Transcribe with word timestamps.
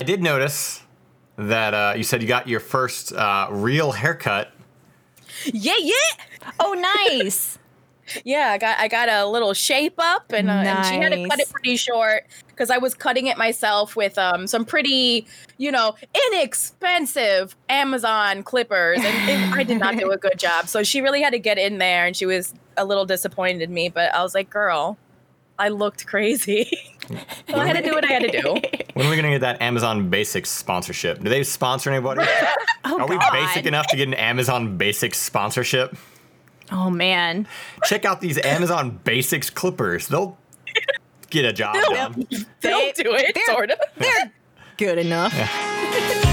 I 0.00 0.04
did 0.04 0.22
notice 0.22 0.82
that 1.36 1.74
uh, 1.74 1.94
you 1.96 2.04
said 2.04 2.22
you 2.22 2.28
got 2.28 2.46
your 2.46 2.60
first 2.60 3.12
uh, 3.12 3.48
real 3.50 3.90
haircut. 3.90 4.52
Yeah, 5.44 5.74
yeah. 5.78 5.94
Oh, 6.60 6.72
nice. 7.08 7.58
Yeah, 8.24 8.52
I 8.52 8.56
got 8.56 8.78
I 8.78 8.88
got 8.88 9.10
a 9.10 9.26
little 9.26 9.52
shape 9.52 9.96
up, 9.98 10.32
and, 10.32 10.48
uh, 10.48 10.54
and 10.54 10.86
she 10.86 10.94
had 10.94 11.12
to 11.12 11.28
cut 11.28 11.40
it 11.40 11.50
pretty 11.50 11.76
short 11.76 12.26
because 12.46 12.70
I 12.70 12.78
was 12.78 12.94
cutting 12.94 13.26
it 13.26 13.36
myself 13.36 13.96
with 13.96 14.16
um 14.16 14.46
some 14.46 14.64
pretty, 14.64 15.26
you 15.58 15.70
know, 15.70 15.94
inexpensive 16.32 17.54
Amazon 17.68 18.44
clippers, 18.44 19.00
and 19.04 19.28
it, 19.28 19.52
I 19.52 19.62
did 19.62 19.78
not 19.78 19.98
do 19.98 20.10
a 20.10 20.16
good 20.16 20.38
job. 20.38 20.68
So 20.68 20.82
she 20.82 21.02
really 21.02 21.20
had 21.20 21.34
to 21.34 21.38
get 21.38 21.58
in 21.58 21.76
there, 21.76 22.06
and 22.06 22.16
she 22.16 22.24
was 22.24 22.54
a 22.78 22.86
little 22.86 23.04
disappointed 23.04 23.60
in 23.60 23.74
me. 23.74 23.90
But 23.90 24.14
I 24.14 24.22
was 24.22 24.34
like, 24.34 24.48
girl, 24.48 24.96
I 25.58 25.68
looked 25.68 26.06
crazy. 26.06 26.70
so 27.08 27.56
I 27.56 27.66
had 27.66 27.76
to 27.76 27.82
do 27.82 27.92
what 27.94 28.04
I 28.04 28.08
had 28.12 28.22
to 28.22 28.40
do. 28.42 28.60
When 28.94 29.06
are 29.06 29.10
we 29.10 29.16
gonna 29.16 29.30
get 29.30 29.42
that 29.42 29.62
Amazon 29.62 30.10
Basics 30.10 30.50
sponsorship? 30.50 31.22
Do 31.22 31.28
they 31.30 31.44
sponsor 31.44 31.90
anybody? 31.90 32.24
Oh, 32.84 33.00
Are 33.00 33.06
we 33.08 33.18
God. 33.18 33.32
basic 33.32 33.66
enough 33.66 33.86
to 33.88 33.96
get 33.96 34.08
an 34.08 34.14
Amazon 34.14 34.76
Basics 34.78 35.18
sponsorship? 35.18 35.94
Oh, 36.72 36.88
man. 36.90 37.46
Check 37.84 38.04
out 38.04 38.20
these 38.20 38.38
Amazon 38.38 38.98
Basics 39.04 39.50
clippers. 39.50 40.06
They'll 40.08 40.38
get 41.28 41.44
a 41.44 41.52
job 41.52 41.74
done. 41.74 42.26
They'll 42.60 42.92
do 42.92 43.14
it, 43.14 43.36
sort 43.46 43.70
of. 43.72 43.78
They're 43.96 44.32
good 44.78 44.98
enough. 44.98 45.34
Well, 45.36 46.27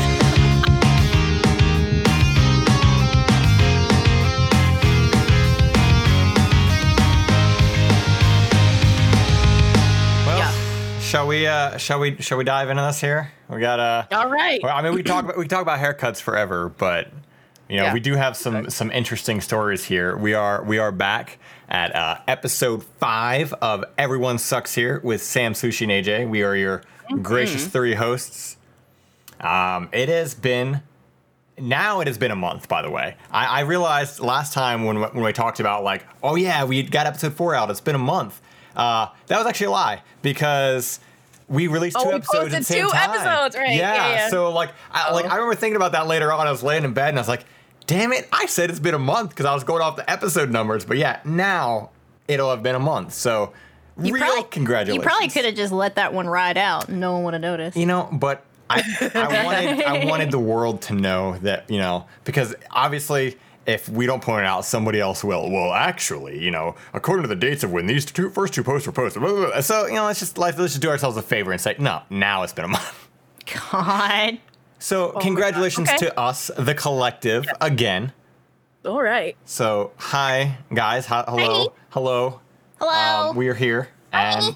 shall 11.06 11.28
we? 11.28 11.48
Uh, 11.48 11.78
shall 11.78 12.00
we? 12.00 12.18
Shall 12.22 12.38
we 12.38 12.44
dive 12.44 12.70
into 12.70 12.84
this 12.84 13.00
here? 13.02 13.32
We 13.50 13.60
got 13.60 13.80
uh, 13.80 14.06
All 14.12 14.30
right. 14.30 14.60
I 14.64 14.82
mean, 14.82 14.94
we 14.94 15.04
talk 15.04 15.24
about 15.24 15.38
we 15.38 15.48
talk 15.48 15.62
about 15.62 15.80
haircuts 15.80 16.20
forever, 16.22 16.70
but 16.70 17.10
you 17.70 17.78
know, 17.78 17.86
Yeah. 17.86 17.94
we 17.94 18.00
do 18.00 18.16
have 18.16 18.36
some 18.36 18.70
some 18.70 18.92
interesting 18.92 19.42
stories 19.42 19.86
here. 19.86 20.16
We 20.18 20.34
are 20.34 20.64
we 20.64 20.78
are 20.78 20.92
back 20.92 21.38
at 21.70 21.96
uh, 21.96 22.18
episode 22.28 22.84
five 23.00 23.54
of 23.54 23.84
Everyone 23.98 24.38
Sucks 24.38 24.74
Here 24.76 25.00
with 25.04 25.22
Sam 25.22 25.54
Sushi 25.54 25.84
and 25.84 26.06
AJ. 26.06 26.30
We 26.30 26.44
are 26.44 26.56
your 26.56 26.82
Mm-hmm. 27.06 27.22
gracious 27.22 27.68
three 27.68 27.94
hosts. 27.94 28.58
Um, 29.40 29.90
it 29.92 30.10
has 30.10 30.34
been 30.34 30.82
now 31.60 32.00
it 32.00 32.08
has 32.08 32.18
been 32.18 32.32
a 32.32 32.36
month, 32.36 32.68
by 32.68 32.82
the 32.82 32.90
way. 32.90 33.16
I, 33.30 33.46
I 33.46 33.60
realized 33.60 34.20
last 34.22 34.54
time 34.54 34.86
when 34.86 35.00
when 35.00 35.24
we 35.24 35.32
talked 35.32 35.60
about 35.60 35.84
like, 35.84 36.04
oh 36.24 36.34
yeah, 36.34 36.64
we 36.64 36.82
got 36.82 37.06
episode 37.06 37.36
four 37.36 37.54
out. 37.54 37.70
It's 37.70 37.80
been 37.80 37.94
a 37.94 38.00
month. 38.00 38.42
Uh, 38.76 39.08
that 39.28 39.38
was 39.38 39.48
actually 39.48 39.68
a 39.68 39.72
lie 39.72 40.02
because 40.22 41.00
we 41.48 41.68
released 41.68 41.96
Oh, 42.00 42.04
two 42.04 42.10
we 42.10 42.16
episodes 42.16 42.54
at 42.54 42.58
the 42.60 42.64
same 42.66 42.86
two 42.86 42.90
time. 42.92 43.10
episodes, 43.12 43.56
right. 43.56 43.76
Yeah, 43.76 44.10
yeah. 44.10 44.30
So 44.30 44.52
like, 44.52 44.72
I, 44.92 45.12
like 45.14 45.26
Oh. 45.26 45.30
I 45.30 45.36
remember 45.36 45.56
thinking 45.56 45.76
about 45.76 45.92
that 45.94 46.08
later 46.08 46.32
on. 46.34 46.48
I 46.48 46.52
was 46.52 46.64
laying 46.64 46.84
in 46.84 46.94
bed 46.94 47.10
and 47.10 47.18
I 47.18 47.22
was 47.22 47.28
like, 47.28 47.46
damn 47.88 48.12
it, 48.14 48.28
I 48.32 48.48
said 48.48 48.70
it's 48.70 48.80
been 48.80 48.96
a 48.96 49.00
month 49.00 49.30
because 49.30 49.46
I 49.46 49.54
was 49.54 49.64
going 49.64 49.82
off 49.82 49.96
the 49.96 50.10
episode 50.10 50.50
numbers. 50.52 50.86
But 50.86 50.98
yeah, 50.98 51.20
now 51.24 51.92
it'll 52.28 52.50
have 52.50 52.64
been 52.64 52.76
a 52.76 52.80
month. 52.80 53.14
So 53.14 53.54
You 54.02 54.14
real 54.14 54.24
probably, 54.26 54.44
congratulations. 54.50 55.04
You 55.04 55.08
probably 55.08 55.30
could 55.30 55.46
have 55.46 55.56
just 55.56 55.72
let 55.72 55.96
that 55.96 56.14
one 56.14 56.28
ride 56.28 56.58
out. 56.58 56.90
No 56.90 57.14
one 57.14 57.24
would 57.26 57.34
have 57.36 57.42
noticed. 57.42 57.78
You 57.78 57.86
know, 57.86 58.10
but 58.12 58.44
I, 58.68 58.82
I 59.14 59.44
wanted 59.46 59.84
I 59.84 60.06
wanted 60.10 60.32
the 60.32 60.40
world 60.40 60.82
to 60.84 60.96
know 60.96 61.38
that 61.44 61.70
you 61.70 61.78
know 61.78 62.08
because 62.24 62.56
obviously 62.72 63.38
if 63.66 63.90
we 63.90 64.06
don't 64.06 64.22
point 64.22 64.44
it 64.44 64.48
out, 64.48 64.64
somebody 64.66 65.00
else 65.00 65.24
will. 65.24 65.50
Well, 65.50 65.74
actually, 65.74 66.44
you 66.44 66.52
know, 66.52 66.76
according 66.94 67.24
to 67.24 67.28
the 67.28 67.36
dates 67.36 67.64
of 67.64 67.72
when 67.72 67.88
these 67.88 68.06
two 68.06 68.30
first 68.30 68.54
two 68.54 68.64
posts 68.64 68.86
were 68.88 68.94
posted, 68.94 69.22
blah, 69.22 69.32
blah, 69.32 69.46
blah. 69.52 69.62
so 69.62 69.88
you 69.88 69.94
know, 69.96 70.06
let's 70.06 70.20
just 70.20 70.38
let's 70.38 70.58
just 70.58 70.82
do 70.82 70.90
ourselves 70.90 71.18
a 71.18 71.22
favor 71.22 71.52
and 71.52 71.60
say 71.60 71.76
no. 71.80 72.02
Now 72.10 72.44
it's 72.44 72.54
been 72.54 72.66
a 72.66 72.70
month. 72.70 73.08
God. 73.72 74.40
So 74.80 75.12
congratulations 75.14 75.90
Okay. 75.90 75.98
to 76.08 76.20
us, 76.20 76.52
the 76.58 76.74
collective, 76.76 77.46
again. 77.62 78.12
All 78.86 79.02
right. 79.02 79.36
So 79.46 79.92
hi 79.98 80.58
guys, 80.74 81.06
hi, 81.08 81.24
hello, 81.28 81.64
Hi. 81.70 81.76
hello. 81.90 82.42
Hello. 82.80 83.30
Um, 83.30 83.36
we 83.36 83.48
are 83.48 83.54
here, 83.56 83.88
and 84.12 84.56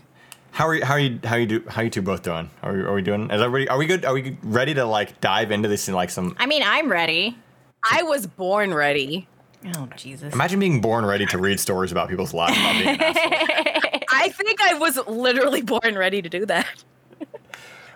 how 0.51 0.67
are 0.67 0.75
you? 0.75 0.83
How 0.85 0.93
are 0.95 0.99
you? 0.99 1.19
How 1.23 1.35
you 1.37 1.45
do? 1.45 1.63
How 1.67 1.81
you 1.81 1.89
two 1.89 2.01
both 2.01 2.21
doing? 2.21 2.49
Are 2.61 2.73
we, 2.73 2.81
are 2.83 2.93
we 2.93 3.01
doing? 3.01 3.31
Is 3.31 3.41
everybody? 3.41 3.67
Are 3.69 3.77
we 3.77 3.85
good? 3.87 4.05
Are 4.05 4.13
we 4.13 4.37
ready 4.43 4.73
to 4.75 4.85
like 4.85 5.19
dive 5.21 5.51
into 5.51 5.67
this 5.69 5.87
in 5.87 5.95
like 5.95 6.09
some? 6.09 6.35
I 6.37 6.45
mean, 6.45 6.61
I'm 6.63 6.91
ready. 6.91 7.37
I 7.83 8.03
was 8.03 8.27
born 8.27 8.73
ready. 8.73 9.27
Oh, 9.75 9.87
Jesus. 9.95 10.33
Imagine 10.33 10.59
being 10.59 10.81
born 10.81 11.05
ready 11.05 11.25
to 11.27 11.37
read 11.37 11.59
stories 11.59 11.91
about 11.91 12.09
people's 12.09 12.33
lives 12.33 12.57
about 12.57 12.73
being 12.73 12.89
an 12.89 13.01
asshole. 13.01 14.01
I 14.11 14.29
think 14.29 14.61
I 14.61 14.73
was 14.75 14.97
literally 15.07 15.61
born 15.61 15.97
ready 15.97 16.21
to 16.21 16.29
do 16.29 16.45
that. 16.45 16.67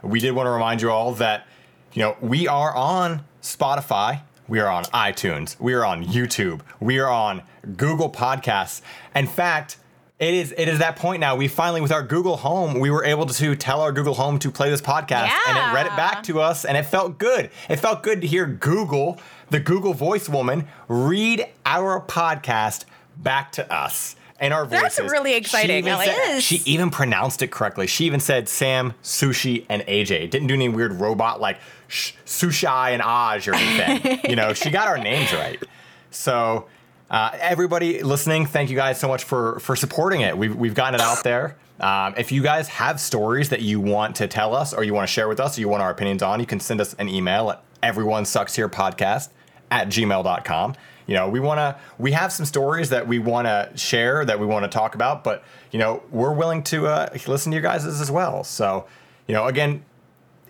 We 0.02 0.20
did 0.20 0.32
want 0.32 0.48
to 0.48 0.52
remind 0.52 0.82
you 0.82 0.92
all 0.92 1.14
that 1.14 1.48
you 1.94 2.02
know 2.02 2.18
we 2.20 2.48
are 2.48 2.76
on 2.76 3.24
Spotify. 3.42 4.22
We 4.50 4.60
are 4.60 4.68
on 4.68 4.84
iTunes. 4.86 5.58
We 5.60 5.74
are 5.74 5.86
on 5.86 6.04
YouTube. 6.04 6.62
We 6.82 7.00
are 7.00 7.10
on 7.10 7.42
Google 7.78 8.10
Podcasts. 8.10 8.82
In 9.16 9.28
fact, 9.28 9.78
it 10.20 10.34
is 10.34 10.54
it 10.58 10.68
is 10.68 10.80
that 10.80 10.98
point 10.98 11.22
now. 11.22 11.36
We 11.36 11.48
finally, 11.48 11.82
with 11.82 11.92
our 11.92 12.04
Google 12.04 12.38
Home, 12.38 12.80
we 12.80 12.92
were 12.92 13.04
able 13.06 13.26
to 13.26 13.56
tell 13.56 13.82
our 13.82 13.92
Google 13.92 14.14
Home 14.14 14.40
to 14.40 14.52
play 14.52 14.70
this 14.70 14.82
podcast, 14.82 15.30
and 15.48 15.58
it 15.58 15.74
read 15.74 15.86
it 15.86 15.96
back 15.96 16.24
to 16.24 16.42
us, 16.42 16.66
and 16.66 16.78
it 16.78 16.84
felt 16.84 17.18
good. 17.18 17.50
It 17.70 17.78
felt 17.78 18.04
good 18.04 18.22
to 18.22 18.28
hear 18.28 18.46
Google, 18.46 19.20
the 19.54 19.60
Google 19.60 19.94
Voice 19.94 20.28
woman, 20.28 20.68
read 20.88 21.48
our 21.64 22.02
podcast 22.02 22.86
back 23.18 23.52
to 23.54 23.72
us. 23.72 24.16
and 24.40 24.52
our 24.52 24.66
voices. 24.66 24.98
That's 24.98 25.12
really 25.12 25.32
She 25.34 25.38
exciting. 25.38 25.78
even 25.88 25.96
said-. 26.00 26.42
She 26.42 26.62
even 26.66 26.90
pronounced 26.90 27.44
it 27.44 27.52
correctly. 27.52 27.86
She 27.86 28.06
even 28.06 28.20
said 28.20 28.50
Sam, 28.50 28.94
Sushi, 29.04 29.66
and 29.70 29.84
AJ. 29.84 30.32
Didn't 30.32 30.48
do 30.48 30.56
any 30.56 30.68
weird 30.70 30.94
robot 30.94 31.40
like 31.40 31.60
sh- 31.88 32.14
Sushai 32.26 32.90
and 32.94 33.02
Aj 33.04 33.48
or 33.48 33.54
anything. 33.56 34.20
you 34.30 34.36
know, 34.36 34.54
she 34.54 34.72
got 34.72 34.88
our 34.88 34.98
names 34.98 35.32
right. 35.34 35.62
So, 36.10 36.66
uh, 37.12 37.30
everybody 37.40 38.02
listening, 38.02 38.48
thank 38.48 38.72
you 38.72 38.76
guys 38.76 39.00
so 39.00 39.08
much 39.08 39.24
for 39.24 39.60
for 39.60 39.76
supporting 39.76 40.22
it. 40.22 40.36
We've 40.36 40.56
we've 40.56 40.74
gotten 40.74 40.96
it 40.96 41.02
out 41.02 41.24
there. 41.24 41.56
Um, 41.80 42.16
if 42.18 42.32
you 42.32 42.42
guys 42.42 42.68
have 42.70 43.00
stories 43.00 43.50
that 43.50 43.62
you 43.62 43.80
want 43.80 44.16
to 44.18 44.28
tell 44.28 44.56
us 44.56 44.74
or 44.74 44.84
you 44.84 44.94
want 44.96 45.08
to 45.08 45.14
share 45.14 45.28
with 45.28 45.40
us 45.40 45.58
or 45.58 45.62
you 45.62 45.70
want 45.70 45.84
our 45.84 45.92
opinions 45.92 46.24
on, 46.24 46.40
you 46.40 46.46
can 46.48 46.60
send 46.60 46.82
us 46.82 46.96
an 46.96 47.08
email 47.08 47.52
at 47.52 47.64
everyone 47.84 48.26
sucks 48.26 48.56
here 48.56 48.68
podcast 48.68 49.30
at 49.74 49.88
gmail.com. 49.88 50.76
You 51.08 51.16
know, 51.16 51.28
we 51.28 51.40
want 51.40 51.58
to, 51.58 51.76
we 51.98 52.12
have 52.12 52.32
some 52.32 52.46
stories 52.46 52.90
that 52.90 53.08
we 53.08 53.18
want 53.18 53.48
to 53.48 53.72
share, 53.76 54.24
that 54.24 54.40
we 54.40 54.46
want 54.46 54.64
to 54.64 54.70
talk 54.70 54.94
about, 54.96 55.24
but, 55.24 55.44
you 55.72 55.80
know, 55.80 56.04
we're 56.12 56.32
willing 56.32 56.64
to 56.66 56.88
uh, 56.88 57.10
listen 57.28 57.52
to 57.52 57.56
you 57.58 57.62
guys 57.62 57.86
as 57.86 58.10
well. 58.10 58.44
So, 58.44 58.86
you 59.28 59.34
know, 59.34 59.48
again, 59.48 59.84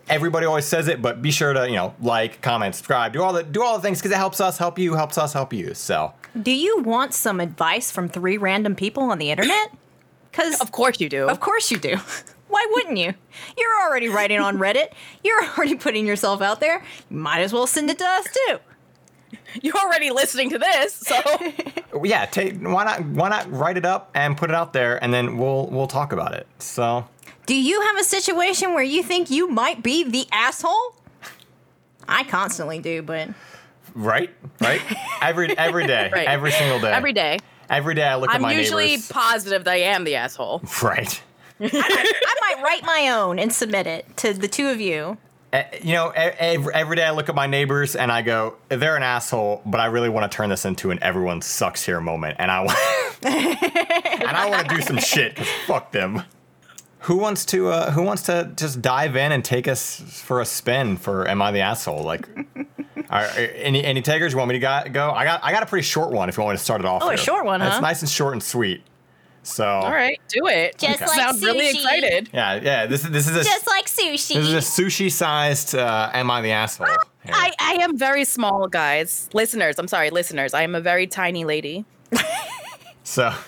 everybody 0.10 0.46
always 0.46 0.66
says 0.66 0.88
it, 0.90 1.02
but 1.02 1.22
be 1.22 1.32
sure 1.32 1.54
to, 1.54 1.68
you 1.68 1.76
know, 1.76 1.96
like, 2.02 2.42
comment, 2.42 2.76
subscribe, 2.76 3.14
do 3.14 3.24
all 3.24 3.34
the, 3.34 3.44
do 3.44 3.64
all 3.64 3.78
the 3.78 3.82
things 3.82 4.00
because 4.00 4.12
it 4.12 4.18
helps 4.18 4.42
us 4.42 4.58
help 4.58 4.78
you, 4.78 4.94
helps 4.94 5.18
us 5.18 5.34
help 5.34 5.54
you. 5.54 5.74
So, 5.74 6.14
Do 6.40 6.52
you 6.52 6.82
want 6.82 7.14
some 7.14 7.40
advice 7.40 7.90
from 7.90 8.10
three 8.10 8.38
random 8.38 8.76
people 8.76 9.04
on 9.04 9.20
the 9.20 9.32
internet? 9.32 9.70
Because 10.32 10.60
Of 10.62 10.72
course 10.72 11.00
you 11.00 11.10
do. 11.10 11.28
Of 11.30 11.40
course 11.40 11.70
you 11.70 11.78
do. 11.78 11.96
Why 12.48 12.66
wouldn't 12.72 12.98
you? 12.98 13.14
You're 13.56 13.82
already 13.84 14.10
writing 14.10 14.40
on 14.40 14.58
Reddit. 14.58 14.92
You're 15.24 15.44
already 15.58 15.76
putting 15.76 16.08
yourself 16.08 16.42
out 16.42 16.60
there. 16.60 16.84
You 17.12 17.18
might 17.18 17.42
as 17.42 17.54
well 17.54 17.68
send 17.68 17.92
it 17.92 18.00
to 18.00 18.06
us 18.06 18.28
too. 18.48 18.58
You're 19.62 19.76
already 19.78 20.10
listening 20.12 20.50
to 20.52 20.60
this, 20.60 20.94
so 20.94 21.22
yeah, 22.04 22.26
take, 22.26 22.60
why 22.62 22.84
not, 22.84 23.06
why 23.06 23.30
not 23.30 23.52
write 23.52 23.78
it 23.78 23.86
up 23.86 24.12
and 24.16 24.36
put 24.38 24.50
it 24.50 24.56
out 24.56 24.74
there 24.74 25.02
and 25.04 25.14
then 25.14 25.38
we'll, 25.38 25.68
we'll 25.68 25.88
talk 25.88 26.12
about 26.14 26.34
it. 26.34 26.48
So, 26.60 27.08
Do 27.46 27.56
you 27.56 27.82
have 27.82 27.98
a 28.00 28.04
situation 28.04 28.74
where 28.74 28.84
you 28.84 29.04
think 29.04 29.30
you 29.30 29.48
might 29.50 29.84
be 29.84 30.04
the 30.04 30.26
asshole? 30.32 30.96
I 32.08 32.24
constantly 32.26 32.80
do, 32.80 33.02
but 33.02 33.30
right, 33.96 34.30
right, 34.60 34.82
every, 35.22 35.58
every 35.58 35.88
day, 35.88 36.10
Right. 36.14 36.28
every 36.28 36.52
single 36.52 36.80
day, 36.80 36.92
every 36.92 37.14
day. 37.14 37.40
every 37.70 37.96
day 37.96 38.04
I 38.04 38.16
look 38.16 38.30
at 38.30 38.42
my. 38.42 38.52
I'm 38.52 38.58
usually 38.58 38.88
neighbors. 38.88 39.08
positive 39.10 39.64
that 39.66 39.72
I 39.72 39.78
am 39.78 40.04
the 40.04 40.16
asshole. 40.16 40.62
Right. 40.82 41.22
I 41.62 42.36
might 42.42 42.62
write 42.64 42.84
my 42.84 43.10
own 43.10 43.40
and 43.40 43.54
submit 43.54 43.88
it 43.88 44.18
to 44.18 44.34
the 44.34 44.48
two 44.50 44.68
of 44.70 44.82
you. 44.82 45.18
Eh, 45.54 45.64
You 45.84 45.94
know, 45.94 46.10
e- 46.12 46.16
every, 46.18 46.74
every 46.74 46.96
day 46.98 47.04
I 47.06 47.12
look 47.12 47.30
at 47.30 47.36
my 47.36 47.48
neighbors 47.48 47.96
and 47.96 48.12
I 48.12 48.22
go, 48.24 48.56
they're 48.70 48.98
an 48.98 49.04
asshole, 49.04 49.62
but 49.66 49.80
I 49.80 49.86
really 49.86 50.10
want 50.10 50.30
to 50.30 50.36
turn 50.36 50.50
this 50.50 50.66
into 50.66 50.92
an 50.92 51.00
everyone 51.02 51.42
sucks 51.42 51.86
here 51.86 52.02
moment, 52.02 52.36
and 52.40 52.50
I 52.52 52.60
want, 52.62 52.78
and 53.24 54.38
I 54.38 54.50
want 54.50 54.68
to 54.68 54.76
do 54.76 54.82
some 54.82 54.98
shit 54.98 55.36
because 55.36 55.50
fuck 55.68 55.92
them. 55.92 56.24
Who 57.02 57.18
wants 57.18 57.44
to? 57.48 57.68
Uh, 57.68 57.92
who 57.92 58.02
wants 58.02 58.24
to 58.24 58.52
just 58.56 58.82
dive 58.82 59.16
in 59.18 59.32
and 59.34 59.44
take 59.44 59.68
us 59.68 60.00
for 60.26 60.40
a 60.40 60.46
spin 60.46 60.96
for 60.98 61.28
"Am 61.28 61.42
I 61.42 61.52
the 61.52 61.60
asshole"? 61.60 62.02
Like, 62.02 62.30
are, 63.10 63.24
are- 63.26 63.30
any 63.38 63.84
any 63.84 64.02
takers? 64.02 64.32
You 64.32 64.38
want 64.38 64.48
me 64.48 64.54
to 64.54 64.60
go, 64.60 64.82
go? 64.90 65.12
I 65.12 65.26
got 65.26 65.44
I 65.44 65.52
got 65.52 65.64
a 65.64 65.66
pretty 65.66 65.84
short 65.86 66.12
one. 66.14 66.30
If 66.30 66.38
you 66.38 66.44
want 66.44 66.54
me 66.54 66.58
to 66.60 66.64
start 66.64 66.80
it 66.80 66.86
off. 66.88 67.04
Oh, 67.04 67.10
a 67.10 67.18
short 67.18 67.44
one, 67.46 67.60
huh? 67.60 67.68
It's 67.74 67.82
nice 67.82 68.02
and 68.02 68.10
short 68.10 68.32
and 68.34 68.42
sweet. 68.42 68.84
So, 69.44 69.66
All 69.68 69.92
right, 69.92 70.20
do 70.30 70.48
it. 70.48 70.78
Just 70.78 71.02
You 71.02 71.06
like 71.08 71.16
sound 71.20 71.44
really 71.44 71.70
excited. 71.70 72.30
yeah, 72.34 72.56
yeah. 72.62 72.86
This 72.86 73.04
is 73.04 73.12
this 73.12 73.28
is 73.30 73.36
a 73.36 73.44
Just 73.44 73.68
like 73.68 73.86
sushi. 73.88 74.36
this 74.36 74.48
is 74.48 74.54
a 74.54 74.58
sushi 74.82 75.12
sized 75.12 75.76
uh, 75.76 76.10
"Am 76.14 76.32
I 76.32 76.42
the 76.42 76.52
asshole"? 76.52 76.88
here. 76.88 77.34
I, 77.36 77.52
I 77.60 77.74
am 77.82 77.98
very 77.98 78.24
small, 78.24 78.68
guys. 78.68 79.30
Listeners, 79.34 79.78
I'm 79.80 79.88
sorry, 79.90 80.10
listeners. 80.12 80.54
I 80.54 80.64
am 80.64 80.76
a 80.76 80.82
very 80.82 81.08
tiny 81.08 81.46
lady. 81.46 81.86
So. 83.04 83.32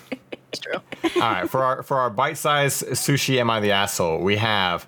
It's 0.57 0.63
true. 0.63 0.80
All 1.21 1.30
right, 1.31 1.50
for 1.50 1.63
our 1.65 1.83
for 1.83 1.98
our 1.98 2.09
bite-sized 2.09 2.86
sushi, 2.88 3.39
am 3.39 3.50
I 3.50 3.59
the 3.59 3.71
asshole? 3.74 4.19
We 4.21 4.38
have 4.38 4.88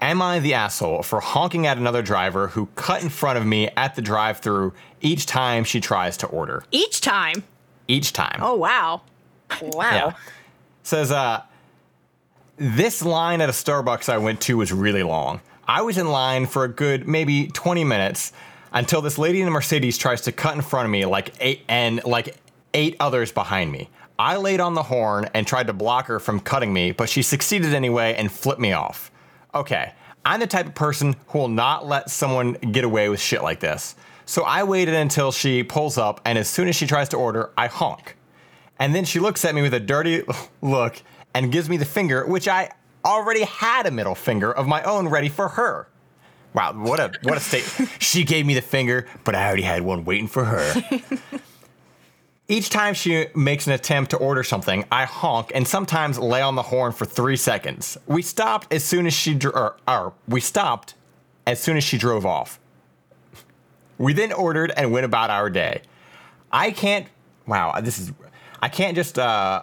Am 0.00 0.22
I 0.22 0.38
the 0.38 0.54
asshole 0.54 1.02
for 1.02 1.18
honking 1.20 1.66
at 1.66 1.76
another 1.78 2.00
driver 2.00 2.46
who 2.48 2.66
cut 2.76 3.02
in 3.02 3.08
front 3.08 3.36
of 3.36 3.44
me 3.44 3.68
at 3.76 3.96
the 3.96 4.02
drive 4.02 4.38
through 4.38 4.72
each 5.00 5.26
time 5.26 5.64
she 5.64 5.80
tries 5.80 6.16
to 6.18 6.26
order? 6.28 6.62
Each 6.70 7.00
time. 7.00 7.42
Each 7.88 8.12
time. 8.12 8.38
Oh 8.40 8.54
wow. 8.54 9.02
Wow. 9.60 9.90
Yeah. 9.92 10.12
Says, 10.90 11.12
uh, 11.12 11.44
this 12.56 13.00
line 13.00 13.40
at 13.40 13.48
a 13.48 13.52
Starbucks 13.52 14.08
I 14.08 14.18
went 14.18 14.40
to 14.40 14.56
was 14.56 14.72
really 14.72 15.04
long. 15.04 15.40
I 15.68 15.82
was 15.82 15.96
in 15.96 16.08
line 16.08 16.46
for 16.46 16.64
a 16.64 16.68
good 16.68 17.06
maybe 17.06 17.46
20 17.46 17.84
minutes 17.84 18.32
until 18.72 19.00
this 19.00 19.16
lady 19.16 19.40
in 19.40 19.46
a 19.46 19.52
Mercedes 19.52 19.96
tries 19.96 20.22
to 20.22 20.32
cut 20.32 20.56
in 20.56 20.62
front 20.62 20.86
of 20.86 20.90
me 20.90 21.04
like 21.04 21.32
eight 21.38 21.62
and 21.68 22.02
like 22.04 22.38
eight 22.74 22.96
others 22.98 23.30
behind 23.30 23.70
me. 23.70 23.88
I 24.18 24.36
laid 24.38 24.58
on 24.58 24.74
the 24.74 24.82
horn 24.82 25.30
and 25.32 25.46
tried 25.46 25.68
to 25.68 25.72
block 25.72 26.06
her 26.06 26.18
from 26.18 26.40
cutting 26.40 26.72
me, 26.72 26.90
but 26.90 27.08
she 27.08 27.22
succeeded 27.22 27.72
anyway 27.72 28.16
and 28.18 28.28
flipped 28.32 28.60
me 28.60 28.72
off. 28.72 29.12
Okay, 29.54 29.92
I'm 30.24 30.40
the 30.40 30.48
type 30.48 30.66
of 30.66 30.74
person 30.74 31.14
who 31.28 31.38
will 31.38 31.46
not 31.46 31.86
let 31.86 32.10
someone 32.10 32.54
get 32.54 32.82
away 32.82 33.08
with 33.08 33.20
shit 33.20 33.44
like 33.44 33.60
this. 33.60 33.94
So 34.26 34.42
I 34.42 34.64
waited 34.64 34.94
until 34.94 35.30
she 35.30 35.62
pulls 35.62 35.98
up, 35.98 36.20
and 36.24 36.36
as 36.36 36.48
soon 36.48 36.66
as 36.66 36.74
she 36.74 36.88
tries 36.88 37.08
to 37.10 37.16
order, 37.16 37.50
I 37.56 37.68
honk. 37.68 38.16
And 38.80 38.94
then 38.94 39.04
she 39.04 39.20
looks 39.20 39.44
at 39.44 39.54
me 39.54 39.62
with 39.62 39.74
a 39.74 39.80
dirty 39.80 40.24
look 40.62 41.00
and 41.34 41.52
gives 41.52 41.68
me 41.68 41.76
the 41.76 41.84
finger, 41.84 42.26
which 42.26 42.48
I 42.48 42.70
already 43.04 43.44
had 43.44 43.86
a 43.86 43.90
middle 43.90 44.14
finger 44.14 44.50
of 44.50 44.66
my 44.66 44.82
own 44.82 45.08
ready 45.08 45.28
for 45.28 45.48
her. 45.48 45.86
Wow, 46.52 46.72
what 46.72 46.98
a 46.98 47.12
what 47.22 47.36
a 47.36 47.40
state. 47.40 47.64
she 48.00 48.24
gave 48.24 48.44
me 48.44 48.54
the 48.54 48.62
finger, 48.62 49.06
but 49.22 49.36
I 49.36 49.46
already 49.46 49.62
had 49.62 49.82
one 49.82 50.04
waiting 50.04 50.26
for 50.26 50.44
her. 50.44 50.82
Each 52.48 52.68
time 52.68 52.94
she 52.94 53.26
makes 53.36 53.68
an 53.68 53.72
attempt 53.74 54.10
to 54.10 54.16
order 54.16 54.42
something, 54.42 54.84
I 54.90 55.04
honk 55.04 55.52
and 55.54 55.68
sometimes 55.68 56.18
lay 56.18 56.42
on 56.42 56.56
the 56.56 56.62
horn 56.62 56.90
for 56.90 57.04
three 57.04 57.36
seconds. 57.36 57.96
We 58.08 58.22
stopped 58.22 58.72
as 58.72 58.82
soon 58.82 59.06
as 59.06 59.14
she 59.14 59.34
dr- 59.34 59.54
or, 59.54 59.76
or 59.86 60.14
we 60.26 60.40
stopped 60.40 60.94
as 61.46 61.60
soon 61.60 61.76
as 61.76 61.84
she 61.84 61.96
drove 61.96 62.26
off. 62.26 62.58
We 63.98 64.14
then 64.14 64.32
ordered 64.32 64.72
and 64.76 64.90
went 64.90 65.04
about 65.04 65.30
our 65.30 65.48
day. 65.48 65.82
I 66.50 66.72
can't. 66.72 67.06
Wow, 67.46 67.80
this 67.80 68.00
is. 68.00 68.12
I 68.60 68.68
can't 68.68 68.94
just. 68.94 69.18
uh 69.18 69.62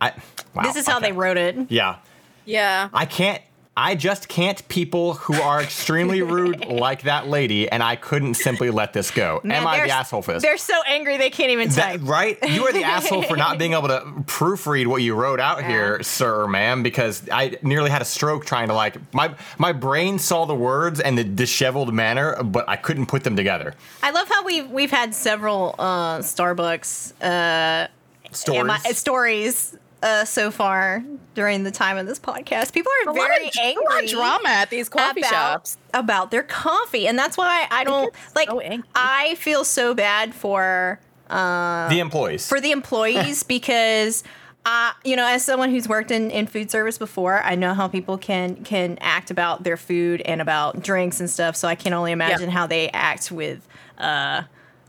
I. 0.00 0.12
Wow, 0.54 0.62
This 0.62 0.76
is 0.76 0.86
how 0.86 0.96
okay. 0.96 1.06
they 1.06 1.12
wrote 1.12 1.36
it. 1.36 1.56
Yeah, 1.70 1.96
Yeah. 2.44 2.88
I 2.92 3.06
can't. 3.06 3.42
I 3.82 3.94
just 3.94 4.28
can't 4.28 4.66
people 4.68 5.14
who 5.14 5.40
are 5.40 5.62
extremely 5.62 6.20
rude 6.36 6.66
like 6.66 7.04
that 7.04 7.28
lady, 7.28 7.66
and 7.66 7.82
I 7.82 7.96
couldn't 7.96 8.34
simply 8.34 8.68
let 8.68 8.92
this 8.92 9.10
go. 9.10 9.40
Man, 9.42 9.62
Am 9.62 9.66
I 9.66 9.86
the 9.86 9.90
asshole 9.90 10.20
for 10.20 10.34
this? 10.34 10.42
They're 10.42 10.58
so 10.58 10.74
angry 10.86 11.16
they 11.16 11.30
can't 11.30 11.50
even 11.50 11.70
That- 11.70 12.02
right? 12.02 12.36
You 12.46 12.66
are 12.66 12.72
the 12.74 12.84
asshole 12.96 13.22
for 13.22 13.38
not 13.38 13.58
being 13.58 13.72
able 13.72 13.88
to 13.88 14.00
proofread 14.26 14.86
what 14.86 15.00
you 15.00 15.14
wrote 15.14 15.40
out 15.40 15.64
here, 15.64 16.02
sir, 16.02 16.42
or 16.42 16.46
ma'am, 16.46 16.82
because 16.82 17.26
I 17.32 17.56
nearly 17.62 17.88
had 17.88 18.02
a 18.02 18.04
stroke 18.04 18.44
trying 18.44 18.68
to 18.68 18.74
like 18.74 18.96
my 19.14 19.34
my 19.56 19.72
brain 19.72 20.18
saw 20.18 20.44
the 20.44 20.54
words 20.54 21.00
and 21.00 21.16
the 21.16 21.24
disheveled 21.24 21.94
manner, 21.94 22.42
but 22.42 22.68
I 22.68 22.76
couldn't 22.76 23.06
put 23.06 23.24
them 23.24 23.34
together. 23.34 23.74
I 24.02 24.10
love 24.10 24.28
how 24.28 24.44
we've 24.44 24.70
we've 24.70 24.90
had 24.90 25.14
several 25.14 25.74
uh, 25.78 26.18
Starbucks 26.18 27.14
uh, 27.22 27.88
Stories. 28.32 28.82
I- 28.84 28.92
stories 28.92 29.76
uh, 30.02 30.24
so 30.24 30.50
far 30.50 31.04
during 31.34 31.62
the 31.64 31.70
time 31.70 31.96
of 31.98 32.06
this 32.06 32.18
podcast. 32.18 32.72
People 32.72 32.90
are 33.06 33.10
A 33.10 33.14
lot 33.14 33.28
very 33.28 33.46
of- 33.48 33.54
a 33.56 33.74
lot 33.74 33.86
of 33.86 33.92
angry 33.98 34.06
drama 34.08 34.48
at 34.48 34.70
these 34.70 34.88
coffee 34.88 35.20
about, 35.20 35.30
shops. 35.30 35.78
about 35.94 36.30
their 36.30 36.42
coffee, 36.42 37.06
and 37.06 37.18
that's 37.18 37.36
why 37.36 37.66
I 37.70 37.84
don't 37.84 38.12
get 38.12 38.34
like. 38.34 38.48
so. 38.48 38.82
I 38.94 39.34
feel 39.36 39.64
so 39.64 39.94
bad 39.94 40.34
for 40.34 41.00
the 41.28 41.98
employees. 42.00 42.48
for 42.48 42.60
the 42.60 42.72
employees 42.72 43.42
because 43.56 44.24
uh, 44.66 44.90
you 45.04 45.16
know 45.16 45.26
as 45.26 45.44
someone 45.44 45.70
who's 45.70 45.88
worked 45.88 46.10
in, 46.10 46.30
in 46.30 46.46
food 46.46 46.70
service 46.70 46.98
before 46.98 47.40
i 47.44 47.54
know 47.54 47.72
how 47.72 47.88
people 47.88 48.18
can 48.18 48.56
can 48.64 48.98
act 49.00 49.30
about 49.30 49.62
their 49.62 49.76
food 49.78 50.20
and 50.22 50.40
about 50.42 50.82
drinks 50.82 51.18
and 51.20 51.30
stuff 51.30 51.56
so 51.56 51.66
i 51.68 51.74
can 51.74 51.92
only 51.94 52.12
imagine 52.12 52.50
how 52.50 52.66
they 52.66 52.90
act 52.90 53.30
with 53.32 53.66
uh 53.98 54.42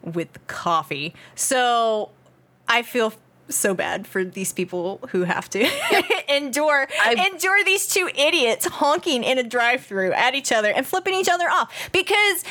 with 0.03 0.27
coffee 0.47 1.13
so 1.35 2.09
i 2.67 2.81
feel 2.81 3.13
so 3.49 3.73
bad 3.73 4.07
for 4.07 4.23
these 4.23 4.53
people 4.53 4.99
who 5.09 5.23
have 5.23 5.49
to 5.49 5.59
endure 6.33 6.87
I- 7.03 7.29
endure 7.31 7.63
these 7.65 7.87
two 7.87 8.09
idiots 8.15 8.65
honking 8.65 9.23
in 9.23 9.37
a 9.37 9.43
drive-through 9.43 10.13
at 10.13 10.35
each 10.35 10.51
other 10.51 10.69
and 10.71 10.85
flipping 10.85 11.13
each 11.15 11.29
other 11.29 11.49
off 11.49 11.89
because 11.91 12.43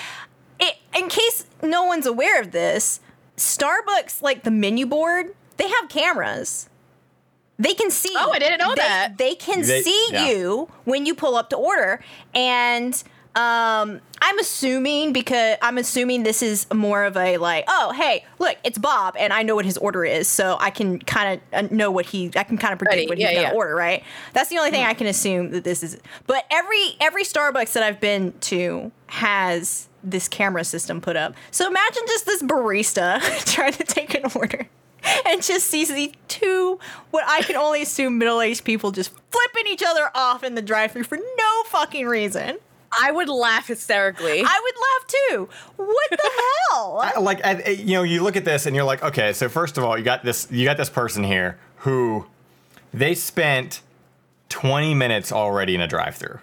it, 0.58 0.76
in 0.96 1.08
case 1.08 1.46
no 1.62 1.84
one's 1.84 2.04
aware 2.06 2.40
of 2.40 2.50
this, 2.52 3.00
Starbucks, 3.36 4.20
like 4.20 4.42
the 4.42 4.50
menu 4.50 4.84
board, 4.86 5.34
they 5.56 5.68
have 5.68 5.88
cameras. 5.88 6.68
They 7.58 7.74
can 7.74 7.90
see. 7.90 8.14
Oh, 8.16 8.30
I 8.30 8.38
didn't 8.38 8.58
know 8.58 8.74
they, 8.74 8.82
that. 8.82 9.18
They 9.18 9.34
can 9.34 9.62
They- 9.62 9.82
see 9.82 10.08
yeah. 10.12 10.28
you 10.28 10.68
when 10.84 11.06
you 11.06 11.14
pull 11.14 11.34
up 11.36 11.50
to 11.50 11.56
order, 11.56 12.02
and 12.34 13.02
um, 13.40 14.00
I'm 14.20 14.38
assuming 14.38 15.14
because 15.14 15.56
I'm 15.62 15.78
assuming 15.78 16.24
this 16.24 16.42
is 16.42 16.66
more 16.74 17.04
of 17.04 17.16
a 17.16 17.38
like, 17.38 17.64
oh, 17.68 17.92
hey, 17.96 18.26
look, 18.38 18.58
it's 18.64 18.76
Bob, 18.76 19.16
and 19.18 19.32
I 19.32 19.42
know 19.42 19.54
what 19.54 19.64
his 19.64 19.78
order 19.78 20.04
is, 20.04 20.28
so 20.28 20.58
I 20.60 20.68
can 20.68 20.98
kind 20.98 21.40
of 21.52 21.72
know 21.72 21.90
what 21.90 22.04
he, 22.04 22.30
I 22.36 22.44
can 22.44 22.58
kind 22.58 22.74
of 22.74 22.78
predict 22.78 22.96
Ready, 22.96 23.08
what 23.08 23.18
yeah, 23.18 23.28
he's 23.28 23.36
gonna 23.38 23.48
yeah. 23.48 23.56
order, 23.56 23.74
right? 23.74 24.02
That's 24.34 24.50
the 24.50 24.58
only 24.58 24.70
thing 24.70 24.84
I 24.84 24.92
can 24.92 25.06
assume 25.06 25.52
that 25.52 25.64
this 25.64 25.82
is. 25.82 25.98
But 26.26 26.44
every 26.50 26.96
every 27.00 27.24
Starbucks 27.24 27.72
that 27.72 27.82
I've 27.82 27.98
been 27.98 28.34
to 28.40 28.92
has 29.06 29.88
this 30.04 30.28
camera 30.28 30.64
system 30.64 31.00
put 31.00 31.16
up. 31.16 31.34
So 31.50 31.66
imagine 31.66 32.02
just 32.08 32.26
this 32.26 32.42
barista 32.42 33.20
trying 33.54 33.72
to 33.72 33.84
take 33.84 34.14
an 34.14 34.24
order 34.34 34.68
and 35.26 35.42
just 35.42 35.66
sees 35.66 35.88
these 35.88 36.12
two, 36.28 36.78
what 37.10 37.24
I 37.26 37.42
can 37.42 37.56
only 37.56 37.80
assume 37.80 38.18
middle 38.18 38.42
aged 38.42 38.64
people 38.64 38.90
just 38.90 39.12
flipping 39.30 39.72
each 39.72 39.82
other 39.86 40.10
off 40.14 40.44
in 40.44 40.56
the 40.56 40.62
drive 40.62 40.92
thru 40.92 41.04
for 41.04 41.16
no 41.16 41.62
fucking 41.66 42.06
reason. 42.06 42.58
I 42.98 43.10
would 43.12 43.28
laugh 43.28 43.68
hysterically. 43.68 44.42
I 44.44 44.60
would 44.62 44.74
laugh 44.76 45.06
too. 45.06 45.48
What 45.76 46.10
the 46.10 46.30
hell? 46.70 47.00
I- 47.02 47.18
like 47.20 47.44
I, 47.44 47.62
I- 47.66 47.68
you 47.70 47.94
know 47.94 48.02
you 48.02 48.22
look 48.22 48.36
at 48.36 48.44
this 48.44 48.66
and 48.66 48.74
you're 48.74 48.84
like 48.84 49.02
okay 49.02 49.32
so 49.32 49.48
first 49.48 49.78
of 49.78 49.84
all 49.84 49.96
you 49.98 50.04
got 50.04 50.24
this 50.24 50.48
you 50.50 50.64
got 50.64 50.76
this 50.76 50.90
person 50.90 51.22
here 51.24 51.58
who 51.78 52.26
they 52.92 53.14
spent 53.14 53.80
20 54.48 54.94
minutes 54.94 55.30
already 55.32 55.74
in 55.74 55.80
a 55.80 55.86
drive-through 55.86 56.38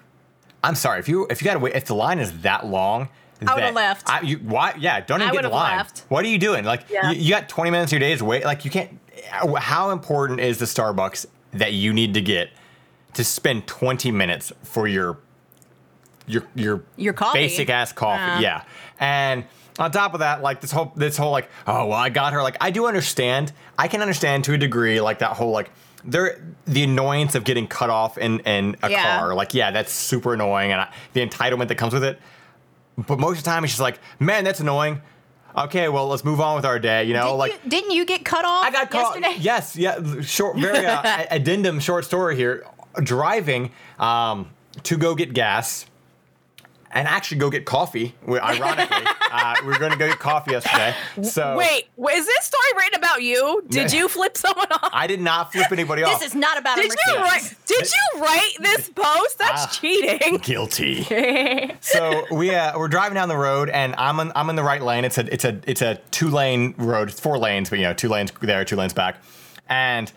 i'm 0.63 0.75
sorry 0.75 0.99
if 0.99 1.09
you 1.09 1.27
if 1.29 1.41
you 1.41 1.45
gotta 1.45 1.59
wait 1.59 1.75
if 1.75 1.85
the 1.85 1.93
line 1.95 2.19
is 2.19 2.41
that 2.41 2.65
long 2.65 3.09
I 3.45 3.53
would've 3.53 3.75
left. 3.75 4.09
I, 4.09 4.21
you, 4.21 4.37
why 4.37 4.73
yeah 4.79 4.99
don't 5.01 5.19
even 5.21 5.29
I 5.29 5.31
get 5.33 5.39
in 5.39 5.45
would've 5.45 5.51
line 5.51 5.77
left. 5.77 6.05
what 6.09 6.23
are 6.25 6.27
you 6.27 6.37
doing 6.39 6.63
like 6.65 6.89
Yeah. 6.89 7.11
you, 7.11 7.19
you 7.19 7.29
got 7.31 7.47
20 7.49 7.69
minutes 7.69 7.91
of 7.91 7.99
your 7.99 8.09
days 8.09 8.23
wait 8.23 8.43
like 8.45 8.63
you 8.65 8.71
can't 8.71 8.97
how 9.59 9.91
important 9.91 10.39
is 10.39 10.57
the 10.57 10.65
starbucks 10.65 11.25
that 11.51 11.73
you 11.73 11.93
need 11.93 12.13
to 12.15 12.21
get 12.21 12.49
to 13.13 13.23
spend 13.23 13.67
20 13.67 14.11
minutes 14.11 14.51
for 14.63 14.87
your 14.87 15.17
your 16.27 16.43
your 16.55 16.83
Your 16.95 17.13
coffee. 17.13 17.39
basic 17.39 17.69
ass 17.69 17.91
coffee. 17.93 18.21
Uh. 18.21 18.39
Yeah. 18.39 18.63
And 18.99 19.45
on 19.79 19.91
top 19.91 20.13
of 20.13 20.19
that, 20.19 20.41
like 20.41 20.61
this 20.61 20.71
whole 20.71 20.91
this 20.95 21.17
whole 21.17 21.31
like, 21.31 21.49
oh 21.65 21.87
well, 21.87 21.97
I 21.97 22.09
got 22.09 22.33
her. 22.33 22.41
Like 22.43 22.57
I 22.61 22.69
do 22.71 22.85
understand. 22.87 23.51
I 23.77 23.87
can 23.87 24.01
understand 24.01 24.43
to 24.45 24.53
a 24.53 24.57
degree, 24.57 24.99
like 25.01 25.19
that 25.19 25.31
whole 25.33 25.51
like 25.51 25.71
there 26.05 26.39
the 26.65 26.83
annoyance 26.83 27.35
of 27.35 27.43
getting 27.43 27.67
cut 27.67 27.89
off 27.89 28.17
in 28.17 28.39
in 28.41 28.75
a 28.83 28.89
Yeah. 28.89 29.19
car. 29.19 29.33
Like 29.35 29.53
yeah, 29.53 29.71
that's 29.71 29.91
super 29.91 30.33
annoying, 30.33 30.71
and 30.71 30.81
I, 30.81 30.93
the 31.13 31.25
entitlement 31.25 31.67
that 31.69 31.75
comes 31.75 31.93
with 31.93 32.03
it. 32.03 32.19
But 32.97 33.19
most 33.19 33.37
of 33.37 33.43
the 33.43 33.49
time, 33.49 33.63
it's 33.63 33.73
just 33.73 33.81
like, 33.81 33.99
man, 34.19 34.43
that's 34.43 34.59
annoying. 34.59 35.01
Okay, 35.55 35.87
well, 35.89 36.07
let's 36.07 36.23
move 36.23 36.39
on 36.41 36.55
with 36.55 36.65
our 36.65 36.77
day. 36.79 37.03
You 37.03 37.13
know, 37.13 37.23
didn't, 37.25 37.37
like 37.37 37.51
you, 37.63 37.69
didn't 37.69 37.91
you 37.91 38.05
get 38.05 38.25
cut 38.25 38.45
off 38.45 38.65
I 38.65 38.71
got 38.71 38.89
caught. 38.91 39.19
yesterday? 39.19 39.35
Yes, 39.43 39.75
yeah. 39.75 40.21
Short, 40.21 40.57
very 40.57 40.85
uh, 40.85 41.25
addendum, 41.31 41.79
short 41.79 42.05
story 42.05 42.35
here. 42.35 42.65
Driving 43.03 43.71
um, 43.99 44.49
to 44.83 44.97
go 44.97 45.13
get 45.15 45.33
gas, 45.33 45.85
and 46.91 47.07
actually 47.07 47.37
go 47.37 47.49
get 47.49 47.65
coffee. 47.65 48.15
we- 48.25 48.39
Ironically, 48.39 49.05
uh, 49.31 49.55
we 49.61 49.67
were 49.67 49.77
going 49.79 49.91
to 49.91 49.97
go 49.97 50.07
get 50.07 50.19
coffee 50.19 50.51
yesterday. 50.51 50.95
So 51.23 51.57
Wait, 51.57 51.87
is 52.13 52.25
this 52.25 52.45
story 52.45 52.63
written 52.77 52.97
about 52.99 53.21
you? 53.21 53.63
Did 53.69 53.91
you 53.91 54.07
flip 54.07 54.37
someone 54.37 54.67
off? 54.71 54.89
I 54.93 55.07
did 55.07 55.19
not 55.21 55.51
flip 55.51 55.71
anybody 55.71 56.03
off. 56.03 56.19
This 56.19 56.29
is 56.29 56.35
not 56.35 56.57
about 56.57 56.77
a 56.79 56.81
Did 56.83 56.91
you 57.07 57.15
write? 57.17 57.53
Did 57.65 57.85
you 57.91 58.21
write 58.21 58.51
this 58.61 58.89
post? 58.95 59.37
That's 59.37 59.63
Ah. 59.65 59.77
cheating. 59.81 60.37
guilty. 60.37 61.03
so 61.81 62.25
we 62.31 62.53
uh, 62.55 62.77
we're 62.77 62.87
driving 62.87 63.15
down 63.15 63.29
the 63.29 63.37
road, 63.37 63.69
and 63.69 63.93
I'm 63.97 64.19
in, 64.19 64.31
I'm 64.35 64.49
in 64.49 64.55
the 64.55 64.63
right 64.63 64.81
lane. 64.81 65.03
It's 65.05 65.17
a 65.17 65.31
it's 65.33 65.45
a 65.45 65.59
it's 65.67 65.81
a 65.81 65.95
two 66.11 66.29
lane 66.29 66.73
road. 66.77 67.09
It's 67.09 67.19
four 67.19 67.37
lanes, 67.37 67.69
but 67.69 67.79
you 67.79 67.85
know, 67.85 67.93
two 67.93 68.09
lanes 68.09 68.31
there, 68.41 68.63
two 68.65 68.75
lanes 68.77 68.93
back, 68.93 69.17
and 69.67 70.11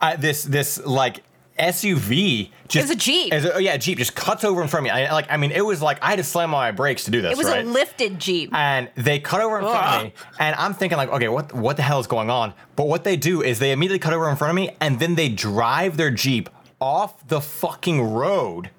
uh, 0.00 0.16
this 0.16 0.44
this 0.44 0.78
like 0.86 1.22
SUV 1.60 2.50
just 2.68 2.76
it 2.76 2.82
was 2.82 2.90
a 2.90 2.96
Jeep. 2.96 3.32
a- 3.32 3.54
oh 3.54 3.58
yeah, 3.58 3.74
a 3.74 3.78
Jeep 3.78 3.98
just 3.98 4.14
cuts 4.14 4.44
over 4.44 4.62
in 4.62 4.68
front 4.68 4.86
of 4.86 4.92
me. 4.94 5.02
I, 5.02 5.12
like 5.12 5.26
I 5.30 5.36
mean, 5.36 5.50
it 5.50 5.64
was 5.64 5.82
like 5.82 6.02
I 6.02 6.10
had 6.10 6.16
to 6.16 6.24
slam 6.24 6.54
on 6.54 6.60
my 6.60 6.70
brakes 6.70 7.04
to 7.04 7.10
do 7.10 7.20
this. 7.20 7.32
It 7.32 7.38
was 7.38 7.48
right? 7.48 7.64
a 7.64 7.68
lifted 7.68 8.18
Jeep. 8.18 8.54
and 8.54 8.88
they 8.94 9.18
cut 9.18 9.40
over 9.40 9.58
in 9.58 9.64
front 9.64 9.96
of 9.96 10.04
me, 10.04 10.12
and 10.38 10.56
I'm 10.56 10.74
thinking 10.74 10.96
like, 10.96 11.10
okay, 11.10 11.28
what 11.28 11.52
what 11.52 11.76
the 11.76 11.82
hell 11.82 12.00
is 12.00 12.06
going 12.06 12.30
on? 12.30 12.54
But 12.76 12.86
what 12.86 13.04
they 13.04 13.16
do 13.16 13.42
is 13.42 13.58
they 13.58 13.72
immediately 13.72 13.98
cut 13.98 14.12
over 14.12 14.28
in 14.30 14.36
front 14.36 14.50
of 14.50 14.56
me, 14.56 14.76
and 14.80 14.98
then 14.98 15.14
they 15.14 15.28
drive 15.28 15.96
their 15.96 16.10
Jeep 16.10 16.48
off 16.80 17.26
the 17.28 17.40
fucking 17.40 18.00
road 18.02 18.70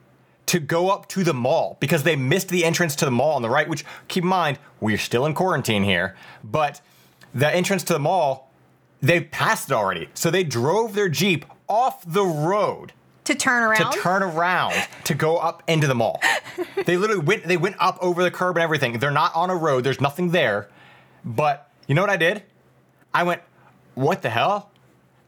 to 0.48 0.60
go 0.60 0.90
up 0.90 1.08
to 1.10 1.24
the 1.24 1.34
mall 1.34 1.78
because 1.80 2.04
they 2.04 2.16
missed 2.16 2.50
the 2.50 2.66
entrance 2.66 2.96
to 2.98 3.06
the 3.06 3.12
mall 3.12 3.36
on 3.36 3.42
the 3.42 3.50
right. 3.50 3.70
Which 3.70 3.86
keep 4.08 4.24
in 4.24 4.30
mind, 4.30 4.60
we're 4.80 4.98
still 4.98 5.26
in 5.26 5.34
quarantine 5.34 5.84
here, 5.84 6.16
but 6.44 6.82
the 7.34 7.54
entrance 7.54 7.84
to 7.86 7.94
the 7.94 8.00
mall, 8.00 8.52
they 9.02 9.22
passed 9.22 9.70
it 9.70 9.74
already. 9.74 10.10
So 10.14 10.32
they 10.32 10.44
drove 10.44 10.94
their 10.94 11.10
Jeep 11.10 11.46
off 11.72 12.04
the 12.06 12.25
road 12.25 12.92
To 13.24 13.34
turn 13.36 13.63
around. 13.63 13.92
to 13.94 14.00
turn 14.00 14.22
around 14.24 14.74
to 15.06 15.13
go 15.16 15.38
up 15.38 15.63
into 15.68 15.88
the 15.88 15.96
mall. 15.96 16.22
they 16.86 16.98
literally 16.98 17.22
went 17.24 17.46
they 17.46 17.58
went 17.58 17.78
up 17.80 17.98
over 18.01 18.22
the 18.24 18.32
curb 18.32 18.58
and 18.58 18.63
everything. 18.63 19.00
They're 19.00 19.10
not 19.12 19.34
on 19.36 19.50
a 19.50 19.56
road. 19.56 19.84
There's 19.84 20.01
nothing 20.01 20.32
there. 20.32 20.70
But 21.24 21.70
you 21.88 21.96
know 21.96 22.01
what 22.01 22.10
I 22.10 22.18
did? 22.18 22.44
I 23.13 23.24
went, 23.24 23.42
"What 23.96 24.22
the 24.22 24.30
hell?" 24.30 24.70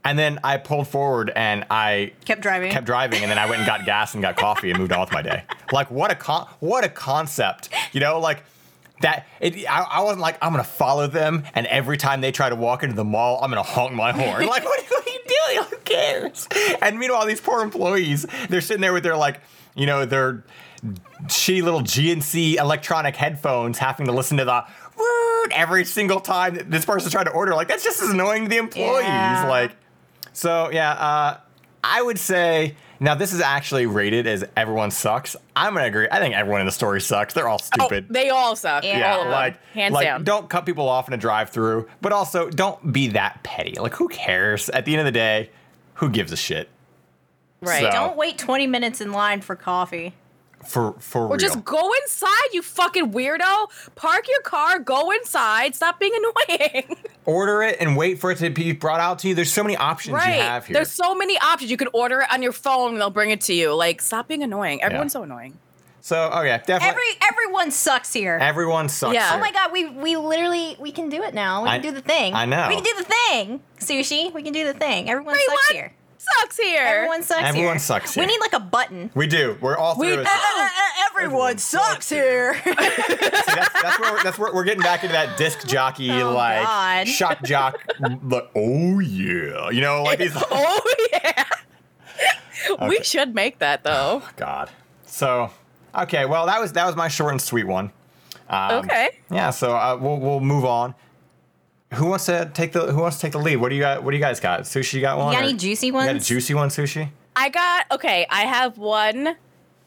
And 0.05 0.19
then 0.19 0.39
I 0.43 0.57
pulled 0.57 0.89
forward 0.89 1.31
and 1.33 1.65
I 1.71 2.11
Kept 2.25 2.41
driving. 2.41 2.71
kept 2.71 2.85
driving 2.85 3.21
and 3.21 3.31
then 3.31 3.37
I 3.37 3.45
went 3.45 3.59
and 3.59 3.65
got 3.65 3.85
gas 3.85 4.13
and 4.13 4.21
got 4.21 4.35
coffee 4.35 4.69
and 4.69 4.77
moved 4.77 4.91
on 4.91 4.99
with 4.99 5.13
my 5.13 5.21
day. 5.21 5.43
Like 5.71 5.89
what 5.91 6.11
a 6.11 6.15
con- 6.15 6.47
what 6.59 6.83
a 6.83 6.89
concept. 6.89 7.69
You 7.93 8.01
know, 8.01 8.19
like 8.19 8.43
that 9.03 9.27
it 9.39 9.69
I, 9.69 9.81
I 9.83 10.01
wasn't 10.01 10.21
like 10.21 10.37
I'm 10.41 10.51
gonna 10.51 10.63
follow 10.63 11.07
them 11.07 11.43
and 11.53 11.67
every 11.67 11.97
time 11.97 12.21
they 12.21 12.31
try 12.31 12.49
to 12.49 12.55
walk 12.55 12.83
into 12.83 12.95
the 12.95 13.03
mall, 13.03 13.39
I'm 13.41 13.51
gonna 13.51 13.61
honk 13.61 13.93
my 13.93 14.11
horn. 14.11 14.47
Like 14.47 14.65
what, 14.65 14.83
what 14.89 15.07
are 15.07 15.11
you 15.11 15.19
doing? 15.53 15.67
Who 15.69 15.77
cares? 15.77 16.47
And 16.81 16.99
meanwhile, 16.99 17.25
these 17.25 17.41
poor 17.41 17.61
employees, 17.61 18.25
they're 18.49 18.61
sitting 18.61 18.81
there 18.81 18.93
with 18.93 19.03
their 19.03 19.15
like, 19.15 19.41
you 19.75 19.85
know, 19.85 20.05
their 20.05 20.43
shitty 21.25 21.63
little 21.63 21.81
GNC 21.81 22.55
electronic 22.55 23.15
headphones 23.15 23.77
having 23.77 24.05
to 24.07 24.11
listen 24.11 24.37
to 24.37 24.45
the 24.45 24.65
every 25.51 25.85
single 25.85 26.19
time 26.19 26.55
that 26.55 26.71
this 26.71 26.85
person's 26.85 27.11
trying 27.11 27.25
to 27.25 27.31
order. 27.31 27.53
Like 27.53 27.67
that's 27.67 27.83
just 27.83 28.01
as 28.01 28.09
annoying 28.09 28.43
to 28.43 28.49
the 28.49 28.57
employees. 28.57 29.03
Yeah. 29.03 29.47
Like 29.47 29.75
so 30.31 30.69
yeah, 30.71 30.91
uh, 30.91 31.39
I 31.83 32.01
would 32.01 32.17
say 32.19 32.75
now 33.03 33.15
this 33.15 33.33
is 33.33 33.41
actually 33.41 33.85
rated 33.85 34.25
as 34.27 34.45
everyone 34.55 34.89
sucks. 34.91 35.35
I'm 35.55 35.73
gonna 35.73 35.87
agree. 35.87 36.07
I 36.11 36.19
think 36.19 36.33
everyone 36.35 36.61
in 36.61 36.65
the 36.65 36.71
story 36.71 37.01
sucks. 37.01 37.33
They're 37.33 37.47
all 37.47 37.59
Oh, 37.61 37.83
stupid. 37.85 38.07
they 38.09 38.29
all 38.29 38.55
suck. 38.55 38.83
Yeah. 38.83 39.17
All 39.17 39.27
like 39.29 39.61
Hands 39.73 39.93
like, 39.93 40.05
down. 40.05 40.23
Don't 40.23 40.49
cut 40.49 40.65
people 40.65 40.87
off 40.87 41.07
in 41.07 41.13
a 41.13 41.17
drive-through, 41.17 41.89
but 42.01 42.13
also 42.13 42.49
don't 42.49 42.93
be 42.93 43.09
that 43.09 43.43
petty. 43.43 43.73
Like 43.79 43.93
who 43.95 44.07
cares? 44.07 44.69
At 44.69 44.85
the 44.85 44.93
end 44.93 45.01
of 45.01 45.05
the 45.05 45.11
day, 45.11 45.49
who 45.95 46.09
gives 46.09 46.31
a 46.31 46.37
shit? 46.37 46.69
right. 47.61 47.81
So- 47.83 47.91
Don't 47.91 48.17
wait 48.17 48.37
20 48.37 48.67
minutes 48.67 48.99
in 49.01 49.11
line 49.11 49.41
for 49.41 49.55
coffee. 49.55 50.13
For 50.67 50.93
for 50.99 51.23
Or 51.23 51.27
real. 51.29 51.37
just 51.37 51.63
go 51.65 51.91
inside, 52.03 52.29
you 52.53 52.61
fucking 52.61 53.11
weirdo. 53.11 53.69
Park 53.95 54.27
your 54.29 54.41
car, 54.41 54.79
go 54.79 55.11
inside, 55.11 55.75
stop 55.75 55.99
being 55.99 56.13
annoying. 56.47 56.95
Order 57.25 57.63
it 57.63 57.77
and 57.79 57.95
wait 57.97 58.19
for 58.19 58.31
it 58.31 58.37
to 58.39 58.49
be 58.49 58.71
brought 58.71 58.99
out 58.99 59.19
to 59.19 59.27
you. 59.29 59.35
There's 59.35 59.51
so 59.51 59.63
many 59.63 59.75
options 59.77 60.13
right. 60.15 60.35
you 60.35 60.41
have 60.41 60.65
here. 60.65 60.73
There's 60.73 60.91
so 60.91 61.15
many 61.15 61.37
options. 61.37 61.71
You 61.71 61.77
can 61.77 61.89
order 61.93 62.21
it 62.21 62.31
on 62.31 62.41
your 62.41 62.51
phone 62.53 62.91
and 62.93 63.01
they'll 63.01 63.09
bring 63.09 63.31
it 63.31 63.41
to 63.41 63.53
you. 63.53 63.73
Like, 63.73 64.01
stop 64.01 64.27
being 64.27 64.43
annoying. 64.43 64.81
Everyone's 64.83 65.13
so 65.13 65.23
annoying. 65.23 65.57
so 66.01 66.29
oh 66.33 66.41
yeah, 66.41 66.57
definitely. 66.57 66.89
Every 66.89 67.27
everyone 67.29 67.71
sucks 67.71 68.11
here. 68.13 68.37
everyone 68.41 68.89
sucks. 68.89 69.13
Yeah. 69.13 69.29
here. 69.29 69.37
Oh 69.37 69.41
my 69.41 69.51
god, 69.51 69.71
we 69.71 69.89
we 69.89 70.17
literally 70.17 70.75
we 70.79 70.91
can 70.91 71.09
do 71.09 71.23
it 71.23 71.33
now. 71.33 71.63
We 71.63 71.69
I- 71.69 71.79
can 71.79 71.81
do 71.81 71.91
the 71.91 72.01
thing. 72.01 72.33
I 72.33 72.45
know. 72.45 72.67
We 72.69 72.75
can 72.75 72.83
do 72.83 72.93
the 72.97 73.03
thing. 73.05 73.61
Sushi, 73.79 74.33
we 74.33 74.43
can 74.43 74.53
do 74.53 74.65
the 74.65 74.73
thing. 74.73 75.09
Everyone 75.09 75.33
Everyone 75.35 75.57
sucks 75.57 75.69
here. 75.69 75.93
Sucks 76.39 76.57
here. 76.57 76.81
Everyone 76.81 77.21
sucks 77.23 77.39
here. 77.41 77.47
Everyone 77.49 77.79
sucks 77.79 78.15
We 78.15 78.25
need 78.25 78.39
like 78.39 78.53
a 78.53 78.59
button. 78.59 79.11
We 79.13 79.27
do. 79.27 79.57
We're 79.61 79.77
all 79.77 79.97
We- 79.97 80.13
through 80.13 80.21
it. 80.23 80.27
everyone 81.11 81.57
sucks 81.57 82.09
here. 82.09 82.55
See, 82.63 82.71
that's, 82.73 83.45
that's 83.81 83.99
where 83.99 84.13
we're, 84.13 84.23
that's 84.23 84.39
where 84.39 84.53
we're 84.53 84.63
getting 84.63 84.81
back 84.83 85.03
into 85.03 85.13
that 85.13 85.37
disc 85.37 85.67
jockey 85.67 86.09
Oh, 86.11 86.31
like 86.33 86.63
God. 86.63 87.07
shock 87.07 87.43
jock. 87.43 87.77
Look, 88.23 88.49
oh 88.55 88.99
yeah, 88.99 89.69
you 89.69 89.81
know, 89.81 90.03
like 90.03 90.19
these. 90.19 90.31
oh, 90.35 90.95
yeah. 91.11 91.43
We 92.87 93.03
should 93.03 93.35
make 93.35 93.59
that, 93.59 93.83
though. 93.83 94.23
God. 94.37 94.69
So, 95.05 95.51
okay, 95.95 96.25
well 96.25 96.45
that 96.47 96.59
was 96.61 96.73
that 96.73 96.85
was 96.85 96.95
my 96.95 97.07
short 97.07 97.31
and 97.31 97.41
sweet 97.41 97.67
one. 97.67 97.91
Um, 98.49 98.85
okay. 98.85 99.19
Yeah, 99.31 99.49
so 99.51 99.75
uh, 99.75 99.97
we'll 99.99 100.19
we'll 100.19 100.39
move 100.39 100.65
on. 100.65 100.95
Who 101.95 102.07
wants 102.07 102.25
to 102.25 102.49
take 102.53 102.71
the 102.73 102.91
Who 102.91 103.01
wants 103.01 103.17
to 103.17 103.21
take 103.23 103.31
the 103.33 103.39
lead? 103.39 103.57
What 103.57 103.69
do 103.69 103.75
you 103.75 103.81
got? 103.81 104.03
What 104.03 104.11
do 104.11 104.17
you 104.17 104.23
guys 104.23 104.39
got? 104.39 104.61
Sushi 104.61 105.01
got 105.01 105.17
one. 105.17 105.27
You 105.27 105.33
got 105.33 105.43
or- 105.43 105.49
any 105.49 105.57
juicy 105.57 105.87
You 105.87 105.93
got 105.93 106.15
a 106.15 106.19
juicy 106.19 106.53
one, 106.53 106.69
sushi. 106.69 107.09
I 107.35 107.49
got, 107.49 107.85
okay, 107.91 108.27
I 108.29 108.41
have 108.43 108.77
one 108.77 109.35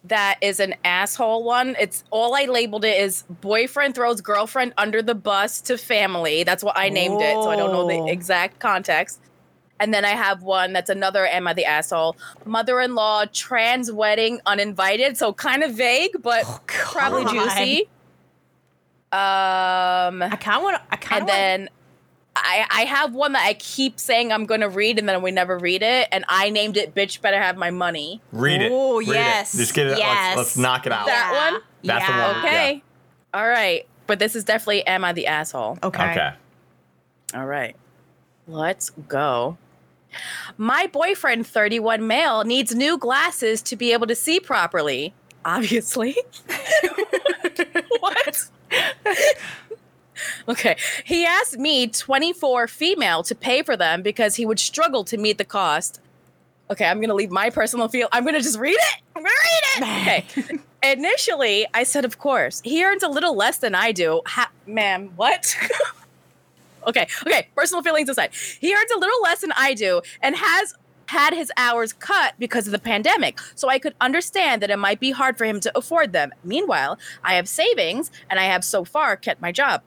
that 0.04 0.38
is 0.40 0.58
an 0.60 0.74
asshole 0.84 1.44
one. 1.44 1.76
It's 1.78 2.04
all 2.10 2.34
I 2.34 2.44
labeled 2.44 2.84
it 2.84 3.00
is 3.00 3.24
boyfriend 3.40 3.94
throws 3.94 4.20
girlfriend 4.20 4.72
under 4.76 5.02
the 5.02 5.14
bus 5.14 5.60
to 5.62 5.78
family. 5.78 6.44
That's 6.44 6.62
what 6.64 6.76
I 6.78 6.88
named 6.88 7.20
it, 7.20 7.34
so 7.34 7.50
I 7.50 7.56
don't 7.56 7.72
know 7.72 7.86
the 7.86 8.10
exact 8.12 8.58
context. 8.58 9.20
And 9.78 9.92
then 9.92 10.04
I 10.04 10.10
have 10.10 10.42
one 10.42 10.72
that's 10.72 10.90
another 10.90 11.26
Am 11.26 11.46
I 11.46 11.52
the 11.52 11.66
Asshole? 11.66 12.16
Mother 12.44 12.80
in 12.80 12.94
law 12.94 13.24
trans 13.32 13.92
wedding 13.92 14.40
uninvited. 14.46 15.16
So 15.16 15.32
kind 15.32 15.62
of 15.62 15.74
vague, 15.74 16.22
but 16.22 16.44
probably 16.66 17.24
juicy. 17.26 17.82
Um 19.12 20.22
I 20.22 20.36
kind 20.40 20.56
of 20.58 20.62
want. 20.62 20.82
I 20.90 20.96
kind 20.96 21.22
and 21.22 21.30
of. 21.30 21.34
then 21.36 21.68
I, 22.36 22.66
I 22.70 22.80
have 22.82 23.14
one 23.14 23.32
that 23.32 23.44
I 23.44 23.54
keep 23.54 23.98
saying 23.98 24.32
I'm 24.32 24.46
gonna 24.46 24.68
read 24.68 24.98
and 24.98 25.08
then 25.08 25.20
we 25.22 25.30
never 25.30 25.58
read 25.58 25.82
it, 25.82 26.08
and 26.12 26.24
I 26.28 26.50
named 26.50 26.76
it 26.76 26.94
"Bitch 26.94 27.20
Better 27.20 27.38
Have 27.40 27.56
My 27.56 27.70
Money." 27.70 28.20
Read 28.32 28.62
it. 28.62 28.70
Oh, 28.72 28.98
Read 28.98 29.08
it. 29.08 29.14
yes, 29.14 29.56
Just 29.56 29.74
get 29.74 29.86
it. 29.86 29.98
yes. 29.98 30.36
Let's, 30.36 30.48
let's 30.48 30.56
knock 30.56 30.86
it 30.86 30.92
out. 30.92 31.06
That 31.06 31.50
one? 31.52 31.62
That's 31.82 32.06
the 32.06 32.12
one. 32.12 32.36
Okay, 32.44 32.82
all 33.34 33.48
right, 33.48 33.86
but 34.06 34.18
this 34.18 34.36
is 34.36 34.44
definitely 34.44 34.86
"Am 34.86 35.04
I 35.04 35.12
the 35.12 35.26
Asshole?" 35.26 35.78
Okay. 35.82 36.10
Okay. 36.10 36.30
All 37.34 37.46
right, 37.46 37.74
let's 38.46 38.90
go. 38.90 39.58
My 40.56 40.86
boyfriend, 40.86 41.46
31 41.46 42.06
male, 42.06 42.42
needs 42.44 42.74
new 42.74 42.96
glasses 42.96 43.60
to 43.62 43.76
be 43.76 43.92
able 43.92 44.06
to 44.06 44.14
see 44.14 44.40
properly. 44.40 45.12
Obviously. 45.44 46.16
what? 48.00 48.48
Okay. 50.48 50.76
He 51.04 51.24
asked 51.24 51.58
me, 51.58 51.86
24 51.86 52.68
female, 52.68 53.22
to 53.24 53.34
pay 53.34 53.62
for 53.62 53.76
them 53.76 54.02
because 54.02 54.36
he 54.36 54.46
would 54.46 54.58
struggle 54.58 55.04
to 55.04 55.16
meet 55.16 55.38
the 55.38 55.44
cost. 55.44 56.00
Okay, 56.70 56.84
I'm 56.84 57.00
gonna 57.00 57.14
leave 57.14 57.30
my 57.30 57.50
personal 57.50 57.88
feel. 57.88 58.08
I'm 58.12 58.24
gonna 58.24 58.40
just 58.40 58.58
read 58.58 58.76
it. 58.76 59.02
I'm 59.14 59.22
gonna 59.22 59.34
read 59.44 60.24
it. 60.26 60.42
Okay. 60.42 60.58
Initially, 60.92 61.66
I 61.74 61.82
said, 61.84 62.04
of 62.04 62.18
course. 62.18 62.60
He 62.64 62.84
earns 62.84 63.02
a 63.02 63.08
little 63.08 63.36
less 63.36 63.58
than 63.58 63.74
I 63.74 63.92
do. 63.92 64.20
Ha- 64.26 64.50
ma'am, 64.66 65.10
what? 65.16 65.56
okay, 66.86 67.06
okay. 67.26 67.48
Personal 67.54 67.82
feelings 67.82 68.08
aside, 68.08 68.30
he 68.60 68.74
earns 68.74 68.90
a 68.90 68.98
little 68.98 69.20
less 69.22 69.40
than 69.40 69.52
I 69.56 69.74
do 69.74 70.02
and 70.20 70.36
has 70.36 70.74
had 71.06 71.34
his 71.34 71.52
hours 71.56 71.92
cut 71.92 72.34
because 72.38 72.66
of 72.66 72.72
the 72.72 72.78
pandemic. 72.78 73.38
So 73.54 73.68
I 73.68 73.78
could 73.78 73.94
understand 74.00 74.62
that 74.62 74.70
it 74.70 74.78
might 74.78 75.00
be 75.00 75.12
hard 75.12 75.38
for 75.38 75.44
him 75.44 75.60
to 75.60 75.78
afford 75.78 76.12
them. 76.12 76.32
Meanwhile, 76.44 76.98
I 77.24 77.34
have 77.34 77.48
savings 77.48 78.10
and 78.28 78.38
I 78.38 78.44
have 78.44 78.64
so 78.64 78.84
far 78.84 79.16
kept 79.16 79.40
my 79.40 79.52
job. 79.52 79.82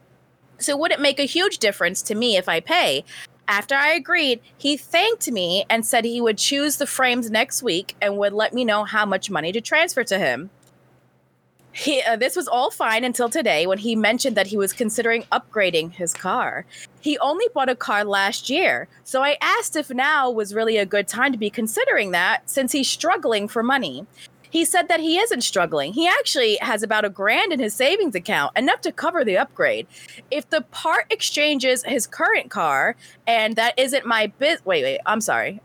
So 0.60 0.78
would 0.78 0.92
it 0.92 1.00
make 1.00 1.20
a 1.20 1.24
huge 1.24 1.58
difference 1.58 2.02
to 2.04 2.16
me 2.16 2.38
if 2.38 2.48
I 2.50 2.60
pay? 2.60 3.06
After 3.48 3.74
I 3.74 3.94
agreed, 3.94 4.42
he 4.58 4.78
thanked 4.78 5.32
me 5.32 5.66
and 5.70 5.86
said 5.86 6.06
he 6.06 6.22
would 6.22 6.38
choose 6.38 6.78
the 6.78 6.86
frames 6.86 7.32
next 7.32 7.64
week 7.64 7.96
and 8.02 8.18
would 8.18 8.34
let 8.34 8.54
me 8.54 8.64
know 8.64 8.84
how 8.84 9.06
much 9.06 9.32
money 9.32 9.52
to 9.52 9.62
transfer 9.62 10.04
to 10.04 10.20
him. 10.20 10.52
He, 11.72 12.02
uh, 12.02 12.16
this 12.16 12.36
was 12.36 12.48
all 12.48 12.72
fine 12.72 13.04
until 13.04 13.30
today 13.30 13.66
when 13.66 13.78
he 13.78 13.96
mentioned 13.96 14.36
that 14.36 14.48
he 14.48 14.58
was 14.58 14.74
considering 14.74 15.24
upgrading 15.32 15.94
his 15.94 16.14
car. 16.14 16.66
He 17.00 17.18
only 17.20 17.46
bought 17.54 17.70
a 17.70 17.76
car 17.76 18.04
last 18.04 18.50
year, 18.50 18.88
so 19.04 19.24
I 19.24 19.38
asked 19.42 19.76
if 19.76 19.90
now 19.90 20.30
was 20.30 20.54
really 20.54 20.78
a 20.78 20.86
good 20.86 21.08
time 21.08 21.32
to 21.32 21.38
be 21.38 21.50
considering 21.50 22.12
that 22.12 22.50
since 22.50 22.72
he's 22.72 22.90
struggling 22.90 23.48
for 23.48 23.64
money. 23.64 24.06
He 24.50 24.66
said 24.66 24.88
that 24.88 25.00
he 25.00 25.18
isn't 25.18 25.42
struggling. 25.42 25.94
He 25.94 26.08
actually 26.08 26.58
has 26.62 26.84
about 26.84 27.06
a 27.06 27.10
grand 27.10 27.54
in 27.54 27.60
his 27.60 27.74
savings 27.74 28.16
account, 28.16 28.58
enough 28.58 28.82
to 28.82 28.92
cover 28.92 29.24
the 29.24 29.38
upgrade. 29.38 29.88
If 30.32 30.50
the 30.50 30.62
part 30.62 31.06
exchanges 31.10 31.84
his 31.84 32.08
current 32.08 32.50
car, 32.50 32.96
and 33.28 33.56
that 33.56 33.78
isn't 33.78 34.06
my 34.06 34.28
biz. 34.28 34.66
Wait, 34.66 34.84
wait, 34.84 35.00
I'm 35.06 35.22
sorry. 35.22 35.62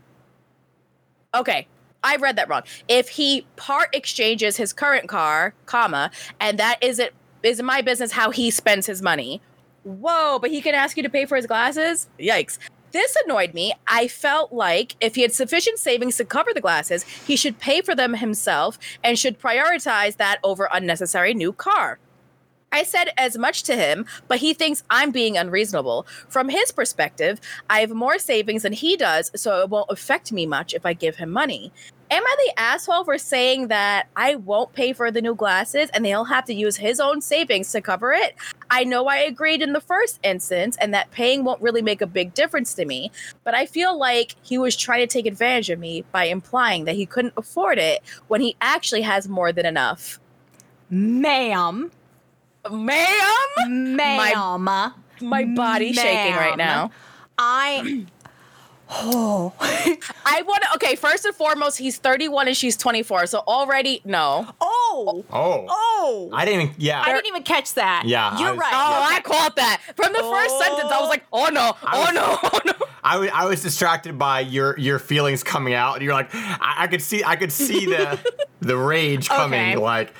Okay, 1.33 1.67
I 2.03 2.15
read 2.17 2.35
that 2.37 2.47
wrong. 2.47 2.61
If 2.87 3.09
he 3.09 3.45
part 3.55 3.93
exchanges 3.93 4.57
his 4.57 4.71
current 4.71 5.09
car, 5.09 5.53
comma, 5.65 6.11
and 6.39 6.59
that 6.59 6.77
isn't 6.81 7.11
isn't 7.43 7.65
my 7.65 7.81
business 7.81 8.11
how 8.11 8.31
he 8.31 8.49
spends 8.49 8.85
his 8.87 9.01
money. 9.01 9.41
Whoa, 9.83 10.39
but 10.39 10.49
he 10.49 10.61
can 10.61 10.73
ask 10.73 10.97
you 10.97 11.03
to 11.03 11.09
pay 11.09 11.25
for 11.25 11.35
his 11.35 11.45
glasses? 11.45 12.07
Yikes. 12.19 12.57
This 12.95 13.17
annoyed 13.25 13.53
me. 13.53 13.73
I 13.85 14.07
felt 14.07 14.53
like 14.53 14.95
if 15.01 15.15
he 15.15 15.23
had 15.23 15.33
sufficient 15.33 15.79
savings 15.79 16.15
to 16.15 16.23
cover 16.23 16.51
the 16.53 16.61
glasses, 16.61 17.03
he 17.03 17.35
should 17.35 17.59
pay 17.59 17.81
for 17.81 17.93
them 17.93 18.13
himself 18.13 18.79
and 19.03 19.19
should 19.19 19.37
prioritize 19.37 20.15
that 20.15 20.39
over 20.45 20.69
unnecessary 20.71 21.33
new 21.33 21.51
car. 21.51 21.99
I 22.71 22.83
said 22.83 23.09
as 23.17 23.37
much 23.37 23.63
to 23.63 23.75
him, 23.75 24.05
but 24.29 24.37
he 24.37 24.53
thinks 24.53 24.85
I'm 24.89 25.11
being 25.11 25.37
unreasonable. 25.37 26.07
From 26.29 26.47
his 26.47 26.71
perspective, 26.71 27.41
I 27.69 27.81
have 27.81 27.91
more 27.91 28.17
savings 28.17 28.63
than 28.63 28.71
he 28.71 28.95
does, 28.95 29.29
so 29.35 29.61
it 29.61 29.69
won't 29.69 29.91
affect 29.91 30.31
me 30.31 30.45
much 30.45 30.73
if 30.73 30.85
I 30.85 30.93
give 30.93 31.17
him 31.17 31.31
money. 31.31 31.73
Am 32.11 32.23
I 32.23 32.35
the 32.45 32.59
asshole 32.59 33.03
for 33.03 33.17
saying 33.17 33.69
that 33.69 34.07
I 34.15 34.35
won't 34.35 34.73
pay 34.73 34.93
for 34.93 35.09
the 35.09 35.21
new 35.21 35.33
glasses 35.33 35.89
and 35.91 36.05
he'll 36.05 36.25
have 36.25 36.45
to 36.45 36.53
use 36.53 36.77
his 36.77 36.99
own 36.99 37.19
savings 37.19 37.71
to 37.71 37.81
cover 37.81 38.13
it? 38.13 38.35
I 38.69 38.83
know 38.83 39.07
I 39.07 39.17
agreed 39.17 39.63
in 39.63 39.73
the 39.73 39.81
first 39.81 40.19
instance 40.21 40.77
and 40.79 40.93
that 40.93 41.09
paying 41.09 41.43
won't 41.43 41.61
really 41.61 41.81
make 41.81 42.01
a 42.01 42.07
big 42.07 42.35
difference 42.35 42.75
to 42.75 42.85
me, 42.85 43.11
but 43.43 43.55
I 43.55 43.65
feel 43.65 43.97
like 43.97 44.35
he 44.43 44.59
was 44.59 44.75
trying 44.75 45.01
to 45.01 45.07
take 45.07 45.25
advantage 45.25 45.71
of 45.71 45.79
me 45.79 46.03
by 46.11 46.25
implying 46.25 46.85
that 46.85 46.95
he 46.95 47.07
couldn't 47.07 47.33
afford 47.37 47.79
it 47.79 48.03
when 48.27 48.39
he 48.39 48.55
actually 48.61 49.01
has 49.01 49.27
more 49.27 49.51
than 49.51 49.65
enough. 49.65 50.19
Ma'am. 50.91 51.91
Ma'am? 52.69 53.95
Ma'am. 53.95 54.93
My 55.21 55.45
body 55.55 55.91
shaking 55.93 56.35
right 56.35 56.57
now. 56.57 56.91
I 57.39 58.05
Oh, 58.97 59.53
I 60.25 60.41
want 60.43 60.63
to. 60.63 60.73
Okay, 60.75 60.95
first 60.95 61.25
and 61.25 61.35
foremost, 61.35 61.77
he's 61.77 61.97
31 61.97 62.47
and 62.47 62.55
she's 62.57 62.77
24. 62.77 63.27
So 63.27 63.39
already, 63.39 64.01
no. 64.05 64.47
oh, 64.61 65.25
Oh. 65.31 65.65
oh! 65.69 66.29
I 66.33 66.45
didn't 66.45 66.61
even. 66.61 66.75
Yeah. 66.77 67.01
I 67.01 67.13
didn't 67.13 67.27
even 67.27 67.43
catch 67.43 67.73
that. 67.75 68.03
Yeah, 68.05 68.37
you're 68.39 68.49
I 68.49 68.51
was- 68.51 68.59
right. 68.59 68.71
Oh, 68.73 69.15
I 69.15 69.21
caught 69.21 69.55
that 69.57 69.81
from 69.95 70.13
the 70.13 70.19
first 70.19 70.59
sentence. 70.59 70.91
I 70.91 70.99
was 70.99 71.09
like, 71.09 71.23
oh 71.33 71.49
no, 71.51 71.75
oh 71.83 71.99
was- 72.01 72.13
no, 72.13 72.37
oh 72.43 72.59
no. 72.65 72.73
I 73.03 73.17
was, 73.17 73.29
I 73.33 73.45
was 73.45 73.61
distracted 73.61 74.17
by 74.17 74.39
your 74.41 74.77
your 74.79 74.99
feelings 74.99 75.43
coming 75.43 75.73
out. 75.73 75.95
And 75.95 76.03
you're 76.03 76.13
like, 76.13 76.29
I, 76.33 76.75
I 76.79 76.87
could 76.87 77.01
see 77.01 77.23
I 77.23 77.35
could 77.35 77.51
see 77.51 77.85
the 77.85 78.19
the 78.61 78.77
rage 78.77 79.27
coming. 79.29 79.59
Okay. 79.59 79.75
Like, 79.77 80.13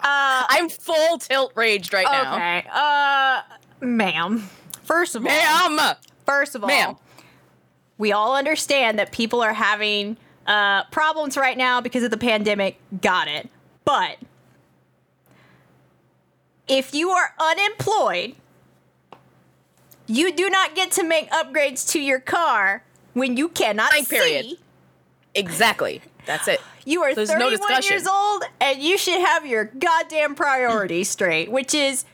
I'm 0.00 0.68
full 0.68 1.18
tilt 1.18 1.52
raged 1.54 1.92
right 1.92 2.06
now. 2.10 2.34
Okay, 2.34 2.66
uh, 2.72 3.42
ma'am. 3.86 4.48
First 4.82 5.14
of 5.14 5.22
all, 5.26 5.30
Ma'am. 5.70 5.94
First 6.26 6.54
of 6.54 6.62
all, 6.62 6.68
Ma'am. 6.68 6.96
We 7.98 8.12
all 8.12 8.36
understand 8.36 8.98
that 8.98 9.12
people 9.12 9.40
are 9.42 9.52
having 9.54 10.16
uh, 10.46 10.84
problems 10.84 11.36
right 11.36 11.56
now 11.56 11.80
because 11.80 12.02
of 12.02 12.10
the 12.10 12.16
pandemic. 12.16 12.78
Got 13.00 13.28
it. 13.28 13.48
But 13.84 14.18
if 16.68 16.94
you 16.94 17.10
are 17.10 17.34
unemployed, 17.38 18.34
you 20.06 20.32
do 20.34 20.50
not 20.50 20.74
get 20.74 20.90
to 20.92 21.04
make 21.04 21.30
upgrades 21.30 21.88
to 21.92 22.00
your 22.00 22.20
car 22.20 22.82
when 23.12 23.36
you 23.36 23.48
cannot 23.48 23.92
Time 23.92 24.04
period. 24.04 24.44
see. 24.44 24.58
Exactly. 25.34 26.02
That's 26.26 26.48
it. 26.48 26.60
You 26.86 27.02
are 27.02 27.14
There's 27.14 27.30
31 27.30 27.50
discussion. 27.50 27.92
years 27.94 28.06
old 28.06 28.42
and 28.60 28.82
you 28.82 28.98
should 28.98 29.18
have 29.18 29.46
your 29.46 29.64
goddamn 29.64 30.34
priorities 30.34 31.08
straight, 31.08 31.50
which 31.50 31.72
is 31.72 32.04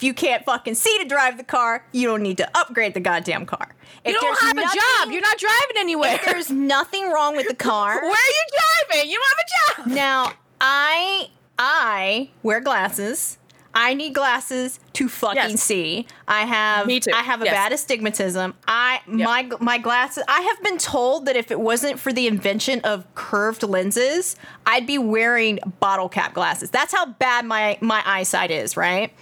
if 0.00 0.04
you 0.04 0.14
can't 0.14 0.42
fucking 0.46 0.74
see 0.74 0.96
to 0.96 1.04
drive 1.04 1.36
the 1.36 1.44
car, 1.44 1.84
you 1.92 2.08
don't 2.08 2.22
need 2.22 2.38
to 2.38 2.50
upgrade 2.56 2.94
the 2.94 3.00
goddamn 3.00 3.44
car. 3.44 3.74
If 4.02 4.14
You 4.14 4.18
don't 4.18 4.38
have 4.40 4.56
a 4.56 4.62
job. 4.62 5.12
You're 5.12 5.20
not 5.20 5.36
driving 5.36 5.76
anywhere. 5.76 6.14
if 6.14 6.24
there's 6.24 6.50
nothing 6.74 7.10
wrong 7.10 7.36
with 7.36 7.48
the 7.48 7.54
car. 7.54 7.96
Where 8.00 8.10
are 8.10 8.14
you 8.14 8.44
driving? 8.88 9.10
You 9.10 9.18
don't 9.18 9.28
have 9.36 9.84
a 9.84 9.90
job. 9.90 9.94
now, 9.94 10.32
I 10.58 11.28
I 11.58 12.30
wear 12.42 12.60
glasses. 12.60 13.36
I 13.74 13.92
need 13.92 14.14
glasses 14.14 14.80
to 14.94 15.06
fucking 15.06 15.36
Yes. 15.36 15.62
see. 15.62 16.06
I 16.26 16.40
have 16.46 16.86
Me 16.86 16.98
too. 16.98 17.12
I 17.14 17.20
have 17.22 17.42
a 17.42 17.44
Yes. 17.44 17.54
bad 17.54 17.72
astigmatism. 17.72 18.54
I 18.66 19.00
my 19.06 19.50
my 19.60 19.76
glasses. 19.76 20.24
I 20.28 20.40
have 20.40 20.62
been 20.62 20.78
told 20.78 21.26
that 21.26 21.36
if 21.36 21.50
it 21.50 21.60
wasn't 21.60 22.00
for 22.00 22.10
the 22.10 22.26
invention 22.26 22.80
of 22.84 23.04
curved 23.14 23.62
lenses, 23.62 24.34
I'd 24.64 24.86
be 24.86 24.96
wearing 24.96 25.58
bottle 25.78 26.08
cap 26.08 26.32
glasses. 26.32 26.70
That's 26.70 26.94
how 26.94 27.04
bad 27.04 27.44
my 27.44 27.76
my 27.82 28.02
eyesight 28.06 28.50
is, 28.50 28.78
right? 28.78 29.12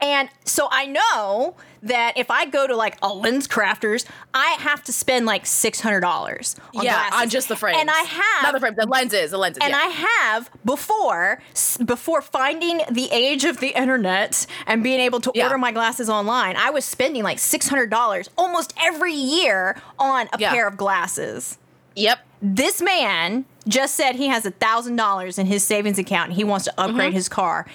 And 0.00 0.28
so 0.44 0.68
I 0.70 0.86
know 0.86 1.56
that 1.82 2.16
if 2.16 2.30
I 2.30 2.46
go 2.46 2.66
to 2.68 2.76
like 2.76 2.96
a 3.02 3.08
LensCrafters, 3.08 4.04
I 4.32 4.56
have 4.60 4.82
to 4.84 4.92
spend 4.92 5.26
like 5.26 5.44
six 5.44 5.80
hundred 5.80 6.00
dollars. 6.00 6.54
yeah, 6.72 6.82
glasses. 6.82 7.20
on 7.22 7.28
just 7.28 7.48
the 7.48 7.56
frames. 7.56 7.78
And 7.80 7.90
I 7.90 8.00
have 8.02 8.42
not 8.44 8.52
the 8.54 8.60
frames, 8.60 8.76
the 8.76 8.86
lenses, 8.86 9.30
the 9.32 9.38
lenses. 9.38 9.58
and 9.62 9.70
yeah. 9.72 9.78
I 9.78 9.86
have 9.86 10.50
before 10.64 11.40
before 11.84 12.22
finding 12.22 12.82
the 12.90 13.08
age 13.10 13.44
of 13.44 13.58
the 13.58 13.68
internet 13.76 14.46
and 14.68 14.82
being 14.84 15.00
able 15.00 15.20
to 15.20 15.32
Yeah. 15.34 15.44
order 15.44 15.58
my 15.58 15.72
glasses 15.72 16.08
online. 16.08 16.54
I 16.56 16.70
was 16.70 16.84
spending 16.84 17.24
like 17.24 17.38
six 17.40 17.68
hundred 17.68 17.90
dollars 17.90 18.30
almost 18.38 18.72
every 18.80 19.14
year 19.14 19.76
on 19.98 20.28
a 20.32 20.38
Yeah. 20.38 20.50
pair 20.52 20.68
of 20.68 20.76
glasses. 20.76 21.58
Yep. 21.96 22.20
This 22.40 22.80
man 22.80 23.46
just 23.66 23.96
said 23.96 24.14
he 24.14 24.28
has 24.28 24.46
a 24.46 24.52
thousand 24.52 24.94
dollars 24.94 25.38
in 25.38 25.46
his 25.46 25.64
savings 25.64 25.98
account 25.98 26.28
and 26.30 26.36
he 26.36 26.44
wants 26.44 26.64
to 26.66 26.72
upgrade 26.80 27.08
Mm-hmm. 27.08 27.14
his 27.16 27.28
car. 27.28 27.66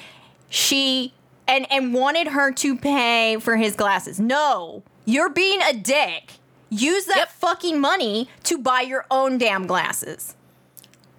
She 0.49 1.13
and 1.47 1.69
and 1.71 1.93
wanted 1.93 2.27
her 2.27 2.51
to 2.51 2.75
pay 2.75 3.37
for 3.39 3.55
his 3.57 3.75
glasses. 3.75 4.19
No, 4.19 4.83
you're 5.05 5.29
being 5.29 5.61
a 5.61 5.73
dick. 5.73 6.33
Use 6.69 7.05
that 7.05 7.17
Yep. 7.17 7.31
fucking 7.31 7.79
money 7.79 8.29
to 8.45 8.57
buy 8.57 8.81
your 8.81 9.05
own 9.11 9.37
damn 9.37 9.67
glasses. 9.67 10.35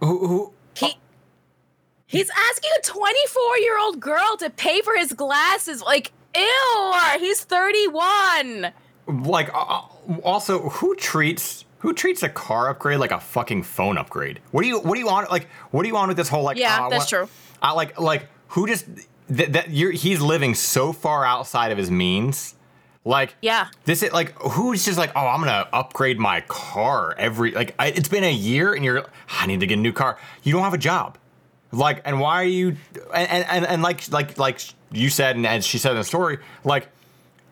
who, 0.01 0.27
who 0.27 0.53
He 0.75 0.97
he's 2.07 2.31
asking 2.51 2.71
a 2.79 2.83
24 2.83 3.59
year 3.59 3.79
old 3.79 4.01
girl 4.01 4.37
to 4.39 4.51
pay 4.51 4.81
for 4.83 4.97
his 4.97 5.13
glasses. 5.13 5.81
Like, 5.81 6.13
ew. 6.37 6.95
He's 7.21 7.45
31. 7.45 8.73
like 9.07 9.53
uh, 9.55 9.59
uh, 9.59 9.83
also 10.25 10.69
who 10.71 10.95
treats 10.97 11.65
who 11.79 11.93
treats 11.93 12.23
a 12.23 12.29
car 12.29 12.71
upgrade 12.71 12.99
like 12.99 13.13
a 13.13 13.21
fucking 13.21 13.63
phone 13.63 13.97
upgrade? 13.99 14.41
What 14.51 14.63
do 14.63 14.69
you 14.69 14.81
what 14.81 14.95
do 14.95 15.01
you 15.01 15.07
want 15.07 15.31
like 15.31 15.47
what 15.71 15.83
do 15.83 15.89
you 15.89 15.95
want 15.95 16.09
with 16.09 16.17
this 16.17 16.29
whole 16.29 16.43
like 16.43 16.57
Yeah, 16.57 16.87
uh, 16.87 16.89
that's 16.89 17.13
what- 17.13 17.27
true. 17.27 17.29
I 17.63 17.73
like 17.73 18.01
like 18.01 18.29
who 18.49 18.67
just 18.67 18.87
that, 19.29 19.53
that 19.53 19.71
you're 19.71 19.93
he's 19.93 20.21
living 20.21 20.55
so 20.55 20.93
far 20.93 21.25
outside 21.25 21.73
of 21.73 21.79
his 21.79 21.91
means. 21.91 22.55
Like 23.07 23.35
Yeah. 23.43 23.69
this 23.85 24.03
is 24.03 24.13
like 24.13 24.33
who's 24.41 24.85
just 24.85 24.97
like 24.97 25.13
oh 25.15 25.27
I'm 25.27 25.41
gonna 25.41 25.69
upgrade 25.73 26.19
my 26.19 26.41
car 26.49 27.15
every 27.19 27.51
like 27.53 27.75
I, 27.79 27.89
it's 27.89 28.09
been 28.09 28.25
a 28.25 28.33
year 28.33 28.73
and 28.75 28.83
you're 28.85 29.05
I 29.29 29.47
need 29.47 29.61
to 29.61 29.67
get 29.67 29.79
a 29.79 29.83
new 29.83 29.93
car. 29.93 30.19
You 30.43 30.53
don't 30.55 30.63
have 30.63 30.73
a 30.75 30.79
job. 30.79 31.19
Like 31.71 32.01
and 32.07 32.19
why 32.19 32.41
are 32.43 32.47
you 32.47 32.77
and 33.15 33.45
and, 33.45 33.67
and 33.67 33.83
like 33.83 34.11
like 34.11 34.39
like 34.39 34.61
you 34.91 35.11
said 35.11 35.37
and 35.37 35.47
as 35.47 35.67
she 35.67 35.77
said 35.77 35.91
in 35.93 35.99
the 35.99 36.05
story 36.05 36.39
like 36.65 36.89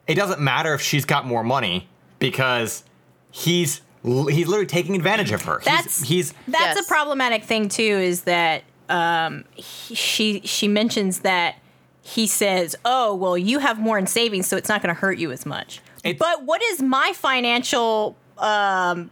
it 0.06 0.14
doesn't 0.14 0.40
matter 0.40 0.72
if 0.74 0.80
she's 0.80 1.04
got 1.04 1.26
more 1.26 1.42
money 1.44 1.86
because 2.18 2.82
he's 3.30 3.82
he's 4.04 4.46
literally 4.48 4.64
taking 4.66 4.96
advantage 4.96 5.32
of 5.32 5.42
her. 5.42 5.60
That's 5.64 6.00
he's, 6.00 6.08
he's 6.08 6.34
that's 6.48 6.76
Yes. 6.76 6.84
a 6.86 6.88
problematic 6.88 7.44
thing 7.44 7.68
too. 7.68 7.82
Is 7.82 8.22
that 8.22 8.62
um, 8.88 9.44
he, 9.54 9.94
she 9.94 10.40
she 10.44 10.66
mentions 10.66 11.20
that 11.20 11.56
he 12.02 12.26
says, 12.26 12.74
"Oh, 12.84 13.14
well, 13.14 13.38
you 13.38 13.60
have 13.60 13.78
more 13.78 13.96
in 13.98 14.06
savings, 14.06 14.46
so 14.46 14.56
it's 14.56 14.68
not 14.68 14.82
going 14.82 14.94
to 14.94 15.00
hurt 15.00 15.18
you 15.18 15.30
as 15.32 15.46
much." 15.46 15.80
It- 16.04 16.18
but 16.18 16.42
what 16.44 16.60
is 16.62 16.82
my 16.82 17.12
financial 17.14 18.16
um, 18.38 19.10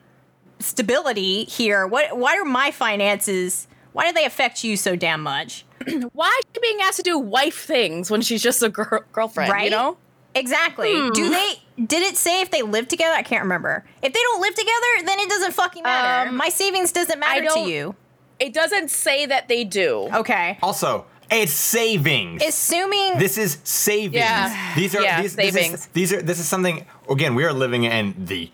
stability 0.58 1.44
here? 1.44 1.86
What 1.86 2.16
why 2.18 2.36
are 2.36 2.44
my 2.44 2.70
finances? 2.70 3.66
Why 3.92 4.06
do 4.06 4.12
they 4.12 4.24
affect 4.24 4.62
you 4.64 4.76
so 4.76 4.94
damn 4.96 5.22
much? 5.22 5.64
Why 6.12 6.28
is 6.38 6.44
she 6.54 6.60
being 6.60 6.78
asked 6.82 6.98
to 6.98 7.02
do 7.02 7.18
wife 7.18 7.64
things 7.64 8.08
when 8.10 8.20
she's 8.20 8.40
just 8.42 8.62
a 8.62 8.68
girl- 8.68 9.02
girlfriend? 9.12 9.50
Right? 9.50 9.64
You 9.64 9.70
know? 9.70 9.96
Exactly. 10.34 10.92
Hmm. 10.94 11.10
Do 11.10 11.28
they? 11.30 11.54
Did 11.86 12.02
it 12.02 12.16
say 12.16 12.40
if 12.42 12.50
they 12.52 12.62
live 12.62 12.86
together? 12.86 13.14
I 13.16 13.22
can't 13.22 13.42
remember. 13.42 13.84
If 14.02 14.12
they 14.12 14.20
don't 14.20 14.40
live 14.42 14.54
together, 14.54 15.06
then 15.06 15.18
it 15.18 15.28
doesn't 15.28 15.52
fucking 15.54 15.82
matter. 15.82 16.28
Um, 16.28 16.36
my 16.36 16.50
savings 16.50 16.92
doesn't 16.92 17.18
matter 17.18 17.46
to 17.46 17.60
you. 17.60 17.96
It 18.38 18.52
doesn't 18.54 18.90
say 18.90 19.26
that 19.26 19.48
they 19.48 19.64
do. 19.64 20.08
Okay. 20.14 20.58
also 20.62 21.04
it's 21.30 21.52
savings. 21.52 22.42
Assuming 22.46 23.18
This 23.18 23.38
is 23.38 23.58
savings. 23.64 24.14
Yeah. 24.14 24.74
These 24.74 24.94
are 24.94 25.02
Yeah, 25.02 25.22
these, 25.22 25.36
This 25.36 25.48
is, 25.48 25.54
savings. 25.54 25.86
these 25.92 26.12
are 26.12 26.22
this 26.22 26.38
is 26.38 26.48
something 26.48 26.84
again, 27.08 27.34
we 27.34 27.44
are 27.44 27.52
living 27.52 27.84
in 27.84 28.14
the 28.18 28.50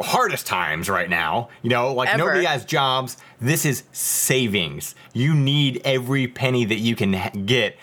hardest 0.00 0.46
times 0.46 0.88
right 0.88 1.08
now. 1.08 1.48
You 1.62 1.70
know, 1.70 1.92
like 1.94 2.08
Ever. 2.08 2.18
nobody 2.18 2.44
has 2.44 2.64
jobs. 2.64 3.16
This 3.40 3.64
is 3.64 3.84
savings. 3.92 4.94
You 5.12 5.34
need 5.34 5.80
every 5.84 6.26
penny 6.26 6.64
that 6.64 6.78
you 6.78 6.96
can 6.96 7.12
ha- 7.12 7.30
get. 7.44 7.76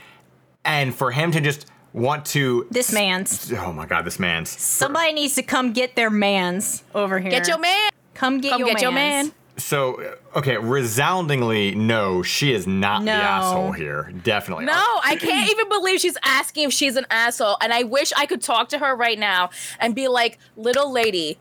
And 0.65 0.93
for 0.95 1.11
him 1.11 1.31
to 1.31 1.41
just 1.41 1.67
want 1.93 2.25
to 2.25 2.67
this 2.71 2.91
man's. 2.91 3.51
Oh 3.53 3.71
my 3.71 3.85
god, 3.85 4.03
this 4.05 4.19
man's 4.19 4.49
Somebody 4.49 5.13
needs 5.13 5.35
to 5.35 5.43
come 5.43 5.73
get 5.73 5.95
their 5.95 6.09
mans 6.09 6.83
over 6.95 7.19
here. 7.19 7.31
Get 7.31 7.47
your 7.47 7.59
man. 7.59 7.89
Come 8.13 8.41
get 8.41 8.51
Come 8.51 8.59
your 8.59 8.69
get 8.69 8.81
your 8.81 8.91
man. 8.91 9.31
So 9.57 10.01
uh, 10.01 10.39
okay, 10.39 10.57
resoundingly 10.57 11.75
no, 11.75 12.23
she 12.23 12.53
is 12.53 12.65
not 12.65 13.05
the 13.05 13.11
asshole 13.11 13.71
here. 13.71 14.11
Definitely. 14.23 14.65
No, 14.65 14.83
I 15.03 15.15
can't 15.15 15.49
even 15.49 15.69
believe 15.69 15.99
she's 15.99 16.17
asking 16.23 16.65
if 16.65 16.73
she's 16.73 16.95
an 16.95 17.05
asshole. 17.11 17.57
And 17.61 17.71
I 17.71 17.83
wish 17.83 18.11
I 18.17 18.25
could 18.25 18.41
talk 18.41 18.69
to 18.69 18.79
her 18.79 18.95
right 18.95 19.19
now 19.19 19.51
and 19.79 19.93
be 19.93 20.07
like, 20.07 20.39
little 20.57 20.91
lady, 20.91 21.37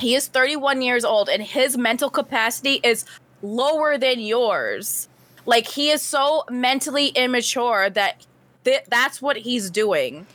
he 0.00 0.14
is 0.14 0.28
31 0.28 0.82
years 0.82 1.04
old 1.04 1.28
and 1.28 1.42
his 1.42 1.76
mental 1.76 2.08
capacity 2.08 2.80
is 2.84 3.04
lower 3.42 3.98
than 3.98 4.20
yours. 4.20 5.08
Like, 5.46 5.66
he 5.66 5.90
is 5.90 6.00
so 6.02 6.44
mentally 6.50 7.08
immature 7.08 7.90
that 7.90 8.24
th- 8.64 8.84
that's 8.88 9.20
what 9.20 9.36
he's 9.38 9.70
doing. 9.70 10.26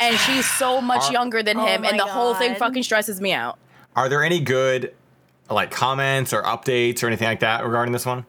And 0.00 0.16
she's 0.18 0.48
so 0.48 0.80
much 0.80 1.04
Are- 1.08 1.12
younger 1.12 1.42
than 1.42 1.58
Oh 1.58 1.66
him. 1.66 1.82
my 1.82 1.90
and 1.90 1.98
the 1.98 2.04
whole 2.06 2.34
thing 2.34 2.54
fucking 2.54 2.82
stresses 2.84 3.20
me 3.20 3.32
out. 3.32 3.58
Are 3.94 4.08
there 4.08 4.22
any 4.22 4.40
good 4.40 4.94
like 5.54 5.70
comments 5.70 6.32
or 6.32 6.42
updates 6.42 7.02
or 7.02 7.06
anything 7.06 7.28
like 7.28 7.40
that 7.40 7.64
regarding 7.64 7.92
this 7.92 8.04
one? 8.06 8.26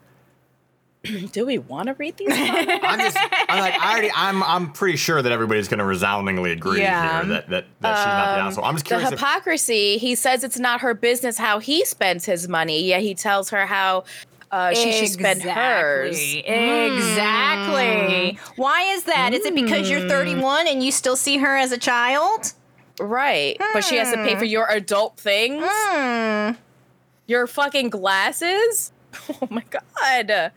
Do 1.32 1.46
we 1.46 1.58
want 1.58 1.88
to 1.88 1.94
read 1.94 2.18
these? 2.18 2.28
I'm 2.32 3.00
just 3.00 3.18
I'm 3.50 3.60
like 3.60 3.74
I 3.76 3.92
already 3.92 4.12
I'm 4.16 4.44
I'm 4.44 4.72
pretty 4.74 4.98
sure 4.98 5.22
that 5.22 5.32
everybody's 5.32 5.68
gonna 5.68 5.86
resoundingly 5.86 6.52
agree 6.52 6.82
Yeah. 6.82 7.22
here 7.24 7.30
that 7.34 7.50
that, 7.50 7.66
that 7.82 7.98
she's 7.98 8.06
not 8.06 8.36
the 8.36 8.42
asshole. 8.42 8.66
I'm 8.66 8.74
just 8.76 8.86
the 8.86 8.90
curious 8.90 9.12
if 9.12 9.20
hypocrisy 9.20 9.98
he 10.00 10.16
says 10.16 10.44
it's 10.44 10.60
not 10.60 10.82
her 10.82 10.94
business 10.94 11.38
how 11.38 11.60
he 11.60 11.86
spends 11.86 12.26
his 12.26 12.48
money 12.48 12.84
yet 12.84 13.02
he 13.02 13.14
tells 13.16 13.50
her 13.52 13.66
how 13.66 14.04
uh, 14.52 14.74
she 14.74 14.92
should 14.94 15.10
spend 15.10 15.42
hers 15.44 16.18
Exactly. 16.46 18.40
Why 18.56 18.82
is 18.94 19.04
that? 19.04 19.34
Is 19.34 19.46
it 19.46 19.54
because 19.56 19.90
you're 19.90 20.08
31 20.08 20.68
and 20.68 20.82
you 20.84 20.92
still 20.92 21.16
see 21.16 21.38
her 21.38 21.56
as 21.58 21.72
a 21.72 21.78
child? 21.78 22.54
right 23.00 23.58
but 23.74 23.84
she 23.84 23.96
has 23.98 24.10
to 24.12 24.18
pay 24.24 24.36
for 24.36 24.46
your 24.46 24.68
adult 24.72 25.20
things 25.20 25.64
Hmm. 25.64 26.54
Your 27.28 27.48
fucking 27.48 27.90
glasses 27.90 28.92
oh 29.42 29.48
my 29.50 29.64
god 29.70 30.52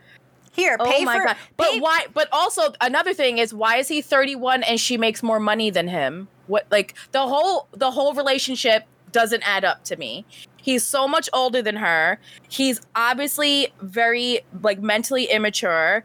Here, 0.51 0.77
oh 0.79 0.89
pay 0.89 1.05
my 1.05 1.17
for. 1.17 1.25
god 1.25 1.37
but 1.57 1.71
pay- 1.71 1.79
why 1.79 2.05
but 2.13 2.27
also 2.31 2.73
another 2.81 3.13
thing 3.13 3.37
is 3.37 3.53
why 3.53 3.77
is 3.77 3.87
he 3.87 4.01
31 4.01 4.63
and 4.63 4.79
she 4.79 4.97
makes 4.97 5.21
more 5.21 5.39
money 5.39 5.69
than 5.69 5.87
him 5.87 6.27
what 6.47 6.65
like 6.71 6.95
the 7.11 7.21
whole 7.21 7.67
the 7.71 7.91
whole 7.91 8.13
relationship 8.13 8.85
doesn't 9.11 9.43
add 9.47 9.63
up 9.63 9.83
to 9.85 9.95
me. 9.95 10.25
He's 10.57 10.83
so 10.83 11.07
much 11.07 11.29
older 11.33 11.61
than 11.61 11.77
her. 11.77 12.19
He's 12.49 12.81
obviously 12.95 13.73
very 13.81 14.41
like 14.61 14.79
mentally 14.81 15.25
immature. 15.25 16.03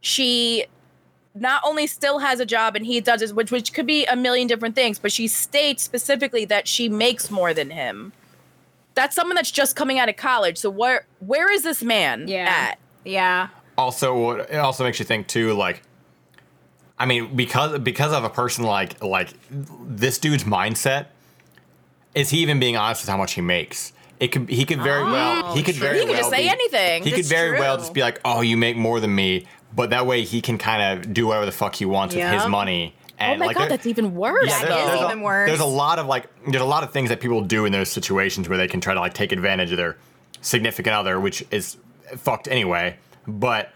She 0.00 0.66
not 1.34 1.62
only 1.64 1.86
still 1.86 2.18
has 2.18 2.40
a 2.40 2.46
job 2.46 2.74
and 2.74 2.86
he 2.86 3.00
does 3.00 3.22
it, 3.22 3.34
which 3.34 3.50
which 3.50 3.72
could 3.72 3.86
be 3.86 4.04
a 4.06 4.16
million 4.16 4.46
different 4.48 4.74
things, 4.74 4.98
but 4.98 5.12
she 5.12 5.28
states 5.28 5.82
specifically 5.82 6.44
that 6.46 6.66
she 6.66 6.88
makes 6.88 7.30
more 7.30 7.52
than 7.52 7.70
him. 7.70 8.12
That's 8.98 9.14
someone 9.14 9.36
that's 9.36 9.52
just 9.52 9.76
coming 9.76 10.00
out 10.00 10.08
of 10.08 10.16
college. 10.16 10.58
So 10.58 10.70
where 10.70 11.06
where 11.20 11.50
is 11.52 11.62
this 11.62 11.82
man 11.84 12.26
Yeah. 12.26 12.46
at? 12.48 12.78
Yeah. 13.04 13.48
also 13.78 14.30
it 14.32 14.56
also 14.56 14.82
makes 14.82 14.98
you 14.98 15.04
think 15.04 15.28
too 15.28 15.52
like 15.54 15.82
i 16.98 17.06
mean 17.06 17.36
because 17.36 17.78
because 17.78 18.12
of 18.12 18.24
a 18.24 18.28
person 18.28 18.64
like 18.64 19.00
like 19.02 19.30
this 19.86 20.18
dude's 20.18 20.42
mindset 20.44 21.06
is 22.14 22.28
he 22.30 22.38
even 22.38 22.58
being 22.58 22.76
honest 22.76 23.02
with 23.02 23.08
how 23.08 23.16
much 23.16 23.34
he 23.34 23.40
makes 23.40 23.92
it 24.18 24.28
could 24.32 24.48
he 24.50 24.64
could 24.64 24.82
very 24.82 25.04
well 25.04 25.42
oh, 25.44 25.54
he 25.54 25.62
could 25.62 25.76
true. 25.76 25.86
very 25.86 25.98
He 26.00 26.04
could 26.06 26.10
well 26.10 26.18
just 26.18 26.30
say 26.30 26.42
be- 26.42 26.48
anything. 26.48 27.02
he 27.04 27.10
could 27.10 27.18
That's 27.20 27.28
very 27.28 27.52
well 27.60 27.76
just 27.78 27.94
be 27.94 28.00
like 28.00 28.20
oh 28.24 28.40
you 28.40 28.56
make 28.56 28.76
more 28.76 28.98
than 28.98 29.14
me 29.14 29.46
but 29.74 29.90
that 29.90 30.06
way 30.06 30.22
he 30.24 30.40
can 30.40 30.58
kind 30.58 30.82
of 30.82 31.14
do 31.14 31.28
whatever 31.28 31.46
the 31.46 31.52
fuck 31.52 31.76
he 31.76 31.84
wants 31.84 32.14
with 32.16 32.24
his 32.24 32.42
Yeah. 32.42 32.48
Money 33.20 33.34
Oh 33.34 33.38
my 33.38 33.46
like 33.46 33.56
god, 33.56 33.70
that's 33.70 33.86
even 33.86 34.14
worse. 34.14 34.48
That 34.50 34.68
there's- 34.68 34.94
is 34.94 35.00
a- 35.00 35.04
even 35.06 35.22
worse. 35.22 35.48
There's 35.48 35.60
a 35.60 35.64
lot 35.66 35.98
of 35.98 36.06
like, 36.06 36.26
there's 36.46 36.62
a 36.62 36.66
lot 36.66 36.82
of 36.84 36.92
things 36.92 37.08
that 37.10 37.20
people 37.20 37.40
do 37.42 37.64
in 37.64 37.72
those 37.72 37.90
situations 37.90 38.48
where 38.48 38.58
they 38.58 38.68
can 38.68 38.80
try 38.80 38.94
to 38.94 39.00
like 39.00 39.14
take 39.14 39.32
advantage 39.32 39.70
of 39.70 39.76
their 39.76 39.96
significant 40.40 40.94
other, 40.94 41.18
which 41.18 41.44
is 41.50 41.76
fucked 42.16 42.48
anyway. 42.48 42.96
But 43.26 43.70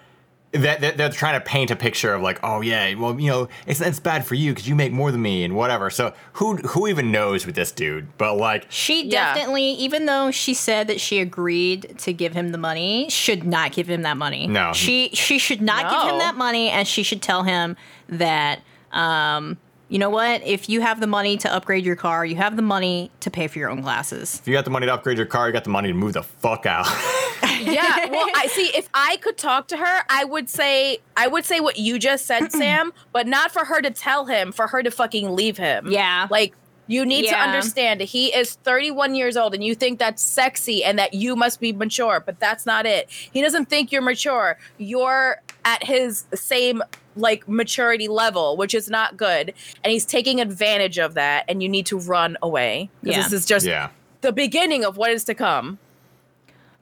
that, 0.52 0.82
that 0.82 0.96
they're 0.98 1.08
trying 1.08 1.40
to 1.40 1.44
paint 1.44 1.70
a 1.70 1.76
picture 1.76 2.12
of 2.12 2.20
like, 2.20 2.38
oh 2.42 2.60
yeah, 2.60 2.92
well 2.94 3.18
you 3.18 3.30
know, 3.30 3.48
it's 3.66 3.80
it's 3.80 3.98
bad 4.00 4.26
for 4.26 4.34
you 4.34 4.52
because 4.52 4.68
you 4.68 4.74
make 4.74 4.92
more 4.92 5.10
than 5.10 5.22
me 5.22 5.44
and 5.44 5.56
whatever. 5.56 5.88
So 5.88 6.12
who 6.34 6.56
who 6.58 6.86
even 6.88 7.10
knows 7.10 7.46
with 7.46 7.54
this 7.54 7.72
dude? 7.72 8.16
But 8.18 8.36
like, 8.36 8.66
She 8.68 9.06
Yeah. 9.06 9.32
definitely, 9.34 9.70
even 9.72 10.04
though 10.04 10.30
she 10.30 10.52
said 10.52 10.88
that 10.88 11.00
she 11.00 11.20
agreed 11.20 11.94
to 12.00 12.12
give 12.12 12.34
him 12.34 12.52
the 12.52 12.58
money, 12.58 13.08
should 13.08 13.44
not 13.44 13.72
give 13.72 13.88
him 13.88 14.02
that 14.02 14.18
money. 14.18 14.46
No. 14.46 14.72
She 14.74 15.08
she 15.14 15.38
should 15.38 15.62
not 15.62 15.90
give 15.90 16.12
him 16.12 16.18
that 16.18 16.36
money 16.36 16.68
and 16.68 16.86
she 16.86 17.02
should 17.02 17.22
tell 17.22 17.44
him 17.44 17.74
that 18.10 18.60
um 18.92 19.56
you 19.88 19.98
know 19.98 20.08
what? 20.08 20.42
If 20.42 20.70
you 20.70 20.80
have 20.80 21.00
the 21.00 21.06
money 21.06 21.36
to 21.36 21.52
upgrade 21.52 21.84
your 21.84 21.96
car, 21.96 22.24
you 22.24 22.36
have 22.36 22.56
the 22.56 22.62
money 22.62 23.10
to 23.20 23.30
pay 23.30 23.46
for 23.46 23.58
your 23.58 23.68
own 23.68 23.82
glasses. 23.82 24.38
if 24.40 24.48
you 24.48 24.54
got 24.54 24.64
the 24.64 24.70
money 24.70 24.86
to 24.86 24.94
upgrade 24.94 25.18
your 25.18 25.26
car, 25.26 25.48
you 25.48 25.52
got 25.52 25.64
the 25.64 25.70
money 25.70 25.88
to 25.88 25.94
move 25.94 26.14
the 26.14 26.22
fuck 26.22 26.64
out. 26.64 26.86
yeah 27.60 28.08
well 28.10 28.26
i 28.34 28.46
see 28.46 28.66
if 28.74 28.88
i 28.94 29.16
could 29.18 29.36
talk 29.36 29.68
to 29.68 29.76
her 29.76 30.00
i 30.08 30.24
would 30.24 30.48
say 30.48 30.98
i 31.16 31.26
would 31.28 31.44
say 31.44 31.60
what 31.60 31.76
you 31.76 31.98
just 31.98 32.24
said 32.26 32.50
sam 32.52 32.92
but 33.12 33.26
not 33.26 33.50
for 33.52 33.64
her 33.64 33.80
to 33.82 33.90
tell 33.90 34.26
him 34.26 34.50
for 34.52 34.66
her 34.68 34.82
to 34.82 34.90
fucking 34.90 35.34
leave 35.34 35.56
him 35.58 35.86
Yeah. 35.90 36.26
like 36.30 36.54
you 36.86 37.04
need 37.04 37.28
to 37.28 37.36
understand 37.36 38.00
he 38.00 38.34
is 38.34 38.54
31 38.54 39.14
years 39.14 39.36
old 39.36 39.54
and 39.54 39.62
you 39.62 39.74
think 39.74 39.98
that's 39.98 40.22
sexy 40.22 40.82
and 40.84 40.98
that 40.98 41.14
you 41.14 41.36
must 41.36 41.60
be 41.60 41.72
mature 41.72 42.20
but 42.24 42.38
that's 42.40 42.64
not 42.66 42.86
it 42.86 43.08
he 43.10 43.40
doesn't 43.42 43.66
think 43.68 43.92
you're 43.92 44.02
mature 44.02 44.56
you're 44.78 45.40
at 45.64 45.82
his 45.84 46.24
same 46.34 46.82
like 47.16 47.46
maturity 47.48 48.08
level 48.08 48.56
which 48.56 48.74
is 48.74 48.88
not 48.88 49.16
good 49.16 49.52
and 49.84 49.92
he's 49.92 50.04
taking 50.06 50.40
advantage 50.40 50.98
of 50.98 51.14
that 51.14 51.44
and 51.48 51.62
you 51.62 51.68
need 51.68 51.84
to 51.86 51.98
run 51.98 52.36
away 52.42 52.88
'Cause 53.04 53.10
Yeah. 53.14 53.22
this 53.22 53.32
is 53.32 53.46
just 53.46 53.66
yeah. 53.66 53.90
the 54.22 54.32
beginning 54.32 54.84
of 54.84 54.96
what 54.96 55.10
is 55.10 55.24
to 55.24 55.34
come 55.34 55.78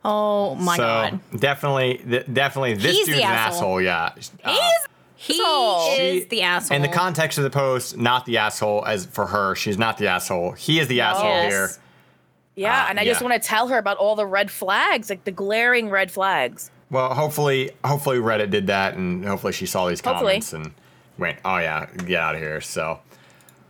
Oh 0.05 0.55
my 0.55 0.77
so 0.77 0.83
god. 0.83 1.21
definitely, 1.38 1.99
th- 2.09 2.25
definitely, 2.33 2.73
this 2.75 2.97
He's 2.97 3.07
dude's 3.07 3.19
the 3.19 3.25
an 3.25 3.31
asshole. 3.33 3.81
asshole. 3.81 3.83
Yeah. 3.83 4.12
Uh, 4.43 4.55
He 5.14 5.38
asshole. 5.43 5.97
is 5.99 6.27
the 6.29 6.40
asshole. 6.40 6.75
In 6.77 6.81
the 6.81 6.88
context 6.88 7.37
of 7.37 7.45
the 7.45 7.51
post, 7.51 7.99
not 7.99 8.25
the 8.25 8.38
asshole 8.38 8.83
as 8.87 9.05
for 9.05 9.27
her. 9.27 9.55
She's 9.55 9.77
not 9.77 9.99
the 9.99 10.07
asshole. 10.07 10.53
He 10.53 10.81
is 10.81 10.88
the 10.88 11.03
asshole 11.03 11.29
Yes. 11.29 11.51
here. 11.53 11.71
Yeah, 12.57 12.85
Uh, 12.85 12.87
and 12.88 12.99
I 13.01 13.05
just 13.05 13.21
want 13.21 13.35
to 13.35 13.47
tell 13.47 13.69
her 13.69 13.77
about 13.77 13.99
all 13.99 14.16
the 14.16 14.25
red 14.25 14.51
flags, 14.51 15.11
like 15.11 15.25
the 15.25 15.31
glaring 15.33 15.90
red 15.90 16.11
flags. 16.11 16.71
Well, 16.90 17.14
hopefully, 17.14 17.70
hopefully 17.85 18.18
Reddit 18.18 18.50
did 18.50 18.66
that, 18.68 18.94
and 18.96 19.24
hopefully 19.24 19.53
she 19.53 19.66
saw 19.66 19.87
these 19.88 20.00
Hopefully. 20.00 20.33
comments 20.40 20.53
and 20.53 20.72
went, 21.18 21.38
"Oh 21.44 21.59
yeah, 21.59 21.87
get 22.07 22.20
out 22.20 22.35
of 22.35 22.40
here." 22.40 22.61
So, 22.61 22.98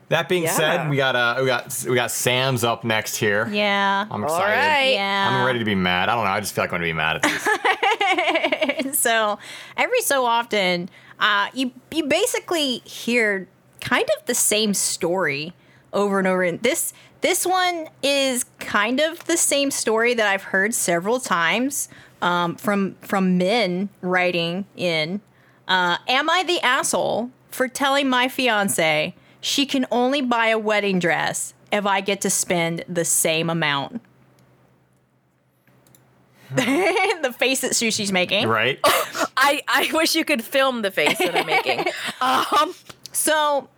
that 0.08 0.28
being 0.28 0.44
Yeah. 0.44 0.52
said, 0.52 0.88
we 0.90 0.96
got 0.96 1.16
uh, 1.16 1.36
we 1.40 1.46
got 1.46 1.84
we 1.88 1.94
got 1.94 2.10
Sam's 2.10 2.64
up 2.64 2.82
next 2.82 3.16
here. 3.16 3.46
yeah. 3.52 4.06
I'm 4.10 4.24
All 4.24 4.28
excited. 4.34 4.56
right. 4.56 4.92
Yeah. 4.94 5.28
I'm 5.30 5.46
ready 5.46 5.58
to 5.58 5.64
be 5.64 5.74
mad. 5.74 6.08
I 6.08 6.14
don't 6.14 6.24
know. 6.24 6.30
I 6.30 6.40
just 6.40 6.54
feel 6.54 6.64
like 6.64 6.70
I'm 6.72 6.78
gonna 6.80 6.84
be 6.88 6.92
mad 6.94 7.16
at 7.16 7.22
this. 7.22 8.98
so 8.98 9.38
every 9.76 10.00
so 10.00 10.24
often 10.24 10.88
uh, 11.18 11.48
you 11.54 11.72
you 11.92 12.04
basically 12.04 12.78
hear 12.78 13.46
kind 13.80 14.08
of 14.18 14.26
the 14.26 14.34
same 14.34 14.74
story 14.74 15.52
over 15.92 16.18
and 16.18 16.26
over 16.28 16.42
and 16.42 16.60
this 16.62 16.92
this 17.20 17.44
one 17.46 17.88
is 18.02 18.44
kind 18.58 19.00
of 19.00 19.24
the 19.26 19.36
same 19.36 19.70
story 19.70 20.12
that 20.14 20.26
i've 20.26 20.42
heard 20.44 20.72
several 20.74 21.18
times 21.18 21.88
um, 22.22 22.56
from 22.56 22.94
from 23.02 23.38
men 23.38 23.88
writing 24.00 24.64
in 24.76 25.20
uh, 25.68 25.96
am 26.08 26.28
i 26.30 26.42
the 26.42 26.60
asshole 26.60 27.30
for 27.50 27.68
telling 27.68 28.08
my 28.08 28.28
fiance 28.28 29.14
she 29.40 29.66
can 29.66 29.86
only 29.90 30.20
buy 30.20 30.48
a 30.48 30.58
wedding 30.58 30.98
dress 30.98 31.54
if 31.72 31.86
i 31.86 32.00
get 32.00 32.20
to 32.20 32.30
spend 32.30 32.84
the 32.88 33.04
same 33.04 33.48
amount 33.50 34.00
the 36.54 37.34
face 37.38 37.60
that 37.60 37.72
sushi's 37.72 38.10
making 38.10 38.48
right? 38.48 38.80
I, 39.40 39.62
I 39.66 39.90
wish 39.92 40.14
you 40.14 40.24
could 40.24 40.44
film 40.44 40.82
the 40.82 40.90
face 40.90 41.18
that 41.18 41.36
I'm 41.36 41.46
making. 41.46 41.86
um, 42.20 42.74
so 43.12 43.68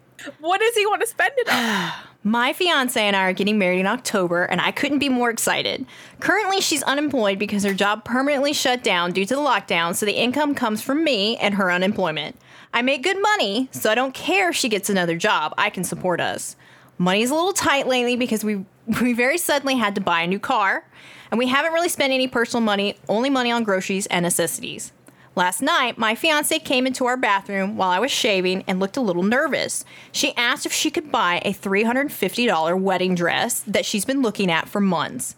what 0.41 0.61
does 0.61 0.75
he 0.75 0.87
want 0.87 1.01
to 1.03 1.07
spend 1.07 1.33
it 1.37 1.49
on? 1.49 1.93
My 2.25 2.53
fiance 2.53 3.01
and 3.01 3.17
I 3.17 3.25
are 3.25 3.33
getting 3.33 3.59
married 3.59 3.81
in 3.81 3.87
October, 3.89 4.45
and 4.45 4.61
I 4.61 4.71
couldn't 4.71 5.01
be 5.01 5.09
more 5.09 5.29
excited. 5.29 5.85
Currently, 6.21 6.61
she's 6.61 6.85
unemployed 6.85 7.37
because 7.37 7.65
her 7.65 7.75
job 7.75 8.05
permanently 8.05 8.53
shut 8.53 8.85
down 8.85 9.11
due 9.11 9.25
to 9.25 9.35
the 9.35 9.41
lockdown, 9.41 9.97
so 9.97 10.07
the 10.07 10.13
income 10.13 10.55
comes 10.55 10.81
from 10.83 11.03
me 11.03 11.37
and 11.39 11.55
her 11.55 11.73
unemployment. 11.73 12.37
I 12.73 12.83
make 12.83 13.03
good 13.03 13.21
money, 13.21 13.69
so 13.73 13.91
I 13.91 13.97
don't 13.97 14.15
care 14.15 14.51
if 14.51 14.57
she 14.57 14.69
gets 14.69 14.89
another 14.89 15.17
job. 15.17 15.53
I 15.59 15.69
can 15.69 15.83
support 15.83 16.21
us. 16.21 16.55
Money's 16.97 17.31
a 17.31 17.35
little 17.35 17.53
tight 17.53 17.89
lately 17.89 18.15
because 18.15 18.45
we 18.45 18.65
we 19.01 19.15
very 19.15 19.39
suddenly 19.39 19.77
had 19.77 19.97
to 19.97 20.01
buy 20.01 20.23
a 20.23 20.27
new 20.29 20.39
car, 20.39 20.85
and 21.33 21.39
we 21.39 21.49
haven't 21.49 21.73
really 21.73 21.89
spent 21.89 22.13
any 22.13 22.29
personal 22.29 22.63
money, 22.63 22.97
only 23.09 23.31
money 23.31 23.51
on 23.51 23.65
groceries 23.65 24.07
and 24.07 24.23
necessities. 24.23 24.93
Last 25.35 25.63
night, 25.63 25.97
my 25.97 26.15
fiance 26.15 26.59
came 26.59 26.87
into 26.87 27.07
our 27.07 27.17
bathroom 27.17 27.79
while 27.79 27.89
I 27.89 27.99
was 27.99 28.11
shaving 28.11 28.65
and 28.67 28.79
looked 28.79 28.99
a 28.99 29.01
little 29.01 29.23
nervous. 29.23 29.83
She 30.13 30.37
asked 30.37 30.67
if 30.67 30.75
she 30.75 30.91
could 30.91 31.11
buy 31.11 31.41
a 31.43 31.55
$350 31.55 32.79
wedding 32.79 33.15
dress 33.15 33.61
that 33.61 33.87
she's 33.87 34.05
been 34.05 34.21
looking 34.21 34.51
at 34.51 34.69
for 34.69 34.79
months. 34.79 35.35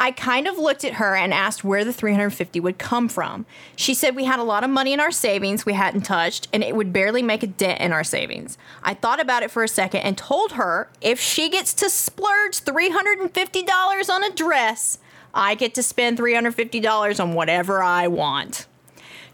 I 0.00 0.10
kind 0.10 0.48
of 0.48 0.58
looked 0.58 0.84
at 0.84 0.94
her 0.94 1.14
and 1.14 1.32
asked 1.32 1.62
where 1.62 1.84
the 1.84 1.92
350 1.92 2.58
would 2.58 2.78
come 2.78 3.08
from. 3.08 3.46
She 3.76 3.94
said 3.94 4.16
we 4.16 4.24
had 4.24 4.40
a 4.40 4.44
lot 4.44 4.64
of 4.64 4.68
money 4.68 4.92
in 4.92 4.98
our 4.98 5.12
savings 5.12 5.64
we 5.64 5.74
hadn't 5.74 6.02
touched 6.02 6.48
and 6.52 6.64
it 6.64 6.74
would 6.74 6.92
barely 6.92 7.22
make 7.22 7.44
a 7.44 7.46
dent 7.46 7.80
in 7.80 7.92
our 7.92 8.04
savings. 8.04 8.58
I 8.82 8.94
thought 8.94 9.20
about 9.20 9.44
it 9.44 9.52
for 9.52 9.62
a 9.62 9.68
second 9.68 10.00
and 10.00 10.18
told 10.18 10.52
her 10.52 10.90
if 11.00 11.20
she 11.20 11.48
gets 11.48 11.72
to 11.74 11.88
splurge 11.88 12.60
$350 12.64 14.10
on 14.10 14.24
a 14.24 14.34
dress, 14.34 14.98
I 15.32 15.54
get 15.54 15.72
to 15.74 15.84
spend 15.84 16.18
$350 16.18 17.20
on 17.20 17.34
whatever 17.34 17.80
I 17.80 18.08
want. 18.08 18.66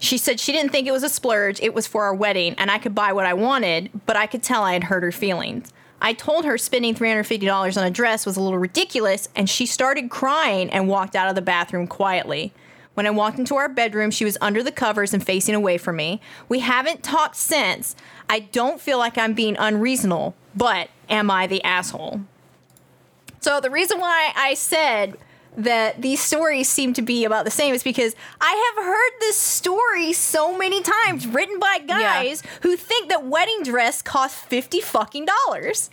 She 0.03 0.17
said 0.17 0.37
she 0.41 0.51
didn't 0.51 0.73
think 0.73 0.85
it 0.85 0.91
was 0.91 1.03
a 1.03 1.09
splurge, 1.09 1.61
it 1.61 1.73
was 1.73 1.87
for 1.87 2.03
our 2.03 2.13
wedding, 2.13 2.55
and 2.57 2.69
I 2.69 2.77
could 2.77 2.93
buy 2.93 3.13
what 3.13 3.25
I 3.25 3.33
wanted, 3.33 3.89
but 4.05 4.17
I 4.17 4.27
could 4.27 4.43
tell 4.43 4.63
I 4.63 4.73
had 4.73 4.83
hurt 4.83 5.01
her 5.01 5.13
feelings. 5.13 5.71
I 6.01 6.11
told 6.11 6.43
her 6.43 6.57
spending 6.57 6.93
$350 6.93 7.77
on 7.77 7.85
a 7.85 7.89
dress 7.89 8.25
was 8.25 8.35
a 8.35 8.41
little 8.41 8.59
ridiculous, 8.59 9.29
and 9.33 9.49
she 9.49 9.65
started 9.65 10.09
crying 10.09 10.69
and 10.71 10.89
walked 10.89 11.15
out 11.15 11.29
of 11.29 11.35
the 11.35 11.41
bathroom 11.41 11.87
quietly. 11.87 12.51
When 12.95 13.07
I 13.07 13.11
walked 13.11 13.39
into 13.39 13.55
our 13.55 13.69
bedroom, 13.69 14.11
she 14.11 14.25
was 14.25 14.37
under 14.41 14.61
the 14.61 14.73
covers 14.73 15.13
and 15.13 15.25
facing 15.25 15.55
away 15.55 15.77
from 15.77 15.95
me. 15.95 16.19
We 16.49 16.59
haven't 16.59 17.01
talked 17.01 17.37
since. 17.37 17.95
I 18.27 18.39
don't 18.39 18.81
feel 18.81 18.97
like 18.97 19.17
I'm 19.17 19.33
being 19.33 19.55
unreasonable, 19.57 20.35
but 20.53 20.89
am 21.09 21.31
I 21.31 21.47
the 21.47 21.63
asshole? 21.63 22.19
So 23.39 23.61
the 23.61 23.71
reason 23.71 24.01
why 24.01 24.33
I 24.35 24.53
said 24.53 25.17
that 25.57 26.01
these 26.01 26.21
stories 26.21 26.67
seem 26.69 26.93
to 26.93 27.01
be 27.01 27.25
about 27.25 27.45
the 27.45 27.51
same 27.51 27.73
is 27.73 27.83
because 27.83 28.15
I 28.41 28.73
have 28.75 28.85
heard 28.85 29.11
this 29.19 29.37
story 29.37 30.13
so 30.13 30.57
many 30.57 30.81
times 30.81 31.27
written 31.27 31.59
by 31.59 31.79
guys 31.79 32.41
who 32.61 32.75
think 32.75 33.09
that 33.09 33.25
wedding 33.25 33.63
dress 33.63 34.01
costs 34.01 34.39
50 34.45 34.81
fucking 34.81 35.25
dollars. 35.47 35.89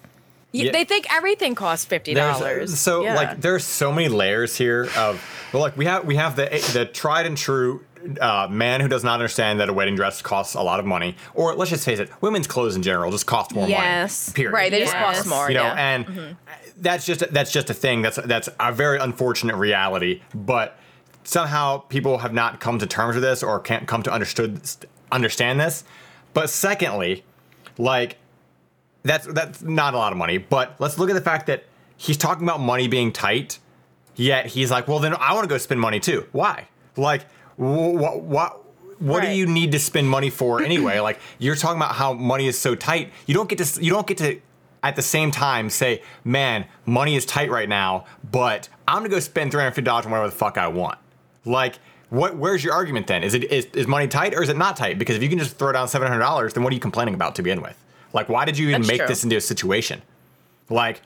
Yeah. 0.52 0.72
They 0.72 0.82
think 0.84 1.06
everything 1.14 1.54
costs 1.54 1.84
fifty 1.84 2.12
dollars. 2.12 2.76
So 2.78 3.02
like 3.02 3.40
there's 3.40 3.64
so 3.64 3.92
many 3.92 4.08
layers 4.08 4.56
here 4.56 4.88
of 4.96 5.22
well 5.52 5.62
like 5.62 5.76
we 5.76 5.84
have 5.84 6.04
we 6.04 6.16
have 6.16 6.34
the 6.34 6.46
the 6.72 6.86
tried 6.86 7.26
and 7.26 7.36
true 7.38 7.84
uh, 8.20 8.48
man 8.50 8.80
who 8.80 8.88
does 8.88 9.04
not 9.04 9.12
understand 9.14 9.60
that 9.60 9.68
a 9.68 9.72
wedding 9.72 9.94
dress 9.94 10.22
costs 10.22 10.54
a 10.54 10.62
lot 10.62 10.80
of 10.80 10.86
money 10.86 11.14
or 11.34 11.54
let's 11.54 11.70
just 11.70 11.84
face 11.84 11.98
it 12.00 12.10
women's 12.22 12.46
clothes 12.48 12.74
in 12.74 12.82
general 12.82 13.12
just 13.12 13.26
cost 13.26 13.54
more 13.54 13.68
Yes. 13.68 14.28
money 14.28 14.34
period 14.36 14.52
right, 14.54 14.70
they 14.72 14.80
just 14.80 14.94
cost 14.94 15.28
more. 15.28 15.48
you 15.48 15.54
know 15.54 15.62
yeah. 15.64 15.74
and 15.94 16.36
that's 16.80 17.06
just 17.06 17.20
that's 17.32 17.52
just 17.52 17.70
a 17.70 17.74
thing 17.74 18.02
that's 18.02 18.16
that's 18.24 18.48
a 18.58 18.72
very 18.72 18.98
unfortunate 18.98 19.56
reality 19.56 20.22
but 20.34 20.78
somehow 21.24 21.78
people 21.78 22.18
have 22.18 22.32
not 22.32 22.60
come 22.60 22.78
to 22.78 22.86
terms 22.86 23.14
with 23.14 23.22
this 23.22 23.42
or 23.42 23.60
can't 23.60 23.86
come 23.86 24.02
to 24.02 24.12
understood 24.12 24.60
understand 25.12 25.60
this 25.60 25.84
but 26.34 26.50
secondly 26.50 27.24
like 27.78 28.16
that's 29.02 29.26
that's 29.28 29.62
not 29.62 29.94
a 29.94 29.96
lot 29.96 30.12
of 30.12 30.18
money 30.18 30.38
but 30.38 30.74
let's 30.78 30.98
look 30.98 31.10
at 31.10 31.14
the 31.14 31.20
fact 31.20 31.46
that 31.46 31.64
he's 32.00 32.16
talking 32.16 32.44
about 32.44 32.60
money 32.60 32.88
being 32.88 33.12
tight, 33.12 33.58
yet 34.16 34.46
he's 34.46 34.70
like, 34.70 34.88
well, 34.88 34.98
then 34.98 35.14
I 35.14 35.34
want 35.34 35.44
to 35.44 35.48
go 35.48 35.58
spend 35.58 35.80
money 35.80 36.00
too. 36.00 36.26
Why? 36.32 36.66
Like, 36.96 37.30
what? 37.56 38.22
What? 38.22 38.56
What 38.98 39.22
do 39.22 39.30
you 39.30 39.46
need 39.46 39.72
to 39.72 39.78
spend 39.78 40.10
money 40.10 40.28
for 40.28 40.62
anyway? 40.62 40.98
like, 41.08 41.20
you're 41.38 41.56
talking 41.56 41.78
about 41.78 41.94
how 41.94 42.12
money 42.12 42.46
is 42.46 42.58
so 42.58 42.74
tight. 42.74 43.12
You 43.26 43.34
don't 43.34 43.48
get 43.48 43.58
to. 43.58 43.82
You 43.82 43.92
don't 43.92 44.06
get 44.06 44.18
to. 44.18 44.40
At 44.82 44.96
the 44.96 45.02
same 45.02 45.30
time, 45.30 45.68
say, 45.68 46.02
man, 46.24 46.66
money 46.86 47.14
is 47.14 47.26
tight 47.26 47.50
right 47.50 47.68
now, 47.68 48.06
but 48.30 48.68
I'm 48.88 48.98
gonna 48.98 49.10
go 49.10 49.20
spend 49.20 49.50
three 49.50 49.60
hundred 49.60 49.72
fifty 49.72 49.86
dollars 49.86 50.06
on 50.06 50.12
whatever 50.12 50.30
the 50.30 50.36
fuck 50.36 50.56
I 50.56 50.68
want. 50.68 50.98
Like, 51.44 51.78
what? 52.08 52.36
Where's 52.36 52.64
your 52.64 52.72
argument 52.72 53.06
then? 53.06 53.22
Is 53.22 53.34
it 53.34 53.44
is, 53.44 53.66
is 53.66 53.86
money 53.86 54.08
tight 54.08 54.34
or 54.34 54.42
is 54.42 54.48
it 54.48 54.56
not 54.56 54.76
tight? 54.76 54.98
Because 54.98 55.16
if 55.16 55.22
you 55.22 55.28
can 55.28 55.38
just 55.38 55.58
throw 55.58 55.72
down 55.72 55.86
seven 55.88 56.08
hundred 56.08 56.20
dollars, 56.20 56.54
then 56.54 56.64
what 56.64 56.72
are 56.72 56.74
you 56.74 56.80
complaining 56.80 57.14
about 57.14 57.34
to 57.36 57.42
begin 57.42 57.60
with? 57.60 57.76
Like, 58.12 58.28
why 58.28 58.44
did 58.44 58.56
you 58.56 58.68
even 58.70 58.80
That's 58.82 58.88
make 58.88 58.98
true. 59.00 59.06
this 59.08 59.22
into 59.22 59.36
a 59.36 59.40
situation? 59.40 60.02
Like, 60.70 61.02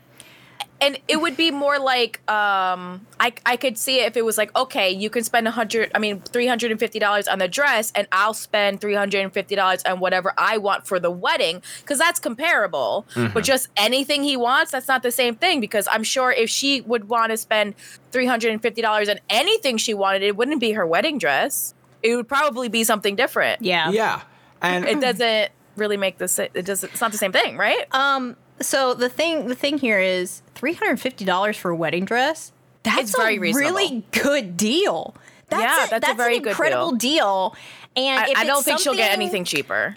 and 0.84 0.98
it 1.08 1.16
would 1.20 1.36
be 1.36 1.50
more 1.50 1.78
like 1.78 2.18
um 2.30 3.06
I, 3.18 3.32
I 3.46 3.56
could 3.56 3.78
see 3.78 4.00
it 4.00 4.06
if 4.06 4.16
it 4.16 4.24
was 4.24 4.36
like 4.36 4.54
okay 4.56 4.90
you 4.90 5.08
can 5.10 5.24
spend 5.24 5.48
a 5.48 5.50
hundred 5.50 5.90
i 5.94 5.98
mean 5.98 6.20
$350 6.20 7.32
on 7.32 7.38
the 7.38 7.48
dress 7.48 7.92
and 7.94 8.06
i'll 8.12 8.34
spend 8.34 8.80
$350 8.80 9.90
on 9.90 10.00
whatever 10.00 10.32
i 10.36 10.58
want 10.58 10.86
for 10.86 11.00
the 11.00 11.10
wedding 11.10 11.62
because 11.80 11.98
that's 11.98 12.20
comparable. 12.20 13.06
But 13.14 13.44
just 13.44 13.68
anything 13.76 14.22
he 14.24 14.36
wants 14.36 14.72
that's 14.72 14.88
not 14.88 15.02
the 15.02 15.12
same 15.12 15.34
thing 15.34 15.60
because 15.60 15.88
i'm 15.90 16.02
sure 16.04 16.30
if 16.30 16.50
she 16.50 16.80
would 16.82 17.08
want 17.08 17.30
to 17.30 17.36
spend 17.36 17.74
$350 18.12 19.10
on 19.10 19.18
anything 19.30 19.76
she 19.76 19.94
wanted 19.94 20.22
it 20.22 20.36
wouldn't 20.36 20.60
be 20.60 20.72
her 20.72 20.86
wedding 20.86 21.18
dress. 21.18 21.74
It 22.02 22.16
would 22.16 22.28
probably 22.28 22.68
be 22.68 22.84
something 22.84 23.16
different. 23.16 23.62
Yeah. 23.62 23.90
yeah, 23.90 24.22
and 24.60 24.84
it 24.84 25.00
doesn't 25.00 25.50
really 25.76 25.96
make 25.96 26.18
the 26.18 26.28
sa- 26.28 26.48
it 26.54 26.66
doesn't 26.66 26.92
it's 26.92 27.00
not 27.00 27.12
the 27.12 27.18
same 27.18 27.32
thing 27.32 27.56
right? 27.56 27.86
Um. 27.92 28.36
So 28.60 28.94
the 28.94 29.08
thing, 29.08 29.48
the 29.48 29.54
thing 29.54 29.78
here 29.78 29.98
is 29.98 30.42
three 30.54 30.74
hundred 30.74 31.00
fifty 31.00 31.24
dollars 31.24 31.56
for 31.56 31.70
a 31.70 31.76
wedding 31.76 32.04
dress. 32.04 32.52
That's 32.82 33.18
a 33.18 33.38
really 33.38 34.04
good 34.12 34.56
deal. 34.56 35.14
That's 35.48 35.90
Yeah, 35.90 35.96
a, 35.96 36.00
that's 36.00 36.12
a 36.12 36.14
very 36.14 36.36
an 36.38 36.48
incredible 36.48 36.92
deal. 36.92 37.56
And 37.96 38.20
I, 38.20 38.40
I 38.40 38.44
don't 38.44 38.64
think 38.64 38.80
she'll 38.80 38.94
get 38.94 39.12
anything 39.12 39.44
cheaper 39.44 39.94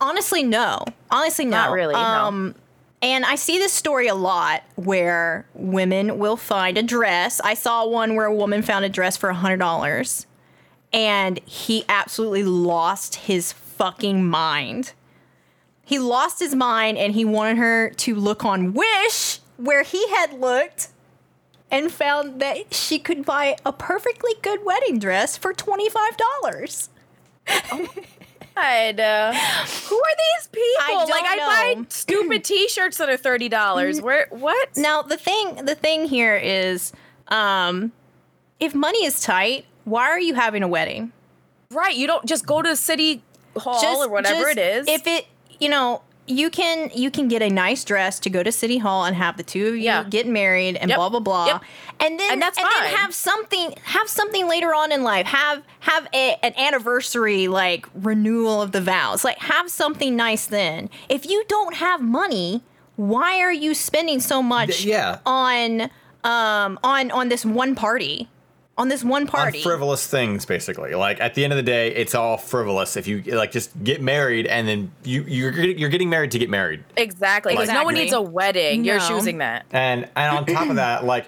Honestly, 0.00 0.42
no. 0.42 0.84
Honestly, 1.10 1.44
no. 1.44 1.50
Not 1.56 1.72
really, 1.72 1.94
no. 1.94 2.00
Um, 2.00 2.54
and 3.00 3.24
I 3.24 3.36
see 3.36 3.58
this 3.58 3.72
story 3.72 4.08
a 4.08 4.14
lot 4.14 4.62
where 4.76 5.46
women 5.54 6.18
will 6.18 6.36
find 6.36 6.76
a 6.76 6.82
dress. 6.82 7.40
I 7.40 7.54
saw 7.54 7.86
one 7.86 8.14
where 8.14 8.26
a 8.26 8.34
woman 8.34 8.62
found 8.62 8.84
a 8.84 8.88
dress 8.88 9.16
for 9.16 9.32
hundred 9.32 9.58
dollars, 9.58 10.26
and 10.92 11.38
he 11.46 11.84
absolutely 11.88 12.42
lost 12.44 13.14
his 13.14 13.52
fucking 13.52 14.24
mind. 14.24 14.92
He 15.84 15.98
lost 15.98 16.38
his 16.38 16.54
mind, 16.54 16.96
and 16.98 17.14
he 17.14 17.24
wanted 17.24 17.58
her 17.58 17.90
to 17.90 18.14
look 18.14 18.44
on 18.44 18.72
Wish, 18.72 19.40
where 19.56 19.82
he 19.82 20.08
had 20.08 20.32
looked, 20.40 20.88
and 21.70 21.92
found 21.92 22.40
that 22.40 22.72
she 22.72 22.98
could 22.98 23.24
buy 23.24 23.56
a 23.66 23.72
perfectly 23.72 24.32
good 24.42 24.64
wedding 24.64 24.98
dress 24.98 25.36
for 25.36 25.52
twenty 25.52 25.88
five 25.90 26.16
dollars. 26.16 26.88
God, 27.46 29.00
uh, 29.00 29.32
who 29.88 29.96
are 29.96 30.16
these 30.16 30.48
people? 30.52 30.82
I 30.82 30.88
don't 30.88 31.10
like 31.10 31.24
I 31.26 31.36
know. 31.74 31.82
buy 31.82 31.86
stupid 31.88 32.44
T-shirts 32.44 32.98
that 32.98 33.08
are 33.08 33.16
thirty 33.16 33.48
dollars. 33.48 34.00
Where 34.00 34.26
what? 34.30 34.76
Now 34.76 35.02
the 35.02 35.16
thing 35.16 35.64
the 35.64 35.74
thing 35.74 36.06
here 36.06 36.36
is 36.36 36.92
um 37.28 37.92
if 38.60 38.74
money 38.74 39.04
is 39.04 39.20
tight, 39.20 39.66
why 39.84 40.04
are 40.04 40.20
you 40.20 40.34
having 40.34 40.62
a 40.62 40.68
wedding? 40.68 41.12
Right, 41.70 41.96
you 41.96 42.06
don't 42.06 42.24
just 42.24 42.46
go 42.46 42.62
to 42.62 42.76
city 42.76 43.22
hall 43.56 44.02
or 44.02 44.08
whatever 44.08 44.44
just- 44.54 44.58
it 44.58 44.58
is. 44.58 44.88
If 44.88 45.06
it 45.06 45.26
you 45.60 45.68
know, 45.68 46.02
you 46.26 46.48
can 46.48 46.90
you 46.94 47.10
can 47.10 47.28
get 47.28 47.42
a 47.42 47.50
nice 47.50 47.84
dress 47.84 48.18
to 48.20 48.30
go 48.30 48.42
to 48.42 48.50
city 48.50 48.78
hall 48.78 49.04
and 49.04 49.14
have 49.14 49.36
the 49.36 49.42
two 49.42 49.66
of 49.68 49.74
you 49.76 49.82
Yeah. 49.82 50.04
get 50.04 50.26
married 50.26 50.76
and 50.76 50.88
Yep. 50.88 50.96
blah 50.96 51.08
blah 51.10 51.20
blah. 51.20 51.46
Yep. 51.46 51.62
And 52.00 52.18
then 52.18 52.32
And 52.32 52.42
that's 52.42 52.56
then 52.56 52.66
fine. 52.66 52.90
have 52.96 53.14
something 53.14 53.74
have 53.84 54.08
something 54.08 54.48
later 54.48 54.74
on 54.74 54.90
in 54.90 55.02
life. 55.02 55.26
Have 55.26 55.62
have 55.80 56.08
a, 56.14 56.36
an 56.42 56.54
anniversary 56.56 57.46
like 57.48 57.86
renewal 57.94 58.62
of 58.62 58.72
the 58.72 58.80
vows. 58.80 59.22
Like 59.22 59.38
have 59.38 59.70
something 59.70 60.16
nice 60.16 60.46
then. 60.46 60.88
If 61.10 61.26
you 61.28 61.44
don't 61.46 61.74
have 61.76 62.00
money, 62.00 62.62
why 62.96 63.40
are 63.40 63.52
you 63.52 63.74
spending 63.74 64.18
so 64.20 64.42
much 64.42 64.78
Th- 64.78 64.86
yeah. 64.86 65.18
on 65.26 65.90
um 66.24 66.78
on 66.82 67.10
on 67.10 67.28
this 67.28 67.44
one 67.44 67.74
party? 67.74 68.30
On 68.76 68.88
this 68.88 69.04
one 69.04 69.22
on 69.22 69.28
party. 69.28 69.62
frivolous 69.62 70.04
things 70.06 70.44
basically 70.44 70.94
like 70.96 71.20
at 71.20 71.34
the 71.34 71.44
end 71.44 71.52
of 71.52 71.56
the 71.56 71.62
day 71.62 71.94
it's 71.94 72.14
all 72.14 72.36
frivolous 72.36 72.96
if 72.96 73.06
you 73.06 73.22
like 73.22 73.52
just 73.52 73.70
get 73.84 74.02
married 74.02 74.46
and 74.48 74.66
then 74.66 74.90
you 75.04 75.22
you're 75.28 75.52
you're 75.52 75.90
getting 75.90 76.10
married 76.10 76.32
to 76.32 76.40
get 76.40 76.50
married 76.50 76.82
exactly, 76.96 77.54
because 77.54 77.68
no 77.68 77.84
one 77.84 77.94
needs 77.94 78.12
a 78.12 78.20
wedding. 78.20 78.84
You're 78.84 78.98
choosing 78.98 79.38
that. 79.38 79.64
and 79.70 80.08
and 80.16 80.36
on 80.36 80.46
top 80.46 80.68
of 80.68 80.76
that 80.76 81.04
like 81.04 81.26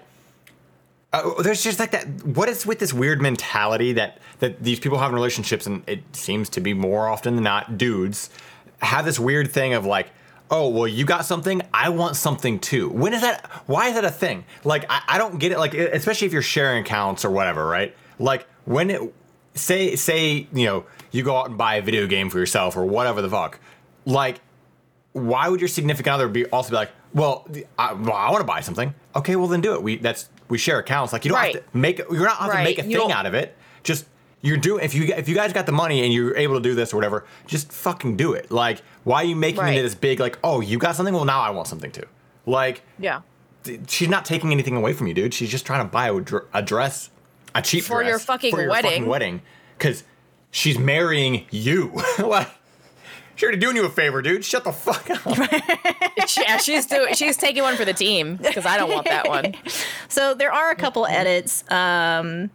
uh, 1.12 1.40
there's 1.42 1.62
just 1.62 1.78
like 1.78 1.92
that 1.92 2.04
what 2.24 2.48
is 2.48 2.66
with 2.66 2.80
this 2.80 2.92
weird 2.92 3.22
mentality 3.22 3.92
that 3.92 4.18
that 4.40 4.62
these 4.62 4.80
people 4.80 4.98
have 4.98 5.10
in 5.10 5.14
relationships 5.14 5.66
and 5.66 5.82
it 5.86 6.00
seems 6.16 6.48
to 6.48 6.60
be 6.60 6.74
more 6.74 7.06
often 7.08 7.36
than 7.36 7.44
not 7.44 7.78
dudes 7.78 8.28
have 8.80 9.04
this 9.04 9.18
weird 9.20 9.50
thing 9.50 9.72
of 9.72 9.86
like 9.86 10.08
oh 10.50 10.68
well 10.68 10.86
you 10.86 11.04
got 11.04 11.24
something 11.24 11.60
i 11.74 11.88
want 11.88 12.14
something 12.16 12.58
too 12.58 12.88
when 12.90 13.12
is 13.12 13.20
that 13.22 13.46
why 13.66 13.88
is 13.88 13.94
that 13.94 14.04
a 14.04 14.10
thing 14.10 14.44
like 14.64 14.84
i, 14.88 15.02
I 15.08 15.18
don't 15.18 15.38
get 15.38 15.50
it 15.52 15.58
like 15.58 15.74
especially 15.74 16.26
if 16.26 16.32
you're 16.32 16.42
sharing 16.42 16.82
accounts 16.82 17.24
or 17.24 17.30
whatever 17.30 17.66
right 17.66 17.96
like 18.18 18.46
when 18.64 18.90
it 18.90 19.00
say 19.54 19.96
say 19.96 20.46
you 20.52 20.66
know 20.66 20.84
you 21.10 21.22
go 21.24 21.36
out 21.36 21.48
and 21.48 21.58
buy 21.58 21.76
a 21.76 21.82
video 21.82 22.06
game 22.06 22.30
for 22.30 22.38
yourself 22.38 22.76
or 22.76 22.84
whatever 22.84 23.22
the 23.22 23.28
fuck 23.30 23.58
like 24.04 24.40
why 25.12 25.48
would 25.48 25.60
your 25.60 25.68
significant 25.68 26.12
other 26.14 26.28
be 26.28 26.44
also 26.46 26.68
be 26.68 26.76
like, 26.76 26.90
well, 27.14 27.48
I, 27.78 27.94
well, 27.94 28.12
I 28.12 28.30
want 28.30 28.42
to 28.42 28.46
buy 28.46 28.60
something. 28.60 28.94
Okay, 29.14 29.34
well 29.34 29.46
then 29.46 29.62
do 29.62 29.72
it. 29.72 29.82
We 29.82 29.96
that's 29.96 30.28
we 30.50 30.58
share 30.58 30.78
accounts. 30.78 31.10
Like 31.14 31.24
you 31.24 31.30
don't 31.30 31.38
Right. 31.38 31.54
have 31.54 31.72
to 31.72 31.76
make 31.78 31.98
you're 32.10 32.26
not 32.26 32.36
have 32.36 32.52
to 32.52 32.62
make 32.62 32.78
a 32.78 32.82
You 32.82 32.88
thing 32.98 33.08
don't- 33.08 33.12
out 33.12 33.24
of 33.24 33.32
it. 33.32 33.56
Just 33.82 34.04
you're 34.42 34.58
doing 34.58 34.84
if 34.84 34.94
you 34.94 35.04
if 35.04 35.26
you 35.26 35.34
guys 35.34 35.54
got 35.54 35.64
the 35.64 35.72
money 35.72 36.04
and 36.04 36.12
you're 36.12 36.36
able 36.36 36.56
to 36.56 36.60
do 36.60 36.74
this 36.74 36.92
or 36.92 36.96
whatever, 36.98 37.24
just 37.46 37.72
fucking 37.72 38.18
do 38.18 38.34
it. 38.34 38.50
Like 38.50 38.82
why 39.06 39.22
are 39.22 39.24
you 39.24 39.36
making 39.36 39.60
Right. 39.62 39.78
it 39.78 39.82
this 39.82 39.94
big? 39.94 40.20
Like 40.20 40.38
oh, 40.44 40.60
you 40.60 40.78
got 40.78 40.96
something. 40.96 41.14
Well, 41.14 41.24
now 41.24 41.40
I 41.40 41.50
want 41.50 41.68
something 41.68 41.90
too. 41.92 42.04
Like 42.44 42.82
Yeah. 42.98 43.20
she's 43.88 44.08
not 44.08 44.24
taking 44.24 44.52
anything 44.52 44.76
away 44.76 44.92
from 44.92 45.06
you, 45.06 45.14
dude. 45.14 45.32
She's 45.32 45.50
just 45.50 45.64
trying 45.64 45.84
to 45.86 45.90
buy 45.90 46.08
a, 46.10 46.20
dr- 46.20 46.46
a 46.52 46.60
dress, 46.62 47.10
a 47.54 47.62
cheap 47.62 47.84
For 47.84 47.98
dress 48.02 48.08
your 48.08 48.18
fucking 48.18 48.50
for 48.52 48.60
your 48.60 48.70
wedding. 48.70 48.90
fucking 48.90 49.06
wedding, 49.06 49.42
because 49.78 50.04
she's 50.50 50.78
marrying 50.78 51.46
you. 51.50 51.92
like. 52.18 52.48
She's 53.36 53.42
already 53.48 53.58
doing 53.58 53.76
you 53.76 53.84
a 53.84 53.90
favor, 53.90 54.22
dude. 54.22 54.46
Shut 54.46 54.64
the 54.64 54.72
fuck 54.72 55.10
up. 55.10 55.20
yeah, 56.38 56.56
she's 56.56 56.86
doing. 56.86 57.12
She's 57.12 57.36
taking 57.36 57.62
one 57.62 57.76
for 57.76 57.84
the 57.84 57.92
team 57.92 58.36
because 58.36 58.64
I 58.64 58.78
don't 58.78 58.90
want 58.90 59.04
that 59.08 59.28
one. 59.28 59.54
So 60.08 60.32
there 60.32 60.50
are 60.50 60.70
a 60.70 60.74
couple 60.74 61.04
edits. 61.04 61.62
Um, 61.70 62.48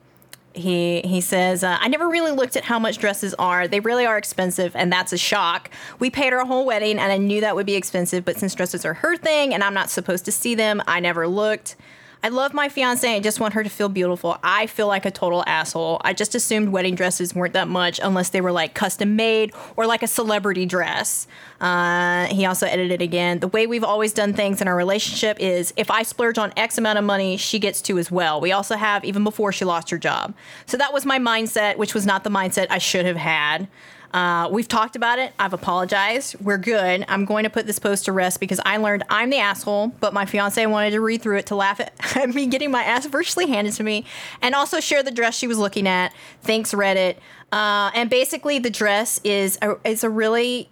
he 0.54 1.02
he 1.02 1.22
says, 1.22 1.64
uh, 1.64 1.78
I 1.80 1.88
never 1.88 2.08
really 2.08 2.32
looked 2.32 2.56
at 2.56 2.64
how 2.64 2.80
much 2.80 2.98
dresses 2.98 3.34
are. 3.36 3.68
They 3.68 3.80
really 3.80 4.06
are 4.06 4.18
expensive, 4.18 4.76
and 4.76 4.92
that's 4.92 5.14
a 5.14 5.18
shock. 5.18 5.70
We 6.00 6.10
paid 6.10 6.34
our 6.34 6.46
whole 6.46 6.66
wedding, 6.66 7.00
and 7.00 7.12
I 7.12 7.18
knew 7.18 7.42
that 7.42 7.56
would 7.56 7.66
be 7.66 7.76
expensive. 7.76 8.26
But 8.26 8.38
since 8.38 8.54
dresses 8.56 8.86
are 8.86 8.96
her 8.96 9.18
thing, 9.18 9.54
and 9.54 9.64
I'm 9.64 9.74
not 9.74 9.90
supposed 9.90 10.26
to 10.26 10.32
see 10.32 10.56
them, 10.56 10.82
I 10.88 11.00
never 11.00 11.28
looked. 11.28 11.76
I 12.24 12.30
love 12.30 12.54
my 12.54 12.70
fiance 12.70 13.16
I 13.16 13.20
just 13.20 13.40
want 13.40 13.56
her 13.56 13.64
to 13.64 13.70
feel 13.70 13.90
beautiful. 13.90 14.38
I 14.44 14.68
feel 14.68 14.86
like 14.86 15.06
a 15.08 15.12
total 15.12 15.44
asshole. 15.48 16.00
I 16.04 16.14
just 16.14 16.36
assumed 16.36 16.70
wedding 16.70 16.94
dresses 16.94 17.34
weren't 17.34 17.54
that 17.54 17.68
much 17.68 18.00
unless 18.02 18.30
they 18.30 18.42
were 18.42 18.52
like 18.52 18.76
custom 18.76 19.16
made 19.16 19.54
or 19.76 19.88
like 19.88 20.04
a 20.04 20.08
celebrity 20.08 20.68
dress. 20.68 21.26
Uh, 21.60 22.28
he 22.28 22.46
also 22.46 22.68
edited 22.68 23.02
again. 23.02 23.40
The 23.40 23.48
way 23.48 23.66
we've 23.66 23.84
always 23.84 24.14
done 24.14 24.34
things 24.34 24.62
in 24.62 24.68
our 24.68 24.76
relationship 24.76 25.40
is 25.40 25.74
if 25.78 25.90
I 25.90 26.04
splurge 26.04 26.38
on 26.38 26.54
X 26.56 26.78
amount 26.78 27.00
of 27.00 27.06
money, 27.06 27.38
she 27.38 27.58
gets 27.58 27.82
to 27.84 27.98
as 27.98 28.12
well. 28.12 28.40
We 28.40 28.52
also 28.52 28.76
have 28.76 29.04
even 29.04 29.24
before 29.24 29.52
she 29.52 29.66
lost 29.66 29.90
her 29.90 29.98
job. 29.98 30.36
So 30.68 30.78
that 30.78 30.94
was 30.94 31.08
my 31.08 31.18
mindset, 31.18 31.78
which 31.78 31.96
was 31.96 32.06
not 32.06 32.24
the 32.24 32.30
mindset 32.30 32.68
I 32.70 32.78
should 32.78 33.06
have 33.08 33.18
had. 33.18 33.68
Uh, 34.14 34.50
we've 34.52 34.68
talked 34.68 34.96
about 34.96 35.20
it. 35.20 35.34
I've 35.40 35.54
apologized. 35.54 36.36
We're 36.42 36.58
good. 36.58 37.06
I'm 37.08 37.26
going 37.26 37.44
to 37.44 37.50
put 37.50 37.66
this 37.66 37.80
post 37.80 38.06
to 38.06 38.12
rest 38.12 38.40
because 38.40 38.60
I 38.66 38.78
learned 38.78 39.04
I'm 39.10 39.30
the 39.30 39.38
asshole, 39.38 39.90
but 40.00 40.14
my 40.14 40.26
fiance 40.26 40.66
wanted 40.66 40.92
to 40.92 41.00
read 41.02 41.22
through 41.22 41.38
it 41.38 41.46
to 41.48 41.56
laugh 41.56 41.80
at, 42.16 42.30
me 42.30 42.48
getting 42.48 42.72
my 42.72 42.84
ass 42.84 43.06
virtually 43.06 43.48
handed 43.48 43.74
to 43.76 43.84
me 43.84 44.06
and 44.42 44.54
also 44.56 44.80
share 44.80 45.02
the 45.04 45.12
dress 45.12 45.36
she 45.36 45.48
was 45.48 45.58
looking 45.58 45.88
at. 45.88 46.14
Thanks, 46.42 46.74
Reddit. 46.74 47.18
Uh, 47.52 47.92
and 47.94 48.10
basically, 48.10 48.60
the 48.60 48.70
dress 48.70 49.20
is 49.24 49.58
a, 49.62 49.76
is 49.86 50.04
a 50.04 50.10
really 50.10 50.70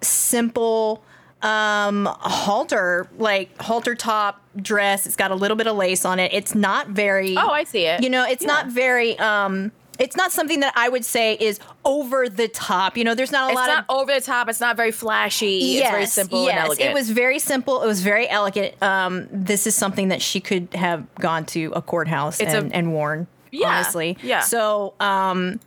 simple 0.00 1.02
um 1.42 2.06
halter 2.20 3.08
like 3.18 3.50
halter 3.60 3.94
top 3.94 4.40
dress 4.56 5.06
it's 5.06 5.16
got 5.16 5.30
a 5.30 5.34
little 5.34 5.56
bit 5.56 5.66
of 5.66 5.76
lace 5.76 6.06
on 6.06 6.18
it 6.18 6.32
it's 6.32 6.54
not 6.54 6.88
very 6.88 7.36
Oh, 7.36 7.50
I 7.50 7.64
see 7.64 7.84
it. 7.84 8.02
you 8.02 8.08
know 8.08 8.24
it's 8.26 8.42
not 8.44 8.68
very 8.68 9.18
um 9.18 9.70
it's 9.98 10.16
not 10.16 10.32
something 10.32 10.60
that 10.60 10.72
i 10.76 10.88
would 10.88 11.04
say 11.04 11.34
is 11.40 11.58
over 11.84 12.28
the 12.28 12.48
top 12.48 12.96
you 12.96 13.04
know 13.04 13.14
there's 13.14 13.32
not 13.32 13.48
a 13.48 13.52
It's 13.52 13.56
lot 13.56 13.66
not 13.68 13.84
of 13.88 13.96
over 14.00 14.12
the 14.14 14.20
top. 14.20 14.48
It's 14.48 14.60
not 14.60 14.76
very 14.76 14.90
flashy. 14.92 15.78
it's 15.78 15.88
very 15.90 16.06
simple 16.06 16.48
and 16.48 16.58
elegant. 16.58 16.90
it 16.90 16.94
was 16.94 17.10
very 17.10 17.38
simple. 17.38 17.82
It 17.82 17.86
was 17.86 18.02
very 18.02 18.28
elegant. 18.28 18.80
Um, 18.82 19.28
this 19.30 19.66
is 19.66 19.74
something 19.74 20.08
that 20.08 20.20
she 20.22 20.40
could 20.40 20.68
have 20.74 21.12
gone 21.16 21.44
to 21.46 21.72
a 21.74 21.80
courthouse 21.82 22.40
It's 22.40 22.52
a- 22.54 22.58
and, 22.58 22.72
and 22.72 22.92
worn. 22.92 23.26
Yeah, 23.52 23.68
honestly. 23.68 24.18
yeah. 24.22 24.40
So 24.40 24.94
um, 25.00 25.60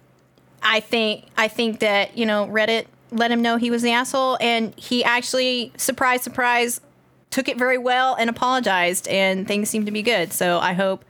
I 0.61 0.79
think 0.81 1.25
I 1.37 1.47
think 1.47 1.79
that 1.79 2.17
you 2.17 2.25
know 2.25 2.45
Reddit 2.47 2.85
let 3.11 3.31
him 3.31 3.41
know 3.41 3.57
he 3.57 3.71
was 3.71 3.81
the 3.81 3.91
asshole, 3.91 4.37
and 4.41 4.73
he 4.77 5.03
actually 5.03 5.71
surprise 5.77 6.21
surprise 6.21 6.81
took 7.31 7.47
it 7.47 7.57
very 7.57 7.77
well 7.77 8.15
and 8.15 8.29
apologized, 8.29 9.07
and 9.07 9.47
things 9.47 9.69
seem 9.69 9.85
to 9.85 9.91
be 9.91 10.01
good. 10.01 10.33
So 10.33 10.59
I 10.59 10.73
hope. 10.73 11.03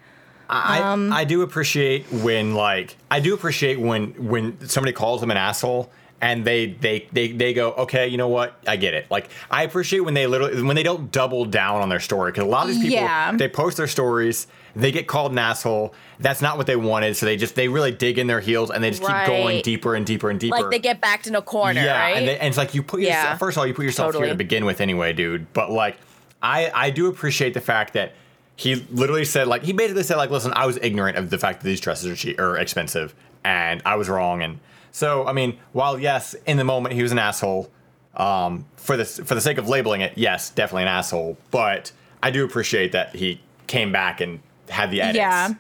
I, 0.50 0.80
Um, 0.82 1.14
I 1.14 1.26
do 1.26 1.42
appreciate 1.44 2.12
when 2.12 2.56
like 2.56 2.96
I 3.12 3.20
do 3.20 3.34
appreciate 3.34 3.80
when 3.80 4.08
when 4.28 4.68
somebody 4.68 4.94
calls 4.94 5.22
them 5.22 5.30
an 5.32 5.38
asshole 5.38 5.92
and 6.22 6.44
they 6.44 6.68
they 6.68 7.08
they 7.14 7.32
they 7.32 7.54
go 7.54 7.72
okay 7.74 8.08
you 8.08 8.18
know 8.18 8.28
what 8.28 8.60
I 8.68 8.76
get 8.76 8.94
it 8.94 9.10
like 9.12 9.30
I 9.52 9.64
appreciate 9.64 10.00
when 10.02 10.16
they 10.16 10.26
literally 10.28 10.62
when 10.64 10.76
they 10.76 10.84
don't 10.84 11.12
double 11.12 11.46
down 11.46 11.82
on 11.82 11.90
their 11.90 12.00
story 12.00 12.32
because 12.32 12.44
a 12.44 12.48
lot 12.48 12.64
of 12.68 12.70
these 12.74 12.80
people 12.82 12.96
Yeah. 12.98 13.32
they 13.38 13.48
post 13.48 13.78
their 13.78 13.88
stories 13.88 14.48
they 14.76 14.92
get 14.92 15.08
called 15.08 15.32
an 15.32 15.38
asshole 15.38 15.94
that's 16.20 16.42
not 16.42 16.58
what 16.58 16.68
they 16.68 16.76
wanted 16.76 17.16
so 17.16 17.26
they 17.26 17.38
just 17.38 17.56
they 17.56 17.68
really 17.68 17.92
dig 17.92 18.18
in 18.18 18.28
their 18.28 18.40
heels 18.42 18.70
and 18.72 18.84
they 18.84 18.90
just 18.90 19.02
keep 19.04 19.26
going 19.28 19.62
deeper 19.62 19.96
and 19.96 20.06
deeper 20.06 20.30
and 20.30 20.40
deeper 20.40 20.58
Like 20.58 20.72
they 20.72 20.80
get 20.80 21.00
backed 21.00 21.28
in 21.28 21.36
a 21.36 21.42
corner, 21.42 21.80
yeah, 21.82 22.02
right? 22.02 22.18
and, 22.18 22.28
they, 22.28 22.38
and 22.40 22.48
it's 22.50 22.58
like 22.58 22.74
you 22.74 22.82
put 22.84 23.02
Yeah. 23.02 23.38
First 23.38 23.56
of 23.56 23.60
all, 23.62 23.68
you 23.68 23.74
put 23.74 23.86
yourself 23.86 24.16
here 24.16 24.28
to 24.28 24.36
begin 24.36 24.66
with, 24.66 24.82
anyway, 24.82 25.14
dude. 25.14 25.52
But 25.54 25.72
like, 25.72 25.98
I 26.42 26.70
I 26.74 26.90
do 26.90 27.08
appreciate 27.08 27.54
the 27.54 27.62
fact 27.62 27.94
that 27.94 28.14
he 28.60 28.76
literally 28.92 29.24
said 29.24 29.48
like 29.48 29.64
he 29.64 29.72
basically 29.72 30.04
said 30.04 30.18
like, 30.18 30.32
listen, 30.32 30.52
I 30.54 30.66
was 30.66 30.78
ignorant 30.82 31.18
of 31.18 31.30
the 31.30 31.38
fact 31.38 31.62
that 31.62 31.66
these 31.66 31.80
dresses 31.80 32.08
are 32.12 32.16
cheap 32.16 32.38
or 32.42 32.58
expensive, 32.58 33.16
and 33.42 33.82
I 33.86 33.96
was 33.96 34.10
wrong. 34.10 34.44
And 34.44 34.60
so, 34.92 35.26
I 35.26 35.32
mean, 35.32 35.58
while 35.72 35.98
yes, 35.98 36.36
in 36.46 36.58
the 36.58 36.66
moment 36.66 36.94
he 36.94 37.02
was 37.02 37.14
an 37.14 37.20
asshole, 37.20 37.72
um, 38.16 38.66
for 38.76 38.98
the 38.98 39.06
for 39.06 39.34
the 39.34 39.40
sake 39.40 39.60
of 39.60 39.70
labeling 39.70 40.02
it, 40.02 40.12
yes, 40.18 40.50
definitely 40.50 40.82
an 40.82 40.90
asshole. 40.90 41.38
But 41.52 41.94
I 42.22 42.32
do 42.32 42.44
appreciate 42.44 42.92
that 42.92 43.16
he 43.16 43.40
came 43.68 43.94
back 43.94 44.20
and 44.20 44.42
had 44.68 44.92
the 44.92 45.04
edits. 45.04 45.16
Yeah. 45.16 45.54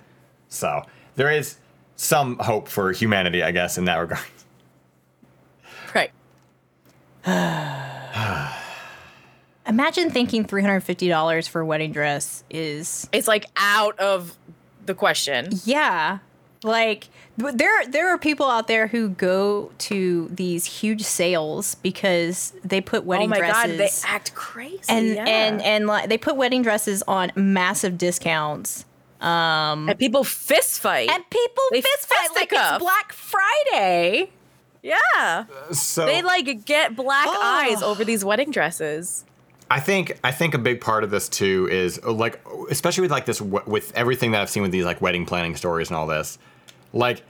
So 0.49 0.83
there 1.15 1.31
is 1.31 1.55
some 1.95 2.37
hope 2.39 2.67
for 2.67 2.91
humanity, 2.91 3.43
I 3.43 3.51
guess, 3.51 3.77
in 3.77 3.85
that 3.85 3.95
regard. 3.95 4.25
right. 5.95 6.11
Imagine 9.69 10.09
thinking 10.09 10.43
three 10.43 10.61
hundred 10.61 10.81
fifty 10.81 11.07
dollars 11.07 11.47
for 11.47 11.61
a 11.61 11.65
wedding 11.65 11.91
dress 11.91 12.43
is 12.49 13.07
It's 13.11 13.27
like 13.27 13.45
out 13.55 13.97
of 13.99 14.35
the 14.85 14.93
question. 14.95 15.49
yeah. 15.63 16.19
Like 16.61 17.07
there 17.37 17.85
there 17.87 18.09
are 18.13 18.17
people 18.17 18.47
out 18.49 18.67
there 18.67 18.87
who 18.87 19.07
go 19.09 19.71
to 19.77 20.27
these 20.29 20.65
huge 20.65 21.03
sales 21.03 21.75
because 21.75 22.51
they 22.65 22.81
put 22.81 23.05
wedding 23.05 23.29
dresses. 23.29 23.45
Oh 23.47 23.57
wedding 23.59 23.77
my 23.77 23.77
god, 23.77 23.77
dresses 23.85 24.01
they 24.03 24.09
act 24.09 24.33
crazy. 24.35 24.83
and 24.89 25.07
yeah. 25.07 25.23
and 25.25 25.61
and 25.61 25.87
like 25.87 26.09
they 26.09 26.17
put 26.17 26.35
wedding 26.35 26.61
dresses 26.61 27.01
on 27.07 27.31
massive 27.35 27.97
discounts. 27.97 28.83
Um, 29.21 29.87
and 29.89 29.97
people 29.99 30.23
fist 30.25 30.79
fight. 30.81 31.09
And 31.09 31.29
people 31.29 31.63
They 31.71 31.81
fist 31.81 32.07
fight 32.07 32.29
like 32.35 32.49
fisticuff. 32.49 32.75
it's 32.75 32.83
Black 32.83 33.13
Friday. 33.13 34.29
yeah. 34.81 34.95
Uh, 35.15 35.73
so 35.73 36.05
They 36.05 36.21
like 36.21 36.65
get 36.65 36.95
black 36.95 37.27
Oh. 37.29 37.39
eyes 37.41 37.81
over 37.81 38.03
these 38.03 38.25
wedding 38.25 38.51
dresses. 38.51 39.23
I 39.71 39.79
think 39.79 40.19
I 40.23 40.31
think 40.31 40.53
a 40.53 40.57
big 40.57 40.81
part 40.81 41.03
of 41.03 41.11
this 41.11 41.29
too 41.29 41.67
is 41.71 41.99
uh, 42.03 42.11
like 42.11 42.41
especially 42.71 43.01
with 43.01 43.11
like 43.11 43.25
this 43.25 43.39
with 43.39 43.91
everything 43.95 44.31
that 44.31 44.41
I've 44.41 44.49
seen 44.49 44.63
with 44.63 44.71
these 44.71 44.85
like 44.85 45.01
wedding 45.01 45.25
planning 45.25 45.55
stories 45.55 45.89
and 45.89 45.97
all 45.97 46.07
this. 46.07 46.39
Like 46.91 47.23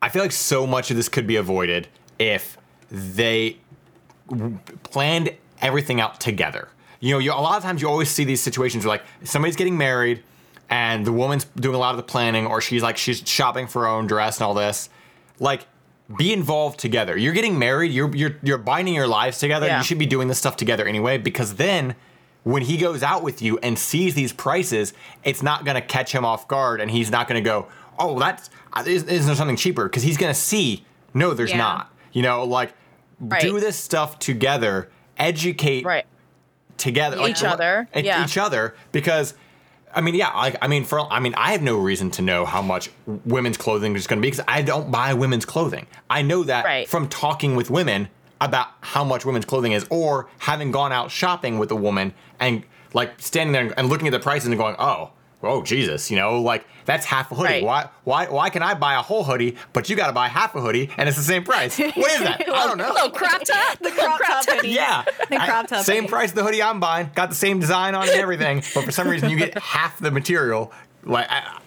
I 0.00 0.08
feel 0.08 0.22
like 0.22 0.32
so 0.32 0.66
much 0.66 0.90
of 0.90 0.96
this 0.96 1.08
could 1.08 1.26
be 1.26 1.36
avoided 1.36 1.88
if 2.18 2.58
they 2.90 3.58
planned 4.82 5.30
everything 5.60 6.00
out 6.00 6.20
together. 6.20 6.68
You 6.98 7.14
know, 7.14 7.18
you, 7.18 7.32
a 7.32 7.34
lot 7.34 7.56
of 7.56 7.62
times 7.62 7.80
you 7.80 7.88
always 7.88 8.10
see 8.10 8.24
these 8.24 8.40
situations 8.40 8.84
where 8.84 8.94
like 8.94 9.04
somebody's 9.24 9.56
getting 9.56 9.78
married 9.78 10.22
and 10.68 11.06
the 11.06 11.12
woman's 11.12 11.44
doing 11.56 11.74
a 11.74 11.78
lot 11.78 11.90
of 11.90 11.96
the 11.96 12.02
planning 12.02 12.46
or 12.46 12.60
she's 12.60 12.82
like 12.82 12.96
she's 12.96 13.22
shopping 13.28 13.66
for 13.68 13.82
her 13.82 13.88
own 13.88 14.08
dress 14.08 14.38
and 14.38 14.44
all 14.44 14.54
this. 14.54 14.88
Like 15.38 15.66
be 16.18 16.32
involved 16.32 16.78
together. 16.78 17.16
You're 17.16 17.32
getting 17.32 17.58
married, 17.58 17.92
you're 17.92 18.14
you're 18.14 18.36
you're 18.42 18.58
binding 18.58 18.94
your 18.94 19.06
lives 19.06 19.38
together. 19.38 19.66
Yeah. 19.66 19.78
You 19.78 19.84
should 19.84 19.98
be 19.98 20.06
doing 20.06 20.28
this 20.28 20.38
stuff 20.38 20.56
together 20.56 20.86
anyway 20.86 21.18
because 21.18 21.54
then 21.56 21.94
when 22.44 22.62
he 22.62 22.76
goes 22.76 23.02
out 23.02 23.22
with 23.22 23.40
you 23.40 23.58
and 23.58 23.78
sees 23.78 24.14
these 24.14 24.32
prices, 24.32 24.92
it's 25.22 25.42
not 25.42 25.64
going 25.64 25.76
to 25.76 25.80
catch 25.80 26.12
him 26.12 26.24
off 26.24 26.48
guard 26.48 26.80
and 26.80 26.90
he's 26.90 27.10
not 27.10 27.28
going 27.28 27.42
to 27.42 27.48
go, 27.48 27.68
"Oh, 27.98 28.18
that's 28.18 28.50
uh, 28.72 28.82
is, 28.86 29.04
is 29.04 29.26
there 29.26 29.34
something 29.36 29.56
cheaper?" 29.56 29.84
because 29.84 30.02
he's 30.02 30.16
going 30.16 30.32
to 30.32 30.38
see, 30.38 30.84
"No, 31.14 31.34
there's 31.34 31.50
Yeah. 31.50 31.58
not." 31.58 31.92
You 32.12 32.22
know, 32.22 32.44
like 32.44 32.74
do 33.40 33.60
this 33.60 33.76
stuff 33.76 34.18
together, 34.18 34.90
educate 35.16 35.84
Right. 35.84 36.04
together 36.78 37.16
like, 37.16 37.30
Each 37.30 37.44
other, 37.44 37.88
yeah. 37.94 38.24
each 38.24 38.36
other 38.36 38.74
because 38.90 39.34
I 39.94 40.00
mean, 40.00 40.14
yeah, 40.14 40.30
like 40.34 40.56
I 40.62 40.68
mean, 40.68 40.84
for 40.84 41.00
I 41.00 41.20
mean, 41.20 41.34
I 41.36 41.52
have 41.52 41.62
no 41.62 41.76
reason 41.78 42.10
to 42.12 42.22
know 42.22 42.44
how 42.44 42.62
much 42.62 42.90
women's 43.06 43.56
clothing 43.56 43.94
is 43.96 44.06
going 44.06 44.18
to 44.20 44.22
be 44.22 44.30
because 44.30 44.44
I 44.48 44.62
don't 44.62 44.90
buy 44.90 45.14
women's 45.14 45.44
clothing. 45.44 45.86
I 46.08 46.22
know 46.22 46.44
that 46.44 46.64
Right. 46.64 46.88
from 46.88 47.08
talking 47.08 47.56
with 47.56 47.70
women 47.70 48.08
about 48.40 48.68
how 48.80 49.04
much 49.04 49.24
women's 49.24 49.44
clothing 49.44 49.72
is, 49.72 49.86
or 49.90 50.28
having 50.38 50.70
gone 50.72 50.92
out 50.92 51.10
shopping 51.10 51.58
with 51.58 51.70
a 51.70 51.76
woman 51.76 52.12
and 52.40 52.64
like 52.94 53.20
standing 53.20 53.52
there 53.52 53.72
and 53.78 53.88
looking 53.88 54.06
at 54.08 54.12
the 54.12 54.18
prices 54.20 54.48
and 54.48 54.58
going, 54.58 54.76
oh. 54.78 55.10
Oh 55.42 55.62
Jesus! 55.62 56.10
You 56.10 56.16
know, 56.18 56.40
like 56.40 56.64
that's 56.84 57.04
half 57.04 57.32
a 57.32 57.34
hoodie. 57.34 57.48
Right. 57.48 57.64
Why? 57.64 57.88
Why? 58.04 58.26
Why 58.26 58.50
can 58.50 58.62
I 58.62 58.74
buy 58.74 58.94
a 58.94 59.02
whole 59.02 59.24
hoodie, 59.24 59.56
but 59.72 59.90
you 59.90 59.96
got 59.96 60.06
to 60.06 60.12
buy 60.12 60.28
half 60.28 60.54
a 60.54 60.60
hoodie, 60.60 60.90
and 60.96 61.08
it's 61.08 61.18
the 61.18 61.24
same 61.24 61.42
price? 61.44 61.78
What 61.78 61.96
is 61.96 62.20
that? 62.20 62.40
I 62.48 62.66
don't 62.66 62.78
know. 62.78 62.92
Little 62.92 63.10
crop 63.10 63.42
top. 63.44 63.78
The 63.80 63.90
crop 63.90 64.20
top 64.24 64.44
hoodie. 64.48 64.68
Yeah. 64.70 65.04
The 65.28 65.40
I- 65.42 65.46
crop 65.46 65.66
top 65.66 65.84
Same 65.84 66.02
hoodie. 66.04 66.08
price 66.10 66.28
as 66.30 66.34
the 66.34 66.44
hoodie 66.44 66.62
I'm 66.62 66.78
buying. 66.80 67.10
Got 67.14 67.28
the 67.30 67.34
same 67.34 67.58
design 67.58 67.94
on 67.94 68.04
it 68.04 68.12
and 68.12 68.20
everything. 68.20 68.62
But 68.74 68.84
for 68.84 68.92
some 68.92 69.08
reason, 69.08 69.30
you 69.30 69.36
get 69.36 69.58
half 69.58 69.98
the 69.98 70.10
material. 70.10 70.72
Like, 71.04 71.26
I, 71.28 71.58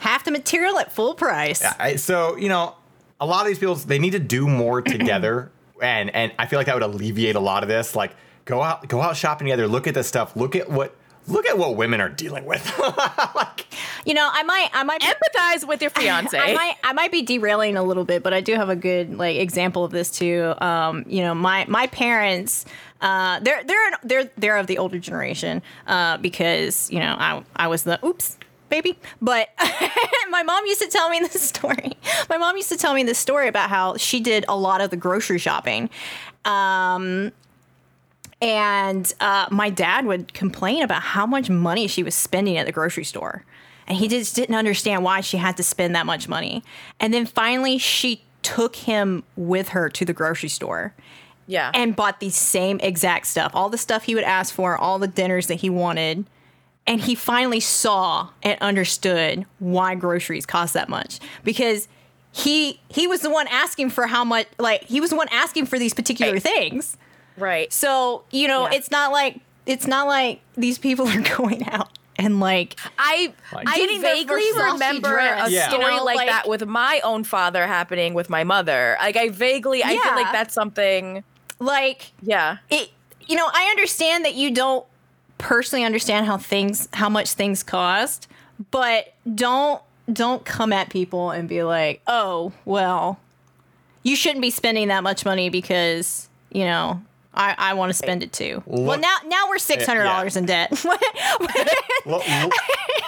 Half 0.00 0.24
the 0.24 0.30
material 0.30 0.78
at 0.78 0.92
full 0.92 1.14
price. 1.14 1.62
I, 1.64 1.96
so 1.96 2.36
you 2.36 2.50
know, 2.50 2.74
a 3.20 3.24
lot 3.26 3.40
of 3.40 3.46
these 3.46 3.58
people 3.58 3.74
they 3.76 3.98
need 3.98 4.10
to 4.12 4.18
do 4.18 4.46
more 4.46 4.82
together, 4.96 5.50
and 5.80 6.10
and 6.14 6.32
I 6.38 6.44
feel 6.46 6.58
like 6.58 6.66
that 6.66 6.74
would 6.74 6.82
alleviate 6.82 7.36
a 7.36 7.40
lot 7.40 7.62
of 7.62 7.70
this. 7.70 7.96
Like, 7.96 8.14
go 8.44 8.60
out, 8.60 8.86
go 8.88 9.00
out 9.00 9.16
shopping 9.16 9.46
together. 9.46 9.66
Look 9.66 9.86
at 9.86 9.94
this 9.94 10.06
stuff. 10.06 10.36
Look 10.36 10.54
at 10.56 10.68
what. 10.70 10.94
Look 11.26 11.46
at 11.46 11.56
what 11.56 11.76
women 11.76 12.00
are 12.00 12.08
dealing 12.08 12.44
with. 12.44 12.78
like, 13.34 13.66
You 14.04 14.14
know, 14.14 14.28
I 14.30 14.42
might 14.42 14.68
I 14.72 14.82
might 14.82 15.00
be 15.00 15.06
Empathize 15.06 15.66
with 15.66 15.80
your 15.80 15.90
fiance. 15.98 16.38
I 16.38 16.54
might 16.54 16.76
I 16.84 16.92
might 16.92 17.10
be 17.12 17.22
derailing 17.22 17.76
a 17.76 17.82
little 17.82 18.04
bit, 18.04 18.22
but 18.22 18.34
I 18.34 18.40
do 18.40 18.54
have 18.54 18.68
a 18.68 18.76
good 18.76 19.16
like 19.16 19.36
example 19.36 19.84
of 19.84 19.90
this 19.90 20.10
too. 20.10 20.54
Um, 20.58 21.04
you 21.06 21.22
know, 21.22 21.34
my 21.34 21.64
my 21.68 21.86
parents, 21.86 22.66
uh, 23.00 23.40
they're 23.40 23.64
they're 23.64 23.90
they're 24.02 24.30
they're 24.36 24.56
of 24.58 24.66
the 24.66 24.78
older 24.78 24.98
generation 24.98 25.62
uh, 25.86 26.18
because 26.18 26.90
you 26.90 27.00
know 27.00 27.16
I 27.18 27.42
I 27.56 27.68
was 27.68 27.84
the 27.84 28.04
oops 28.04 28.36
baby, 28.68 28.98
but 29.22 29.48
my 30.30 30.42
mom 30.42 30.66
used 30.66 30.82
to 30.82 30.88
tell 30.88 31.08
me 31.08 31.20
this 31.20 31.40
story. 31.40 31.92
My 32.28 32.36
mom 32.36 32.56
used 32.56 32.70
to 32.70 32.76
tell 32.76 32.92
me 32.92 33.02
this 33.04 33.18
story 33.18 33.48
about 33.48 33.70
how 33.70 33.96
she 33.96 34.20
did 34.20 34.44
a 34.48 34.56
lot 34.56 34.80
of 34.80 34.90
the 34.90 34.96
grocery 34.96 35.38
shopping. 35.38 35.90
Um, 36.44 37.32
and 38.44 39.10
uh, 39.20 39.46
my 39.50 39.70
dad 39.70 40.04
would 40.04 40.34
complain 40.34 40.82
about 40.82 41.00
how 41.00 41.24
much 41.24 41.48
money 41.48 41.86
she 41.86 42.02
was 42.02 42.14
spending 42.14 42.58
at 42.58 42.66
the 42.66 42.72
grocery 42.72 43.04
store. 43.04 43.42
And 43.86 43.96
he 43.96 44.06
just 44.06 44.36
didn't 44.36 44.54
understand 44.54 45.02
why 45.02 45.22
she 45.22 45.38
had 45.38 45.56
to 45.56 45.62
spend 45.62 45.94
that 45.94 46.04
much 46.04 46.28
money. 46.28 46.62
And 47.00 47.12
then 47.12 47.24
finally, 47.24 47.78
she 47.78 48.22
took 48.42 48.76
him 48.76 49.24
with 49.34 49.70
her 49.70 49.88
to 49.88 50.04
the 50.04 50.12
grocery 50.12 50.50
store 50.50 50.94
yeah. 51.46 51.70
and 51.72 51.96
bought 51.96 52.20
the 52.20 52.28
same 52.28 52.78
exact 52.80 53.26
stuff 53.26 53.52
all 53.54 53.70
the 53.70 53.78
stuff 53.78 54.04
he 54.04 54.14
would 54.14 54.24
ask 54.24 54.54
for, 54.54 54.76
all 54.76 54.98
the 54.98 55.08
dinners 55.08 55.46
that 55.46 55.56
he 55.56 55.70
wanted. 55.70 56.26
And 56.86 57.00
he 57.00 57.14
finally 57.14 57.60
saw 57.60 58.28
and 58.42 58.60
understood 58.60 59.46
why 59.58 59.94
groceries 59.94 60.44
cost 60.44 60.74
that 60.74 60.90
much 60.90 61.18
because 61.44 61.88
he 62.30 62.78
he 62.88 63.06
was 63.06 63.20
the 63.20 63.30
one 63.30 63.46
asking 63.48 63.88
for 63.88 64.06
how 64.06 64.22
much 64.22 64.46
like 64.58 64.84
he 64.84 65.00
was 65.00 65.08
the 65.10 65.16
one 65.16 65.28
asking 65.30 65.64
for 65.64 65.78
these 65.78 65.94
particular 65.94 66.34
Right. 66.34 66.42
things. 66.42 66.98
Right. 67.36 67.72
So, 67.72 68.22
you 68.30 68.48
know, 68.48 68.68
Yeah. 68.70 68.76
it's 68.78 68.90
not 68.90 69.12
like 69.12 69.40
it's 69.66 69.86
not 69.86 70.06
like 70.06 70.40
these 70.56 70.78
people 70.78 71.06
are 71.16 71.36
going 71.36 71.66
out 71.68 71.88
and 72.16 72.38
like 72.40 72.78
I 72.98 73.32
Like- 73.52 73.68
I 73.68 73.76
Getting 73.76 74.00
their 74.02 74.14
vaguely 74.14 74.42
remember 74.56 75.08
dress, 75.10 75.48
a 75.48 75.50
Yeah. 75.52 75.68
story 75.68 75.84
you 75.84 75.90
know, 75.98 76.04
like, 76.04 76.16
like- 76.16 76.28
that 76.28 76.48
with 76.48 76.64
my 76.66 77.00
own 77.02 77.24
father 77.24 77.66
happening 77.66 78.14
with 78.14 78.28
my 78.30 78.44
mother. 78.44 78.96
Like 79.00 79.16
I 79.16 79.28
vaguely 79.30 79.82
I 79.82 79.96
feel 79.96 80.14
like 80.14 80.32
that's 80.32 80.54
something 80.54 81.24
like 81.58 82.12
yeah. 82.22 82.58
it 82.70 82.90
you 83.26 83.36
know, 83.36 83.48
I 83.52 83.68
understand 83.70 84.24
that 84.26 84.34
you 84.34 84.50
don't 84.50 84.84
personally 85.38 85.84
understand 85.84 86.26
how 86.26 86.36
things 86.36 86.88
how 86.92 87.08
much 87.08 87.32
things 87.32 87.62
cost, 87.62 88.28
but 88.70 89.14
don't 89.34 89.80
don't 90.12 90.44
come 90.44 90.72
at 90.74 90.90
people 90.90 91.30
and 91.30 91.48
be 91.48 91.62
like, 91.62 92.02
"Oh, 92.06 92.52
well, 92.66 93.18
you 94.02 94.14
shouldn't 94.16 94.42
be 94.42 94.50
spending 94.50 94.88
that 94.88 95.02
much 95.02 95.24
money 95.24 95.48
because, 95.48 96.28
you 96.52 96.64
know, 96.64 97.00
I, 97.34 97.54
I 97.58 97.74
want 97.74 97.90
to 97.90 97.94
spend 97.94 98.22
it 98.22 98.32
too. 98.32 98.62
well, 98.66 98.98
now 98.98 99.16
now 99.26 99.48
we're 99.48 99.58
six 99.58 99.84
hundred 99.86 100.04
dollars 100.04 100.36
in 100.36 100.46
debt. 100.46 100.70
look, 100.84 101.00
look, 102.06 102.52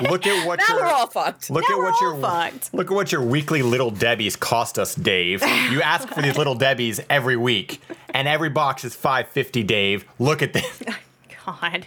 look 0.00 0.26
at 0.26 0.46
what 0.46 0.58
Now 0.58 0.74
your 0.74 0.84
we're 0.84 0.90
all 0.92 1.06
fucked. 1.06 1.50
Look 1.50 1.64
Now 1.68 1.74
at 1.74 1.78
we're 1.78 1.84
what 1.84 1.94
all 2.02 2.12
your 2.12 2.20
fucked. 2.20 2.74
look 2.74 2.90
at 2.90 2.94
what 2.94 3.12
your 3.12 3.22
weekly 3.22 3.62
little 3.62 3.90
Debbie's 3.90 4.36
cost 4.36 4.78
us, 4.78 4.94
Dave. 4.94 5.42
You 5.70 5.80
ask 5.82 6.08
for 6.08 6.22
these 6.22 6.36
little 6.36 6.54
Debbie's 6.54 7.00
every 7.08 7.36
week, 7.36 7.80
and 8.10 8.26
every 8.26 8.50
box 8.50 8.84
is 8.84 8.94
five 8.94 9.28
fifty, 9.28 9.62
Dave. 9.62 10.04
Look 10.18 10.42
at 10.42 10.52
this. 10.52 10.82
God. 11.46 11.86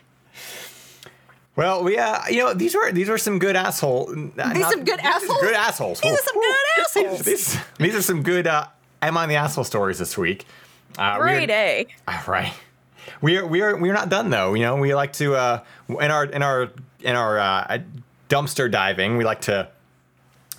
Well, 1.56 1.84
we 1.84 1.98
uh, 1.98 2.20
you 2.30 2.38
know, 2.38 2.54
these 2.54 2.74
were 2.74 2.92
these 2.92 3.10
were 3.10 3.18
some 3.18 3.38
good 3.38 3.56
asshole. 3.58 4.08
These 4.16 4.32
are 4.38 4.72
some 4.72 4.86
good 4.86 5.00
assholes? 5.02 5.40
Good 5.42 5.56
assholes. 5.56 6.00
These 6.02 6.14
are 6.14 6.18
some 6.24 6.42
good 6.42 6.56
assholes. 6.80 7.20
These, 7.22 7.58
these 7.80 7.96
are 7.96 8.02
some 8.02 8.24
good. 8.24 8.48
Uh, 8.48 8.68
Am 9.02 9.18
I 9.18 9.28
the 9.28 9.36
asshole 9.36 9.64
stories 9.64 9.98
this 9.98 10.18
week? 10.18 10.46
Uh, 10.98 11.18
Great 11.20 11.50
A. 11.50 11.88
All 12.08 12.20
right. 12.28 12.54
we 13.22 13.38
are 13.38 13.46
we 13.46 13.62
are 13.62 13.78
we're 13.78 13.94
not 13.94 14.10
done 14.10 14.30
though. 14.30 14.54
You 14.54 14.64
know, 14.64 14.76
we 14.78 14.94
like 14.96 15.14
to 15.14 15.36
uh, 15.36 15.64
in 15.88 16.12
our 16.12 16.26
in 16.26 16.42
our 16.44 16.70
in 17.02 17.16
our 17.16 17.40
uh, 17.40 17.80
dumpster 18.30 18.70
diving. 18.70 19.18
We 19.18 19.24
like 19.24 19.42
to 19.42 19.70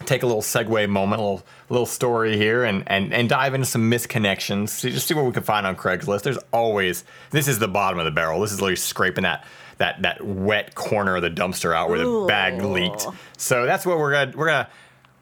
take 0.06 0.22
a 0.22 0.26
little 0.26 0.42
segue 0.42 0.88
moment, 0.88 1.20
a 1.20 1.24
little 1.24 1.46
little 1.68 1.86
story 1.86 2.36
here, 2.36 2.64
and 2.64 2.84
and 2.86 3.12
and 3.12 3.28
dive 3.28 3.54
into 3.54 3.66
some 3.66 3.90
misconnections. 3.90 4.70
See, 4.70 4.90
just 4.90 5.06
see 5.06 5.14
what 5.14 5.24
we 5.24 5.32
can 5.32 5.42
find 5.42 5.66
on 5.66 5.76
Craigslist. 5.76 6.22
There's 6.22 6.38
always 6.52 7.04
this 7.30 7.48
is 7.48 7.58
the 7.58 7.68
bottom 7.68 7.98
of 7.98 8.04
the 8.04 8.10
barrel. 8.10 8.40
This 8.40 8.52
is 8.52 8.60
literally 8.60 8.76
scraping 8.76 9.22
that 9.24 9.44
that 9.78 10.02
that 10.02 10.24
wet 10.24 10.74
corner 10.74 11.16
of 11.16 11.22
the 11.22 11.30
dumpster 11.30 11.74
out 11.74 11.88
where 11.90 11.98
the 11.98 12.24
bag 12.26 12.62
leaked. 12.62 13.06
So 13.36 13.66
that's 13.66 13.84
what 13.84 13.98
we're 13.98 14.12
gonna 14.12 14.32
we're 14.36 14.46
gonna 14.46 14.68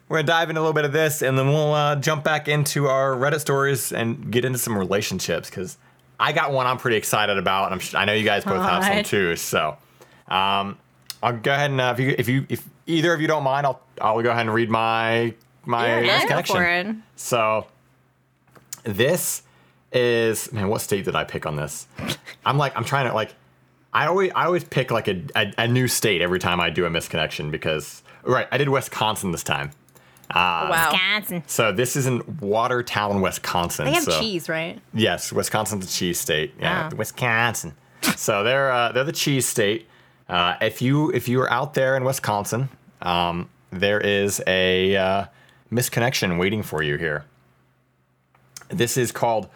we're 0.09 0.17
gonna 0.17 0.27
dive 0.27 0.49
into 0.49 0.59
a 0.59 0.63
little 0.63 0.73
bit 0.73 0.83
of 0.85 0.91
this, 0.91 1.21
and 1.21 1.37
then 1.37 1.47
we'll 1.49 1.73
uh, 1.73 1.95
jump 1.95 2.23
back 2.23 2.47
into 2.49 2.87
our 2.87 3.11
Reddit 3.13 3.39
stories 3.39 3.93
and 3.93 4.29
get 4.31 4.43
into 4.43 4.57
some 4.59 4.77
relationships 4.77 5.49
because 5.49 5.77
I 6.19 6.33
got 6.33 6.51
one 6.51 6.67
I'm 6.67 6.77
pretty 6.77 6.97
excited 6.97 7.37
about, 7.37 7.65
and 7.65 7.73
I'm 7.75 7.79
sh- 7.79 7.95
I 7.95 8.03
know 8.05 8.13
you 8.13 8.25
guys 8.25 8.43
both 8.43 8.61
have 8.61 8.83
some 8.83 9.03
too. 9.03 9.35
So 9.37 9.77
um, 10.27 10.77
I'll 11.23 11.37
go 11.37 11.53
ahead 11.53 11.71
and 11.71 11.79
uh, 11.79 11.93
if 11.97 11.99
you 11.99 12.15
if 12.17 12.27
you 12.27 12.45
if 12.49 12.67
either 12.87 13.13
of 13.13 13.21
you 13.21 13.27
don't 13.27 13.43
mind, 13.43 13.65
I'll 13.65 13.81
I'll 14.01 14.21
go 14.21 14.29
ahead 14.31 14.41
and 14.47 14.53
read 14.53 14.69
my 14.69 15.33
my 15.65 16.01
Yeah, 16.01 16.25
go 16.25 16.35
misconnection. 16.35 16.47
for 16.47 16.63
it. 16.63 16.95
So 17.15 17.67
this 18.83 19.43
is 19.91 20.51
man, 20.51 20.67
what 20.69 20.81
state 20.81 21.05
did 21.05 21.15
I 21.15 21.23
pick 21.23 21.45
on 21.45 21.55
this? 21.55 21.87
I'm 22.45 22.57
like 22.57 22.75
I'm 22.75 22.83
trying 22.85 23.07
to 23.07 23.13
like 23.13 23.33
I 23.93 24.07
always 24.07 24.31
I 24.35 24.45
always 24.45 24.63
pick 24.63 24.91
like 24.91 25.07
a, 25.07 25.21
a, 25.35 25.53
a 25.59 25.67
new 25.67 25.87
state 25.87 26.21
every 26.21 26.39
time 26.39 26.59
I 26.59 26.69
do 26.69 26.85
a 26.85 26.89
misconnection 26.89 27.51
because 27.51 28.03
right 28.23 28.47
I 28.51 28.57
did 28.57 28.69
Wisconsin 28.69 29.31
this 29.31 29.43
time. 29.43 29.71
Wow. 30.35 30.69
Wisconsin. 30.91 31.43
So 31.47 31.71
this 31.71 31.95
is 31.95 32.05
in 32.07 32.21
Watertown, 32.39 33.21
Wisconsin. 33.21 33.85
They 33.85 33.93
have 33.93 34.03
so, 34.03 34.19
cheese, 34.19 34.47
right? 34.49 34.79
Yes, 34.93 35.31
Wisconsin's 35.33 35.85
a 35.85 35.89
cheese 35.89 36.19
state. 36.19 36.53
Yeah, 36.59 36.89
Ah. 36.91 36.95
Wisconsin. 36.95 37.75
so 38.15 38.43
they're 38.43 38.71
uh, 38.71 38.91
they're 38.91 39.03
the 39.03 39.11
cheese 39.11 39.45
state. 39.47 39.87
Uh, 40.27 40.55
if 40.61 40.81
you 40.81 41.09
if 41.11 41.27
you 41.27 41.41
are 41.41 41.51
out 41.51 41.73
there 41.73 41.97
in 41.97 42.03
Wisconsin, 42.03 42.69
um, 43.01 43.49
there 43.71 43.99
is 43.99 44.41
a 44.47 44.95
uh, 44.95 45.25
misconnection 45.71 46.39
waiting 46.39 46.61
for 46.63 46.83
you 46.83 46.97
here. 46.97 47.25
This 48.69 48.97
is 48.97 49.11
called 49.11 49.49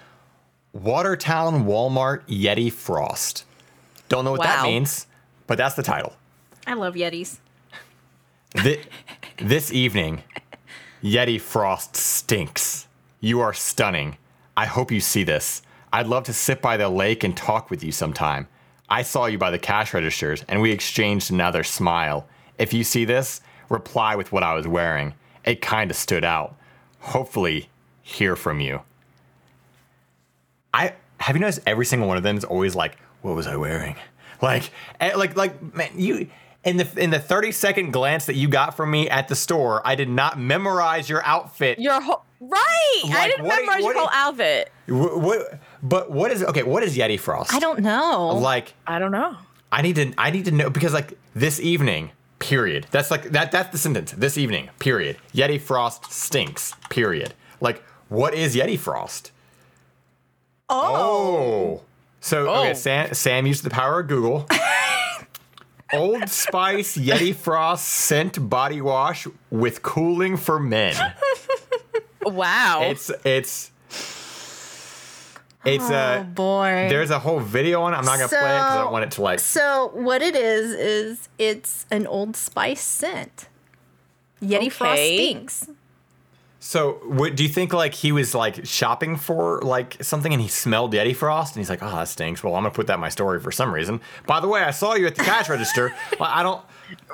Watertown 0.73 1.65
Walmart 1.65 2.21
Yeti 2.27 2.71
Frost. 2.71 3.45
Don't 4.09 4.25
know 4.25 4.31
what 4.31 4.41
that 4.41 4.63
means, 4.63 5.05
but 5.47 5.57
that's 5.57 5.75
the 5.75 5.83
title. 5.83 6.13
I 6.65 6.73
love 6.73 6.95
Yetis. 6.95 7.37
Thi- 8.55 8.81
this 9.37 9.71
evening, 9.71 10.23
Yeti 11.03 11.39
Frost 11.39 11.97
stinks. 11.97 12.87
You 13.19 13.41
are 13.41 13.51
stunning. 13.51 14.15
I 14.55 14.65
hope 14.65 14.89
you 14.89 15.01
see 15.01 15.25
this. 15.25 15.61
I'd 15.91 16.07
love 16.07 16.23
to 16.23 16.33
sit 16.33 16.61
by 16.61 16.77
the 16.77 16.87
lake 16.87 17.25
and 17.25 17.35
talk 17.35 17.69
with 17.69 17.83
you 17.83 17.91
sometime. 17.91 18.47
I 18.89 19.01
saw 19.01 19.25
you 19.25 19.37
by 19.37 19.51
the 19.51 19.59
cash 19.59 19.93
registers 19.93 20.45
and 20.47 20.61
we 20.61 20.71
exchanged 20.71 21.29
another 21.29 21.65
smile. 21.65 22.25
If 22.57 22.73
you 22.73 22.85
see 22.85 23.03
this, 23.03 23.41
reply 23.67 24.15
with 24.15 24.31
what 24.31 24.43
I 24.43 24.53
was 24.53 24.65
wearing. 24.65 25.13
It 25.43 25.59
kind 25.59 25.91
of 25.91 25.97
stood 25.97 26.23
out. 26.23 26.55
Hopefully, 26.99 27.67
hear 28.01 28.37
from 28.37 28.61
you. 28.61 28.81
I 30.73 30.93
have 31.17 31.35
you 31.35 31.41
noticed 31.41 31.59
every 31.65 31.85
single 31.85 32.07
one 32.07 32.15
of 32.15 32.23
them 32.23 32.37
is 32.37 32.45
always 32.45 32.75
like, 32.75 32.97
"What 33.21 33.35
was 33.35 33.45
I 33.45 33.57
wearing?" 33.57 33.97
Like, 34.41 34.71
eh, 34.99 35.15
like, 35.15 35.37
like, 35.37 35.73
man, 35.73 35.91
you 35.95 36.27
in 36.63 36.77
the 36.77 36.87
in 36.97 37.09
the 37.09 37.19
thirty 37.19 37.51
second 37.51 37.91
glance 37.91 38.25
that 38.25 38.35
you 38.35 38.47
got 38.47 38.75
from 38.77 38.91
me 38.91 39.09
at 39.09 39.27
the 39.27 39.35
store, 39.35 39.81
I 39.85 39.95
did 39.95 40.09
not 40.09 40.39
memorize 40.39 41.09
your 41.09 41.23
outfit. 41.25 41.79
Your 41.79 41.99
whole 42.01 42.23
right. 42.39 43.01
I 43.11 43.27
didn't 43.29 43.45
what- 43.45 43.59
memorize 43.59 43.79
your 43.83 43.93
what- 43.93 43.97
whole 43.97 44.09
outfit. 44.11 44.71
Wh- 44.87 45.17
what, 45.17 45.59
but 45.81 46.11
what 46.11 46.31
is 46.31 46.43
okay? 46.43 46.63
What 46.63 46.83
is 46.83 46.95
Yeti 46.97 47.19
Frost? 47.19 47.53
I 47.53 47.59
don't 47.59 47.79
know. 47.79 48.35
like. 48.35 48.73
I 48.87 48.99
don't 48.99 49.11
know. 49.11 49.35
I 49.71 49.81
need 49.81 49.95
to 49.95 50.13
I 50.17 50.29
need 50.31 50.45
to 50.45 50.51
know 50.51 50.69
because 50.69 50.93
like 50.93 51.17
this 51.33 51.59
evening, 51.59 52.11
period. 52.39 52.87
That's 52.91 53.09
like 53.11 53.23
that 53.31 53.51
that's 53.51 53.69
the 53.71 53.77
sentence. 53.77 54.11
This 54.11 54.37
evening, 54.37 54.69
period. 54.79 55.17
Yeti 55.33 55.59
Frost 55.59 56.11
stinks, 56.11 56.73
period. 56.89 57.33
Like 57.59 57.83
what 58.09 58.33
is 58.33 58.55
Yeti 58.55 58.77
Frost? 58.77 59.31
Oh. 60.69 60.95
oh. 60.95 61.81
So 62.21 62.47
okay, 62.49 62.71
Oh. 62.71 62.73
Sam 62.73 63.13
Sam 63.13 63.45
used 63.47 63.63
the 63.63 63.69
power 63.69 63.99
of 63.99 64.07
Google. 64.07 64.47
Old 65.93 66.29
Spice 66.29 66.97
Yeti 66.97 67.33
Frost 67.35 67.87
scent 67.87 68.49
body 68.49 68.81
wash 68.81 69.27
with 69.49 69.81
cooling 69.81 70.37
for 70.37 70.59
men. 70.59 70.95
Wow. 72.25 72.81
It's 72.83 73.11
it's 73.25 73.71
it's 75.65 75.89
oh 75.89 75.93
uh 75.93 76.23
boy. 76.23 76.87
there's 76.89 77.09
a 77.09 77.19
whole 77.19 77.39
video 77.39 77.81
on 77.83 77.93
it. 77.93 77.97
I'm 77.97 78.05
not 78.05 78.17
gonna 78.17 78.27
play 78.29 78.37
it 78.39 78.59
because 78.59 78.75
I 78.75 78.81
don't 78.81 78.91
want 78.91 79.05
it 79.05 79.11
to 79.11 79.21
like 79.21 79.39
So 79.39 79.91
what 79.93 80.21
it 80.21 80.35
is 80.35 80.71
is 80.71 81.29
it's 81.37 81.85
an 81.91 82.07
Old 82.07 82.35
Spice 82.35 82.81
scent. 82.81 83.47
Yeti 84.41 84.71
Frost 84.71 84.93
Okay. 84.93 85.15
stinks. 85.17 85.67
So, 86.65 86.93
what, 87.03 87.35
do 87.35 87.43
you 87.43 87.49
think 87.49 87.73
like 87.73 87.93
he 87.93 88.13
was 88.13 88.33
like 88.33 88.65
shopping 88.65 89.17
for 89.17 89.61
like 89.63 90.01
something 90.01 90.31
and 90.31 90.41
he 90.41 90.47
smelled 90.47 90.93
Yeti 90.93 91.13
Frost 91.13 91.55
and 91.55 91.59
he's 91.61 91.69
like, 91.69 91.83
"Oh, 91.83 91.91
that 91.93 92.07
stinks." 92.07 92.41
Well, 92.41 92.55
I'm 92.55 92.63
gonna 92.63 92.73
put 92.73 92.87
that 92.87 92.93
in 92.93 92.99
my 93.01 93.09
story 93.09 93.41
for 93.41 93.51
some 93.51 93.73
reason. 93.73 93.99
By 94.27 94.39
the 94.39 94.47
way, 94.47 94.61
I 94.61 94.71
saw 94.71 94.93
you 94.93 95.05
at 95.05 95.15
the 95.15 95.23
cash 95.25 95.49
register. 95.49 95.93
Like, 96.19 96.29
I 96.31 96.41
don't, 96.41 96.61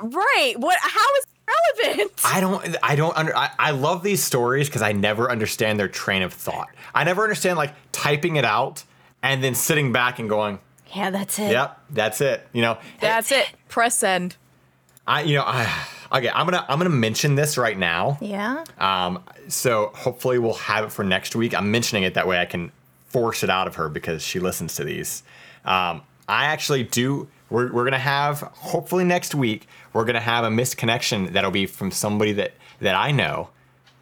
right. 0.02 0.54
What? 0.56 0.78
How 0.80 1.14
is 1.16 1.24
it 1.26 1.86
relevant? 1.88 2.12
I 2.24 2.40
don't, 2.40 2.76
I 2.80 2.94
don't 2.94 3.16
under. 3.16 3.36
I, 3.36 3.50
I 3.58 3.70
love 3.72 4.04
these 4.04 4.22
stories 4.22 4.68
because 4.68 4.82
I 4.82 4.92
never 4.92 5.28
understand 5.28 5.80
their 5.80 5.88
train 5.88 6.22
of 6.22 6.32
thought. 6.32 6.68
I 6.94 7.02
never 7.02 7.24
understand 7.24 7.58
like 7.58 7.74
typing 7.90 8.36
it 8.36 8.44
out 8.44 8.84
and 9.20 9.42
then 9.42 9.56
sitting 9.56 9.90
back 9.92 10.20
and 10.20 10.28
going, 10.28 10.60
Yeah, 10.94 11.10
that's 11.10 11.40
it. 11.40 11.50
"Yep, 11.50 11.80
that's 11.90 12.20
it." 12.20 12.46
You 12.52 12.62
know, 12.62 12.78
That's 13.00 13.32
it. 13.32 13.48
Press 13.68 13.98
send. 13.98 14.36
I, 15.08 15.22
you 15.22 15.34
know, 15.34 15.44
I, 15.44 15.86
okay, 16.12 16.28
I'm 16.30 16.46
gonna, 16.46 16.64
I'm 16.68 16.78
gonna 16.78 16.90
mention 16.90 17.34
this 17.34 17.56
right 17.58 17.78
now. 17.78 18.18
Yeah. 18.20 18.64
Um, 18.78 19.22
so 19.48 19.90
hopefully 19.94 20.38
we'll 20.38 20.54
have 20.54 20.84
it 20.84 20.92
for 20.92 21.04
next 21.04 21.34
week. 21.36 21.54
I'm 21.54 21.70
mentioning 21.70 22.02
it 22.04 22.14
that 22.14 22.26
way 22.26 22.38
I 22.40 22.46
can 22.46 22.72
force 23.06 23.42
it 23.42 23.50
out 23.50 23.66
of 23.66 23.74
her 23.76 23.88
because 23.88 24.22
she 24.22 24.38
listens 24.38 24.76
to 24.76 24.84
these. 24.84 25.22
Um, 25.64 26.02
I 26.28 26.44
actually 26.46 26.84
do. 26.84 27.28
We're, 27.50 27.72
we're 27.72 27.84
gonna 27.84 27.98
have 27.98 28.40
hopefully 28.40 29.04
next 29.04 29.34
week. 29.34 29.66
We're 29.92 30.04
gonna 30.04 30.20
have 30.20 30.44
a 30.44 30.50
missed 30.50 30.76
connection 30.76 31.32
that'll 31.32 31.50
be 31.50 31.66
from 31.66 31.90
somebody 31.90 32.32
that 32.34 32.52
that 32.80 32.94
I 32.94 33.10
know. 33.10 33.50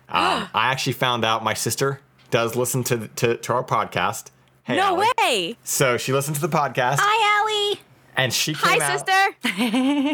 Um, 0.09 0.49
I 0.55 0.71
actually 0.71 0.93
found 0.95 1.25
out 1.25 1.43
my 1.43 1.55
sister 1.55 2.01
does 2.31 2.55
listen 2.57 2.85
to 2.85 3.09
to, 3.09 3.37
to 3.39 3.53
our 3.55 3.65
podcast. 3.65 4.27
Hey, 4.65 4.77
no 4.77 4.97
Allie. 5.03 5.07
way. 5.19 5.57
So 5.65 5.97
she 5.97 6.13
listens 6.13 6.39
to 6.41 6.47
the 6.47 6.55
podcast 6.55 6.99
Hi, 7.01 7.41
Allie. 7.41 7.81
And 8.19 8.33
she 8.33 8.53
came 8.53 8.81
Hi, 8.81 8.85
out 8.85 8.99
sister. 8.99 9.37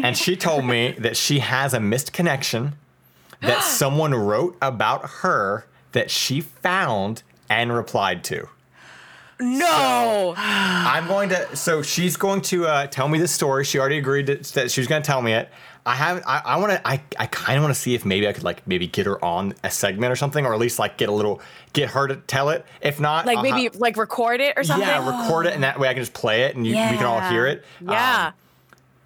and 0.05 0.15
she 0.15 0.35
told 0.35 0.63
me 0.63 0.91
that 0.99 1.17
she 1.17 1.39
has 1.39 1.73
a 1.73 1.79
missed 1.79 2.13
connection 2.13 2.75
that 3.41 3.63
someone 3.63 4.13
wrote 4.13 4.55
about 4.61 5.09
her 5.21 5.65
that 5.91 6.11
she 6.11 6.41
found 6.41 7.23
and 7.49 7.73
replied 7.73 8.23
to. 8.25 8.47
No. 9.39 10.33
I'm 10.37 11.07
going 11.07 11.29
to. 11.29 11.55
So 11.55 11.81
she's 11.81 12.15
going 12.15 12.41
to 12.43 12.67
uh, 12.67 12.87
tell 12.87 13.07
me 13.09 13.19
the 13.19 13.27
story. 13.27 13.65
She 13.65 13.79
already 13.79 13.97
agreed 13.97 14.27
to, 14.27 14.35
that 14.53 14.71
she 14.71 14.79
was 14.79 14.87
going 14.87 15.01
to 15.01 15.05
tell 15.05 15.21
me 15.21 15.33
it. 15.33 15.49
I 15.85 15.95
haven't. 15.95 16.25
I, 16.25 16.41
I 16.45 16.57
want 16.57 16.71
to. 16.71 16.87
I, 16.87 17.01
I 17.19 17.27
kind 17.27 17.57
of 17.57 17.63
want 17.63 17.75
to 17.75 17.79
see 17.79 17.95
if 17.95 18.05
maybe 18.05 18.27
I 18.27 18.33
could 18.33 18.43
like 18.43 18.65
maybe 18.65 18.87
get 18.87 19.05
her 19.05 19.23
on 19.23 19.53
a 19.63 19.69
segment 19.69 20.11
or 20.11 20.15
something, 20.15 20.45
or 20.45 20.53
at 20.53 20.59
least 20.59 20.79
like 20.79 20.97
get 20.97 21.09
a 21.09 21.11
little 21.11 21.41
get 21.75 21.89
her 21.91 22.07
to 22.07 22.15
tell 22.15 22.49
it. 22.49 22.65
If 22.81 22.99
not, 22.99 23.25
like 23.27 23.37
I'll 23.37 23.43
maybe 23.43 23.65
ha- 23.67 23.77
like 23.79 23.97
record 23.97 24.41
it 24.41 24.53
or 24.57 24.63
something. 24.63 24.87
yeah, 24.87 25.21
record 25.23 25.45
it, 25.45 25.53
and 25.53 25.63
that 25.63 25.79
way 25.79 25.87
I 25.89 25.93
can 25.93 26.01
just 26.01 26.13
play 26.13 26.43
it, 26.43 26.55
and 26.55 26.65
you, 26.65 26.73
we 26.73 26.79
can 26.97 27.05
all 27.05 27.19
hear 27.19 27.45
it. 27.45 27.63
Yeah. 27.81 28.27
Um, 28.27 28.33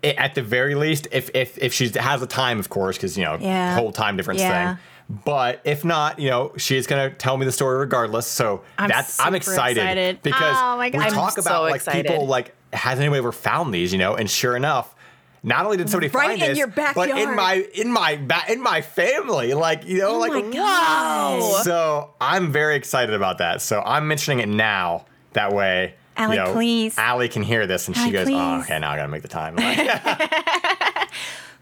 i- 0.03 0.07
at 0.17 0.35
the 0.35 0.41
very 0.41 0.75
least, 0.75 1.07
if 1.11 1.29
if 1.33 1.57
if 1.57 1.73
she 1.73 1.89
has 1.89 2.21
the 2.21 2.27
time, 2.27 2.59
of 2.59 2.69
course, 2.69 2.95
because 2.97 3.17
you 3.17 3.25
know 3.25 3.37
Yeah. 3.39 3.75
whole 3.75 3.91
time 3.91 4.15
difference 4.15 4.39
Yeah. 4.39 4.75
thing. 4.75 4.83
But 5.25 5.61
if 5.63 5.83
not, 5.83 6.19
you 6.19 6.29
know, 6.29 6.53
she's 6.55 6.85
gonna 6.85 7.09
tell 7.09 7.35
me 7.35 7.43
the 7.45 7.51
story 7.51 7.79
regardless. 7.79 8.27
So 8.27 8.61
I'm 8.77 8.89
that's 8.89 9.19
I'm 9.19 9.33
excited, 9.33 9.77
excited. 9.81 10.21
because 10.21 10.55
Oh 10.59 10.77
my 10.77 10.91
we 10.93 10.99
I'm 10.99 11.11
talk 11.11 11.31
so 11.33 11.41
about 11.41 11.63
like 11.63 11.75
excited. 11.77 12.05
people 12.05 12.27
like 12.27 12.53
has 12.73 12.99
anybody 12.99 13.17
ever 13.17 13.31
found 13.31 13.73
these? 13.73 13.91
You 13.91 13.97
know, 13.97 14.13
and 14.15 14.29
sure 14.29 14.55
enough. 14.55 14.93
Not 15.41 15.65
only 15.65 15.77
did 15.77 15.89
somebody 15.89 16.09
Right 16.09 16.27
find 16.29 16.41
in 16.41 16.49
this, 16.49 16.57
your 16.57 16.67
but 16.67 17.09
in 17.09 17.35
my 17.35 17.65
in 17.73 17.91
my 17.91 18.17
ba- 18.17 18.43
in 18.51 18.61
my 18.61 18.81
family, 18.81 19.53
like 19.53 19.85
you 19.85 19.99
know, 19.99 20.15
Oh 20.15 20.19
like 20.19 20.53
Wow. 20.53 21.61
So 21.63 22.13
I'm 22.19 22.51
very 22.51 22.75
excited 22.75 23.15
about 23.15 23.37
that. 23.37 23.61
So 23.61 23.81
I'm 23.85 24.07
mentioning 24.07 24.39
it 24.39 24.49
now. 24.49 25.05
That 25.33 25.53
way, 25.53 25.93
Allie, 26.17 26.35
you 26.37 26.43
know, 26.43 26.53
please. 26.53 26.97
Allie 26.97 27.29
can 27.29 27.43
hear 27.43 27.67
this, 27.67 27.87
and 27.87 27.95
she 27.95 28.03
Allie, 28.03 28.11
goes, 28.11 28.27
"Oh, 28.29 28.59
okay, 28.61 28.79
now 28.79 28.91
I 28.91 28.95
gotta 28.95 29.07
make 29.07 29.21
the 29.21 29.27
time." 29.27 29.55
Like, 29.55 31.09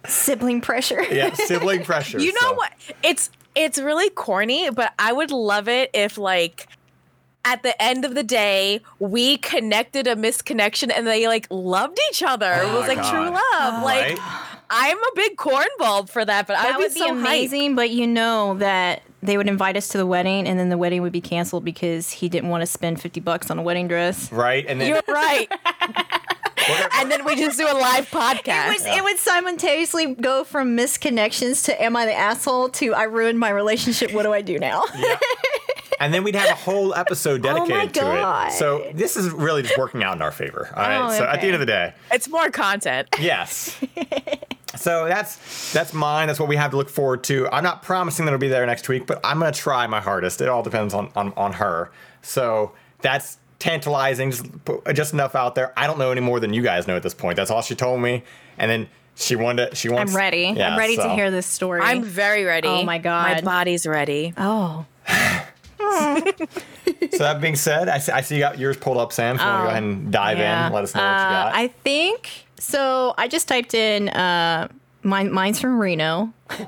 Sibling 0.07 0.61
pressure. 0.61 1.03
yeah, 1.03 1.33
sibling 1.33 1.83
pressure. 1.85 2.19
You 2.19 2.31
know 2.33 2.39
so- 2.39 2.53
what? 2.55 2.71
It's 3.03 3.29
it's 3.55 3.77
really 3.77 4.09
corny, 4.09 4.69
but 4.69 4.93
I 4.97 5.11
would 5.11 5.31
love 5.31 5.67
it 5.67 5.89
if 5.93 6.17
like 6.17 6.67
at 7.45 7.63
the 7.63 7.81
end 7.81 8.03
of 8.05 8.13
the 8.15 8.23
day 8.23 8.81
we 8.99 9.37
connected 9.37 10.05
a 10.07 10.15
misconnection 10.15 10.91
and 10.93 11.07
they 11.07 11.27
like 11.27 11.47
loved 11.49 11.97
each 12.09 12.21
other. 12.23 12.51
Oh 12.53 12.61
it 12.61 12.69
Oh 12.71 12.79
was 12.79 12.87
my 12.87 12.93
like 12.95 13.09
true 13.09 13.29
God. 13.29 13.33
love. 13.33 13.81
Oh. 13.81 13.85
Like 13.85 14.17
Right? 14.19 14.43
I'm 14.69 14.97
a 14.97 15.11
big 15.15 15.37
corn 15.37 15.67
bulb 15.79 16.09
for 16.09 16.25
that, 16.25 16.45
but 16.45 16.55
That 16.55 16.75
I'd 16.75 16.77
be 16.77 16.83
be 16.93 16.99
so 16.99 17.07
hyped. 17.13 17.19
amazing, 17.19 17.75
but 17.75 17.89
you 17.89 18.05
know 18.05 18.55
that 18.55 19.01
they 19.23 19.37
would 19.37 19.47
invite 19.47 19.77
us 19.77 19.87
to 19.89 19.97
the 19.97 20.05
wedding, 20.05 20.45
and 20.47 20.59
then 20.59 20.67
the 20.69 20.77
wedding 20.77 21.01
would 21.01 21.13
be 21.13 21.21
canceled 21.21 21.63
because 21.65 22.11
he 22.11 22.27
didn't 22.29 22.49
want 22.49 22.61
to 22.63 22.67
spend 22.67 23.01
fifty 23.01 23.19
bucks 23.21 23.49
on 23.49 23.57
a 23.57 23.61
wedding 23.61 23.87
dress. 23.87 24.29
right? 24.31 24.65
And 24.67 24.79
then 24.81 24.89
You're 24.89 25.01
right. 25.07 25.47
and 26.95 27.09
then 27.09 27.23
we 27.23 27.35
just 27.35 27.57
do 27.57 27.65
a 27.65 27.73
live 27.73 28.03
It 28.03 28.11
podcast. 28.11 28.67
would, 28.67 28.81
it 28.97 29.03
would 29.03 29.17
simultaneously 29.19 30.13
go 30.15 30.43
from 30.43 30.75
misconnections 30.75 31.63
to 31.65 31.81
am 31.81 31.95
I 31.95 32.05
the 32.05 32.13
asshole 32.13 32.69
to 32.69 32.93
I 32.93 33.03
ruined 33.03 33.39
my 33.39 33.49
relationship. 33.49 34.11
What 34.13 34.23
do 34.23 34.33
I 34.33 34.41
do 34.41 34.59
now? 34.59 34.83
Yeah. 34.97 35.17
and 35.99 36.13
then 36.13 36.23
we'd 36.23 36.35
have 36.35 36.49
a 36.49 36.55
whole 36.55 36.93
episode 36.93 37.41
dedicated 37.41 37.71
Oh 37.71 37.75
my 37.75 37.85
dedicated 37.85 37.93
to 37.95 38.21
God. 38.21 38.47
it. 38.49 38.53
So 38.53 38.91
this 38.93 39.17
is 39.17 39.29
really 39.29 39.61
just 39.63 39.77
working 39.77 40.03
out 40.03 40.15
in 40.15 40.21
our 40.21 40.31
favor. 40.31 40.69
All 40.75 40.83
right. 40.83 41.13
Oh, 41.13 41.17
so 41.17 41.25
at 41.25 41.41
the 41.41 41.47
end 41.47 41.55
of 41.55 41.59
the 41.59 41.65
day, 41.65 41.93
it's 42.11 42.29
more 42.29 42.49
content. 42.49 43.07
yes. 43.19 43.79
so 44.75 45.05
that's 45.07 45.71
that's 45.73 45.93
mine. 45.93 46.27
That's 46.27 46.39
what 46.39 46.49
we 46.49 46.55
have 46.55 46.71
to 46.71 46.77
look 46.77 46.89
forward 46.89 47.23
to. 47.25 47.47
I'm 47.49 47.63
not 47.63 47.81
promising 47.83 48.25
that 48.25 48.33
it'll 48.33 48.39
be 48.41 48.47
there 48.47 48.65
next 48.65 48.87
week, 48.89 49.07
but 49.07 49.19
I'm 49.23 49.39
gonna 49.39 49.51
try 49.51 49.87
my 49.87 49.99
hardest. 49.99 50.41
It 50.41 50.49
all 50.49 50.63
depends 50.63 50.93
on 50.93 51.11
on, 51.15 51.33
on 51.35 51.53
her. 51.53 51.91
So 52.21 52.73
that's 53.01 53.37
tantalizing. 53.59 54.31
Just 54.31 54.65
put 54.65 54.87
uh, 54.87 54.93
just 54.93 55.13
enough 55.13 55.35
out 55.35 55.55
there. 55.55 55.73
I 55.77 55.87
don't 55.87 55.97
know 55.99 56.11
any 56.11 56.21
more 56.21 56.39
than 56.39 56.53
you 56.53 56.61
guys 56.61 56.87
know 56.87 56.95
at 56.95 57.03
this 57.03 57.13
point. 57.13 57.37
That's 57.37 57.51
all 57.51 57.61
she 57.61 57.75
told 57.75 58.01
me. 58.01 58.23
And 58.57 58.69
then 58.69 58.87
she 59.15 59.35
wanted 59.35 59.71
to, 59.71 59.75
she 59.75 59.89
wants 59.89 60.11
I'm 60.13 60.17
ready. 60.17 60.53
Yeah, 60.55 60.71
I'm 60.71 60.79
ready 60.79 60.95
to 60.95 61.09
hear 61.09 61.31
this 61.31 61.47
story. 61.47 61.81
I'm 61.81 62.03
very 62.03 62.43
ready. 62.43 62.67
Oh 62.67 62.83
my 62.83 62.99
God. 62.99 63.37
My 63.37 63.41
body's 63.41 63.87
ready. 63.87 64.33
oh. 64.37 64.85
So 67.11 67.19
that 67.23 67.39
being 67.41 67.55
said, 67.55 67.89
I 67.89 67.99
see, 67.99 68.11
I 68.11 68.21
see 68.21 68.35
you 68.35 68.41
got 68.41 68.57
yours 68.59 68.75
pulled 68.77 68.97
up, 68.97 69.11
Sam. 69.13 69.35
If 69.35 69.41
you 69.41 69.47
want 69.47 69.59
to 69.59 69.63
go 69.63 69.69
ahead 69.69 69.83
and 69.83 70.11
dive 70.11 70.37
in, 70.39 70.73
let 70.73 70.83
us 70.83 70.93
know 70.95 71.01
what 71.01 71.07
you 71.07 71.15
Uh, 71.15 71.43
got. 71.45 71.55
I 71.55 71.67
think 71.67 72.29
so. 72.59 73.13
I 73.17 73.27
just 73.27 73.47
typed 73.47 73.73
in 73.73 74.09
uh, 74.09 74.67
mine. 75.03 75.31
Mine's 75.31 75.59
from 75.59 75.79
Reno. 75.79 76.33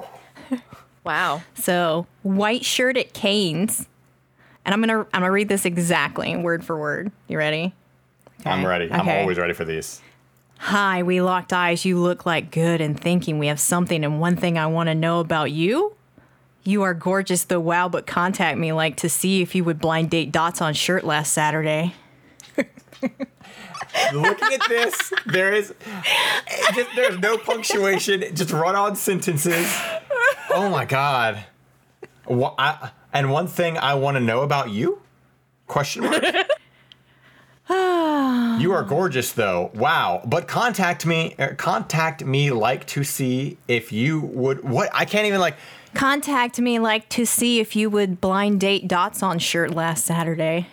Wow. 1.03 1.41
So 1.55 2.05
white 2.23 2.63
shirt 2.65 2.97
at 2.97 3.13
Canes, 3.13 3.87
and 4.65 4.73
I'm 4.73 4.81
gonna 4.81 4.99
I'm 5.13 5.21
gonna 5.21 5.31
read 5.31 5.49
this 5.49 5.65
exactly 5.65 6.35
word 6.35 6.63
for 6.63 6.77
word. 6.77 7.11
You 7.27 7.37
ready? 7.37 7.73
I'm 8.45 8.65
ready. 8.65 8.91
I'm 8.91 9.07
always 9.07 9.37
ready 9.37 9.53
for 9.53 9.65
these. 9.65 10.01
Hi, 10.59 11.01
we 11.03 11.21
locked 11.21 11.53
eyes. 11.53 11.85
You 11.85 11.97
look 11.99 12.25
like 12.25 12.51
good 12.51 12.81
and 12.81 12.99
thinking 12.99 13.39
we 13.39 13.47
have 13.47 13.59
something. 13.59 14.03
And 14.03 14.19
one 14.19 14.35
thing 14.35 14.57
I 14.57 14.67
want 14.67 14.87
to 14.87 14.95
know 14.95 15.19
about 15.21 15.51
you. 15.51 15.95
You 16.63 16.83
are 16.83 16.93
gorgeous, 16.93 17.43
though. 17.45 17.59
Wow, 17.59 17.89
but 17.89 18.05
contact 18.05 18.57
me 18.57 18.73
like 18.73 18.97
to 18.97 19.09
see 19.09 19.41
if 19.41 19.55
you 19.55 19.63
would 19.63 19.79
blind 19.79 20.09
date 20.09 20.31
dots 20.31 20.61
on 20.61 20.73
shirt 20.73 21.03
last 21.03 21.33
Saturday. 21.33 21.95
Looking 24.13 24.53
at 24.53 24.67
this, 24.67 25.13
there 25.25 25.53
is 25.53 25.73
just, 26.75 26.89
there's 26.95 27.17
no 27.19 27.37
punctuation. 27.37 28.23
Just 28.35 28.51
run 28.51 28.75
on 28.75 28.95
sentences. 28.95 29.67
Oh 30.51 30.69
my 30.69 30.85
god. 30.85 31.45
Wha- 32.27 32.53
I, 32.57 32.91
and 33.13 33.31
one 33.31 33.47
thing 33.47 33.77
I 33.77 33.95
want 33.95 34.15
to 34.15 34.21
know 34.21 34.41
about 34.41 34.69
you? 34.69 35.01
Question 35.67 36.03
mark. 36.03 36.23
you 37.69 38.71
are 38.71 38.83
gorgeous 38.83 39.31
though. 39.31 39.71
Wow. 39.73 40.21
But 40.25 40.47
contact 40.47 41.05
me. 41.05 41.35
er, 41.39 41.55
Contact 41.55 42.23
me 42.23 42.51
like 42.51 42.85
to 42.87 43.03
see 43.03 43.57
if 43.67 43.91
you 43.91 44.19
would. 44.21 44.63
What? 44.63 44.89
I 44.93 45.05
can't 45.05 45.25
even 45.25 45.39
like. 45.39 45.55
Contact 45.99 46.59
me 46.59 46.79
like 46.79 47.09
to 47.09 47.25
see 47.25 47.59
if 47.59 47.75
you 47.75 47.89
would 47.89 48.21
blind 48.21 48.61
date 48.61 48.87
dots 48.87 49.21
on 49.21 49.37
shirt 49.37 49.71
last 49.71 50.05
Saturday. 50.05 50.67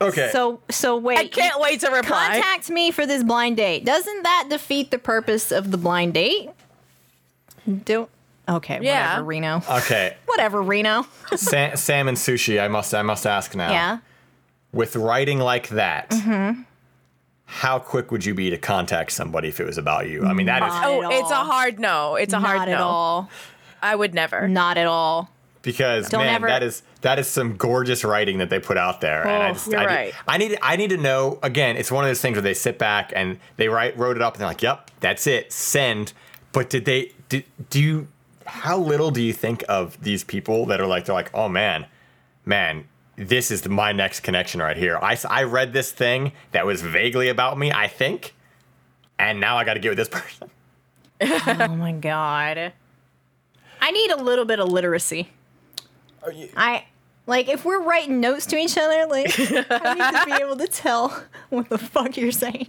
Okay. 0.00 0.30
So 0.32 0.60
so 0.70 0.96
wait. 0.96 1.18
I 1.18 1.26
can't 1.28 1.60
wait 1.60 1.80
to 1.80 1.90
reply. 1.90 2.40
Contact 2.40 2.70
me 2.70 2.90
for 2.90 3.04
this 3.04 3.22
blind 3.22 3.58
date. 3.58 3.84
Doesn't 3.84 4.22
that 4.22 4.46
defeat 4.48 4.90
the 4.90 4.98
purpose 4.98 5.52
of 5.52 5.70
the 5.72 5.76
blind 5.76 6.14
date? 6.14 6.48
Don't. 7.84 8.08
Okay. 8.48 8.78
Yeah. 8.80 9.10
Whatever, 9.20 9.24
Reno. 9.26 9.62
okay. 9.70 10.16
Whatever, 10.24 10.62
Reno. 10.62 11.06
Sa- 11.36 11.74
salmon 11.74 12.14
sushi. 12.14 12.58
I 12.62 12.68
must. 12.68 12.94
I 12.94 13.02
must 13.02 13.26
ask 13.26 13.54
now. 13.54 13.70
Yeah. 13.70 13.98
with 14.72 14.96
writing 14.96 15.38
like 15.38 15.68
that, 15.68 16.08
Mm-hmm. 16.10 16.62
How 17.52 17.78
quick 17.78 18.10
would 18.12 18.24
you 18.24 18.32
be 18.34 18.48
to 18.50 18.56
contact 18.56 19.10
somebody 19.12 19.48
if 19.48 19.58
it 19.60 19.64
was 19.66 19.76
about 19.76 20.08
you? 20.08 20.24
I 20.24 20.32
mean, 20.32 20.46
that 20.46 20.62
is 20.62 20.68
Not 20.72 20.84
Oh, 20.84 21.02
at 21.04 21.12
it's 21.12 21.30
a 21.30 21.34
hard 21.34 21.78
no. 21.80 22.14
It's 22.14 22.32
a 22.32 22.38
Not 22.38 22.46
hard 22.56 22.68
at 22.68 22.78
no. 22.78 22.84
all. 22.84 23.30
I 23.82 23.94
would 23.96 24.14
never. 24.14 24.46
Not 24.48 24.76
at 24.78 24.86
all. 24.86 25.30
because 25.62 26.08
Don't 26.08 26.24
man, 26.24 26.36
ever- 26.36 26.46
that 26.46 26.62
is 26.62 26.82
that 27.02 27.18
is 27.18 27.26
some 27.26 27.56
gorgeous 27.56 28.04
writing 28.04 28.38
that 28.38 28.50
they 28.50 28.58
put 28.60 28.76
out 28.78 29.00
there. 29.00 29.22
and 29.26 29.42
I 29.42 29.48
Oh, 29.50 29.52
just, 29.54 29.66
you're 29.66 29.78
I, 29.80 29.82
need- 29.82 29.88
right. 29.94 30.14
I 30.28 30.38
need 30.38 30.58
I 30.62 30.76
need 30.76 30.90
to 30.90 30.96
know 30.96 31.38
again. 31.42 31.76
It's 31.76 31.90
one 31.90 32.04
of 32.04 32.08
those 32.10 32.20
things 32.20 32.36
where 32.36 32.42
they 32.42 32.54
sit 32.54 32.78
back 32.78 33.12
and 33.16 33.38
they 33.56 33.68
write 33.68 33.98
wrote 33.98 34.16
it 34.16 34.22
up 34.22 34.34
and 34.34 34.40
they're 34.40 34.48
like, 34.48 34.62
"Yep, 34.62 34.90
that's 35.00 35.26
it, 35.26 35.52
send." 35.52 36.12
But 36.52 36.70
did 36.70 36.84
they 36.84 37.12
did, 37.28 37.44
do 37.68 37.80
you? 37.80 38.08
How 38.46 38.78
little 38.78 39.10
do 39.10 39.22
you 39.22 39.32
think 39.32 39.64
of 39.68 40.00
these 40.02 40.24
people 40.24 40.66
that 40.66 40.80
are 40.80 40.86
like 40.86 41.04
they're 41.06 41.14
like, 41.14 41.30
"Oh 41.34 41.48
man, 41.48 41.86
man." 42.44 42.84
This 43.20 43.50
is 43.50 43.68
my 43.68 43.92
next 43.92 44.20
connection 44.20 44.62
right 44.62 44.78
here. 44.78 44.98
I, 45.00 45.18
I 45.28 45.42
read 45.42 45.74
this 45.74 45.92
thing 45.92 46.32
that 46.52 46.64
was 46.64 46.80
vaguely 46.80 47.28
about 47.28 47.58
me, 47.58 47.70
I 47.70 47.86
think, 47.86 48.34
and 49.18 49.38
now 49.40 49.58
I 49.58 49.64
got 49.64 49.74
to 49.74 49.80
get 49.80 49.90
with 49.90 49.98
this 49.98 50.08
person. 50.10 50.48
Oh 51.20 51.76
my 51.76 51.92
god. 51.92 52.72
I 53.82 53.90
need 53.90 54.10
a 54.10 54.16
little 54.22 54.46
bit 54.46 54.58
of 54.58 54.68
literacy. 54.70 55.28
I 56.56 56.84
like 57.26 57.48
if 57.48 57.66
we're 57.66 57.82
writing 57.82 58.20
notes 58.20 58.46
to 58.46 58.56
each 58.56 58.78
other, 58.78 59.06
like 59.06 59.38
I 59.38 59.94
need 59.94 60.18
to 60.18 60.22
be 60.26 60.32
able 60.42 60.56
to 60.56 60.66
tell 60.66 61.24
what 61.50 61.68
the 61.68 61.76
fuck 61.76 62.16
you're 62.16 62.32
saying. 62.32 62.68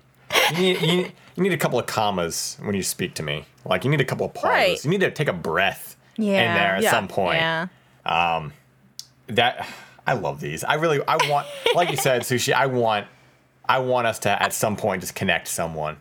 You 0.52 0.58
need, 0.58 0.82
you, 0.82 0.88
need, 0.88 1.12
you 1.38 1.44
need 1.44 1.54
a 1.54 1.58
couple 1.58 1.80
of 1.80 1.86
commas 1.86 2.58
when 2.62 2.76
you 2.76 2.84
speak 2.84 3.14
to 3.16 3.24
me. 3.24 3.46
Like 3.64 3.86
you 3.86 3.90
need 3.90 4.02
a 4.02 4.06
couple 4.06 4.26
of 4.26 4.34
pauses. 4.34 4.50
Right. 4.50 4.84
You 4.84 4.90
need 4.92 5.00
to 5.02 5.12
take 5.12 5.30
a 5.30 5.34
breath 5.34 5.96
in 6.18 6.26
there 6.26 6.76
at 6.76 6.84
Yeah. 6.84 6.92
some 6.92 7.08
point. 7.08 7.38
Yeah. 7.40 7.68
Um, 8.06 8.52
that 9.28 9.66
I 10.08 10.14
love 10.14 10.40
these. 10.40 10.64
I 10.64 10.76
really 10.76 11.00
I 11.08 11.18
want 11.30 11.48
like 11.76 11.90
you 11.92 11.98
said, 11.98 12.22
Sushi, 12.24 12.54
I 12.54 12.66
want 12.68 13.08
I 13.68 13.80
want 13.80 14.08
us 14.08 14.20
to 14.20 14.42
at 14.44 14.54
some 14.54 14.76
point 14.76 15.02
just 15.02 15.16
connect 15.16 15.48
someone. 15.48 15.98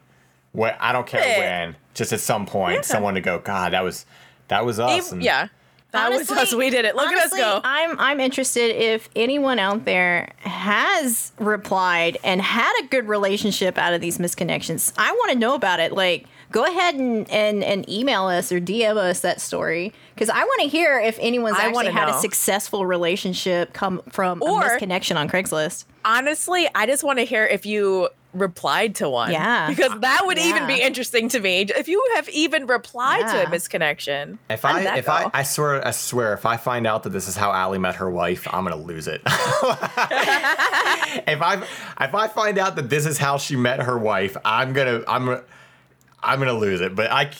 Where 0.53 0.77
I 0.81 0.93
don't 0.93 1.07
care 1.07 1.21
Yeah. 1.25 1.39
when, 1.67 1.77
just 1.95 2.13
at 2.13 2.21
some 2.21 2.45
point 2.47 2.85
someone 2.85 3.15
to 3.15 3.21
go, 3.21 3.39
God, 3.39 3.73
that 3.73 3.85
was 3.85 4.07
that 4.49 4.65
was 4.65 4.81
us. 4.81 5.13
And- 5.13 5.23
yeah. 5.23 5.49
That 5.93 6.13
was 6.13 6.31
us. 6.31 6.55
We 6.55 6.71
did 6.71 6.85
it. 6.85 6.95
Look 6.95 7.09
honestly, 7.09 7.41
at 7.41 7.47
us 7.49 7.63
go. 7.63 7.69
I'm 7.69 7.99
I'm 7.99 8.21
interested 8.21 8.71
if 8.81 9.09
anyone 9.17 9.59
out 9.59 9.85
there 9.85 10.31
has 10.39 11.33
replied 11.41 12.17
and 12.23 12.41
had 12.41 12.73
a 12.81 12.87
good 12.87 13.09
relationship 13.09 13.77
out 13.77 13.93
of 13.93 14.01
these 14.01 14.19
misconnections. 14.19 14.93
I 14.97 15.11
want 15.11 15.33
to 15.33 15.39
know 15.39 15.55
about 15.55 15.81
it. 15.81 15.91
Like, 15.91 16.27
go 16.53 16.65
ahead 16.65 16.95
and 16.95 17.29
and, 17.29 17.65
and 17.65 17.89
email 17.89 18.27
us 18.27 18.53
or 18.53 18.61
DM 18.61 18.97
us 18.99 19.19
that 19.21 19.41
story 19.41 19.93
because 20.21 20.29
I 20.37 20.45
want 20.45 20.61
to 20.61 20.69
hear 20.69 21.01
if 21.01 21.19
anyone's 21.19 21.57
I 21.57 21.61
actually 21.61 21.73
wanna 21.73 21.93
had 21.93 22.11
a 22.11 22.19
successful 22.19 22.85
relationship 22.85 23.73
come 23.73 24.03
from 24.11 24.43
Or- 24.43 24.61
a 24.61 24.79
misconnection 24.79 25.17
on 25.17 25.31
Craigslist. 25.31 25.87
Honestly, 26.05 26.69
I 26.75 26.85
just 26.85 27.03
want 27.03 27.21
to 27.21 27.25
hear 27.25 27.47
if 27.47 27.65
you 27.65 28.11
replied 28.35 28.97
to 28.97 29.09
one. 29.09 29.33
Yeah. 29.33 29.71
Because 29.71 29.99
that 30.01 30.27
would 30.27 30.37
even 30.39 30.67
be 30.67 30.83
interesting 30.83 31.31
to 31.31 31.41
me. 31.41 31.63
If 31.63 31.89
you 31.89 32.07
have 32.17 32.29
even 32.29 32.67
replied 32.67 33.23
to 33.31 33.45
a 33.45 33.47
misconnection. 33.47 34.37
If 34.51 34.67
I 34.67 34.83
that 34.83 34.99
if 34.99 35.09
I 35.09 35.23
go? 35.23 35.31
I 35.33 35.43
swear 35.43 35.87
I 35.87 35.91
swear 35.91 36.35
if 36.35 36.45
I 36.45 36.59
find 36.59 36.87
out 36.87 37.05
that 37.05 37.11
this 37.11 37.27
is 37.27 37.35
how 37.35 37.51
Allie 37.51 37.79
met 37.79 37.95
her 37.97 38.11
wife, 38.11 38.47
I'm 38.53 38.65
gonna 38.65 38.77
lose 38.77 39.09
it. 39.09 39.23
if 39.27 39.33
I 41.41 41.63
if 41.99 42.15
I 42.15 42.29
find 42.29 42.59
out 42.59 42.77
that 42.77 42.91
this 42.91 43.07
is 43.07 43.17
how 43.17 43.39
she 43.39 43.57
met 43.57 43.81
her 43.83 43.99
wife, 43.99 44.37
I'm 44.45 44.75
gonna 44.75 45.03
I'm 45.09 45.25
gonna 45.25 45.45
I'm 46.23 46.39
gonna 46.39 46.53
lose 46.53 46.83
it. 46.83 46.95
But 46.95 47.11
I 47.11 47.31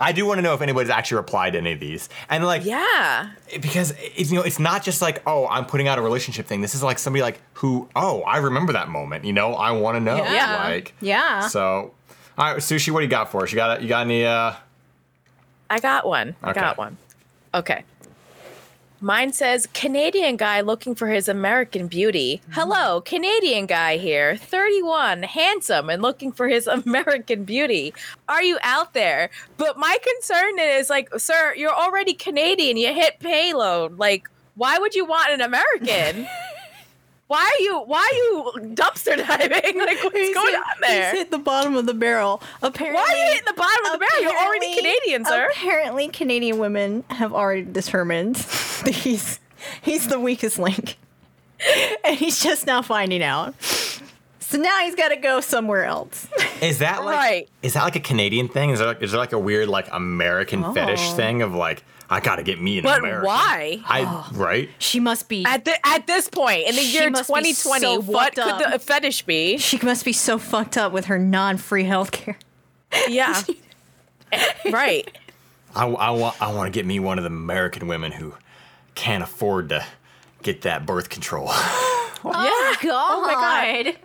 I 0.00 0.12
do 0.12 0.24
want 0.24 0.38
to 0.38 0.42
know 0.42 0.54
if 0.54 0.62
anybody's 0.62 0.90
actually 0.90 1.18
replied 1.18 1.52
to 1.52 1.58
any 1.58 1.72
of 1.72 1.80
these. 1.80 2.08
And 2.28 2.44
like 2.44 2.64
yeah. 2.64 3.30
because 3.60 3.94
it's 4.16 4.30
you 4.30 4.38
know 4.38 4.42
it's 4.42 4.58
not 4.58 4.82
just 4.82 5.02
like 5.02 5.22
oh 5.26 5.46
I'm 5.46 5.66
putting 5.66 5.88
out 5.88 5.98
a 5.98 6.02
relationship 6.02 6.46
thing. 6.46 6.62
This 6.62 6.74
is 6.74 6.82
like 6.82 6.98
somebody 6.98 7.22
like 7.22 7.40
who 7.54 7.88
oh 7.94 8.22
I 8.22 8.38
remember 8.38 8.72
that 8.72 8.88
moment. 8.88 9.24
You 9.24 9.34
know 9.34 9.54
I 9.54 9.72
want 9.72 9.96
to 9.96 10.00
know. 10.00 10.16
Yeah. 10.16 10.64
Like 10.64 10.94
Yeah. 11.00 11.46
So 11.48 11.92
all 12.38 12.54
right, 12.54 12.56
sushi. 12.56 12.90
What 12.90 13.00
do 13.00 13.04
you 13.04 13.10
got 13.10 13.30
for 13.30 13.42
us? 13.42 13.52
You 13.52 13.56
got 13.56 13.82
you 13.82 13.88
got 13.88 14.06
any? 14.06 14.24
uh 14.24 14.54
I 15.68 15.78
got 15.78 16.06
one. 16.06 16.34
I 16.42 16.52
got 16.52 16.78
one. 16.78 16.96
Okay. 17.54 17.84
Mine 19.02 19.32
says 19.32 19.66
Canadian 19.72 20.36
guy 20.36 20.60
looking 20.60 20.94
for 20.94 21.08
his 21.08 21.26
American 21.26 21.86
beauty. 21.86 22.42
Mm-hmm. 22.42 22.52
Hello, 22.52 23.00
Canadian 23.00 23.64
guy 23.64 23.96
here, 23.96 24.36
31, 24.36 25.22
handsome 25.22 25.88
and 25.88 26.02
looking 26.02 26.32
for 26.32 26.48
his 26.48 26.66
American 26.66 27.44
beauty. 27.44 27.94
Are 28.28 28.42
you 28.42 28.58
out 28.62 28.92
there? 28.92 29.30
But 29.56 29.78
my 29.78 29.96
concern 30.02 30.58
is 30.58 30.90
like, 30.90 31.08
sir, 31.18 31.54
you're 31.56 31.74
already 31.74 32.12
Canadian. 32.12 32.76
You 32.76 32.92
hit 32.92 33.20
payload. 33.20 33.98
Like, 33.98 34.28
why 34.54 34.78
would 34.78 34.94
you 34.94 35.06
want 35.06 35.32
an 35.32 35.40
American? 35.40 36.28
why 37.30 37.48
are 37.58 37.62
you 37.62 37.78
why 37.82 38.00
are 38.10 38.16
you 38.16 38.74
dumpster 38.74 39.16
diving? 39.16 39.78
Like 39.80 40.02
what's 40.02 40.16
He's 40.16 40.34
going 40.34 40.48
hit- 40.48 40.56
on 40.56 40.76
there? 40.80 41.10
He's 41.10 41.18
hit 41.20 41.30
the 41.30 41.38
bottom 41.38 41.76
of 41.76 41.86
the 41.86 41.94
barrel. 41.94 42.42
Apparently, 42.60 42.96
Why 43.00 43.06
are 43.08 43.16
you 43.16 43.24
hitting 43.32 43.46
the 43.46 43.52
bottom 43.54 43.84
of 43.86 43.92
the 43.92 43.98
barrel? 43.98 44.22
You're 44.22 44.32
already 44.32 44.66
apparently- 44.72 44.76
Canadian, 44.76 45.24
sir. 45.24 45.48
Apparently, 45.52 46.08
Canadian 46.08 46.58
women 46.58 47.04
have 47.08 47.32
already 47.32 47.62
determined 47.62 48.34
that 48.84 48.94
he's 48.94 49.38
he's 49.80 50.08
the 50.08 50.18
weakest 50.18 50.58
link, 50.58 50.96
and 52.04 52.16
he's 52.16 52.42
just 52.42 52.66
now 52.66 52.82
finding 52.82 53.22
out. 53.22 53.54
So 53.62 54.58
now 54.58 54.80
he's 54.80 54.96
got 54.96 55.10
to 55.10 55.16
go 55.16 55.40
somewhere 55.40 55.84
else. 55.84 56.26
Is 56.60 56.78
that 56.80 57.04
like 57.04 57.16
Right. 57.16 57.48
is 57.62 57.74
that 57.74 57.84
like 57.84 57.94
a 57.94 58.00
Canadian 58.00 58.48
thing? 58.48 58.70
Is 58.70 58.80
there 58.80 58.88
like, 58.88 59.02
is 59.02 59.12
there 59.12 59.20
like 59.20 59.32
a 59.32 59.38
weird 59.38 59.68
like 59.68 59.86
American 59.92 60.74
fetish 60.74 61.10
Oh. 61.12 61.14
thing 61.14 61.42
of 61.42 61.54
like 61.54 61.84
I 62.12 62.18
gotta 62.20 62.42
get 62.42 62.60
me 62.60 62.78
an 62.78 62.84
But 62.84 62.98
American? 62.98 63.24
why? 63.26 63.80
I 63.86 64.28
right? 64.32 64.68
she 64.80 64.98
must 64.98 65.28
be. 65.28 65.44
At 65.46 65.64
the 65.64 65.86
at 65.86 66.06
this 66.08 66.28
point 66.28 66.66
in 66.68 66.74
the 66.74 66.82
year 66.82 67.08
2020, 67.08 67.54
so 67.80 68.00
what 68.02 68.34
could 68.34 68.42
up. 68.44 68.72
the 68.72 68.78
fetish 68.80 69.22
be? 69.22 69.58
she 69.58 69.78
must 69.78 70.04
be 70.04 70.12
so 70.12 70.36
fucked 70.36 70.76
up 70.76 70.90
with 70.92 71.04
her 71.06 71.18
non-free 71.18 71.84
healthcare. 71.84 72.34
Yeah. 73.08 73.40
right. 74.72 75.08
I, 75.74 75.86
I 75.86 76.10
want 76.10 76.42
I 76.42 76.52
want 76.52 76.66
to 76.72 76.76
get 76.76 76.84
me 76.84 76.98
one 76.98 77.18
of 77.18 77.24
the 77.24 77.28
American 77.30 77.86
women 77.86 78.10
who 78.12 78.34
can't 78.96 79.22
afford 79.22 79.68
to 79.68 79.84
get 80.42 80.62
that 80.62 80.84
birth 80.86 81.08
control. 81.08 81.48
Oh 82.22 82.30
God! 82.32 82.76
my 82.82 83.84
God. 83.86 83.96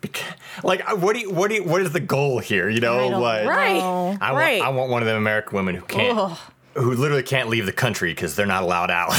Because, 0.00 0.32
like 0.64 0.90
uh, 0.90 0.96
what 0.96 1.14
do 1.14 1.20
you, 1.20 1.30
what 1.30 1.48
do 1.48 1.54
you, 1.54 1.62
what 1.62 1.80
is 1.80 1.92
the 1.92 2.00
goal 2.00 2.40
here? 2.40 2.68
You 2.68 2.80
know, 2.80 2.98
I 2.98 3.16
like 3.16 3.46
Right. 3.46 3.78
know. 3.78 4.18
I 4.20 4.32
Right. 4.34 4.58
want 4.60 4.74
I 4.74 4.76
want 4.76 4.90
one 4.90 5.02
of 5.02 5.06
the 5.06 5.14
American 5.16 5.54
women 5.56 5.76
who 5.76 5.82
can't 5.82 6.18
Ugh. 6.18 6.38
Who 6.74 6.94
literally 6.94 7.22
can't 7.22 7.48
leave 7.48 7.66
the 7.66 7.72
country 7.72 8.12
because 8.12 8.36
they're 8.36 8.46
not 8.46 8.62
allowed 8.62 8.90
out. 8.90 9.12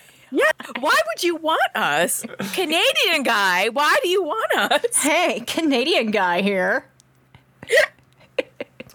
Yeah. 0.32 0.44
Why 0.80 0.98
would 1.06 1.22
you 1.22 1.36
want 1.36 1.60
us? 1.76 2.24
Canadian 2.52 3.22
guy, 3.22 3.68
why 3.68 3.96
do 4.02 4.08
you 4.08 4.24
want 4.24 4.72
us? 4.72 4.96
Hey, 4.96 5.40
Canadian 5.46 6.10
guy 6.10 6.42
here. 6.42 6.84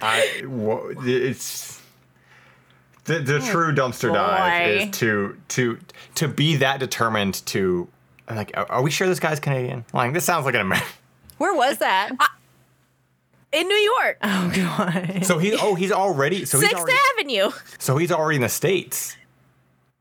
I 0.01 0.43
wha- 0.45 0.93
it's 1.03 1.81
the 3.05 3.19
the 3.19 3.37
oh, 3.37 3.51
true 3.51 3.73
dumpster 3.73 4.13
dive 4.13 4.69
is 4.69 4.97
to 4.99 5.37
to 5.49 5.79
to 6.15 6.27
be 6.27 6.57
that 6.57 6.79
determined 6.79 7.45
to 7.47 7.87
like 8.29 8.51
are, 8.55 8.69
are 8.69 8.81
we 8.81 8.91
sure 8.91 9.07
this 9.07 9.19
guy's 9.19 9.39
Canadian? 9.39 9.85
Like 9.93 10.13
this 10.13 10.25
sounds 10.25 10.45
like 10.45 10.55
an 10.55 10.61
American. 10.61 10.89
Where 11.37 11.53
was 11.53 11.77
that? 11.77 12.11
In 13.51 13.67
New 13.67 13.75
York, 13.75 14.17
oh 14.23 14.51
God! 14.55 15.25
So 15.25 15.37
he 15.37 15.53
oh 15.53 15.75
he's 15.75 15.91
already 15.91 16.45
so 16.45 16.59
he's 16.59 16.69
Sixth 16.69 16.81
already, 16.81 16.97
Avenue. 17.19 17.51
so 17.79 17.97
he's 17.97 18.11
already 18.11 18.37
in 18.37 18.41
the 18.41 18.49
states. 18.49 19.17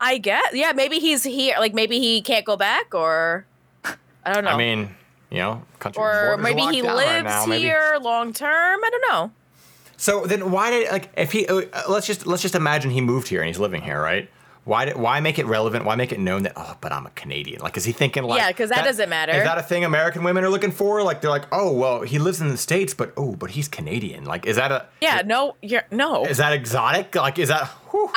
I 0.00 0.18
guess. 0.18 0.54
Yeah, 0.54 0.72
maybe 0.72 0.98
he's 0.98 1.24
here. 1.24 1.56
Like 1.58 1.74
maybe 1.74 1.98
he 1.98 2.22
can't 2.22 2.44
go 2.44 2.56
back, 2.56 2.94
or 2.94 3.44
I 3.84 4.32
don't 4.32 4.44
know. 4.44 4.50
I 4.50 4.56
mean, 4.56 4.94
you 5.30 5.38
know, 5.38 5.62
country 5.78 6.02
or 6.02 6.36
maybe 6.36 6.62
he 6.62 6.82
lives 6.82 6.96
right 6.96 7.24
now, 7.24 7.46
maybe. 7.46 7.62
here 7.62 7.98
long 8.00 8.32
term. 8.32 8.80
I 8.84 8.90
don't 8.90 9.04
know. 9.10 9.32
So 9.96 10.24
then 10.26 10.50
why 10.50 10.70
did 10.70 10.90
like 10.90 11.10
if 11.16 11.32
he 11.32 11.46
uh, 11.46 11.62
let's 11.88 12.06
just 12.06 12.26
let's 12.26 12.42
just 12.42 12.54
imagine 12.54 12.90
he 12.90 13.00
moved 13.00 13.28
here 13.28 13.40
and 13.40 13.48
he's 13.48 13.58
living 13.58 13.82
here, 13.82 14.00
right? 14.00 14.30
Why 14.70 14.84
did 14.84 14.96
why 14.96 15.18
make 15.18 15.40
it 15.40 15.46
relevant? 15.46 15.84
Why 15.84 15.96
make 15.96 16.12
it 16.12 16.20
known 16.20 16.44
that 16.44 16.52
oh, 16.54 16.76
but 16.80 16.92
I'm 16.92 17.04
a 17.04 17.10
Canadian? 17.10 17.60
Like 17.60 17.76
is 17.76 17.84
he 17.84 17.90
thinking 17.90 18.22
like 18.22 18.38
yeah? 18.38 18.50
Because 18.50 18.70
that 18.70 18.84
doesn't 18.84 19.08
matter. 19.08 19.32
Is 19.32 19.42
that 19.42 19.58
a 19.58 19.64
thing 19.64 19.84
American 19.84 20.22
women 20.22 20.44
are 20.44 20.48
looking 20.48 20.70
for? 20.70 21.02
Like 21.02 21.20
they're 21.20 21.28
like, 21.28 21.46
"Oh, 21.50 21.72
well, 21.72 22.02
he 22.02 22.20
lives 22.20 22.40
in 22.40 22.50
the 22.50 22.56
states, 22.56 22.94
but 22.94 23.12
oh, 23.16 23.34
but 23.34 23.50
he's 23.50 23.66
Canadian." 23.66 24.26
Like 24.26 24.46
is 24.46 24.54
that 24.54 24.70
a 24.70 24.86
Yeah, 25.00 25.22
no, 25.26 25.56
you're 25.60 25.82
no. 25.90 26.24
is 26.24 26.36
that 26.36 26.52
exotic? 26.52 27.16
Like 27.16 27.40
is 27.40 27.48
that 27.48 27.66
whew. 27.90 28.12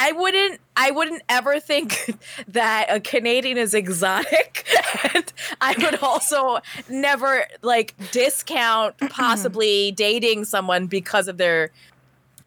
I 0.00 0.12
wouldn't 0.12 0.60
I 0.76 0.92
wouldn't 0.92 1.22
ever 1.28 1.58
think 1.58 2.14
that 2.48 2.86
a 2.88 3.00
Canadian 3.00 3.58
is 3.58 3.74
exotic. 3.74 4.64
and 5.14 5.32
I 5.60 5.74
would 5.78 6.00
also 6.02 6.58
never 6.88 7.46
like 7.62 7.94
discount 8.12 8.96
possibly 9.10 9.90
dating 9.92 10.44
someone 10.44 10.86
because 10.86 11.26
of 11.26 11.36
their 11.36 11.72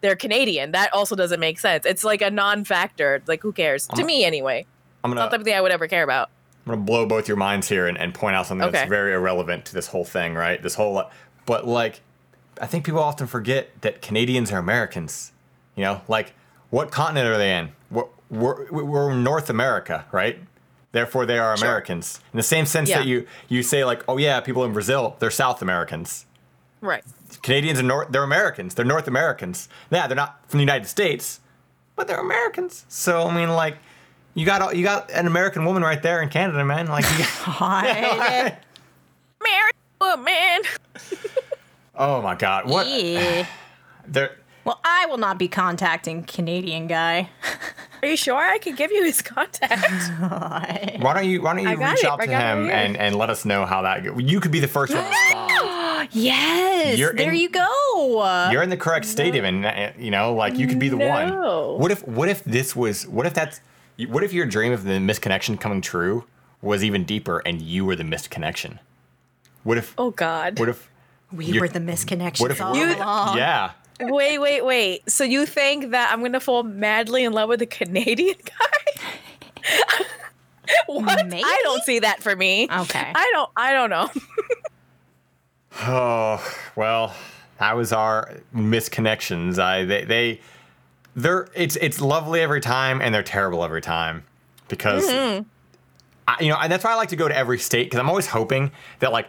they're 0.02 0.16
Canadian. 0.16 0.72
That 0.72 0.94
also 0.94 1.16
doesn't 1.16 1.40
make 1.40 1.60
sense. 1.60 1.86
It's 1.86 2.04
like 2.04 2.22
a 2.22 2.30
non-factor. 2.32 3.22
Like 3.28 3.42
who 3.42 3.52
cares? 3.52 3.88
to 3.88 4.04
me 4.04 4.24
anyway. 4.26 4.66
I'm 5.04 5.12
Not 5.12 5.30
gonna 5.32 5.38
the 5.40 5.44
thing 5.46 5.56
I 5.56 5.62
would 5.62 5.72
ever 5.72 5.88
care 5.88 6.04
about. 6.04 6.30
I'm 6.66 6.74
gonna 6.74 6.84
blow 6.86 7.06
both 7.08 7.28
your 7.28 7.38
minds 7.38 7.68
here 7.70 7.88
and, 7.88 7.98
and 7.98 8.14
point 8.14 8.36
out 8.36 8.46
something 8.48 8.68
Okay. 8.68 8.78
that's 8.80 8.90
very 8.90 9.14
irrelevant 9.14 9.66
to 9.66 9.74
this 9.74 9.88
whole 9.88 10.06
thing, 10.06 10.36
right? 10.36 10.62
This 10.62 10.76
whole, 10.76 10.98
uh, 10.98 11.10
but 11.46 11.68
like, 11.68 12.02
I 12.62 12.68
think 12.68 12.86
people 12.86 13.02
often 13.02 13.26
forget 13.26 13.70
that 13.82 14.02
Canadians 14.02 14.52
are 14.52 14.60
Americans. 14.60 15.32
You 15.76 15.84
know, 15.84 16.02
like, 16.08 16.34
what 16.70 16.92
continent 16.92 17.28
are 17.28 17.38
they 17.38 17.56
in? 17.58 17.72
We're, 17.90 18.04
we're, 18.30 18.72
we're 18.72 19.14
North 19.16 19.50
America, 19.50 20.06
right? 20.12 20.40
Therefore, 20.92 21.26
they 21.26 21.40
are 21.40 21.58
Sure. 21.58 21.68
Americans. 21.68 22.20
In 22.34 22.38
the 22.38 22.44
same 22.44 22.66
sense 22.66 22.90
Yeah. 22.90 23.00
that 23.00 23.08
you 23.08 23.26
you 23.50 23.64
say 23.64 23.84
like, 23.86 24.04
oh 24.08 24.18
yeah, 24.18 24.40
people 24.42 24.64
in 24.66 24.74
Brazil, 24.74 25.16
they're 25.20 25.32
South 25.32 25.62
Americans. 25.62 26.26
Right. 26.82 27.04
Canadians 27.38 27.80
are 27.80 27.84
North, 27.84 28.08
they're 28.12 28.24
Americans. 28.24 28.76
They're 28.76 28.86
North 28.86 29.08
Americans. 29.08 29.70
Yeah, 29.92 30.08
they're 30.08 30.16
not 30.16 30.40
from 30.50 30.58
the 30.60 30.64
United 30.64 30.88
States, 30.88 31.40
but 31.96 32.08
they're 32.08 32.20
Americans. 32.20 32.86
So 32.90 33.28
I 33.28 33.36
mean, 33.36 33.50
like, 33.50 33.78
you 34.34 34.46
got 34.46 34.76
you 34.76 34.84
got 34.84 35.12
an 35.12 35.28
American 35.28 35.66
woman 35.66 35.84
right 35.84 36.02
there 36.02 36.22
in 36.22 36.30
Canada, 36.30 36.64
man. 36.66 36.88
Like, 36.88 37.06
you 37.12 37.18
got, 37.20 37.60
God. 37.60 38.58
Mary 39.44 39.72
woman. 40.00 40.62
oh 41.96 42.22
my 42.22 42.36
God, 42.36 42.68
what? 42.70 42.88
Yeah. 42.88 43.46
There, 44.08 44.36
Well, 44.66 44.80
I 44.84 45.06
will 45.06 45.20
not 45.20 45.38
be 45.38 45.48
contacting 45.48 46.24
Canadian 46.24 46.88
guy. 46.88 47.30
Are 48.02 48.08
you 48.08 48.18
sure 48.18 48.36
I 48.36 48.58
can 48.58 48.76
give 48.76 48.92
you 48.92 49.04
his 49.06 49.22
contact? 49.22 49.80
why 51.02 51.14
don't 51.14 51.30
you 51.30 51.42
why 51.44 51.54
don't 51.56 51.64
you 51.68 51.78
got 51.78 51.92
reach 51.92 52.04
it. 52.04 52.10
out 52.10 52.20
I 52.20 52.26
to 52.26 52.32
him 52.32 52.70
and 52.70 52.98
and 52.98 53.16
let 53.16 53.30
us 53.30 53.46
know 53.46 53.64
how 53.66 53.84
that. 53.84 54.04
Go. 54.04 54.18
You 54.18 54.40
could 54.40 54.52
be 54.52 54.60
the 54.60 54.68
first 54.68 54.92
one 54.94 55.04
to 55.04 55.10
respond. 55.10 55.50
Yes, 56.12 56.98
You're 56.98 57.14
there 57.14 57.32
in- 57.32 57.40
you 57.40 57.50
go. 57.50 58.50
You're 58.52 58.64
in 58.64 58.70
the 58.70 58.78
correct 58.78 59.06
state, 59.06 59.36
even 59.36 59.64
uh, 59.66 59.94
you 59.98 60.12
know, 60.12 60.34
like 60.34 60.58
you 60.58 60.68
could 60.68 60.80
be 60.80 60.90
the 60.90 60.96
No. 60.98 61.08
one. 61.08 61.80
What 61.82 61.92
if 61.92 62.08
what 62.08 62.30
if 62.30 62.44
this 62.44 62.76
was 62.76 63.08
what 63.08 63.26
if 63.26 63.34
that's 63.34 63.62
what 64.08 64.24
if 64.24 64.34
your 64.34 64.46
dream 64.46 64.72
of 64.74 64.84
the 64.84 64.94
misconnection 64.94 65.60
coming 65.60 65.82
true 65.82 66.26
was 66.62 66.84
even 66.84 67.04
deeper 67.04 67.42
and 67.46 67.62
you 67.62 67.86
were 67.86 67.96
the 67.96 68.04
missed 68.04 68.30
connection? 68.30 68.80
What 69.64 69.78
if 69.78 69.94
oh 69.98 70.12
God. 70.12 70.60
what 70.60 70.70
if 70.70 70.90
we 71.32 71.60
were 71.60 71.68
the 71.68 71.80
misconnection 71.80 72.42
what 72.42 72.52
if 72.52 72.62
all 72.62 72.76
You- 72.76 72.96
along. 72.96 73.38
yeah 73.38 73.72
Wait, 74.04 74.40
wait, 74.40 74.66
wait. 74.66 75.08
So 75.12 75.24
you 75.24 75.46
think 75.46 75.92
that 75.92 76.12
I'm 76.12 76.22
gonna 76.24 76.40
fall 76.40 76.64
madly 76.64 77.24
in 77.24 77.34
love 77.34 77.50
with 77.50 77.62
a 77.62 77.68
Canadian 77.68 78.36
guy? 78.46 79.74
what? 80.88 81.28
Maybe? 81.28 81.44
I 81.46 81.62
don't 81.64 81.84
see 81.84 82.00
that 82.00 82.24
for 82.24 82.36
me. 82.36 82.64
Okay. 82.72 83.12
I 83.14 83.30
don't. 83.34 83.50
I 83.56 83.74
don't 83.74 83.90
know. 83.92 84.10
Oh 85.80 86.44
well, 86.76 87.16
that 87.60 87.76
was 87.76 87.94
our 87.94 88.34
misconnections. 88.56 89.58
I 89.60 89.86
they 89.86 90.04
they 90.06 90.42
they're 91.16 91.48
it's 91.56 91.76
it's 91.78 92.02
lovely 92.02 92.42
every 92.42 92.62
time 92.62 93.02
and 93.02 93.14
they're 93.14 93.24
terrible 93.24 93.64
every 93.64 93.82
time 93.82 94.24
because 94.68 95.08
Mm-hmm. 95.08 95.44
I, 96.28 96.38
you 96.40 96.50
know 96.50 96.58
and 96.58 96.72
that's 96.72 96.84
why 96.84 96.92
I 96.92 96.96
like 96.96 97.10
to 97.10 97.16
go 97.16 97.28
to 97.28 97.36
every 97.36 97.58
state 97.58 97.86
because 97.88 98.00
I'm 98.00 98.10
always 98.10 98.28
hoping 98.28 98.72
that 99.00 99.12
like 99.12 99.28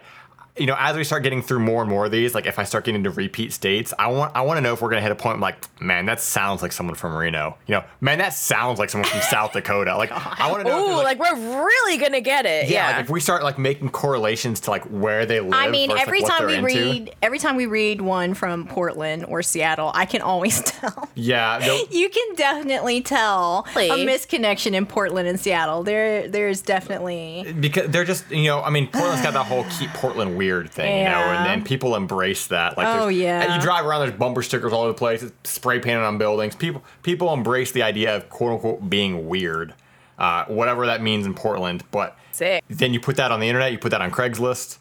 you 0.57 0.67
know 0.67 0.75
as 0.77 0.95
we 0.95 1.03
start 1.03 1.23
getting 1.23 1.41
through 1.41 1.59
more 1.59 1.81
and 1.81 1.89
more 1.89 2.05
of 2.05 2.11
these 2.11 2.35
like 2.35 2.45
if 2.45 2.59
I 2.59 2.63
start 2.63 2.85
getting 2.85 2.99
into 2.99 3.09
repeat 3.09 3.51
states 3.53 3.91
I 3.97 4.07
want 4.07 4.35
I 4.35 4.41
want 4.41 4.57
to 4.57 4.61
know 4.61 4.73
if 4.73 4.81
we're 4.83 4.89
gonna 4.89 5.01
hit 5.01 5.11
a 5.11 5.15
point 5.15 5.39
like 5.39 5.55
man 5.81 6.05
that 6.05 6.21
sounds 6.21 6.61
like 6.61 6.71
someone 6.71 6.95
from 6.95 7.15
Reno 7.15 7.57
you 7.65 7.73
know 7.73 7.83
man 8.01 8.19
that 8.19 8.33
sounds 8.33 8.77
like 8.77 8.91
someone 8.91 9.09
from 9.09 9.21
South 9.29 9.53
Dakota 9.53 9.97
like 9.97 10.11
oh 10.11 10.33
I 10.37 10.51
want 10.51 10.63
to 10.63 10.69
know 10.69 10.83
Ooh, 10.83 10.87
there's, 10.89 11.03
like, 11.03 11.19
we're 11.19 11.65
really 11.65 11.97
gonna 11.97 12.21
get 12.21 12.45
it. 12.45 12.69
yeah, 12.69 12.89
Yeah. 12.91 12.97
like 12.97 13.05
if 13.05 13.09
we 13.09 13.19
start 13.19 13.41
like 13.43 13.57
making 13.57 13.89
correlations 13.89 14.59
to 14.61 14.69
like 14.71 14.83
where 14.83 15.25
they 15.25 15.39
live 15.39 15.53
I 15.53 15.69
mean, 15.69 15.89
versus, 15.89 16.01
every 16.07 16.21
what 16.21 16.29
time 16.31 16.45
we 16.47 16.53
into. 16.55 16.65
read, 16.67 17.15
every 17.23 17.39
time 17.39 17.55
we 17.55 17.65
read 17.65 18.01
one 18.01 18.33
from 18.35 18.67
Portland 18.67 19.25
or 19.25 19.41
Seattle, 19.41 19.91
I 19.95 20.05
can 20.05 20.21
always 20.21 20.61
tell. 20.65 21.09
yeah 21.15 21.79
You 21.89 22.09
can 22.09 22.35
definitely 22.35 23.01
tell 23.01 23.65
a 23.75 24.05
misconnection 24.05 24.73
in 24.73 24.85
Portland 24.85 25.27
and 25.27 25.39
Seattle. 25.39 25.83
There, 25.83 26.27
there's 26.27 26.61
definitely. 26.61 27.53
because 27.59 27.89
they're 27.89 28.05
just 28.05 28.29
you 28.29 28.45
know 28.45 28.61
I 28.61 28.69
mean 28.69 28.87
Portland's 28.87 29.21
got 29.23 29.33
that 29.33 29.45
whole 29.47 29.65
keep 29.79 29.89
Portland 29.91 30.37
weird 30.43 30.69
thing 30.69 30.97
you 30.99 31.03
know 31.05 31.11
and 31.19 31.45
then 31.45 31.63
people 31.63 31.95
embrace 31.95 32.47
that 32.47 32.77
like 32.77 32.87
Oh, 32.87 33.07
yeah. 33.07 33.41
and 33.43 33.53
you 33.55 33.61
drive 33.61 33.85
around 33.85 34.01
there's 34.07 34.17
bumper 34.19 34.41
stickers 34.43 34.73
all 34.73 34.81
over 34.81 34.91
the 34.91 34.97
place 34.97 35.23
it's 35.23 35.49
spray 35.49 35.79
painted 35.79 36.03
on 36.03 36.17
buildings 36.17 36.55
people 36.55 36.83
people 37.01 37.33
embrace 37.33 37.71
the 37.71 37.83
idea 37.83 38.15
of 38.15 38.27
quote 38.29 38.51
unquote 38.53 38.89
being 38.89 39.27
weird 39.27 39.73
uh, 40.19 40.45
whatever 40.45 40.85
that 40.85 41.01
means 41.01 41.25
in 41.25 41.33
Portland 41.33 41.83
but 41.91 42.17
Sick. 42.31 42.63
then 42.69 42.93
you 42.93 42.99
put 42.99 43.15
that 43.15 43.31
on 43.31 43.39
the 43.39 43.47
internet 43.47 43.71
you 43.71 43.77
put 43.79 43.89
that 43.91 44.01
on 44.01 44.11
Craigslist 44.11 44.77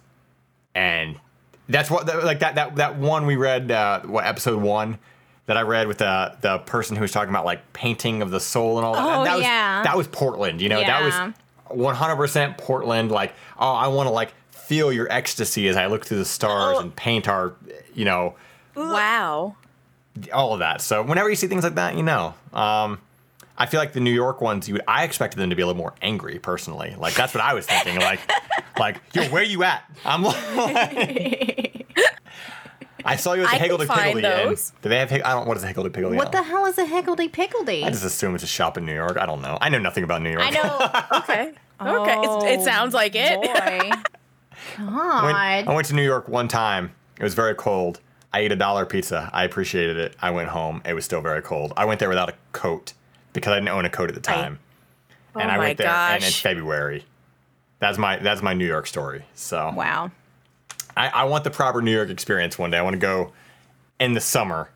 and 0.75 1.17
that's 1.69 1.91
what 1.91 2.07
like 2.25 2.41
that 2.41 2.55
that 2.57 2.77
that 2.77 2.97
one 2.97 3.25
we 3.27 3.37
read 3.37 3.71
uh, 3.71 4.01
what 4.03 4.27
episode 4.27 4.61
one 4.63 4.99
that 5.47 5.57
I 5.57 5.63
read 5.63 5.87
with 5.89 5.99
the 5.99 6.37
the 6.41 6.59
person 6.59 6.97
who 6.97 7.03
was 7.03 7.13
talking 7.13 7.31
about 7.31 7.45
like 7.45 7.73
painting 7.73 8.21
of 8.23 8.31
the 8.31 8.41
soul 8.41 8.79
and 8.79 8.87
all 8.87 8.95
that. 8.95 9.03
Oh, 9.21 9.25
that 9.25 9.35
was, 9.37 9.43
yeah. 9.45 9.83
that 9.83 9.97
was 9.97 10.07
Portland. 10.09 10.61
You 10.61 10.69
know, 10.69 10.79
Yeah. 10.81 11.01
that 11.01 11.35
was 11.71 11.95
100% 11.97 12.59
Portland. 12.59 13.11
Like, 13.11 13.33
oh, 13.59 13.73
I 13.73 13.89
want 13.89 14.07
to 14.07 14.13
like 14.13 14.35
feel 14.73 14.91
your 14.91 15.07
ecstasy 15.13 15.69
as 15.69 15.77
I 15.77 15.85
look 15.87 16.07
through 16.07 16.17
the 16.17 16.25
stars 16.25 16.77
Oh. 16.79 16.81
and 16.81 16.97
paint 16.97 17.29
our, 17.29 17.53
you 17.95 18.07
know, 18.07 18.37
Wow. 18.75 19.57
all 20.33 20.55
of 20.55 20.61
that. 20.61 20.81
So 20.81 21.03
whenever 21.03 21.29
you 21.29 21.37
see 21.37 21.47
things 21.47 21.63
like 21.63 21.75
that, 21.75 21.95
you 21.95 22.03
know. 22.03 22.33
Um, 22.55 22.99
I 23.59 23.67
feel 23.67 23.79
like 23.81 23.93
the 23.93 24.01
New 24.01 24.15
York 24.15 24.41
ones, 24.41 24.67
you 24.69 24.75
would, 24.75 24.83
I 24.89 25.05
expected 25.05 25.39
them 25.39 25.51
to 25.51 25.57
be 25.57 25.61
a 25.61 25.67
little 25.67 25.79
more 25.79 25.93
angry, 26.01 26.39
personally. 26.39 26.95
Like 26.99 27.13
that's 27.15 27.35
what 27.35 27.45
I 27.45 27.53
was 27.53 27.67
thinking. 27.67 27.99
Like, 28.01 28.21
like, 28.79 28.97
yo, 29.13 29.25
where 29.27 29.43
you 29.43 29.63
at? 29.63 29.85
I'm 30.07 30.23
like, 30.23 31.87
I 33.05 33.17
saw 33.17 33.35
you 33.35 33.43
at 33.43 33.49
the 33.51 33.55
I 33.57 33.59
can 33.59 33.61
Higgledy 33.61 33.85
find 33.87 34.15
Piggledy. 34.15 34.49
Inn. 34.53 34.57
Do 34.81 34.89
they 34.89 34.99
have? 35.01 35.11
Hig- 35.11 35.23
I 35.23 35.33
don't. 35.35 35.47
What 35.47 35.59
is 35.59 35.65
a 35.65 35.67
Higgledy 35.67 35.91
Piggledy? 35.91 36.17
What 36.17 36.33
the 36.33 36.43
hell 36.43 36.65
is 36.65 36.79
a 36.79 36.87
higgledy 36.87 37.29
piggledy? 37.29 37.85
I 37.85 37.91
just 37.91 38.05
assume 38.07 38.35
it's 38.37 38.45
a 38.45 38.47
shop 38.47 38.79
in 38.79 38.87
New 38.87 38.95
York. 38.95 39.19
I 39.19 39.27
don't 39.27 39.43
know. 39.43 39.59
I 39.61 39.69
know 39.69 39.79
nothing 39.81 40.03
about 40.05 40.23
New 40.23 40.31
York. 40.31 40.45
I 40.47 40.51
know. 40.51 41.19
Okay. 41.19 41.53
Okay. 41.83 42.17
It's, 42.23 42.45
it 42.63 42.65
sounds 42.65 42.95
like 42.95 43.15
it. 43.17 43.41
Oh, 44.79 44.85
Boy. 44.87 44.91
God. 44.91 45.25
Went- 45.25 45.69
I 45.69 45.75
went 45.75 45.87
to 45.89 45.95
New 45.95 46.05
York 46.05 46.29
one 46.29 46.49
time. 46.49 46.93
It 47.19 47.23
was 47.23 47.35
very 47.35 47.55
cold. 47.55 48.01
I 48.33 48.41
ate 48.41 48.53
a 48.53 48.57
dollar 48.57 48.87
pizza. 48.87 49.29
I 49.33 49.45
appreciated 49.45 49.97
it. 49.99 50.17
I 50.21 50.31
went 50.31 50.49
home. 50.49 50.81
It 50.87 50.95
was 50.95 51.05
still 51.05 51.21
very 51.21 51.43
cold. 51.43 51.73
I 51.77 51.85
went 51.85 52.01
there 52.01 52.09
without 52.09 52.31
a 52.31 52.35
coat 52.53 52.95
because 53.35 53.53
I 53.53 53.57
didn't 53.57 53.69
own 53.69 53.85
a 53.85 53.91
coat 53.91 54.09
at 54.09 54.15
the 54.15 54.21
time. 54.23 54.59
Oh 55.37 55.41
and 55.41 55.51
Oh 55.51 55.55
I 55.55 55.57
my 55.59 55.65
went 55.67 55.79
there 55.79 55.89
and 55.89 56.23
it's. 56.25 56.39
February. 56.41 57.05
That's 57.79 57.99
my 57.99 58.17
that's 58.19 58.43
my 58.43 58.55
New 58.55 58.67
York 58.67 58.87
story. 58.87 59.25
So 59.35 59.73
wow. 59.77 60.11
I, 60.97 61.09
I 61.09 61.25
want 61.25 61.45
the 61.45 61.51
proper 61.51 61.83
New 61.83 61.93
York 61.95 62.09
experience 62.11 62.59
one 62.59 62.71
day. 62.71 62.79
I 62.79 62.83
want 62.83 62.95
to 62.95 62.99
go 63.01 63.33
in 64.01 64.15
the 64.15 64.21
summer. 64.21 64.71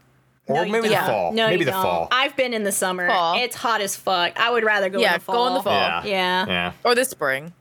Or 0.48 0.64
No, 0.64 0.70
maybe 0.72 0.88
don't. 0.88 1.00
the 1.04 1.10
fall. 1.10 1.32
No, 1.32 1.46
maybe 1.48 1.60
you 1.60 1.64
the 1.64 1.70
don't. 1.72 1.82
fall. 1.82 2.08
I've 2.10 2.36
been 2.36 2.52
in 2.54 2.62
the 2.62 2.72
summer. 2.72 3.08
Fall. 3.08 3.38
It's 3.42 3.56
hot 3.56 3.80
as 3.80 3.96
fuck. 3.96 4.38
I 4.38 4.50
would 4.50 4.64
rather 4.64 4.88
go 4.88 4.98
Yeah, 5.00 5.14
in 5.14 5.18
the 5.18 5.24
fall. 5.24 5.34
go 5.34 5.46
in 5.48 5.54
the 5.54 5.62
fall. 5.62 5.72
yeah. 5.72 6.04
Yeah. 6.04 6.46
Yeah. 6.46 6.72
Or 6.84 6.94
this 6.94 7.08
spring. 7.10 7.52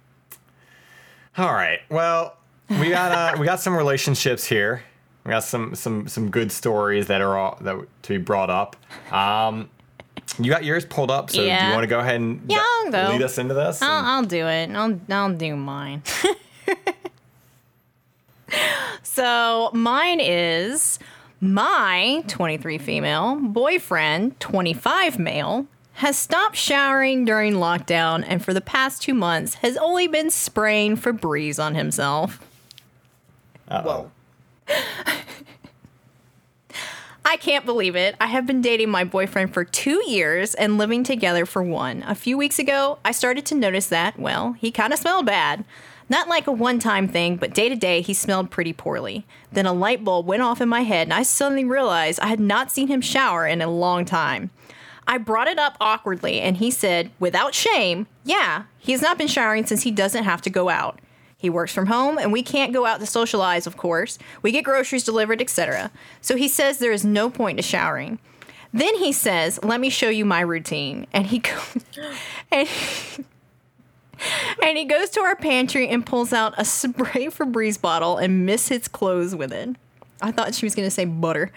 All 1.37 1.53
right. 1.53 1.81
Well, 1.89 2.37
we 2.69 2.89
got 2.89 3.11
uh, 3.11 3.37
we 3.39 3.45
got 3.45 3.59
some 3.59 3.75
relationships 3.75 4.45
here. 4.45 4.83
We 5.25 5.31
got 5.31 5.43
some 5.43 5.75
some 5.75 6.07
some 6.07 6.31
good 6.31 6.51
stories 6.51 7.07
that 7.07 7.21
are 7.21 7.37
all 7.37 7.57
that 7.61 7.77
to 8.03 8.09
be 8.09 8.17
brought 8.17 8.49
up. 8.49 8.75
Um, 9.11 9.69
you 10.39 10.49
got 10.49 10.63
yours 10.63 10.85
pulled 10.85 11.11
up, 11.11 11.29
so 11.29 11.41
do 11.41 11.43
you 11.43 11.73
want 11.73 11.83
to 11.83 11.87
go 11.87 11.99
ahead 11.99 12.15
and 12.15 12.41
Yeah, 12.47 12.63
I'll 12.93 13.11
lead 13.11 13.21
us 13.21 13.37
into 13.37 13.53
this? 13.53 13.81
I'll, 13.81 14.05
I'll 14.05 14.23
do 14.23 14.47
it. 14.47 14.69
I'll 14.71 14.99
I'll 15.09 15.33
do 15.33 15.55
mine. 15.55 16.03
so 19.03 19.69
mine 19.73 20.19
is 20.21 20.99
my 21.41 22.23
23 22.27 22.77
female 22.77 23.35
boyfriend, 23.35 24.39
25 24.39 25.19
male, 25.19 25.67
has 25.95 26.17
stopped 26.17 26.57
showering 26.57 27.23
during 27.23 27.53
lockdown 27.53 28.23
and 28.27 28.43
for 28.43 28.53
the 28.53 28.61
past 28.61 29.01
two 29.01 29.13
months 29.13 29.55
has 29.55 29.77
only 29.77 30.07
been 30.07 30.29
spraying 30.29 30.97
Febreze 30.97 31.63
on 31.63 31.75
himself. 31.75 32.39
Uh-oh. 33.69 34.11
I 37.27 37.37
can't 37.37 37.65
believe 37.65 37.95
it. 37.95 38.15
I 38.19 38.27
have 38.27 38.45
been 38.45 38.61
dating 38.61 38.89
my 38.89 39.03
boyfriend 39.03 39.53
for 39.53 39.63
two 39.63 40.03
years 40.07 40.53
and 40.53 40.77
living 40.77 41.03
together 41.03 41.45
for 41.45 41.63
one. 41.63 42.03
A 42.05 42.13
few 42.13 42.37
weeks 42.37 42.59
ago, 42.59 42.99
I 43.03 43.11
started 43.11 43.45
to 43.47 43.55
notice 43.55 43.87
that, 43.87 44.19
well, 44.19 44.53
he 44.53 44.71
kind 44.71 44.93
of 44.93 44.99
smelled 44.99 45.25
bad. 45.25 45.65
Not 46.07 46.27
like 46.27 46.45
a 46.45 46.51
one 46.51 46.77
time 46.77 47.07
thing, 47.07 47.37
but 47.37 47.53
day 47.53 47.67
to 47.67 47.75
day, 47.75 48.01
he 48.01 48.13
smelled 48.13 48.51
pretty 48.51 48.73
poorly. 48.73 49.25
Then 49.51 49.65
a 49.65 49.73
light 49.73 50.03
bulb 50.03 50.27
went 50.27 50.43
off 50.43 50.61
in 50.61 50.69
my 50.69 50.81
head, 50.81 51.07
and 51.07 51.13
I 51.13 51.23
suddenly 51.23 51.65
realized 51.65 52.19
I 52.19 52.27
had 52.27 52.39
not 52.39 52.69
seen 52.69 52.89
him 52.89 53.01
shower 53.01 53.47
in 53.47 53.61
a 53.61 53.67
long 53.67 54.05
time. 54.05 54.51
I 55.07 55.17
brought 55.17 55.47
it 55.47 55.59
up 55.59 55.77
awkwardly, 55.79 56.41
and 56.41 56.57
he 56.57 56.71
said, 56.71 57.11
without 57.19 57.53
shame, 57.53 58.07
yeah, 58.23 58.63
he 58.79 58.91
has 58.91 59.01
not 59.01 59.17
been 59.17 59.27
showering 59.27 59.65
since 59.65 59.83
he 59.83 59.91
doesn't 59.91 60.23
have 60.23 60.41
to 60.43 60.49
go 60.49 60.69
out. 60.69 60.99
He 61.37 61.49
works 61.49 61.73
from 61.73 61.87
home 61.87 62.17
and 62.17 62.31
we 62.31 62.41
can't 62.41 62.73
go 62.73 62.85
out 62.85 62.99
to 62.99 63.05
socialize, 63.05 63.67
of 63.67 63.77
course. 63.77 64.17
We 64.41 64.51
get 64.51 64.63
groceries 64.63 65.03
delivered, 65.03 65.41
etc. 65.41 65.91
So 66.21 66.35
he 66.35 66.47
says 66.47 66.79
there 66.79 66.91
is 66.91 67.05
no 67.05 67.29
point 67.29 67.57
to 67.57 67.61
showering. 67.61 68.17
Then 68.73 68.95
he 68.95 69.11
says, 69.11 69.59
"Let 69.61 69.79
me 69.79 69.89
show 69.89 70.09
you 70.09 70.25
my 70.25 70.41
routine." 70.41 71.05
And 71.13 71.27
he 71.27 71.39
goes 71.39 71.85
and, 72.51 72.67
and 74.63 74.77
he 74.77 74.85
goes 74.85 75.11
to 75.11 75.21
our 75.21 75.35
pantry 75.35 75.87
and 75.87 76.05
pulls 76.05 76.33
out 76.33 76.55
a 76.57 76.65
spray 76.65 77.27
Febreze 77.27 77.79
bottle 77.79 78.17
and 78.17 78.45
mists 78.45 78.69
his 78.69 78.87
clothes 78.87 79.35
with 79.35 79.53
it. 79.53 79.75
I 80.21 80.31
thought 80.31 80.55
she 80.55 80.65
was 80.65 80.75
gonna 80.75 80.91
say 80.91 81.05
butter. 81.05 81.51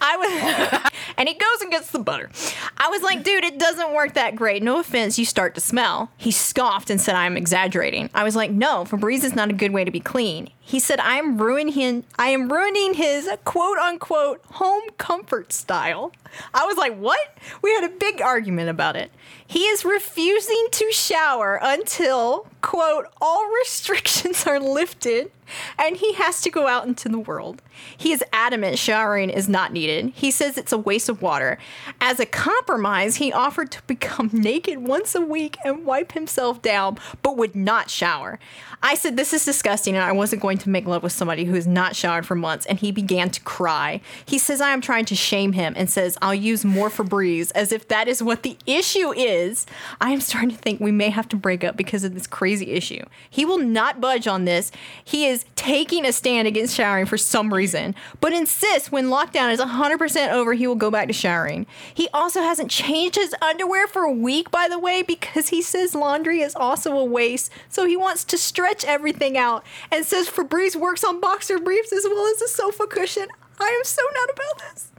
I 0.00 0.16
was, 0.16 0.92
and 1.16 1.28
he 1.28 1.34
goes 1.34 1.60
and 1.62 1.70
gets 1.70 1.90
the 1.90 1.98
butter. 1.98 2.30
I 2.76 2.88
was 2.88 3.02
like, 3.02 3.22
dude, 3.22 3.44
it 3.44 3.58
doesn't 3.58 3.94
work 3.94 4.14
that 4.14 4.36
great. 4.36 4.62
No 4.62 4.80
offense, 4.80 5.18
you 5.18 5.24
start 5.24 5.54
to 5.54 5.60
smell. 5.60 6.10
He 6.16 6.30
scoffed 6.30 6.90
and 6.90 7.00
said 7.00 7.14
I'm 7.14 7.36
exaggerating. 7.36 8.10
I 8.14 8.24
was 8.24 8.34
like, 8.36 8.50
no, 8.50 8.84
Febreze 8.84 9.24
is 9.24 9.34
not 9.34 9.50
a 9.50 9.54
good 9.54 9.72
way 9.72 9.84
to 9.84 9.90
be 9.90 10.00
clean. 10.00 10.50
He 10.70 10.78
said 10.78 11.00
I'm 11.00 11.38
ruining. 11.38 12.04
I 12.16 12.28
am 12.28 12.48
ruining 12.48 12.94
his 12.94 13.28
quote 13.44 13.76
unquote 13.78 14.40
home 14.52 14.84
comfort 14.98 15.52
style. 15.52 16.12
I 16.54 16.64
was 16.64 16.76
like, 16.76 16.96
what? 16.96 17.18
We 17.60 17.74
had 17.74 17.82
a 17.82 17.88
big 17.88 18.22
argument 18.22 18.70
about 18.70 18.94
it. 18.94 19.10
He 19.44 19.64
is 19.64 19.84
refusing 19.84 20.68
to 20.70 20.92
shower 20.92 21.58
until 21.60 22.46
quote 22.60 23.06
all 23.20 23.50
restrictions 23.50 24.46
are 24.46 24.60
lifted 24.60 25.32
and 25.78 25.96
he 25.96 26.12
has 26.14 26.40
to 26.42 26.50
go 26.50 26.68
out 26.68 26.86
into 26.86 27.08
the 27.08 27.18
world. 27.18 27.62
He 27.96 28.12
is 28.12 28.22
adamant 28.32 28.78
showering 28.78 29.30
is 29.30 29.48
not 29.48 29.72
needed. 29.72 30.12
He 30.14 30.30
says 30.30 30.56
it's 30.56 30.72
a 30.72 30.78
waste 30.78 31.08
of 31.08 31.22
water. 31.22 31.58
As 32.00 32.20
a 32.20 32.26
compromise, 32.26 33.16
he 33.16 33.32
offered 33.32 33.70
to 33.72 33.82
become 33.88 34.30
naked 34.32 34.78
once 34.78 35.14
a 35.14 35.20
week 35.20 35.56
and 35.64 35.84
wipe 35.84 36.12
himself 36.12 36.62
down, 36.62 36.98
but 37.22 37.36
would 37.36 37.56
not 37.56 37.90
shower. 37.90 38.38
I 38.82 38.94
said, 38.94 39.16
This 39.16 39.32
is 39.32 39.44
disgusting, 39.44 39.94
and 39.94 40.04
I 40.04 40.12
wasn't 40.12 40.42
going 40.42 40.58
to 40.60 40.70
make 40.70 40.86
love 40.86 41.02
with 41.02 41.12
somebody 41.12 41.44
who 41.44 41.54
has 41.54 41.66
not 41.66 41.96
showered 41.96 42.26
for 42.26 42.34
months, 42.34 42.66
and 42.66 42.78
he 42.78 42.92
began 42.92 43.30
to 43.30 43.40
cry. 43.42 44.00
He 44.24 44.38
says, 44.38 44.60
I 44.60 44.70
am 44.70 44.80
trying 44.80 45.04
to 45.06 45.16
shame 45.16 45.52
him 45.52 45.74
and 45.76 45.90
says, 45.90 46.16
I'll 46.22 46.34
use 46.34 46.64
more 46.64 46.90
Febreze, 46.90 47.52
as 47.54 47.72
if 47.72 47.88
that 47.88 48.08
is 48.08 48.22
what 48.22 48.42
the 48.42 48.56
issue 48.66 49.12
is. 49.12 49.66
I 50.00 50.10
am 50.10 50.20
starting 50.20 50.50
to 50.50 50.56
think 50.56 50.80
we 50.80 50.92
may 50.92 51.10
have 51.10 51.28
to 51.30 51.36
break 51.36 51.64
up 51.64 51.76
because 51.76 52.04
of 52.04 52.14
this 52.14 52.26
crazy 52.26 52.70
issue. 52.72 53.04
He 53.28 53.44
will 53.44 53.58
not 53.58 54.00
budge 54.00 54.26
on 54.26 54.44
this. 54.44 54.70
He 55.04 55.26
is 55.26 55.44
taking 55.56 56.04
a 56.06 56.12
stand 56.12 56.48
against 56.48 56.74
showering 56.74 57.06
for 57.06 57.18
some 57.18 57.52
reason, 57.52 57.94
but 58.20 58.32
insists 58.32 58.90
when 58.90 59.06
lockdown 59.06 59.52
is 59.52 59.60
100% 59.60 60.32
over, 60.32 60.54
he 60.54 60.66
will 60.66 60.74
go 60.74 60.90
back 60.90 61.06
to 61.08 61.12
showering. 61.12 61.66
He 61.92 62.08
also 62.14 62.40
hasn't 62.40 62.70
changed 62.70 63.16
his 63.16 63.34
underwear 63.42 63.86
for 63.86 64.02
a 64.02 64.12
week, 64.12 64.50
by 64.50 64.68
the 64.68 64.78
way, 64.78 65.02
because 65.02 65.48
he 65.48 65.62
says 65.62 65.94
laundry 65.94 66.40
is 66.40 66.54
also 66.54 66.96
a 66.96 67.04
waste. 67.04 67.50
So 67.68 67.86
he 67.86 67.96
wants 67.96 68.24
to 68.24 68.38
stretch 68.38 68.84
everything 68.84 69.36
out 69.36 69.64
and 69.90 70.04
says 70.04 70.28
Febreze 70.40 70.76
works 70.76 71.04
on 71.04 71.20
boxer 71.20 71.58
briefs 71.58 71.92
as 71.92 72.04
well 72.04 72.26
as 72.34 72.40
a 72.42 72.48
sofa 72.48 72.86
cushion. 72.86 73.28
I 73.58 73.66
am 73.66 73.84
so 73.84 74.02
not 74.14 74.30
about 74.30 74.72
this. 74.74 74.92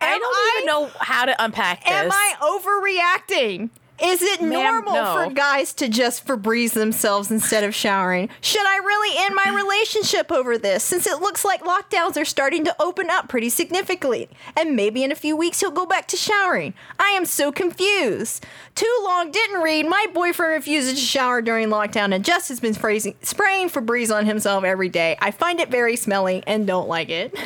I 0.00 0.18
don't 0.18 0.56
even 0.56 0.66
know 0.66 0.90
how 1.00 1.24
to 1.26 1.44
unpack 1.44 1.84
this. 1.84 1.92
Am 1.92 2.10
I 2.10 2.34
overreacting? 2.40 3.70
Is 4.02 4.22
it 4.22 4.42
Ma'am, 4.42 4.50
normal 4.50 4.94
no. 4.94 5.14
for 5.14 5.32
guys 5.32 5.72
to 5.74 5.88
just 5.88 6.26
Febreze 6.26 6.72
themselves 6.72 7.30
instead 7.30 7.62
of 7.62 7.74
showering? 7.74 8.28
Should 8.40 8.66
I 8.66 8.78
really 8.78 9.16
end 9.24 9.36
my 9.36 9.52
relationship 9.54 10.32
over 10.32 10.58
this 10.58 10.82
since 10.82 11.06
it 11.06 11.20
looks 11.20 11.44
like 11.44 11.62
lockdowns 11.62 12.20
are 12.20 12.24
starting 12.24 12.64
to 12.64 12.74
open 12.82 13.08
up 13.08 13.28
pretty 13.28 13.50
significantly? 13.50 14.28
And 14.56 14.74
maybe 14.74 15.04
in 15.04 15.12
a 15.12 15.14
few 15.14 15.36
weeks 15.36 15.60
he'll 15.60 15.70
go 15.70 15.86
back 15.86 16.08
to 16.08 16.16
showering. 16.16 16.74
I 16.98 17.10
am 17.10 17.24
so 17.24 17.52
confused. 17.52 18.44
Too 18.74 19.00
long 19.04 19.30
didn't 19.30 19.62
read. 19.62 19.86
My 19.88 20.06
boyfriend 20.12 20.54
refuses 20.54 20.94
to 20.94 21.00
shower 21.00 21.40
during 21.40 21.68
lockdown 21.68 22.12
and 22.12 22.24
just 22.24 22.48
has 22.48 22.58
been 22.58 22.74
phrasing, 22.74 23.14
spraying 23.22 23.68
Febreze 23.70 24.14
on 24.14 24.26
himself 24.26 24.64
every 24.64 24.88
day. 24.88 25.16
I 25.20 25.30
find 25.30 25.60
it 25.60 25.70
very 25.70 25.94
smelly 25.94 26.42
and 26.48 26.66
don't 26.66 26.88
like 26.88 27.10
it. 27.10 27.38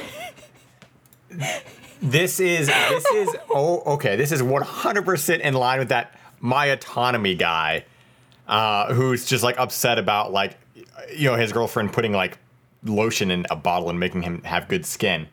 This 2.00 2.38
is 2.38 2.68
this 2.68 3.04
is 3.12 3.36
oh 3.50 3.82
okay. 3.94 4.16
This 4.16 4.30
is 4.30 4.40
100% 4.40 5.40
in 5.40 5.54
line 5.54 5.80
with 5.80 5.88
that 5.88 6.17
my 6.40 6.66
autonomy 6.66 7.34
guy, 7.34 7.84
uh, 8.46 8.92
who's 8.94 9.26
just 9.26 9.44
like 9.44 9.58
upset 9.58 9.98
about 9.98 10.32
like 10.32 10.56
you 11.14 11.24
know 11.30 11.36
his 11.36 11.52
girlfriend 11.52 11.92
putting 11.92 12.12
like 12.12 12.38
lotion 12.84 13.30
in 13.30 13.46
a 13.50 13.56
bottle 13.56 13.90
and 13.90 13.98
making 13.98 14.22
him 14.22 14.42
have 14.42 14.68
good 14.68 14.86
skin. 14.86 15.28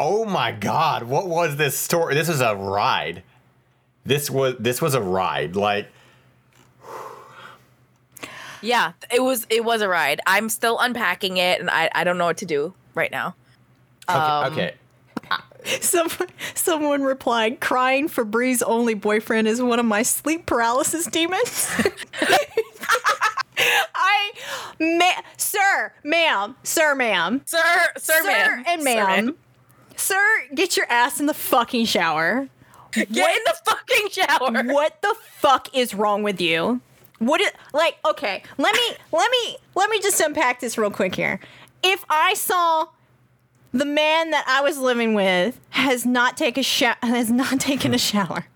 Oh 0.00 0.24
my 0.24 0.52
god, 0.52 1.04
what 1.04 1.26
was 1.28 1.56
this 1.56 1.76
story? 1.76 2.14
This 2.14 2.28
is 2.28 2.40
a 2.40 2.54
ride. 2.54 3.22
This 4.04 4.30
was 4.30 4.54
this 4.58 4.80
was 4.80 4.94
a 4.94 5.00
ride. 5.00 5.56
Like 5.56 5.88
yeah, 8.62 8.92
it 9.12 9.22
was 9.22 9.46
it 9.50 9.64
was 9.64 9.82
a 9.82 9.88
ride. 9.88 10.20
I'm 10.26 10.48
still 10.48 10.78
unpacking 10.78 11.36
it, 11.36 11.60
and 11.60 11.70
I 11.70 11.90
I 11.94 12.04
don't 12.04 12.18
know 12.18 12.26
what 12.26 12.38
to 12.38 12.46
do 12.46 12.74
right 12.94 13.10
now. 13.10 13.34
okay, 14.08 14.18
Um, 14.18 14.52
okay. 14.52 14.74
Someone, 15.80 16.28
someone 16.54 17.02
replied, 17.02 17.60
crying 17.60 18.08
Febreze 18.08 18.62
only 18.64 18.94
boyfriend 18.94 19.48
is 19.48 19.60
one 19.60 19.78
of 19.78 19.86
my 19.86 20.02
sleep 20.02 20.46
paralysis 20.46 21.06
demons. 21.06 21.68
I, 23.58 24.30
ma- 24.78 25.22
sir, 25.36 25.92
ma'am, 26.04 26.56
sir, 26.62 26.94
ma'am, 26.94 27.42
Sir, 27.44 27.58
sir, 27.98 28.22
ma'am, 28.24 28.64
and 28.66 28.82
Sir, 28.82 28.84
ma'am, 28.84 29.36
sir, 29.96 30.38
get 30.54 30.76
your 30.76 30.86
ass 30.88 31.18
in 31.20 31.26
the 31.26 31.34
fucking 31.34 31.84
shower. 31.86 32.48
Get 32.92 33.08
in 33.10 33.42
the 33.44 33.56
fucking 33.64 34.08
shower. 34.10 34.72
What 34.72 35.02
the 35.02 35.14
fuck 35.32 35.74
is 35.76 35.94
wrong 35.94 36.22
with 36.22 36.40
you? 36.40 36.80
What 37.18 37.40
is 37.40 37.50
like? 37.74 37.96
Okay, 38.08 38.42
let 38.58 38.74
me 38.74 38.96
let 39.12 39.30
me 39.30 39.56
let 39.74 39.90
me 39.90 40.00
just 40.00 40.20
unpack 40.20 40.60
this 40.60 40.78
real 40.78 40.90
quick 40.90 41.14
here. 41.14 41.40
If 41.82 42.04
I 42.08 42.34
saw 42.34 42.86
the 43.72 43.84
man 43.84 44.30
that 44.30 44.44
I 44.46 44.62
was 44.62 44.78
living 44.78 45.14
with 45.14 45.60
has 45.70 46.06
not 46.06 46.36
taken 46.36 46.60
a 46.60 46.64
sho- 46.64 46.94
has 47.02 47.30
not 47.30 47.60
taken 47.60 47.94
a 47.94 47.98
shower, 47.98 48.46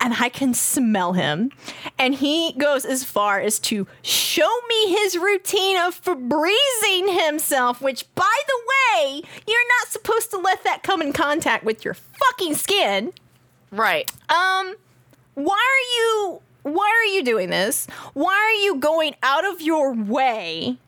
and 0.00 0.14
I 0.18 0.28
can 0.28 0.54
smell 0.54 1.12
him, 1.12 1.50
and 1.98 2.14
he 2.14 2.52
goes 2.52 2.84
as 2.84 3.04
far 3.04 3.40
as 3.40 3.58
to 3.60 3.86
show 4.02 4.50
me 4.68 4.90
his 4.90 5.18
routine 5.18 5.76
of 5.76 6.02
Febrezing 6.02 7.26
himself, 7.26 7.80
which, 7.80 8.12
by 8.14 8.36
the 8.46 8.60
way, 8.68 9.22
you're 9.46 9.68
not 9.80 9.88
supposed 9.88 10.30
to 10.30 10.38
let 10.38 10.64
that 10.64 10.82
come 10.82 11.02
in 11.02 11.12
contact 11.12 11.64
with 11.64 11.84
your 11.84 11.94
fucking 11.94 12.54
skin. 12.54 13.12
Right. 13.70 14.10
Um, 14.30 14.74
why 15.34 15.54
are 15.56 15.86
you 15.98 16.42
why 16.62 16.88
are 16.88 17.14
you 17.14 17.22
doing 17.22 17.50
this? 17.50 17.86
Why 18.14 18.34
are 18.34 18.64
you 18.64 18.76
going 18.76 19.14
out 19.22 19.46
of 19.46 19.60
your 19.60 19.94
way 19.94 20.78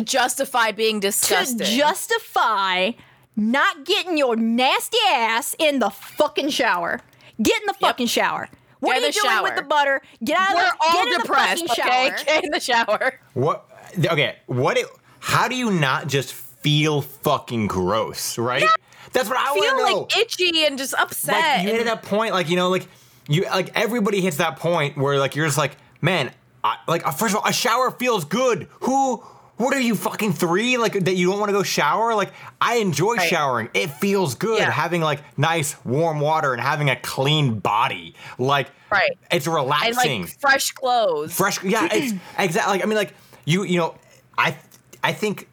justify 0.00 0.72
being 0.72 1.00
disgusted. 1.00 1.58
to 1.58 1.64
justify 1.64 2.92
not 3.36 3.84
getting 3.84 4.16
your 4.18 4.36
nasty 4.36 4.98
ass 5.10 5.54
in 5.58 5.78
the 5.78 5.90
fucking 5.90 6.50
shower. 6.50 7.00
Get 7.42 7.60
in 7.62 7.66
the 7.66 7.74
fucking 7.74 8.06
shower. 8.06 8.48
What 8.80 8.94
Get 8.94 9.02
are 9.02 9.06
you 9.06 9.12
the 9.12 9.20
doing 9.22 9.42
with 9.44 9.56
the 9.56 9.62
butter? 9.62 10.02
Get 10.24 10.38
out 10.38 10.50
of 10.50 10.54
We're 10.56 10.62
the, 10.64 10.76
all 10.82 11.04
get 11.04 11.12
in 11.14 11.20
depressed, 11.20 11.62
the 11.62 11.68
fucking 11.68 11.84
okay? 11.84 12.08
shower. 12.08 12.24
Get 12.26 12.44
in 12.44 12.50
the 12.50 12.60
shower. 12.60 13.20
What? 13.34 13.68
Okay, 14.06 14.36
what? 14.46 14.76
It, 14.76 14.86
how 15.20 15.46
do 15.48 15.54
you 15.54 15.70
not 15.70 16.08
just 16.08 16.32
feel 16.34 17.00
fucking 17.02 17.68
gross, 17.68 18.38
right? 18.38 18.62
Yeah. 18.62 18.68
That's 19.12 19.28
what 19.28 19.38
I 19.38 19.52
Feel 19.54 19.62
want 19.64 19.78
to 19.88 19.92
know. 19.94 20.00
like 20.00 20.16
itchy 20.16 20.64
and 20.64 20.78
just 20.78 20.94
upset. 20.94 21.34
like 21.34 21.60
you 21.60 21.66
get 21.66 21.74
and- 21.74 21.78
to 21.80 21.84
that 21.94 22.02
point, 22.02 22.32
like 22.32 22.48
you 22.48 22.56
know, 22.56 22.70
like 22.70 22.86
you 23.28 23.44
like 23.44 23.70
everybody 23.76 24.20
hits 24.20 24.38
that 24.38 24.56
point 24.56 24.96
where 24.96 25.18
like 25.18 25.36
you're 25.36 25.46
just 25.46 25.58
like, 25.58 25.76
man, 26.00 26.32
I, 26.64 26.76
like 26.88 27.06
uh, 27.06 27.10
first 27.12 27.34
of 27.34 27.40
all, 27.42 27.48
a 27.48 27.52
shower 27.52 27.90
feels 27.90 28.24
good. 28.24 28.68
Who? 28.80 29.22
What 29.62 29.74
are 29.74 29.80
you 29.80 29.94
fucking 29.94 30.32
three? 30.32 30.76
Like 30.76 30.92
that 31.04 31.14
you 31.14 31.30
don't 31.30 31.38
want 31.38 31.50
to 31.50 31.52
go 31.52 31.62
shower? 31.62 32.14
Like 32.16 32.32
I 32.60 32.76
enjoy 32.76 33.14
Right. 33.14 33.28
showering. 33.28 33.68
It 33.74 33.90
feels 33.90 34.34
good 34.34 34.58
Yeah. 34.58 34.70
having 34.70 35.02
like 35.02 35.20
nice 35.38 35.76
warm 35.84 36.18
water 36.18 36.52
and 36.52 36.60
having 36.60 36.90
a 36.90 36.96
clean 36.96 37.60
body. 37.60 38.14
Like 38.38 38.68
Right. 38.90 39.16
it's 39.30 39.46
relaxing. 39.46 40.22
and 40.22 40.24
like 40.24 40.40
fresh 40.40 40.72
clothes. 40.72 41.32
fresh 41.34 41.62
yeah 41.62 41.88
it's 41.92 42.12
exactly 42.38 42.72
like 42.74 42.82
i 42.82 42.86
mean 42.86 42.96
like 42.96 43.14
you 43.44 43.62
you 43.62 43.78
know 43.78 43.94
i 44.36 44.56
i 45.04 45.12
think 45.12 45.48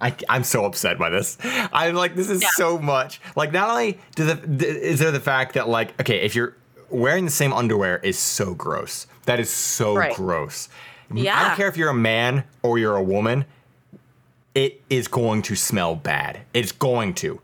I, 0.00 0.14
I'm 0.30 0.44
so 0.44 0.64
upset 0.64 0.96
by 0.98 1.10
this. 1.10 1.36
I'm 1.44 1.94
like, 1.94 2.14
this 2.14 2.30
is 2.30 2.40
Yeah. 2.40 2.48
so 2.54 2.78
much. 2.78 3.20
Like, 3.36 3.52
not 3.52 3.68
only 3.68 4.00
do 4.14 4.24
the, 4.24 4.34
the 4.36 4.66
is 4.66 4.98
there 4.98 5.10
the 5.10 5.20
fact 5.20 5.52
that 5.56 5.68
like, 5.68 6.00
okay, 6.00 6.22
if 6.22 6.34
you're 6.34 6.56
wearing 6.88 7.26
the 7.26 7.30
same 7.30 7.52
underwear 7.52 7.98
is 7.98 8.18
so 8.18 8.54
gross. 8.54 9.06
That 9.26 9.40
is 9.40 9.50
so 9.52 9.94
Right. 9.94 10.14
gross. 10.14 10.70
I 11.36 11.48
don't 11.48 11.56
care 11.56 11.68
if 11.68 11.76
you're 11.76 11.90
a 11.90 11.94
man 11.94 12.44
or 12.62 12.78
you're 12.78 12.96
a 12.96 13.02
woman. 13.02 13.44
It 14.54 14.82
is 14.90 15.08
going 15.08 15.42
to 15.42 15.54
smell 15.54 15.94
bad. 15.94 16.40
It's 16.54 16.72
going 16.72 17.14
to, 17.14 17.40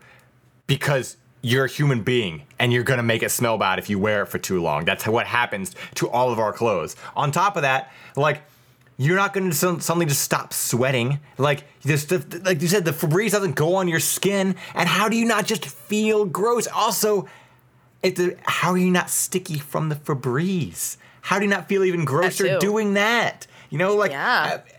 because 0.67 1.17
you're 1.41 1.65
a 1.65 1.69
human 1.69 2.01
being 2.01 2.43
and 2.59 2.73
you're 2.73 2.83
gonna 2.83 3.03
make 3.03 3.23
it 3.23 3.29
smell 3.29 3.57
bad 3.57 3.79
if 3.79 3.89
you 3.89 3.97
wear 3.99 4.23
it 4.23 4.27
for 4.27 4.37
too 4.39 4.61
long. 4.61 4.85
That's 4.85 5.07
what 5.07 5.27
happens 5.27 5.75
to 5.95 6.09
all 6.09 6.31
of 6.31 6.39
our 6.39 6.51
clothes. 6.51 6.95
On 7.15 7.31
top 7.31 7.55
of 7.55 7.61
that, 7.61 7.91
like 8.15 8.41
you're 8.97 9.15
not 9.15 9.33
gonna 9.33 9.53
suddenly 9.53 10.05
just 10.05 10.21
stop 10.21 10.51
sweating. 10.51 11.19
Like 11.37 11.63
this, 11.83 12.05
the, 12.05 12.41
like 12.43 12.61
you 12.61 12.67
said, 12.67 12.83
the 12.83 12.91
Febreze 12.91 13.31
doesn't 13.31 13.55
go 13.55 13.75
on 13.75 13.87
your 13.87 13.99
skin. 13.99 14.55
And 14.73 14.89
how 14.89 15.07
do 15.07 15.15
you 15.15 15.25
not 15.25 15.45
just 15.45 15.65
feel 15.65 16.25
gross? 16.25 16.67
Also, 16.67 17.27
it's 18.03 18.19
a, 18.19 18.35
how 18.43 18.71
are 18.71 18.77
you 18.77 18.91
not 18.91 19.09
sticky 19.09 19.59
from 19.59 19.89
the 19.89 19.95
Febreze? 19.95 20.97
How 21.21 21.37
do 21.37 21.45
you 21.45 21.49
not 21.49 21.67
feel 21.69 21.83
even 21.83 22.05
grosser 22.05 22.57
doing 22.59 22.95
that? 22.95 23.45
You 23.69 23.77
know, 23.77 23.95
like 23.95 24.11
Yeah. 24.11 24.59
uh, 24.65 24.73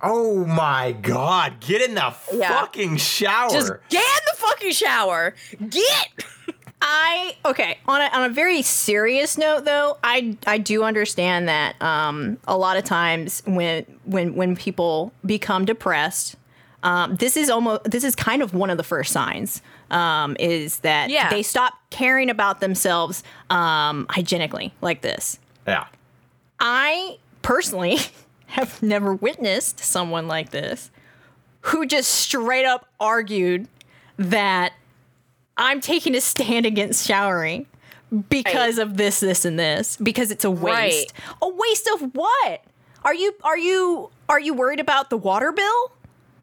Oh 0.00 0.44
my 0.44 0.92
god, 0.92 1.58
get 1.60 1.82
in 1.82 1.94
the 1.94 2.14
Yeah. 2.32 2.48
fucking 2.60 2.98
shower. 2.98 3.50
Just 3.50 3.72
get 3.88 4.04
in 4.04 4.22
the 4.32 4.36
fucking 4.36 4.72
shower. 4.72 5.34
Get. 5.68 6.08
I 6.80 7.34
okay 7.44 7.78
on 7.88 8.00
a, 8.00 8.04
on 8.16 8.30
a 8.30 8.32
very 8.32 8.62
serious 8.62 9.36
note 9.36 9.64
though 9.64 9.98
I 10.04 10.36
I 10.46 10.58
do 10.58 10.84
understand 10.84 11.48
that 11.48 11.74
um, 11.82 12.38
a 12.46 12.56
lot 12.56 12.76
of 12.76 12.84
times 12.84 13.42
when 13.46 13.84
when 14.04 14.36
when 14.36 14.54
people 14.54 15.12
become 15.26 15.64
depressed 15.64 16.36
um, 16.84 17.16
this 17.16 17.36
is 17.36 17.50
almost 17.50 17.82
this 17.82 18.04
is 18.04 18.14
kind 18.14 18.42
of 18.42 18.54
one 18.54 18.70
of 18.70 18.76
the 18.76 18.84
first 18.84 19.12
signs 19.12 19.60
um, 19.90 20.36
is 20.38 20.78
that 20.80 21.10
Yeah. 21.10 21.28
they 21.30 21.42
stop 21.42 21.74
caring 21.90 22.30
about 22.30 22.60
themselves 22.60 23.24
um, 23.50 24.06
hygienically 24.08 24.72
like 24.80 25.00
this 25.00 25.40
yeah. 25.66 25.86
I 26.60 27.18
personally 27.42 27.98
have 28.48 28.82
never 28.82 29.14
witnessed 29.14 29.80
someone 29.80 30.26
like 30.26 30.50
this 30.50 30.90
who 31.62 31.86
just 31.86 32.10
straight 32.10 32.64
up 32.64 32.88
argued 32.98 33.68
that 34.16 34.72
I'm 35.56 35.80
taking 35.80 36.14
a 36.14 36.20
stand 36.20 36.66
against 36.66 37.06
showering 37.06 37.66
because 38.30 38.78
of 38.78 38.96
this, 38.96 39.20
this, 39.20 39.44
and 39.44 39.58
this 39.58 39.96
because 39.98 40.30
it's 40.30 40.44
a 40.44 40.50
waste. 40.50 41.12
A 41.42 41.48
waste 41.48 41.90
of 41.94 42.14
what? 42.14 42.64
Are 43.04 43.14
you 43.14 43.34
are 43.44 43.58
you 43.58 44.10
are 44.28 44.40
you 44.40 44.54
worried 44.54 44.80
about 44.80 45.10
the 45.10 45.16
water 45.16 45.52
bill? 45.52 45.92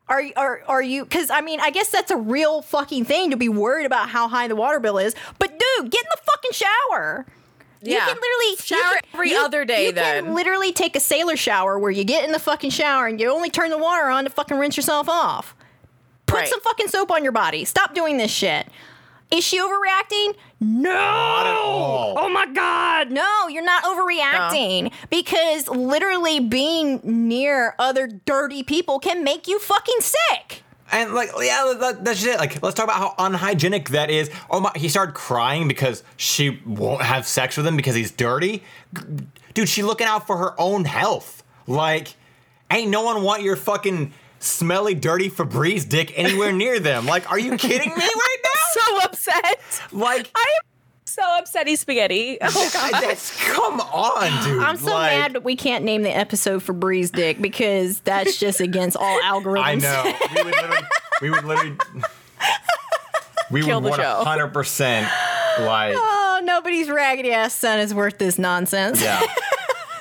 Are 0.08 0.24
are 0.36 0.62
are 0.68 0.82
you? 0.82 1.04
Because 1.04 1.30
I 1.30 1.42
mean, 1.42 1.60
I 1.60 1.72
guess 1.72 1.90
that's 1.90 2.12
a 2.12 2.18
real 2.18 2.62
fucking 2.62 3.06
thing 3.06 3.32
to 3.32 3.38
be 3.38 3.50
worried 3.50 3.86
about 3.86 4.10
how 4.10 4.28
high 4.28 4.48
the 4.48 4.56
water 4.56 4.80
bill 4.80 4.98
is. 4.98 5.16
But 5.40 5.50
dude, 5.50 5.92
get 5.92 6.04
in 6.04 6.10
the 6.12 6.22
fucking 6.32 6.52
shower. 6.52 7.26
You 7.86 7.94
Yeah. 7.94 8.06
can 8.06 8.16
literally 8.16 8.56
Shower 8.64 8.80
can- 8.82 9.02
every 9.14 9.30
you- 9.32 9.38
other 9.44 9.66
day 9.66 9.86
You 9.88 9.92
then. 9.92 10.26
can 10.26 10.34
literally 10.36 10.72
take 10.72 10.96
a 10.96 11.00
sailor 11.00 11.38
shower 11.38 11.78
where 11.80 11.92
you 11.92 12.04
get 12.04 12.24
in 12.26 12.32
the 12.32 12.40
fucking 12.40 12.72
shower 12.72 13.08
and 13.08 13.20
you 13.20 13.32
only 13.32 13.50
turn 13.50 13.70
the 13.70 13.78
water 13.78 14.08
on 14.10 14.24
to 14.26 14.30
fucking 14.30 14.58
rinse 14.58 14.76
yourself 14.78 15.08
off. 15.10 15.56
Put 16.26 16.38
Right. 16.40 16.48
some 16.48 16.60
fucking 16.62 16.88
soap 16.90 17.12
on 17.12 17.24
your 17.24 17.32
body. 17.32 17.66
Stop 17.66 17.94
doing 17.94 18.18
this 18.18 18.32
shit. 18.32 18.68
Is 19.32 19.44
she 19.44 19.60
overreacting? 19.60 20.36
No. 20.60 20.94
Not 20.94 21.48
at 21.48 21.56
all. 21.58 22.14
Oh 22.18 22.30
my 22.30 22.46
god. 22.46 23.10
No, 23.12 23.48
you're 23.48 23.64
not 23.64 23.84
overreacting 23.84 24.92
because 25.10 25.68
literally 25.68 26.40
being 26.40 27.00
near 27.04 27.76
other 27.80 28.08
dirty 28.08 28.64
people 28.64 29.00
can 29.00 29.24
make 29.24 29.48
you 29.48 29.60
fucking 29.60 30.00
sick. 30.00 30.64
And 30.92 31.14
like, 31.14 31.30
yeah, 31.40 31.74
that, 31.80 32.06
that's 32.06 32.22
just 32.22 32.36
it. 32.36 32.40
Like, 32.40 32.62
let's 32.62 32.76
talk 32.76 32.86
about 32.86 32.98
how 32.98 33.16
unhygienic 33.18 33.90
that 33.90 34.10
is. 34.10 34.30
Oh 34.50 34.60
my, 34.60 34.72
he 34.76 34.88
started 34.88 35.16
crying 35.16 35.68
because 35.68 36.04
she 36.16 36.62
won't 36.66 37.02
have 37.02 37.28
sex 37.28 37.58
with 37.58 37.66
him 37.66 37.76
because 37.76 37.96
he's 37.96 38.12
dirty. 38.12 38.64
Dude, 39.54 39.68
she 39.68 39.84
looking 39.84 40.08
out 40.08 40.28
for 40.28 40.38
her 40.38 40.60
own 40.60 40.86
health. 40.86 41.44
Like, 41.68 42.16
ain't 42.70 42.92
no 42.92 43.04
one 43.04 43.24
want 43.24 43.42
your 43.42 43.56
fucking 43.56 44.14
smelly, 44.40 44.94
dirty 44.94 45.30
Febreze 45.30 45.88
dick 45.88 46.14
anywhere 46.16 46.52
near 46.52 46.80
them. 46.80 47.06
Like, 47.06 47.30
are 47.32 47.40
you 47.40 47.58
kidding 47.58 47.90
me 47.90 47.96
right 47.96 48.38
now? 48.44 48.50
So 48.72 49.02
upset. 49.04 49.82
Like, 49.92 50.30
I 50.36 50.54
am 50.58 50.75
so 51.06 51.22
upsetty 51.22 51.78
spaghetti. 51.78 52.38
Oh 52.48 52.70
god. 52.74 53.02
that's 53.02 53.36
come 53.52 53.80
on, 53.80 54.46
dude. 54.46 54.64
I'm 54.64 54.78
so 54.78 54.92
Like, 54.94 55.12
mad 55.12 55.34
that 55.34 55.44
we 55.44 55.56
can't 55.56 55.84
name 55.84 56.04
the 56.04 56.16
episode 56.16 56.62
Febreze 56.64 57.12
Dick 57.12 57.42
because 57.42 58.00
that's 58.02 58.38
just 58.40 58.60
against 58.62 58.98
all 58.98 59.20
algorithms. 59.22 59.64
I 59.64 59.76
know. 59.76 60.14
We 60.36 60.44
would 60.44 60.56
literally. 60.56 60.88
We 61.22 61.30
would 61.30 61.44
literally. 61.46 61.78
We 63.52 63.62
Kill 63.62 63.80
would 63.80 63.94
the 63.94 63.98
show. 63.98 64.18
100 64.18 64.48
percent 64.48 65.08
like. 65.60 65.96
Oh, 65.96 66.42
nobody's 66.44 66.90
raggedy 66.90 67.32
ass 67.32 67.54
son 67.54 67.80
is 67.80 67.94
worth 67.94 68.18
this 68.18 68.40
nonsense. 68.40 69.00
Yeah. 69.02 69.22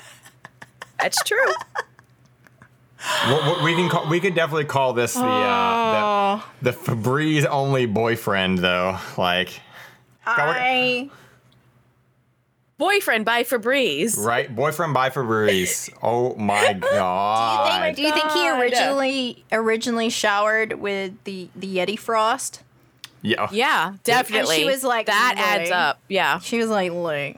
That's 0.98 1.22
true. 1.24 1.52
What, 3.28 3.44
what 3.46 3.62
we 3.62 3.74
can 3.74 3.90
call, 3.90 4.08
we 4.08 4.18
could 4.18 4.34
definitely 4.34 4.64
call 4.64 4.94
this 4.94 5.12
the 5.12 5.20
uh, 5.20 6.40
the, 6.62 6.70
the 6.70 6.76
Febreze 6.76 7.44
only 7.46 7.84
boyfriend 7.84 8.58
though. 8.58 8.98
Like, 9.18 9.60
I 10.26 11.10
Boyfriend 12.76 13.24
by 13.24 13.44
Febreze. 13.44 14.18
right? 14.18 14.54
Boyfriend 14.54 14.94
by 14.94 15.10
Febreze. 15.10 15.90
Oh 16.02 16.34
my 16.34 16.72
god. 16.72 17.94
do 17.94 18.02
you 18.02 18.12
think 18.12 18.30
he 18.32 18.50
originally 18.50 19.44
originally 19.52 20.10
showered 20.10 20.74
with 20.74 21.12
the 21.24 21.48
the 21.54 21.76
Yeti 21.76 21.98
Frost? 21.98 22.62
yeah. 23.22 23.48
Yeah, 23.52 23.94
definitely. 24.04 24.56
she 24.56 24.64
was 24.64 24.82
like, 24.84 25.06
that 25.06 25.34
adds 25.38 25.70
up. 25.70 26.00
Yeah. 26.08 26.40
She 26.40 26.58
was 26.58 26.68
like, 26.68 26.92
"Look, 26.92 27.36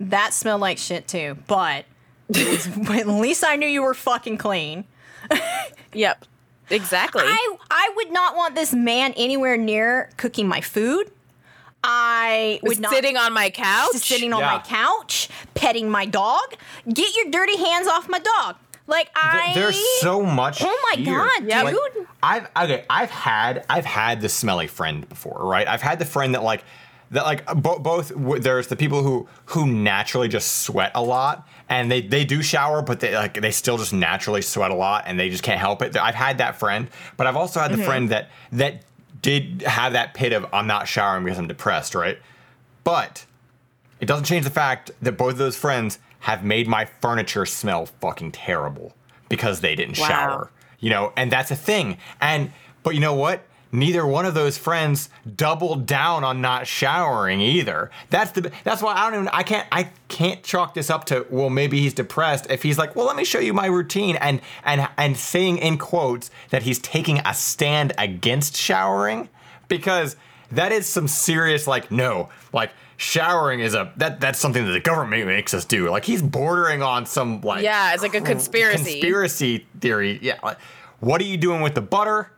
that 0.00 0.34
smelled 0.34 0.60
like 0.60 0.78
shit 0.78 1.06
too, 1.08 1.38
but 1.46 1.84
at 2.34 3.06
least 3.08 3.44
I 3.46 3.56
knew 3.56 3.68
you 3.68 3.82
were 3.82 3.94
fucking 3.94 4.38
clean." 4.38 4.84
Yep. 5.92 6.26
Exactly. 6.68 7.22
I 7.24 7.56
I 7.70 7.92
would 7.96 8.10
not 8.12 8.36
want 8.36 8.54
this 8.54 8.74
man 8.74 9.14
anywhere 9.16 9.56
near 9.56 10.10
cooking 10.18 10.46
my 10.46 10.60
food. 10.60 11.10
I 11.86 12.60
would 12.62 12.80
not 12.80 12.92
sitting 12.92 13.16
on 13.16 13.32
my 13.32 13.50
couch. 13.50 13.94
sitting 13.96 14.32
on 14.32 14.40
Yeah. 14.40 14.56
my 14.56 14.58
couch, 14.58 15.28
petting 15.54 15.88
my 15.88 16.04
dog. 16.04 16.54
Get 16.92 17.14
your 17.16 17.30
dirty 17.30 17.56
hands 17.56 17.86
off 17.86 18.08
my 18.08 18.18
dog. 18.18 18.56
Like 18.88 19.10
I 19.16 19.52
Th- 19.52 19.56
There's 19.56 20.00
so 20.00 20.22
much. 20.22 20.62
Oh 20.62 20.90
my 20.92 21.02
here. 21.02 21.16
God, 21.18 21.44
Yep. 21.46 21.66
dude. 21.70 22.06
I've 22.22 22.48
okay. 22.56 22.84
I've 22.90 23.10
had 23.10 23.64
I've 23.68 23.84
had 23.84 24.20
the 24.20 24.28
smelly 24.28 24.66
friend 24.66 25.08
before, 25.08 25.40
right? 25.44 25.66
I've 25.66 25.82
had 25.82 25.98
the 25.98 26.04
friend 26.04 26.34
that 26.34 26.42
like 26.42 26.64
that 27.10 27.24
like 27.24 27.44
bo- 27.46 27.78
both. 27.78 28.10
W- 28.10 28.40
there's 28.40 28.68
the 28.68 28.76
people 28.76 29.02
who 29.02 29.28
who 29.46 29.66
naturally 29.66 30.28
just 30.28 30.60
sweat 30.62 30.92
a 30.94 31.02
lot, 31.02 31.48
and 31.68 31.90
they 31.90 32.00
they 32.00 32.24
do 32.24 32.42
shower, 32.42 32.82
but 32.82 33.00
they 33.00 33.14
like 33.14 33.40
they 33.40 33.50
still 33.50 33.78
just 33.78 33.92
naturally 33.92 34.42
sweat 34.42 34.70
a 34.70 34.74
lot, 34.74 35.04
and 35.06 35.18
they 35.18 35.30
just 35.30 35.42
can't 35.42 35.60
help 35.60 35.82
it. 35.82 35.96
I've 35.96 36.14
had 36.14 36.38
that 36.38 36.58
friend, 36.58 36.88
but 37.16 37.26
I've 37.26 37.36
also 37.36 37.60
had 37.60 37.70
the 37.72 37.76
mm-hmm. 37.76 37.86
friend 37.86 38.08
that 38.10 38.30
that 38.52 38.82
did 39.22 39.62
have 39.62 39.92
that 39.92 40.14
pit 40.14 40.32
of 40.32 40.46
I'm 40.52 40.66
not 40.66 40.88
showering 40.88 41.24
because 41.24 41.38
I'm 41.38 41.46
depressed, 41.48 41.94
right? 41.94 42.18
But 42.84 43.26
it 44.00 44.06
doesn't 44.06 44.24
change 44.24 44.44
the 44.44 44.50
fact 44.50 44.90
that 45.02 45.12
both 45.12 45.32
of 45.32 45.38
those 45.38 45.56
friends 45.56 45.98
have 46.20 46.44
made 46.44 46.66
my 46.68 46.84
furniture 46.84 47.46
smell 47.46 47.86
fucking 47.86 48.32
terrible 48.32 48.94
because 49.28 49.60
they 49.60 49.74
didn't 49.74 49.98
Wow. 49.98 50.06
shower. 50.06 50.50
You 50.80 50.90
know, 50.90 51.12
and 51.16 51.30
that's 51.32 51.50
a 51.50 51.56
thing. 51.56 51.98
And 52.20 52.52
but 52.82 52.94
you 52.94 53.00
know 53.00 53.14
what? 53.14 53.42
Neither 53.72 54.06
one 54.06 54.24
of 54.26 54.34
those 54.34 54.56
friends 54.58 55.08
doubled 55.36 55.86
down 55.86 56.24
on 56.24 56.40
not 56.40 56.66
showering 56.66 57.40
either. 57.40 57.90
That's 58.10 58.30
the 58.32 58.50
that's 58.64 58.82
why 58.82 58.94
I 58.94 59.10
don't 59.10 59.20
even 59.22 59.28
I 59.32 59.42
can't 59.42 59.66
I 59.72 59.90
can't 60.08 60.42
chalk 60.42 60.74
this 60.74 60.90
up 60.90 61.04
to 61.06 61.26
well 61.30 61.50
maybe 61.50 61.80
he's 61.80 61.94
depressed 61.94 62.46
if 62.50 62.62
he's 62.62 62.78
like 62.78 62.94
well 62.96 63.06
let 63.06 63.16
me 63.16 63.24
show 63.24 63.38
you 63.40 63.52
my 63.52 63.66
routine 63.66 64.16
and 64.16 64.40
and 64.64 64.88
and 64.96 65.16
saying 65.16 65.58
in 65.58 65.78
quotes 65.78 66.30
that 66.50 66.62
he's 66.62 66.78
taking 66.78 67.20
a 67.24 67.34
stand 67.34 67.92
against 67.98 68.56
showering 68.56 69.28
because 69.68 70.16
that 70.52 70.70
is 70.72 70.86
some 70.86 71.08
serious 71.08 71.66
like 71.66 71.90
no 71.90 72.28
like 72.52 72.70
showering 72.98 73.60
is 73.60 73.74
a 73.74 73.92
that 73.96 74.20
that's 74.20 74.38
something 74.38 74.64
that 74.64 74.72
the 74.72 74.80
government 74.80 75.26
makes 75.26 75.52
us 75.52 75.64
do 75.64 75.90
like 75.90 76.04
he's 76.04 76.22
bordering 76.22 76.82
on 76.82 77.04
some 77.04 77.40
like 77.42 77.62
Yeah, 77.62 77.92
it's 77.92 78.02
like 78.02 78.14
a 78.14 78.20
conspiracy. 78.20 78.92
conspiracy 78.92 79.66
theory 79.80 80.18
yeah 80.22 80.38
like, 80.42 80.58
what 81.00 81.20
are 81.20 81.24
you 81.24 81.36
doing 81.36 81.60
with 81.60 81.74
the 81.74 81.82
butter 81.82 82.30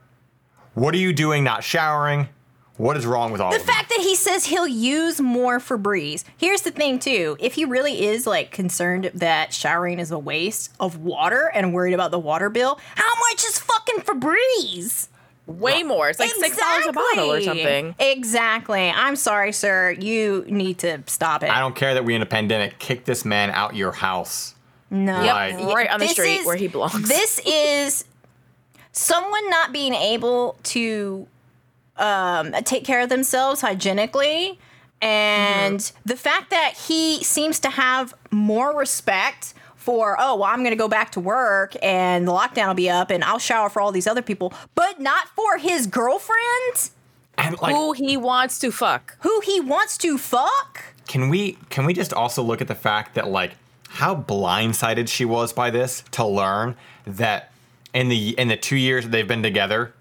what 0.74 0.94
are 0.94 0.98
you 0.98 1.12
doing 1.12 1.44
not 1.44 1.64
showering 1.64 2.28
what 2.76 2.96
is 2.96 3.04
wrong 3.04 3.32
with 3.32 3.40
all 3.40 3.48
of 3.48 3.54
this? 3.54 3.62
The 3.64 3.68
of 3.70 3.76
fact 3.76 3.88
that 3.88 3.98
he 4.00 4.14
says 4.14 4.46
he'll 4.46 4.68
use 4.68 5.20
more 5.20 5.58
Febreze. 5.58 6.22
Here's 6.36 6.62
the 6.62 6.70
thing, 6.70 7.00
too. 7.00 7.36
If 7.40 7.54
he 7.54 7.64
really 7.64 8.04
is 8.06 8.24
like 8.24 8.52
concerned 8.52 9.10
that 9.14 9.52
showering 9.52 9.98
is 9.98 10.12
a 10.12 10.18
waste 10.18 10.72
of 10.78 10.98
water 10.98 11.50
and 11.52 11.74
worried 11.74 11.94
about 11.94 12.12
the 12.12 12.20
water 12.20 12.48
bill, 12.48 12.78
how 12.94 13.12
much 13.30 13.44
is 13.44 13.58
fucking 13.58 14.02
Febreze? 14.02 15.08
Way 15.46 15.82
more. 15.82 16.08
It's 16.10 16.20
like 16.20 16.30
six 16.30 16.56
dollars 16.56 16.86
a 16.88 16.92
bottle 16.92 17.32
or 17.32 17.40
something. 17.40 17.94
Exactly. 17.98 18.90
I'm 18.90 19.16
sorry, 19.16 19.52
sir. 19.52 19.96
You 19.98 20.44
need 20.46 20.78
to 20.80 21.02
stop 21.06 21.42
it. 21.42 21.50
I 21.50 21.58
don't 21.60 21.74
care 21.74 21.94
that 21.94 22.04
we 22.04 22.14
in 22.14 22.20
a 22.22 22.26
pandemic 22.26 22.78
kick 22.78 23.06
this 23.06 23.24
man 23.24 23.50
out 23.50 23.74
your 23.74 23.92
house 23.92 24.54
No. 24.90 25.22
Yep, 25.22 25.34
Right. 25.34 25.74
right 25.74 25.90
on 25.90 26.00
the 26.00 26.06
This 26.06 26.12
street 26.12 26.40
is- 26.40 26.46
where 26.46 26.56
he 26.56 26.68
belongs. 26.68 27.08
This 27.08 27.40
is 27.46 28.04
someone 28.92 29.48
not 29.50 29.72
being 29.72 29.94
able 29.94 30.56
to 30.64 31.26
um, 31.96 32.52
take 32.64 32.84
care 32.84 33.00
of 33.00 33.08
themselves 33.08 33.60
hygienically. 33.60 34.58
And 35.00 35.78
Mm-hmm. 35.80 36.08
the 36.08 36.16
fact 36.16 36.50
that 36.50 36.74
he 36.88 37.22
seems 37.22 37.60
to 37.60 37.70
have 37.70 38.14
more 38.32 38.76
respect 38.76 39.54
for, 39.76 40.16
oh, 40.18 40.34
well, 40.36 40.44
I'm 40.44 40.58
going 40.60 40.70
to 40.72 40.76
go 40.76 40.88
back 40.88 41.12
to 41.12 41.20
work 41.20 41.76
and 41.82 42.26
the 42.26 42.32
lockdown 42.32 42.66
will 42.68 42.74
be 42.74 42.90
up 42.90 43.10
and 43.10 43.22
I'll 43.22 43.38
shower 43.38 43.68
for 43.70 43.80
all 43.80 43.92
these 43.92 44.06
other 44.08 44.22
people, 44.22 44.52
but 44.74 45.00
not 45.00 45.28
for 45.28 45.58
his 45.58 45.86
girlfriend 45.86 46.90
and 47.36 47.60
like 47.60 47.74
Who 47.74 47.92
he 47.92 48.16
wants 48.16 48.58
to 48.60 48.72
fuck. 48.72 49.16
who 49.20 49.40
he 49.40 49.60
wants 49.60 49.96
to 49.98 50.18
fuck. 50.18 50.82
Can 51.06 51.28
we 51.28 51.56
can 51.70 51.86
we 51.86 51.94
just 51.94 52.12
also 52.12 52.42
look 52.42 52.60
at 52.60 52.66
the 52.68 52.74
fact 52.74 53.14
that 53.14 53.28
like 53.28 53.52
how 53.88 54.14
blindsided 54.16 55.08
she 55.08 55.24
was 55.24 55.52
by 55.52 55.70
this 55.70 56.02
to 56.12 56.26
learn 56.26 56.74
that 57.06 57.52
in 57.94 58.08
the 58.08 58.30
in 58.38 58.48
the 58.48 58.56
2 58.56 58.76
years 58.76 59.04
that 59.04 59.10
they've 59.10 59.26
been 59.28 59.42
together 59.42 59.92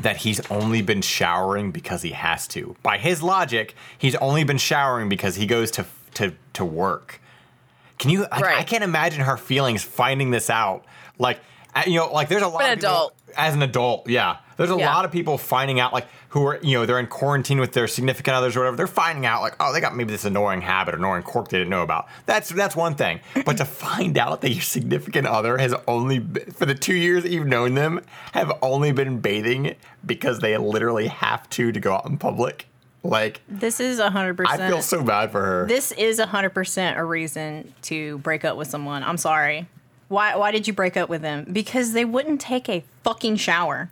that 0.00 0.18
he's 0.18 0.40
only 0.50 0.80
been 0.82 1.02
showering 1.02 1.70
because 1.70 2.00
he 2.02 2.10
has 2.10 2.48
to. 2.48 2.74
By 2.82 2.96
his 2.98 3.22
logic, 3.22 3.74
he's 3.98 4.14
only 4.16 4.42
been 4.44 4.58
showering 4.58 5.08
because 5.08 5.36
he 5.36 5.46
goes 5.46 5.70
to 5.72 5.86
to 6.14 6.34
to 6.54 6.64
work. 6.64 7.20
Can 7.98 8.10
you 8.10 8.20
like, 8.22 8.44
I 8.44 8.62
can't 8.64 8.82
imagine 8.84 9.20
her 9.22 9.36
feelings 9.36 9.82
finding 9.84 10.30
this 10.30 10.48
out. 10.50 10.84
Like 11.18 11.40
you 11.86 11.96
know, 11.96 12.12
like 12.12 12.28
there's 12.28 12.42
a 12.42 12.48
lot 12.48 12.64
An 12.64 12.72
of 12.72 12.78
people- 12.78 12.90
adult. 12.90 13.14
as 13.36 13.54
an 13.54 13.62
adult, 13.62 14.08
yeah. 14.08 14.36
There's 14.56 14.70
a 14.70 14.76
Yeah. 14.76 14.94
lot 14.94 15.04
of 15.04 15.12
people 15.12 15.38
finding 15.38 15.78
out 15.80 15.92
like 15.92 16.06
who 16.32 16.46
are 16.46 16.58
you 16.62 16.78
know 16.78 16.86
they're 16.86 16.98
in 16.98 17.06
quarantine 17.06 17.60
with 17.60 17.72
their 17.72 17.86
significant 17.86 18.34
others 18.34 18.56
or 18.56 18.60
whatever. 18.60 18.76
They're 18.76 18.86
finding 18.86 19.26
out 19.26 19.42
like 19.42 19.54
oh 19.60 19.70
they 19.72 19.80
got 19.80 19.94
maybe 19.94 20.12
this 20.12 20.24
annoying 20.24 20.62
habit 20.62 20.94
or 20.94 20.98
annoying 20.98 21.22
quirk 21.22 21.48
they 21.48 21.58
didn't 21.58 21.70
know 21.70 21.82
about. 21.82 22.08
That's 22.24 22.48
that's 22.48 22.74
one 22.74 22.94
thing. 22.94 23.20
But 23.44 23.58
to 23.58 23.66
find 23.66 24.16
out 24.16 24.40
that 24.40 24.50
your 24.50 24.62
significant 24.62 25.26
other 25.26 25.58
has 25.58 25.74
only 25.86 26.20
been, 26.20 26.50
for 26.52 26.64
the 26.64 26.74
two 26.74 26.94
years 26.94 27.22
that 27.24 27.32
you've 27.32 27.46
known 27.46 27.74
them 27.74 28.00
have 28.32 28.50
only 28.62 28.92
been 28.92 29.18
bathing 29.20 29.74
because 30.06 30.38
they 30.38 30.56
literally 30.56 31.08
have 31.08 31.48
to 31.50 31.70
to 31.70 31.78
go 31.78 31.92
out 31.92 32.06
in 32.06 32.16
public, 32.16 32.66
like 33.02 33.42
This 33.46 33.78
is 33.78 33.98
a 33.98 34.08
100%. 34.08 34.46
I 34.46 34.68
feel 34.68 34.80
so 34.80 35.02
bad 35.04 35.32
for 35.32 35.44
her. 35.44 35.66
This 35.66 35.92
is 35.92 36.18
a 36.18 36.26
100% 36.26 36.96
a 36.96 37.04
reason 37.04 37.74
to 37.82 38.16
break 38.18 38.46
up 38.46 38.56
with 38.56 38.68
someone. 38.68 39.02
I'm 39.02 39.18
sorry. 39.18 39.68
Why 40.08 40.36
why 40.36 40.50
did 40.50 40.66
you 40.66 40.72
break 40.72 40.96
up 40.96 41.10
with 41.10 41.20
them? 41.20 41.46
Because 41.52 41.92
they 41.92 42.06
wouldn't 42.06 42.40
take 42.40 42.70
a 42.70 42.84
fucking 43.02 43.36
shower. 43.36 43.90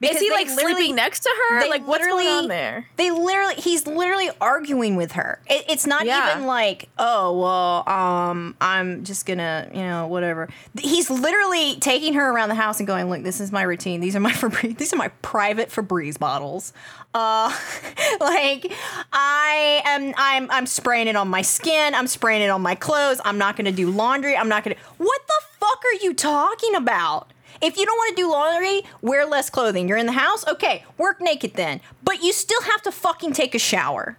Is 0.00 0.20
he 0.20 0.30
like 0.30 0.48
sleeping 0.48 0.94
next 0.94 1.20
to 1.24 1.30
her? 1.50 1.68
Like 1.68 1.86
what's 1.86 2.06
going 2.06 2.26
on 2.28 2.48
there? 2.48 2.86
They 2.96 3.10
literally 3.10 3.54
he's 3.56 3.86
literally 3.86 4.30
arguing 4.40 4.94
with 4.94 5.12
her. 5.12 5.40
It, 5.48 5.64
it's 5.68 5.86
not 5.86 6.06
Yeah. 6.06 6.30
even 6.32 6.46
like, 6.46 6.88
"Oh, 6.98 7.36
well, 7.38 7.88
um 7.88 8.54
I'm 8.60 9.02
just 9.04 9.26
to, 9.38 9.68
you 9.74 9.82
know, 9.82 10.06
whatever." 10.06 10.48
He's 10.80 11.10
literally 11.10 11.76
taking 11.80 12.14
her 12.14 12.30
around 12.30 12.48
the 12.50 12.54
house 12.54 12.78
and 12.78 12.86
going, 12.86 13.10
"Look, 13.10 13.24
this 13.24 13.40
is 13.40 13.50
my 13.50 13.62
routine. 13.62 14.00
These 14.00 14.14
are 14.14 14.20
my 14.20 14.30
Febreze, 14.38 14.78
these 14.78 14.92
are 14.92 14.96
my 14.96 15.08
private 15.22 15.70
Febreze 15.70 16.18
bottles." 16.18 16.72
Uh 17.12 17.52
like 18.20 18.72
I 19.12 19.82
am 19.84 20.14
I'm 20.16 20.50
I'm 20.50 20.66
spraying 20.66 21.08
it 21.08 21.16
on 21.16 21.28
my 21.28 21.42
skin, 21.42 21.94
I'm 21.94 22.06
spraying 22.06 22.42
it 22.42 22.48
on 22.50 22.62
my 22.62 22.74
clothes. 22.76 23.20
I'm 23.24 23.38
not 23.38 23.56
to 23.66 23.72
do 23.72 23.90
laundry. 23.90 24.36
I'm 24.36 24.48
not 24.48 24.62
to 24.74 24.80
What 24.98 25.20
the 25.26 25.42
fuck 25.58 25.82
are 25.84 26.04
you 26.04 26.14
talking 26.14 26.74
about? 26.76 27.32
If 27.60 27.76
you 27.76 27.84
don't 27.86 27.96
want 27.96 28.16
to 28.16 28.22
do 28.22 28.30
laundry, 28.30 28.82
wear 29.02 29.26
less 29.26 29.50
clothing. 29.50 29.88
You're 29.88 29.98
in 29.98 30.06
the 30.06 30.12
house? 30.12 30.46
Okay, 30.46 30.84
work 30.96 31.20
naked 31.20 31.54
then. 31.54 31.80
But 32.04 32.22
you 32.22 32.32
still 32.32 32.62
have 32.62 32.82
to 32.82 32.92
fucking 32.92 33.32
take 33.32 33.54
a 33.54 33.58
shower. 33.58 34.16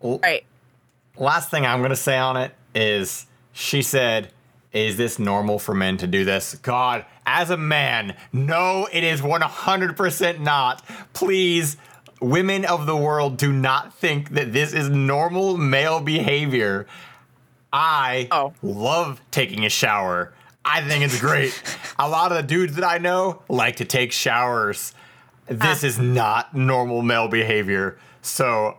Right. 0.00 0.44
last 1.16 1.50
thing 1.50 1.66
I'm 1.66 1.82
gonna 1.82 1.96
say 1.96 2.16
on 2.16 2.36
it 2.36 2.52
is 2.74 3.26
she 3.52 3.82
said, 3.82 4.30
Is 4.72 4.96
this 4.96 5.18
normal 5.18 5.58
for 5.58 5.74
men 5.74 5.96
to 5.98 6.06
do 6.06 6.24
this? 6.24 6.54
God, 6.56 7.04
as 7.26 7.50
a 7.50 7.56
man, 7.56 8.14
no, 8.32 8.86
it 8.92 9.02
is 9.02 9.20
100% 9.20 10.38
not. 10.40 10.84
Please, 11.14 11.76
women 12.20 12.64
of 12.64 12.86
the 12.86 12.96
world, 12.96 13.36
do 13.36 13.52
not 13.52 13.92
think 13.94 14.30
that 14.30 14.52
this 14.52 14.72
is 14.72 14.88
normal 14.88 15.56
male 15.56 16.00
behavior. 16.00 16.86
I 17.72 18.28
Oh. 18.30 18.52
love 18.62 19.20
taking 19.30 19.64
a 19.64 19.68
shower. 19.70 20.32
I 20.70 20.82
think 20.86 21.04
it's 21.04 21.18
great. 21.18 21.60
a 21.98 22.08
lot 22.08 22.30
of 22.30 22.36
the 22.36 22.42
dudes 22.42 22.74
that 22.76 22.84
I 22.84 22.98
know 22.98 23.42
like 23.48 23.76
to 23.76 23.84
take 23.84 24.12
showers. 24.12 24.92
This 25.46 25.82
is 25.82 25.98
not 25.98 26.54
normal 26.54 27.00
male 27.02 27.26
behavior. 27.28 27.98
So 28.20 28.76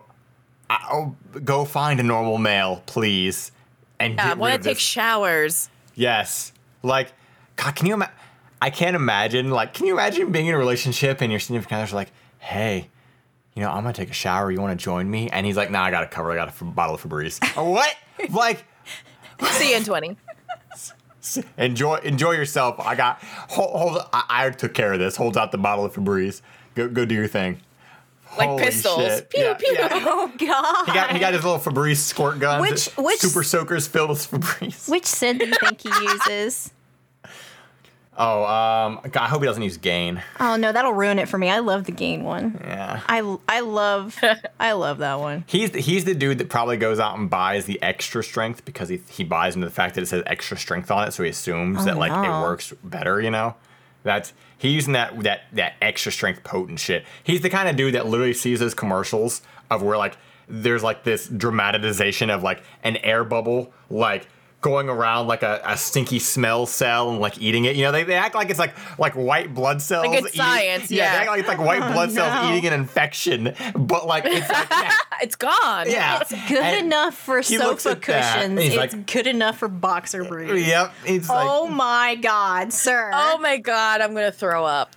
I'll 0.70 1.16
oh, 1.34 1.38
go 1.40 1.64
find 1.64 1.98
a 1.98 2.04
normal 2.04 2.38
male, 2.38 2.82
please, 2.86 3.50
and 3.98 4.14
Yeah, 4.14 4.30
I 4.30 4.34
want 4.34 4.62
to 4.62 4.68
take 4.68 4.78
showers. 4.78 5.68
yes, 5.96 6.52
like, 6.84 7.12
God, 7.56 7.74
can 7.74 7.86
you 7.86 7.94
imagine? 7.94 8.14
I 8.62 8.70
can't 8.70 8.94
imagine. 8.94 9.50
Like, 9.50 9.74
can 9.74 9.86
you 9.86 9.94
imagine 9.94 10.30
being 10.30 10.46
in 10.46 10.54
a 10.54 10.58
relationship 10.58 11.20
and 11.22 11.32
your 11.32 11.40
significant 11.40 11.78
other's 11.78 11.92
like, 11.92 12.12
"Hey, 12.38 12.88
you 13.54 13.62
know, 13.62 13.68
I'm 13.70 13.82
gonna 13.82 13.92
take 13.94 14.10
a 14.10 14.14
shower. 14.14 14.50
You 14.52 14.60
want 14.60 14.78
to 14.78 14.82
join 14.82 15.10
me?" 15.10 15.28
And 15.30 15.44
he's 15.44 15.56
like, 15.56 15.70
"Nah, 15.70 15.82
I 15.82 15.90
got 15.90 16.04
a 16.04 16.06
cover. 16.06 16.30
I 16.30 16.36
got 16.36 16.48
a 16.48 16.52
f- 16.52 16.62
bottle 16.62 16.94
of 16.94 17.02
Febreze." 17.02 17.40
Oh, 17.56 17.70
what? 17.70 17.94
like, 18.30 18.64
See 19.52 19.70
you 19.70 19.76
in 19.78 19.84
20. 19.84 20.16
enjoy 21.58 21.96
enjoy 21.96 22.32
yourself. 22.32 22.78
I 22.80 22.94
got 22.94 23.22
hold. 23.22 23.70
hold 23.78 24.08
I, 24.12 24.24
I 24.46 24.50
took 24.50 24.74
care 24.74 24.92
of 24.92 24.98
this. 24.98 25.16
Holds 25.16 25.36
out 25.36 25.52
the 25.52 25.58
bottle 25.58 25.84
of 25.84 25.92
Febreze. 25.94 26.40
Go 26.74 26.88
go 26.88 27.04
do 27.04 27.14
your 27.14 27.28
thing. 27.28 27.60
Like 28.38 28.48
Holy 28.48 28.62
pistols. 28.64 28.96
shit. 29.00 29.30
Pew, 29.30 29.42
Yeah, 29.42 29.54
pew. 29.54 29.72
yeah. 29.72 29.88
Oh 29.92 30.32
god. 30.38 30.86
He 30.86 30.92
got 30.92 31.12
he 31.12 31.18
got 31.18 31.34
his 31.34 31.44
little 31.44 31.58
Febreze 31.58 31.96
squirt 31.96 32.38
guns. 32.38 32.60
Which- 32.62 32.86
which- 32.96 33.18
super 33.18 33.42
soakers 33.42 33.86
filled 33.88 34.10
with 34.10 34.30
Febreze. 34.30 34.88
Which 34.88 35.06
scent 35.06 35.40
do 35.40 35.46
you 35.46 35.54
think 35.60 35.80
he 35.80 35.88
uses? 36.02 36.72
Oh, 38.18 38.44
um, 38.44 39.00
God, 39.04 39.22
I 39.22 39.28
hope 39.28 39.40
he 39.40 39.46
doesn't 39.46 39.62
use 39.62 39.76
Gain. 39.76 40.22
Oh 40.40 40.56
no, 40.56 40.72
that'll 40.72 40.92
ruin 40.92 41.18
it 41.18 41.28
for 41.28 41.38
me. 41.38 41.48
I 41.48 41.60
love 41.60 41.84
the 41.84 41.92
gain 41.92 42.24
one. 42.24 42.60
Yeah. 42.60 43.00
I 43.06 43.38
I 43.48 43.60
love 43.60 44.18
I 44.60 44.72
love 44.72 44.98
that 44.98 45.20
one. 45.20 45.44
He's 45.46 45.70
the, 45.70 45.80
he's 45.80 46.04
the 46.04 46.14
dude 46.14 46.38
that 46.38 46.48
probably 46.48 46.76
goes 46.76 46.98
out 46.98 47.16
and 47.18 47.30
buys 47.30 47.66
the 47.66 47.80
extra 47.80 48.22
strength 48.22 48.64
because 48.64 48.88
he, 48.88 49.00
he 49.08 49.24
buys 49.24 49.54
into 49.54 49.66
the 49.66 49.72
fact 49.72 49.94
that 49.94 50.02
it 50.02 50.06
says 50.06 50.22
extra 50.26 50.56
strength 50.58 50.90
on 50.90 51.06
it, 51.06 51.12
so 51.12 51.22
he 51.22 51.30
assumes 51.30 51.84
that 51.84 51.96
like 51.96 52.12
no. 52.12 52.22
it 52.22 52.42
works 52.42 52.74
better, 52.82 53.20
you 53.20 53.30
know. 53.30 53.54
That's 54.02 54.32
he's 54.58 54.74
using 54.74 54.94
that 54.94 55.18
that 55.22 55.42
that 55.52 55.74
extra 55.80 56.10
strength 56.10 56.42
potent 56.42 56.80
shit. 56.80 57.04
He's 57.22 57.42
the 57.42 57.50
kind 57.50 57.68
of 57.68 57.76
dude 57.76 57.94
that 57.94 58.06
literally 58.06 58.34
sees 58.34 58.60
those 58.60 58.74
commercials 58.74 59.40
of 59.70 59.82
where 59.82 59.96
like 59.96 60.16
there's 60.48 60.82
like 60.82 61.04
this 61.04 61.28
dramatization 61.28 62.28
of 62.28 62.42
like 62.42 62.62
an 62.82 62.96
air 62.98 63.24
bubble 63.24 63.72
like 63.88 64.26
going 64.60 64.90
around 64.90 65.26
like 65.26 65.42
a, 65.42 65.60
a 65.64 65.76
stinky 65.76 66.18
smell 66.18 66.66
cell 66.66 67.10
and 67.10 67.18
like 67.18 67.40
eating 67.40 67.64
it. 67.64 67.76
You 67.76 67.84
know, 67.84 67.92
they, 67.92 68.04
they 68.04 68.14
act 68.14 68.34
like 68.34 68.50
it's 68.50 68.58
like 68.58 68.74
like 68.98 69.14
white 69.14 69.54
blood 69.54 69.80
cells. 69.80 70.06
Like 70.06 70.18
it's 70.18 70.28
eating- 70.28 70.40
science, 70.40 70.88
they 70.88 70.96
yeah. 70.96 71.04
act 71.04 71.28
like 71.28 71.40
it's 71.40 71.48
like 71.48 71.58
white 71.58 71.80
blood 71.92 72.10
cells 72.10 72.34
no. 72.34 72.50
eating 72.54 72.66
an 72.66 72.74
infection, 72.78 73.54
but 73.74 74.06
like 74.06 74.24
it's 74.26 74.48
like 74.48 74.68
that. 74.68 75.06
It's 75.22 75.36
gone. 75.36 75.88
Yeah. 75.90 76.20
It's 76.20 76.30
good 76.48 76.58
And 76.58 76.86
enough 76.86 77.14
for 77.14 77.42
sofa 77.42 77.90
at 77.90 78.02
that, 78.02 78.34
cushions. 78.34 78.60
It's 78.60 78.76
like- 78.76 79.06
good 79.06 79.26
enough 79.26 79.58
for 79.58 79.68
boxer 79.68 80.24
briefs. 80.24 80.66
Yep. 80.66 80.92
It's 81.06 81.30
oh 81.30 81.34
like 81.34 81.46
Oh 81.48 81.66
my 81.68 82.14
god, 82.16 82.72
sir. 82.72 83.10
Oh 83.14 83.38
my 83.38 83.56
god, 83.56 84.00
I'm 84.00 84.14
gonna 84.14 84.32
throw 84.32 84.64
up. 84.64 84.94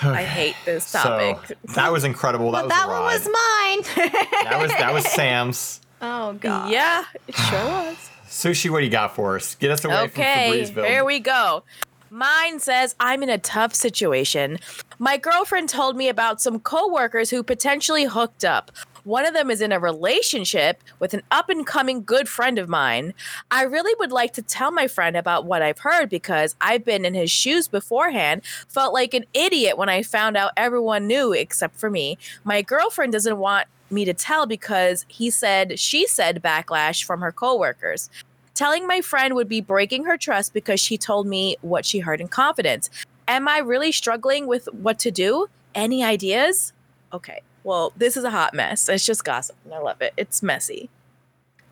I 0.00 0.22
hate 0.24 0.54
this 0.64 0.84
so 0.84 1.00
topic. 1.00 1.58
that 1.74 1.92
was 1.92 2.04
incredible. 2.04 2.52
That 2.52 2.64
was 2.64 2.70
that 2.72 2.88
one 2.88 3.02
was 3.02 3.24
mine. 3.24 4.04
that 4.44 4.58
was 4.60 4.70
that 4.70 4.94
was 4.94 5.04
Sam's. 5.12 5.80
oh 6.00 6.34
god. 6.34 6.70
yeah, 6.70 7.04
it 7.26 7.34
sure 7.34 7.64
was. 7.66 8.10
Sushi, 8.28 8.70
what 8.70 8.80
do 8.80 8.84
you 8.84 8.90
got 8.90 9.14
for 9.14 9.36
us? 9.36 9.54
Get 9.54 9.70
us 9.70 9.84
away 9.84 10.02
Okay, 10.04 10.66
from 10.66 10.74
Febrezeville. 10.84 10.86
here 10.88 11.04
we 11.04 11.18
go. 11.18 11.64
Mine 12.10 12.58
says, 12.58 12.94
I'm 13.00 13.22
in 13.22 13.28
a 13.28 13.38
tough 13.38 13.74
situation. 13.74 14.58
My 14.98 15.16
girlfriend 15.18 15.68
told 15.68 15.96
me 15.96 16.08
about 16.08 16.40
some 16.40 16.58
coworkers 16.60 17.30
who 17.30 17.42
potentially 17.42 18.04
hooked 18.04 18.44
up. 18.44 18.70
One 19.04 19.26
of 19.26 19.34
them 19.34 19.50
is 19.50 19.60
in 19.60 19.72
a 19.72 19.78
relationship 19.78 20.82
with 20.98 21.14
an 21.14 21.22
up 21.30 21.48
and 21.48 21.66
coming 21.66 22.02
good 22.04 22.28
friend 22.28 22.58
of 22.58 22.68
mine. 22.68 23.14
I 23.50 23.62
really 23.62 23.94
would 23.98 24.12
like 24.12 24.32
to 24.34 24.42
tell 24.42 24.70
my 24.70 24.86
friend 24.88 25.16
about 25.16 25.44
what 25.44 25.62
I've 25.62 25.78
heard 25.78 26.08
because 26.10 26.56
I've 26.60 26.84
been 26.84 27.04
in 27.04 27.14
his 27.14 27.30
shoes 27.30 27.68
beforehand, 27.68 28.42
felt 28.68 28.92
like 28.92 29.14
an 29.14 29.24
idiot 29.32 29.78
when 29.78 29.88
I 29.88 30.02
found 30.02 30.36
out 30.36 30.52
everyone 30.56 31.06
knew 31.06 31.32
except 31.32 31.76
for 31.76 31.90
me. 31.90 32.18
My 32.44 32.60
girlfriend 32.62 33.12
doesn't 33.12 33.38
want 33.38 33.66
me 33.90 34.04
to 34.04 34.14
tell 34.14 34.46
because 34.46 35.04
he 35.08 35.30
said 35.30 35.78
she 35.78 36.06
said 36.06 36.42
backlash 36.42 37.04
from 37.04 37.20
her 37.20 37.32
coworkers. 37.32 38.10
Telling 38.54 38.86
my 38.86 39.00
friend 39.00 39.34
would 39.34 39.48
be 39.48 39.60
breaking 39.60 40.04
her 40.04 40.16
trust 40.16 40.52
because 40.52 40.80
she 40.80 40.98
told 40.98 41.26
me 41.26 41.56
what 41.60 41.86
she 41.86 42.00
heard 42.00 42.20
in 42.20 42.28
confidence. 42.28 42.90
Am 43.28 43.46
I 43.46 43.58
really 43.58 43.92
struggling 43.92 44.46
with 44.46 44.68
what 44.72 44.98
to 45.00 45.10
do? 45.10 45.48
Any 45.74 46.02
ideas? 46.02 46.72
Okay. 47.12 47.42
Well, 47.62 47.92
this 47.96 48.16
is 48.16 48.24
a 48.24 48.30
hot 48.30 48.54
mess. 48.54 48.88
It's 48.88 49.04
just 49.04 49.24
gossip, 49.24 49.56
and 49.64 49.74
I 49.74 49.78
love 49.78 50.00
it. 50.00 50.12
It's 50.16 50.42
messy. 50.42 50.88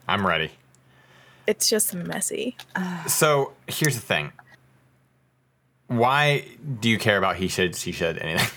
I'm 0.06 0.26
ready. 0.26 0.52
It's 1.46 1.68
just 1.68 1.94
messy. 1.94 2.56
So 3.06 3.52
here's 3.66 3.94
the 3.94 4.00
thing. 4.00 4.32
Why 5.86 6.44
do 6.80 6.88
you 6.88 6.98
care 6.98 7.16
about 7.16 7.36
he 7.36 7.48
should, 7.48 7.76
she 7.76 7.92
should, 7.92 8.18
anything? 8.18 8.50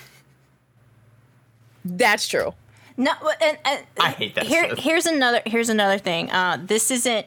That's 1.84 2.28
true. 2.28 2.54
No, 3.00 3.12
and, 3.40 3.56
and 3.64 3.80
I 3.98 4.10
hate 4.10 4.34
that 4.34 4.46
Here, 4.46 4.68
shit. 4.68 4.78
here's 4.80 5.06
another. 5.06 5.40
Here's 5.46 5.70
another 5.70 5.96
thing. 5.96 6.30
Uh, 6.30 6.58
this 6.62 6.90
isn't. 6.90 7.26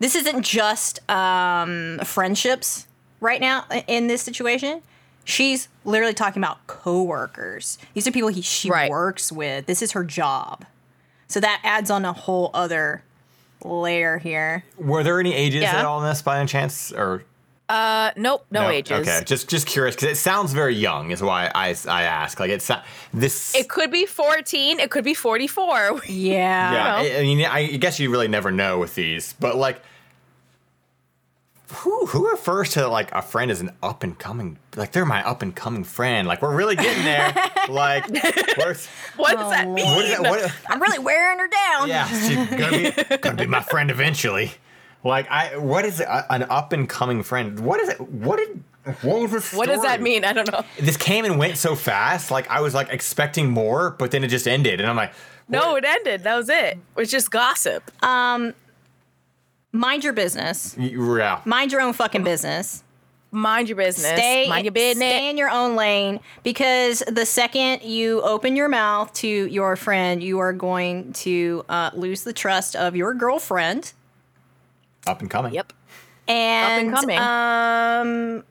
This 0.00 0.16
isn't 0.16 0.42
just 0.42 0.98
um, 1.08 2.00
friendships 2.04 2.88
right 3.20 3.40
now 3.40 3.64
in 3.86 4.08
this 4.08 4.20
situation. 4.20 4.82
She's 5.24 5.68
literally 5.84 6.12
talking 6.14 6.42
about 6.42 6.66
coworkers. 6.66 7.78
These 7.94 8.08
are 8.08 8.10
people 8.10 8.30
he, 8.30 8.42
she 8.42 8.68
Right. 8.68 8.90
works 8.90 9.30
with. 9.30 9.66
This 9.66 9.80
is 9.80 9.92
her 9.92 10.02
job. 10.02 10.64
So 11.28 11.38
that 11.38 11.60
adds 11.62 11.88
on 11.88 12.04
a 12.04 12.12
whole 12.12 12.50
other 12.52 13.04
layer 13.64 14.18
here. 14.18 14.64
Were 14.76 15.04
there 15.04 15.20
any 15.20 15.32
ages 15.34 15.62
Yeah. 15.62 15.76
at 15.78 15.84
all 15.84 16.00
in 16.02 16.08
this 16.08 16.20
by 16.20 16.40
any 16.40 16.48
chance? 16.48 16.90
Or 16.90 17.22
Uh, 17.72 18.12
nope, 18.18 18.44
no, 18.50 18.68
ages. 18.68 19.08
Okay, 19.08 19.22
just 19.24 19.48
just 19.48 19.66
curious 19.66 19.94
because 19.96 20.10
it 20.10 20.20
sounds 20.20 20.52
very 20.52 20.74
young. 20.74 21.10
Is 21.10 21.22
why 21.22 21.50
I 21.54 21.74
I 21.88 22.02
ask. 22.02 22.38
Like 22.38 22.50
it's 22.50 22.70
this. 23.14 23.54
It 23.54 23.70
could 23.70 23.90
be 23.90 24.04
14. 24.04 24.78
It 24.78 24.90
could 24.90 25.04
be 25.04 25.14
44. 25.14 26.02
Yeah. 26.06 26.72
yeah. 26.72 26.96
I, 26.96 27.20
I 27.20 27.22
mean, 27.22 27.46
I 27.46 27.66
guess 27.78 27.98
you 27.98 28.10
really 28.10 28.28
never 28.28 28.50
know 28.50 28.78
with 28.78 28.94
these, 28.94 29.32
but 29.40 29.56
like, 29.56 29.80
who 31.76 32.04
who 32.04 32.30
refers 32.30 32.70
to 32.70 32.88
like 32.88 33.10
a 33.12 33.22
friend 33.22 33.50
as 33.50 33.62
an 33.62 33.70
up 33.82 34.02
and 34.02 34.18
coming? 34.18 34.58
Like 34.76 34.92
they're 34.92 35.06
my 35.06 35.26
up 35.26 35.40
and 35.40 35.56
coming 35.56 35.84
friend. 35.84 36.28
Like 36.28 36.42
we're 36.42 36.54
really 36.54 36.76
getting 36.76 37.04
there. 37.04 37.32
like, 37.70 38.06
where's, 38.58 38.86
What 39.16 39.38
does 39.38 39.50
that 39.50 39.66
mean? 39.66 39.86
what 39.86 40.04
is 40.04 40.10
that? 40.10 40.20
What, 40.20 40.52
I'm 40.68 40.82
really 40.82 40.98
wearing 40.98 41.38
her 41.38 41.48
down. 41.48 41.88
yeah, 41.88 42.06
she's 42.06 42.36
gonna 42.50 42.92
be 43.08 43.16
gonna 43.16 43.36
be 43.36 43.46
my 43.46 43.62
friend 43.62 43.90
eventually. 43.90 44.52
Like 45.04 45.30
I, 45.30 45.56
what 45.56 45.84
is 45.84 46.00
it, 46.00 46.06
a- 46.08 46.32
an 46.32 46.44
up 46.44 46.72
and 46.72 46.88
coming 46.88 47.22
friend? 47.22 47.58
What 47.60 47.80
is 47.80 47.88
it? 47.88 48.00
What 48.00 48.38
did? 48.38 48.62
What 49.02 49.22
was 49.22 49.30
this? 49.30 49.52
What 49.52 49.68
does 49.68 49.82
that 49.82 50.00
mean? 50.02 50.24
I 50.24 50.32
don't 50.32 50.50
know. 50.50 50.62
This 50.80 50.96
came 50.96 51.24
and 51.24 51.38
went 51.38 51.56
so 51.56 51.74
fast. 51.76 52.30
Like 52.30 52.48
I 52.50 52.60
was 52.60 52.74
like 52.74 52.88
expecting 52.90 53.50
more, 53.50 53.90
but 53.90 54.10
then 54.10 54.24
it 54.24 54.28
just 54.28 54.46
ended, 54.48 54.80
and 54.80 54.88
I'm 54.90 54.96
like, 54.96 55.12
No, 55.48 55.76
it 55.76 55.84
ended. 55.84 56.24
That 56.24 56.36
was 56.36 56.48
it. 56.48 56.78
It 56.78 56.78
was 56.96 57.10
just 57.10 57.30
gossip. 57.30 57.90
Um, 58.04 58.54
Mind 59.74 60.04
your 60.04 60.12
business. 60.12 60.76
yeah. 60.78 61.40
Mind 61.46 61.72
your 61.72 61.80
own 61.80 61.94
fucking 61.94 62.24
business. 62.24 62.84
Mind 63.30 63.70
your 63.70 63.76
business. 63.76 64.12
Stay, 64.12 64.46
Mind 64.46 64.66
your 64.66 64.72
business. 64.72 65.08
Stay 65.08 65.30
in 65.30 65.38
your 65.38 65.48
own 65.48 65.76
lane 65.76 66.20
because 66.42 67.02
the 67.06 67.24
second 67.24 67.82
you 67.82 68.20
open 68.20 68.54
your 68.54 68.68
mouth 68.68 69.10
to 69.14 69.26
your 69.28 69.74
friend, 69.76 70.22
you 70.22 70.40
are 70.40 70.52
going 70.52 71.14
to 71.14 71.64
uh, 71.70 71.90
lose 71.94 72.24
the 72.24 72.34
trust 72.34 72.76
of 72.76 72.94
your 72.94 73.14
girlfriend. 73.14 73.94
Up 75.06 75.20
and 75.20 75.30
coming. 75.30 75.52
Yep. 75.54 75.72
Up 75.72 75.74
and 76.28 76.92
coming. 76.94 77.18
um, 77.18 78.44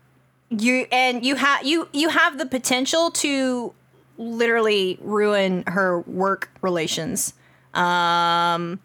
you 0.50 0.86
and 0.92 1.26
you 1.26 1.36
have 1.36 1.66
you 1.66 1.88
you 1.94 2.10
have 2.10 2.38
the 2.38 2.46
potential 2.46 3.12
to 3.12 3.74
literally 4.18 4.98
ruin 5.02 5.64
her 5.68 6.02
work 6.02 6.50
relations 6.62 7.34
um, 7.74 8.80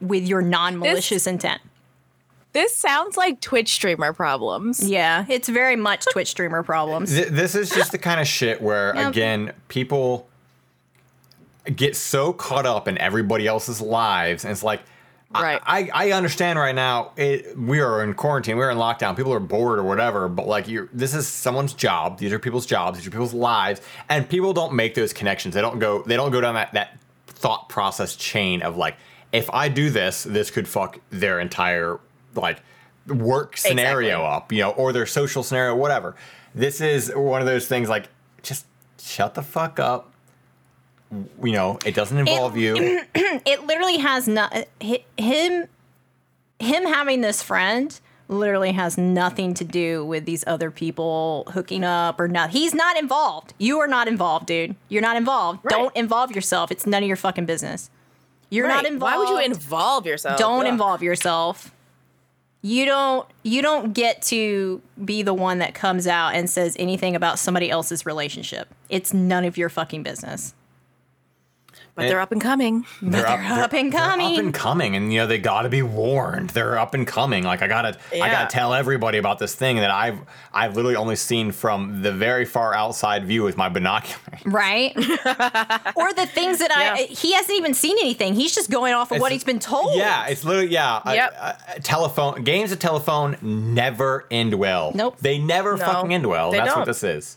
with 0.00 0.28
your 0.28 0.42
non-malicious 0.42 1.26
intent. 1.26 1.60
This 2.52 2.76
sounds 2.76 3.16
like 3.16 3.40
Twitch 3.40 3.72
streamer 3.72 4.12
problems. 4.12 4.86
Yeah, 4.86 5.24
it's 5.30 5.48
very 5.48 5.74
much 5.76 6.04
Twitch 6.12 6.28
streamer 6.28 6.62
problems. 6.62 7.10
Th- 7.14 7.28
this 7.28 7.54
is 7.54 7.70
just 7.70 7.92
the 7.92 7.98
kind 7.98 8.20
of 8.20 8.26
shit 8.28 8.60
where 8.60 8.94
Yep. 8.94 9.08
again 9.10 9.52
people 9.68 10.28
get 11.74 11.96
so 11.96 12.32
caught 12.34 12.66
up 12.66 12.86
in 12.88 12.98
everybody 12.98 13.46
else's 13.46 13.80
lives 13.80 14.44
and 14.44 14.50
it's 14.52 14.62
like 14.64 14.80
I- 14.80 14.84
Right. 15.34 15.60
I, 15.64 15.90
I 15.94 16.12
understand 16.12 16.58
right 16.58 16.74
now 16.74 17.12
it, 17.16 17.56
we 17.58 17.80
are 17.80 18.02
in 18.04 18.14
quarantine 18.14 18.56
we're 18.56 18.70
in 18.70 18.78
lockdown 18.78 19.16
people 19.16 19.32
are 19.32 19.40
bored 19.40 19.78
or 19.78 19.82
whatever 19.82 20.28
but 20.28 20.46
like 20.46 20.68
you 20.68 20.88
this 20.92 21.14
is 21.14 21.26
someone's 21.26 21.72
job 21.72 22.18
these 22.18 22.32
are 22.32 22.38
people's 22.38 22.66
jobs 22.66 22.98
these 22.98 23.06
are 23.06 23.10
people's 23.10 23.32
lives 23.34 23.80
and 24.08 24.28
people 24.28 24.52
don't 24.52 24.74
make 24.74 24.94
those 24.94 25.12
connections 25.12 25.54
they 25.54 25.60
don't 25.60 25.78
go 25.78 26.02
they 26.02 26.16
don't 26.16 26.30
go 26.32 26.40
down 26.40 26.54
that 26.54 26.72
that 26.74 26.98
thought 27.26 27.68
process 27.68 28.14
chain 28.16 28.62
of 28.62 28.76
like 28.76 28.96
if 29.32 29.48
i 29.50 29.68
do 29.68 29.88
this 29.90 30.24
this 30.24 30.50
could 30.50 30.68
fuck 30.68 30.98
their 31.10 31.40
entire 31.40 31.98
like 32.34 32.60
work 33.08 33.56
scenario 33.56 34.18
Exactly. 34.20 34.36
up 34.36 34.52
you 34.52 34.60
know 34.62 34.70
or 34.72 34.92
their 34.92 35.06
social 35.06 35.42
scenario 35.42 35.74
whatever 35.74 36.14
this 36.54 36.80
is 36.80 37.10
one 37.14 37.40
of 37.40 37.46
those 37.46 37.66
things 37.66 37.88
like 37.88 38.08
just 38.42 38.66
shut 39.00 39.34
the 39.34 39.42
fuck 39.42 39.80
up 39.80 40.11
you 41.42 41.52
know 41.52 41.78
it 41.84 41.94
doesn't 41.94 42.18
involve 42.18 42.56
you. 42.56 43.00
It 43.44 43.66
literally 43.66 43.98
has 43.98 44.28
not 44.28 44.54
him 44.80 45.66
him 46.58 46.84
having 46.86 47.20
this 47.20 47.42
friend 47.42 47.98
literally 48.28 48.72
has 48.72 48.96
nothing 48.96 49.52
to 49.54 49.64
do 49.64 50.04
with 50.04 50.24
these 50.24 50.44
other 50.46 50.70
people 50.70 51.44
hooking 51.52 51.84
up 51.84 52.18
or 52.18 52.28
not. 52.28 52.50
He's 52.50 52.74
not 52.74 52.96
involved. 52.96 53.52
You 53.58 53.78
are 53.80 53.88
not 53.88 54.08
involved 54.08 54.46
dude. 54.46 54.76
You're 54.88 55.02
not 55.02 55.16
involved. 55.16 55.60
Right. 55.64 55.70
don't 55.70 55.96
involve 55.96 56.30
yourself. 56.30 56.70
It's 56.70 56.86
none 56.86 57.02
of 57.02 57.06
your 57.08 57.16
fucking 57.16 57.46
business. 57.46 57.90
You're 58.48 58.68
not 58.68 58.86
involved 58.86 59.14
Why 59.14 59.18
would 59.18 59.28
you 59.28 59.44
involve 59.44 60.06
yourself? 60.06 60.38
don't 60.38 60.66
Ugh. 60.66 60.72
involve 60.72 61.02
yourself. 61.02 61.72
You 62.62 62.84
don't 62.84 63.26
you 63.42 63.60
don't 63.60 63.92
get 63.92 64.22
to 64.22 64.80
be 65.04 65.22
the 65.22 65.34
one 65.34 65.58
that 65.58 65.74
comes 65.74 66.06
out 66.06 66.34
and 66.34 66.48
says 66.48 66.76
anything 66.78 67.16
about 67.16 67.38
somebody 67.38 67.70
else's 67.70 68.06
relationship. 68.06 68.68
It's 68.88 69.12
none 69.12 69.44
of 69.44 69.56
your 69.56 69.68
fucking 69.68 70.02
business 70.04 70.54
But 71.94 72.08
they're 72.08 72.20
up 72.20 72.32
and 72.32 72.40
coming. 72.40 72.86
they're, 73.02 73.26
up 73.26 73.38
and 73.74 73.92
coming. 73.92 74.32
up 74.32 74.38
and 74.38 74.54
coming, 74.54 74.96
and 74.96 75.12
you 75.12 75.18
know 75.20 75.26
they 75.26 75.36
got 75.36 75.62
to 75.62 75.68
be 75.68 75.82
warned. 75.82 76.48
They're 76.50 76.78
up 76.78 76.94
and 76.94 77.06
coming. 77.06 77.44
Like 77.44 77.60
I 77.60 77.66
gotta, 77.68 77.98
I 78.14 78.30
gotta 78.30 78.48
tell 78.50 78.72
everybody 78.72 79.18
about 79.18 79.38
this 79.38 79.54
thing 79.54 79.76
that 79.76 79.90
I've, 79.90 80.18
I've 80.54 80.74
literally 80.74 80.96
only 80.96 81.16
seen 81.16 81.52
from 81.52 82.00
the 82.00 82.10
very 82.10 82.46
far 82.46 82.74
outside 82.74 83.26
view 83.26 83.42
with 83.42 83.58
my 83.58 83.68
binoculars. 83.68 84.18
right? 84.46 84.96
or 84.96 86.14
the 86.14 86.26
things 86.32 86.60
that 86.60 86.70
I 86.74 87.00
Yeah. 87.00 87.06
he 87.08 87.32
hasn't 87.34 87.58
even 87.58 87.74
seen 87.74 87.98
anything. 88.00 88.34
He's 88.36 88.54
just 88.54 88.70
going 88.70 88.94
off 88.94 89.10
of 89.12 89.20
what 89.20 89.26
It's- 89.30 89.42
he's 89.42 89.44
been 89.44 89.58
told. 89.60 89.94
Yeah, 89.98 90.28
it's 90.28 90.44
literally 90.44 90.68
yeah. 90.72 91.02
a- 91.04 91.14
Yep. 91.14 91.32
a- 91.34 91.58
a 91.76 91.80
telephone 91.80 92.42
games 92.42 92.72
of 92.72 92.78
telephone 92.78 93.36
never 93.42 94.24
end 94.30 94.54
well. 94.54 94.92
Nope. 94.94 95.18
They 95.20 95.36
never 95.38 95.76
No, 95.76 95.84
fucking 95.84 96.14
end 96.14 96.26
well. 96.26 96.52
they 96.52 96.56
That's 96.56 96.70
what 96.70 96.76
don't. 96.76 96.86
this 96.86 97.04
is. 97.04 97.36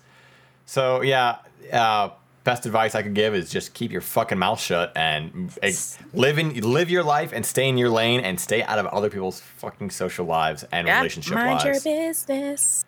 So 0.65 1.01
yeah, 1.01 1.39
uh, 1.73 2.09
best 2.45 2.65
advice 2.65 2.95
I 2.95 3.01
could 3.01 3.13
give 3.13 3.35
is 3.35 3.49
just 3.49 3.73
keep 3.73 3.91
your 3.91 3.99
fucking 4.01 4.37
mouth 4.39 4.61
shut 4.61 4.93
and 4.95 5.51
ex- 5.61 5.97
live 6.13 6.37
in 6.39 6.53
live 6.61 6.89
your 6.89 7.03
life 7.03 7.33
and 7.33 7.45
stay 7.45 7.67
in 7.67 7.77
your 7.77 7.89
lane 7.89 8.21
and 8.21 8.39
stay 8.39 8.63
out 8.63 8.79
of 8.79 8.85
other 8.87 9.09
people's 9.09 9.41
fucking 9.41 9.89
social 9.89 10.25
lives 10.25 10.63
and 10.71 10.87
Yeah. 10.87 10.97
relationship 10.99 11.33
Mind 11.35 11.63
your 11.63 11.73
business. 11.81 12.85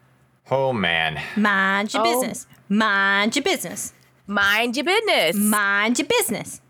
Oh 0.49 0.71
man. 0.71 1.21
Mind 1.35 1.93
your 1.93 2.07
Oh. 2.07 2.13
business. 2.21 2.47
Mind 2.69 3.35
your 3.35 3.43
business. 3.43 3.91
Mind 4.27 4.77
your 4.77 4.85
business. 4.85 5.35
Mind 5.35 5.99
your 5.99 6.07
business. 6.07 6.61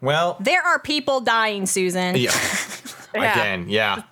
Well, 0.00 0.36
There 0.40 0.62
are 0.62 0.78
people 0.78 1.20
dying, 1.20 1.66
Susan. 1.66 2.16
yeah. 2.16 2.30
Yeah. 3.14 3.32
Again, 3.40 3.68
yeah. 3.68 4.02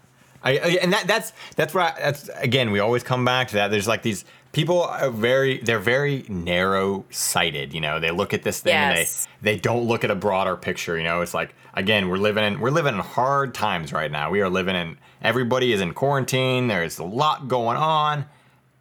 I, 0.42 0.51
I- 0.59 0.78
and 0.82 0.92
that 0.92 1.06
that's 1.06 1.32
that's 1.56 1.72
where 1.72 1.84
I, 1.84 1.94
that's 1.98 2.28
again 2.36 2.70
we 2.70 2.80
always 2.80 3.02
come 3.02 3.24
back 3.24 3.48
to 3.48 3.55
that. 3.55 3.68
There's 3.70 3.88
like 3.88 4.02
these 4.02 4.26
people 4.52 4.82
are 4.82 5.10
very 5.10 5.59
they're 5.59 5.78
very 5.78 6.24
narrow 6.28 7.05
sighted. 7.10 7.72
You 7.72 7.81
know, 7.81 8.01
they 8.01 8.10
look 8.10 8.35
at 8.35 8.43
this 8.43 8.60
thing 8.60 8.72
Yes. 8.72 9.27
and 9.40 9.47
they 9.47 9.55
they 9.55 9.60
don't 9.60 9.86
look 9.86 10.05
at 10.05 10.10
a 10.10 10.14
broader 10.14 10.56
picture. 10.56 10.97
You 10.97 11.05
know, 11.05 11.20
it's 11.20 11.35
like 11.35 11.55
again 11.74 12.09
we're 12.09 12.16
living 12.18 12.44
in 12.44 12.60
we're 12.60 12.70
living 12.70 12.94
in 12.94 13.01
hard 13.01 13.55
times 13.55 13.93
right 13.93 14.10
now. 14.10 14.31
We 14.31 14.40
are 14.40 14.48
living 14.51 14.77
in 14.77 14.97
everybody 15.22 15.72
is 15.72 15.81
in 15.81 15.94
quarantine. 15.94 16.68
There's 16.68 16.98
a 16.98 17.05
lot 17.05 17.48
going 17.48 17.77
on, 17.77 18.27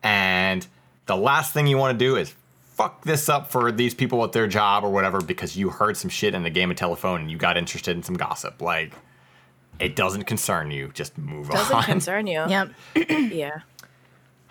and 0.04 0.66
the 1.06 1.18
last 1.18 1.54
thing 1.54 1.68
you 1.68 1.78
want 1.78 1.98
to 1.98 2.06
do 2.06 2.16
is 2.16 2.34
fuck 2.76 3.04
this 3.04 3.28
up 3.28 3.52
for 3.52 3.72
these 3.74 3.94
people 3.94 4.24
at 4.24 4.32
their 4.32 4.48
job 4.48 4.86
or 4.86 4.90
whatever 4.90 5.20
because 5.20 5.58
you 5.58 5.70
heard 5.70 5.98
some 5.98 6.10
shit 6.10 6.34
in 6.34 6.44
the 6.44 6.50
game 6.50 6.72
of 6.72 6.78
telephone 6.78 7.20
and 7.20 7.30
you 7.32 7.38
got 7.38 7.58
interested 7.58 7.96
in 7.98 8.02
some 8.04 8.16
gossip. 8.16 8.62
Like 8.62 8.94
it 9.80 9.96
doesn't 9.98 10.24
concern 10.24 10.72
you. 10.72 10.90
Just 10.94 11.18
move 11.18 11.50
on. 11.52 11.58
It 11.58 11.60
Doesn't 11.60 11.84
concern 11.84 12.28
you. 12.28 12.46
Yep. 12.48 12.70
Yeah. 13.10 13.60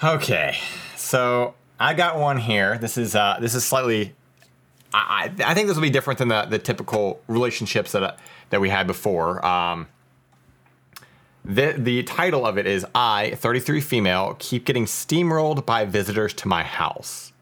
Okay, 0.03 0.57
so 0.95 1.55
I 1.81 1.93
got 1.93 2.21
one 2.21 2.37
here. 2.37 2.79
This 2.79 2.97
is 2.97 3.17
uh, 3.17 3.39
this 3.41 3.57
is 3.57 3.65
slightly. 3.65 4.15
I, 4.95 5.33
I 5.45 5.55
think 5.55 5.67
this 5.67 5.77
will 5.77 5.83
be 5.83 5.91
different 5.91 6.19
than 6.19 6.29
the, 6.29 6.45
the 6.45 6.59
typical 6.61 7.21
relationships 7.27 7.91
that 7.93 8.03
uh, 8.05 8.17
that 8.51 8.61
we 8.61 8.69
had 8.69 8.87
before. 8.87 9.45
Um, 9.45 9.89
the 11.45 11.75
the 11.77 12.05
title 12.05 12.47
of 12.47 12.59
it 12.59 12.67
is 12.67 12.87
I, 12.95 13.33
33 13.35 13.81
female, 13.81 14.37
keep 14.39 14.65
getting 14.65 14.85
steamrolled 14.85 15.67
by 15.67 15.85
visitors 15.85 16.33
to 16.35 16.49
my 16.49 16.63
house. 16.63 17.33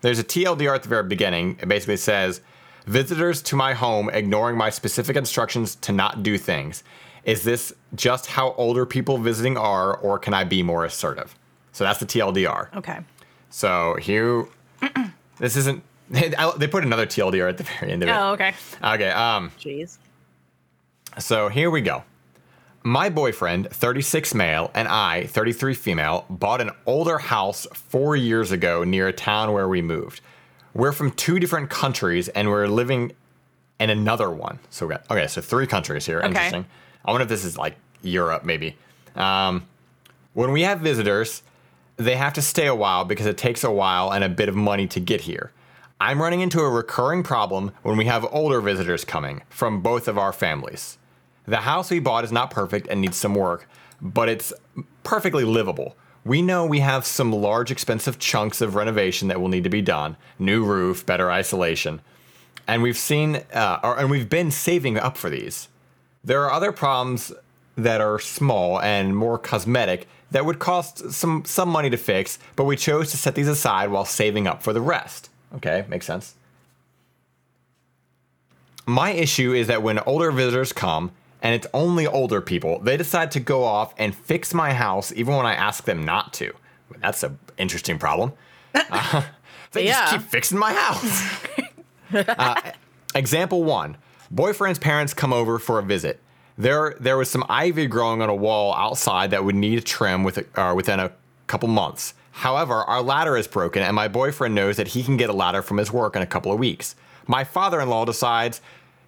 There's 0.00 0.18
a 0.18 0.24
TLDR 0.24 0.76
at 0.76 0.84
the 0.84 0.88
very 0.88 1.04
beginning. 1.04 1.58
It 1.60 1.68
basically 1.68 1.98
says 1.98 2.40
visitors 2.86 3.42
to 3.42 3.56
my 3.56 3.74
home 3.74 4.08
ignoring 4.08 4.56
my 4.56 4.70
specific 4.70 5.16
instructions 5.16 5.74
to 5.76 5.92
not 5.92 6.22
do 6.22 6.38
things. 6.38 6.82
Is 7.24 7.42
this 7.42 7.74
just 7.94 8.24
how 8.28 8.52
older 8.52 8.86
people 8.86 9.18
visiting 9.18 9.58
are, 9.58 9.94
or 9.94 10.18
can 10.18 10.32
I 10.32 10.44
be 10.44 10.62
more 10.62 10.86
assertive? 10.86 11.34
So 11.74 11.82
that's 11.82 11.98
the 11.98 12.06
TLDR. 12.06 12.74
Okay. 12.76 13.00
So 13.50 13.96
here, 14.00 14.46
this 15.38 15.56
isn't. 15.56 15.82
They 16.10 16.68
put 16.68 16.84
another 16.84 17.06
TLDR 17.06 17.48
at 17.48 17.56
the 17.56 17.64
very 17.64 17.90
end 17.92 18.02
of 18.02 18.08
it. 18.08 18.12
Oh, 18.12 18.32
okay. 18.32 18.54
Okay. 18.82 19.10
Um. 19.10 19.50
Jeez. 19.58 19.98
So 21.18 21.48
here 21.48 21.70
we 21.70 21.80
go. 21.80 22.04
My 22.82 23.08
boyfriend, 23.08 23.70
36 23.70 24.34
male, 24.34 24.70
and 24.74 24.86
I, 24.86 25.26
33 25.26 25.72
female, 25.74 26.26
bought 26.28 26.60
an 26.60 26.70
older 26.84 27.16
house 27.18 27.66
four 27.72 28.14
years 28.14 28.52
ago 28.52 28.84
near 28.84 29.08
a 29.08 29.12
town 29.12 29.52
where 29.52 29.66
we 29.66 29.80
moved. 29.80 30.20
We're 30.74 30.92
from 30.92 31.10
two 31.12 31.38
different 31.38 31.70
countries 31.70 32.28
and 32.28 32.50
we're 32.50 32.66
living 32.66 33.12
in 33.80 33.88
another 33.90 34.30
one. 34.30 34.58
So 34.70 34.86
we 34.86 34.94
got 34.94 35.10
okay, 35.10 35.26
so 35.26 35.40
three 35.40 35.66
countries 35.66 36.04
here. 36.04 36.20
Interesting. 36.20 36.66
I 37.04 37.10
wonder 37.10 37.22
if 37.22 37.28
this 37.30 37.44
is 37.44 37.56
like 37.56 37.76
Europe, 38.02 38.44
maybe. 38.44 38.76
Um, 39.16 39.66
when 40.34 40.52
we 40.52 40.62
have 40.62 40.80
visitors, 40.80 41.42
they 41.96 42.16
have 42.16 42.32
to 42.34 42.42
stay 42.42 42.66
a 42.66 42.74
while 42.74 43.04
because 43.04 43.26
it 43.26 43.38
takes 43.38 43.64
a 43.64 43.70
while 43.70 44.12
and 44.12 44.24
a 44.24 44.28
bit 44.28 44.48
of 44.48 44.56
money 44.56 44.86
to 44.88 45.00
get 45.00 45.22
here. 45.22 45.52
I'm 46.00 46.20
running 46.20 46.40
into 46.40 46.60
a 46.60 46.68
recurring 46.68 47.22
problem 47.22 47.72
when 47.82 47.96
we 47.96 48.06
have 48.06 48.26
older 48.32 48.60
visitors 48.60 49.04
coming 49.04 49.42
from 49.48 49.80
both 49.80 50.08
of 50.08 50.18
our 50.18 50.32
families. 50.32 50.98
The 51.46 51.58
house 51.58 51.90
we 51.90 52.00
bought 52.00 52.24
is 52.24 52.32
not 52.32 52.50
perfect 52.50 52.88
and 52.88 53.00
needs 53.00 53.16
some 53.16 53.34
work, 53.34 53.68
but 54.00 54.28
it's 54.28 54.52
perfectly 55.02 55.44
livable. 55.44 55.96
We 56.24 56.42
know 56.42 56.66
we 56.66 56.80
have 56.80 57.06
some 57.06 57.32
large, 57.32 57.70
expensive 57.70 58.18
chunks 58.18 58.60
of 58.60 58.74
renovation 58.74 59.28
that 59.28 59.40
will 59.40 59.48
need 59.48 59.64
to 59.64 59.70
be 59.70 59.82
done 59.82 60.16
new 60.38 60.64
roof, 60.64 61.04
better 61.06 61.30
isolation. 61.30 62.00
And 62.66 62.82
we've 62.82 62.96
seen, 62.96 63.36
uh, 63.52 63.80
or, 63.82 63.98
and 63.98 64.10
we've 64.10 64.28
been 64.28 64.50
saving 64.50 64.98
up 64.98 65.18
for 65.18 65.28
these. 65.28 65.68
There 66.24 66.42
are 66.42 66.50
other 66.50 66.72
problems 66.72 67.30
that 67.76 68.00
are 68.00 68.18
small 68.18 68.80
and 68.80 69.16
more 69.16 69.38
cosmetic 69.38 70.06
that 70.30 70.44
would 70.44 70.58
cost 70.58 71.10
some, 71.12 71.44
some 71.44 71.68
money 71.68 71.90
to 71.90 71.96
fix, 71.96 72.38
but 72.56 72.64
we 72.64 72.76
chose 72.76 73.10
to 73.10 73.16
set 73.16 73.34
these 73.34 73.48
aside 73.48 73.90
while 73.90 74.04
saving 74.04 74.46
up 74.46 74.62
for 74.62 74.72
the 74.72 74.80
rest. 74.80 75.30
Okay, 75.56 75.84
makes 75.88 76.06
sense. 76.06 76.34
My 78.86 79.10
issue 79.10 79.52
is 79.52 79.66
that 79.68 79.82
when 79.82 79.98
older 80.00 80.30
visitors 80.30 80.72
come, 80.72 81.12
and 81.42 81.54
it's 81.54 81.66
only 81.74 82.06
older 82.06 82.40
people, 82.40 82.78
they 82.80 82.96
decide 82.96 83.30
to 83.32 83.40
go 83.40 83.64
off 83.64 83.94
and 83.98 84.14
fix 84.14 84.52
my 84.54 84.72
house 84.72 85.12
even 85.12 85.34
when 85.36 85.46
I 85.46 85.54
ask 85.54 85.84
them 85.84 86.04
not 86.04 86.32
to. 86.34 86.52
That's 87.00 87.22
an 87.22 87.38
interesting 87.58 87.98
problem. 87.98 88.32
Uh, 88.90 89.22
they 89.70 89.86
Yeah. 89.86 90.00
just 90.00 90.12
keep 90.12 90.22
fixing 90.22 90.58
my 90.58 90.72
house. 90.72 91.44
uh, 92.28 92.60
example 93.14 93.62
one 93.64 93.96
boyfriend's 94.32 94.78
parents 94.80 95.14
come 95.14 95.32
over 95.32 95.58
for 95.60 95.78
a 95.78 95.82
visit. 95.82 96.20
There, 96.56 96.96
there 97.00 97.16
was 97.16 97.30
some 97.30 97.44
ivy 97.48 97.86
growing 97.86 98.22
on 98.22 98.28
a 98.28 98.34
wall 98.34 98.74
outside 98.74 99.30
that 99.32 99.44
would 99.44 99.56
need 99.56 99.78
a 99.78 99.82
trim 99.82 100.22
with, 100.22 100.46
uh, 100.56 100.72
within 100.76 101.00
a 101.00 101.10
couple 101.46 101.68
months. 101.68 102.14
However, 102.30 102.74
our 102.74 103.02
ladder 103.02 103.36
is 103.36 103.46
broken, 103.46 103.82
and 103.82 103.94
my 103.94 104.08
boyfriend 104.08 104.54
knows 104.54 104.76
that 104.76 104.88
he 104.88 105.02
can 105.02 105.16
get 105.16 105.30
a 105.30 105.32
ladder 105.32 105.62
from 105.62 105.78
his 105.78 105.92
work 105.92 106.16
in 106.16 106.22
a 106.22 106.26
couple 106.26 106.52
of 106.52 106.58
weeks. 106.58 106.96
My 107.26 107.44
father 107.44 107.80
in 107.80 107.88
law 107.88 108.04
decides 108.04 108.60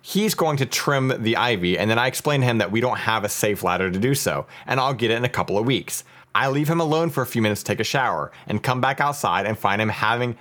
he's 0.03 0.35
going 0.35 0.57
to 0.59 0.67
trim 0.67 1.13
the 1.19 1.37
ivy, 1.37 1.79
and 1.79 1.91
then 1.91 1.99
I 1.99 2.07
explain 2.07 2.41
to 2.41 2.47
him 2.47 2.59
that 2.59 2.71
we 2.71 2.81
don't 2.81 2.99
have 2.99 3.25
a 3.25 3.29
safe 3.29 3.63
ladder 3.63 3.91
to 3.91 3.99
do 3.99 4.15
so, 4.15 4.47
and 4.67 4.79
I'll 4.79 4.95
get 4.95 5.11
it 5.11 5.17
in 5.17 5.25
a 5.25 5.29
couple 5.29 5.59
of 5.59 5.67
weeks. 5.67 6.05
I 6.35 6.49
leave 6.49 6.69
him 6.69 6.81
alone 6.81 7.11
for 7.11 7.23
a 7.23 7.27
few 7.27 7.43
minutes 7.43 7.63
to 7.63 7.67
take 7.67 7.81
a 7.81 7.85
shower, 7.85 8.31
and 8.47 8.63
come 8.63 8.81
back 8.81 9.01
outside 9.01 9.47
and 9.47 9.59
find 9.59 9.81
him 9.81 9.89
having 9.89 10.37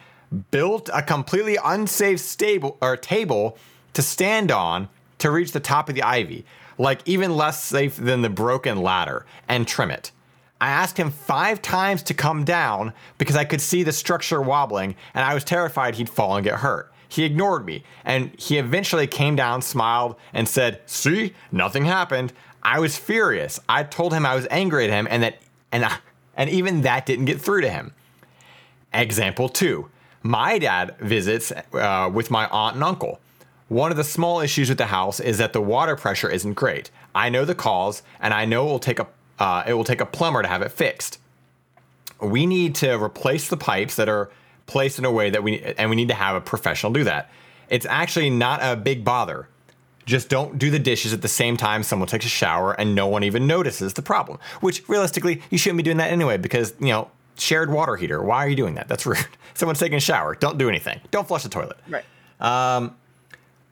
built 0.52 0.90
a 0.94 1.02
completely 1.02 1.57
unsafe 1.64 2.19
stable 2.19 2.77
or 2.82 2.98
table 2.98 3.57
to 3.94 4.02
stand 4.02 4.52
on 4.52 4.90
to 5.19 5.32
reach 5.32 5.53
the 5.53 5.60
top 5.60 5.90
of 5.90 5.95
the 5.95 6.03
ivy, 6.03 6.45
like 6.77 7.02
even 7.06 7.35
less 7.35 7.64
safe 7.64 7.95
than 7.95 8.22
the 8.22 8.30
broken 8.30 8.81
ladder, 8.81 9.26
and 9.47 9.68
trim 9.68 9.91
it. 9.91 10.11
I 10.60 10.69
asked 10.69 10.97
him 10.97 11.11
five 11.11 11.61
times 11.61 12.02
to 12.03 12.14
come 12.14 12.43
down 12.43 12.93
because 13.18 13.35
I 13.35 13.45
could 13.45 13.61
see 13.61 13.84
the 13.84 13.91
structure 13.91 14.41
wobbling 14.41 14.95
and 15.14 15.26
I 15.26 15.34
was 15.34 15.43
terrified 15.43 15.95
he'd 15.95 16.10
fall 16.10 16.38
and 16.38 16.43
get 16.43 16.60
hurt. 16.60 16.91
He 17.10 17.23
ignored 17.23 17.65
me 17.65 17.84
and 18.06 18.34
he 18.39 18.57
eventually 18.57 19.06
came 19.06 19.35
down, 19.35 19.61
smiled, 19.61 20.15
and 20.34 20.47
said, 20.47 20.81
See, 20.85 21.34
nothing 21.52 21.85
happened. 21.85 22.34
I 22.64 22.80
was 22.80 22.97
furious. 22.97 23.60
I 23.68 23.84
told 23.84 24.14
him 24.14 24.26
I 24.26 24.35
was 24.35 24.47
angry 24.49 24.85
at 24.85 24.89
him 24.89 25.07
and 25.10 25.23
that, 25.23 25.41
and, 25.72 25.85
and 26.35 26.49
even 26.49 26.81
that 26.81 27.06
didn't 27.06 27.26
get 27.26 27.41
through 27.41 27.61
to 27.61 27.69
him. 27.69 27.93
Example 28.93 29.49
two 29.49 29.89
my 30.23 30.57
dad 30.57 30.95
visits 30.99 31.52
uh, 31.52 32.10
with 32.11 32.31
my 32.31 32.47
aunt 32.47 32.73
and 32.73 32.84
uncle. 32.84 33.19
One 33.68 33.90
of 33.92 33.98
the 33.98 34.04
small 34.04 34.42
issues 34.42 34.70
with 34.70 34.78
the 34.78 34.86
house 34.88 35.20
is 35.20 35.40
that 35.40 35.54
the 35.54 35.62
water 35.62 35.96
pressure 35.96 36.30
isn't 36.30 36.54
great. 36.54 36.92
I 37.16 37.30
know 37.30 37.46
the 37.46 37.56
cause, 37.56 38.04
and 38.20 38.34
I 38.34 38.46
know 38.46 38.68
it 38.68 38.72
will 38.72 38.80
take 38.80 39.00
a 39.00 39.08
uh, 39.38 39.64
it 39.68 39.74
will 39.74 39.84
take 39.84 40.00
a 40.00 40.06
plumber 40.06 40.42
to 40.42 40.48
have 40.48 40.62
it 40.62 40.72
fixed. 40.72 41.20
We 42.22 42.46
need 42.46 42.76
to 42.76 43.02
replace 43.02 43.50
the 43.50 43.58
pipes 43.58 43.96
that 43.96 44.08
are 44.08 44.30
placed 44.66 44.98
in 44.98 45.06
a 45.06 45.12
way 45.12 45.30
that 45.30 45.44
we 45.44 45.62
and 45.62 45.90
we 45.90 45.96
need 45.96 46.08
to 46.10 46.14
have 46.14 46.36
a 46.36 46.42
professional 46.42 46.94
do 46.94 47.04
that. 47.04 47.30
It's 47.70 47.86
actually 47.86 48.30
not 48.30 48.60
a 48.62 48.76
big 48.76 49.04
bother. 49.04 49.48
Just 50.06 50.30
don't 50.30 50.60
do 50.60 50.70
the 50.70 50.78
dishes 50.78 51.14
at 51.14 51.24
the 51.24 51.28
same 51.28 51.58
time 51.58 51.82
someone 51.82 52.08
takes 52.08 52.26
a 52.26 52.30
shower 52.30 52.74
and 52.74 52.94
no 52.94 53.08
one 53.08 53.24
even 53.24 53.48
notices 53.48 53.94
the 53.94 54.04
problem. 54.04 54.38
Which 54.62 54.88
realistically, 54.88 55.42
you 55.50 55.58
shouldn't 55.58 55.78
be 55.78 55.84
doing 55.84 55.98
that 55.98 56.12
anyway 56.12 56.38
because, 56.38 56.76
you 56.80 56.90
know, 56.90 57.10
shared 57.40 57.72
water 57.72 57.96
heater. 57.96 58.22
Why 58.22 58.46
are 58.46 58.50
you 58.50 58.56
doing 58.56 58.76
that? 58.76 58.88
That's 58.88 59.06
rude. 59.08 59.26
Someone's 59.56 59.80
taking 59.80 59.98
a 59.98 60.02
shower. 60.02 60.36
Don't 60.36 60.60
do 60.60 60.70
anything. 60.70 61.00
Don't 61.10 61.28
flush 61.28 61.42
the 61.42 61.50
toilet. 61.50 61.78
Right. 61.90 62.06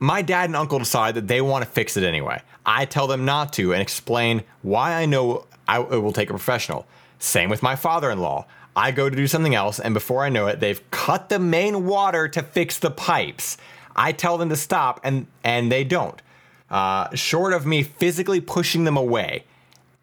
My 0.04 0.22
dad 0.22 0.50
and 0.50 0.56
uncle 0.58 0.80
decide 0.80 1.16
that 1.16 1.30
they 1.30 1.40
want 1.40 1.64
to 1.64 1.72
fix 1.72 1.96
it 1.96 2.04
anyway. 2.04 2.42
I 2.66 2.84
tell 2.84 3.08
them 3.08 3.24
not 3.24 3.54
to 3.54 3.72
and 3.72 3.82
explain 3.82 4.44
why 4.62 4.96
I 4.96 5.06
know 5.06 5.46
I 5.66 5.80
it 5.80 6.00
will 6.04 6.12
take 6.12 6.30
a 6.30 6.34
professional. 6.34 6.86
Same 7.20 7.50
with 7.50 7.64
my 7.64 7.78
father 7.78 8.12
in 8.12 8.20
law. 8.20 8.46
I 8.76 8.92
go 8.92 9.10
to 9.10 9.16
do 9.16 9.28
something 9.28 9.56
else, 9.56 9.80
and 9.80 9.94
before 9.94 10.26
I 10.26 10.28
know 10.28 10.48
it, 10.48 10.60
they've 10.60 10.92
cut 10.92 11.30
the 11.30 11.40
main 11.40 11.86
water 11.86 12.28
to 12.28 12.44
fix 12.44 12.80
the 12.80 12.92
pipes. 12.92 13.58
I 13.96 14.12
tell 14.12 14.38
them 14.38 14.50
to 14.50 14.58
stop, 14.58 15.00
and, 15.06 15.26
and 15.42 15.72
they 15.72 15.86
don't. 15.86 16.22
Uh, 16.70 17.16
short 17.16 17.54
of 17.54 17.66
me 17.66 17.82
physically 17.82 18.42
pushing 18.42 18.84
them 18.84 18.98
away, 18.98 19.46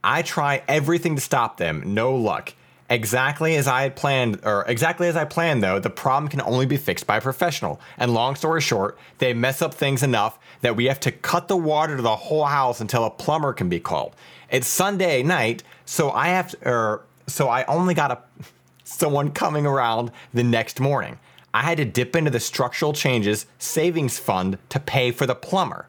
I 0.02 0.22
try 0.22 0.62
everything 0.66 1.14
to 1.16 1.20
stop 1.20 1.59
them. 1.59 1.93
No 1.93 2.14
luck. 2.14 2.55
Exactly 2.91 3.55
as 3.55 3.69
I 3.69 3.83
had 3.83 3.95
planned, 3.95 4.41
or 4.43 4.65
exactly 4.67 5.07
as 5.07 5.15
I 5.15 5.25
planned, 5.25 5.62
though, 5.62 5.79
the 5.79 5.89
problem 5.89 6.29
can 6.29 6.41
only 6.41 6.67
be 6.67 6.77
fixed 6.77 7.07
by 7.07 7.19
a 7.19 7.21
professional. 7.21 7.81
And 7.97 8.12
long 8.12 8.35
story 8.35 8.61
short, 8.61 8.99
they 9.19 9.33
mess 9.33 9.62
up 9.62 9.73
things 9.73 10.03
enough 10.03 10.41
that 10.62 10.75
we 10.75 10.87
have 10.87 10.99
to 11.01 11.12
cut 11.12 11.47
the 11.47 11.57
water 11.57 11.97
to 11.97 12.03
the 12.03 12.17
whole 12.17 12.47
house 12.47 12.81
until 12.81 13.05
a 13.05 13.11
plumber 13.11 13.53
can 13.53 13.69
be 13.69 13.79
called. 13.79 14.17
It's 14.51 14.67
Sunday 14.67 15.23
night, 15.23 15.62
so 15.85 16.11
I 16.11 16.29
have 16.29 16.49
to, 16.51 16.69
or 16.69 17.03
so 17.29 17.49
I 17.49 17.65
only 17.67 17.95
got 17.95 18.11
a 18.11 18.19
someone 18.85 19.31
coming 19.31 19.67
around 19.67 20.11
the 20.35 20.43
next 20.43 20.81
morning. 20.81 21.17
I 21.55 21.62
had 21.62 21.79
to 21.79 21.85
dip 21.85 22.17
into 22.17 22.31
the 22.31 22.41
structural 22.41 22.93
changes 22.93 23.47
savings 23.61 24.19
fund 24.19 24.59
to 24.69 24.81
pay 24.81 25.12
for 25.12 25.27
the 25.27 25.37
plumber. 25.37 25.87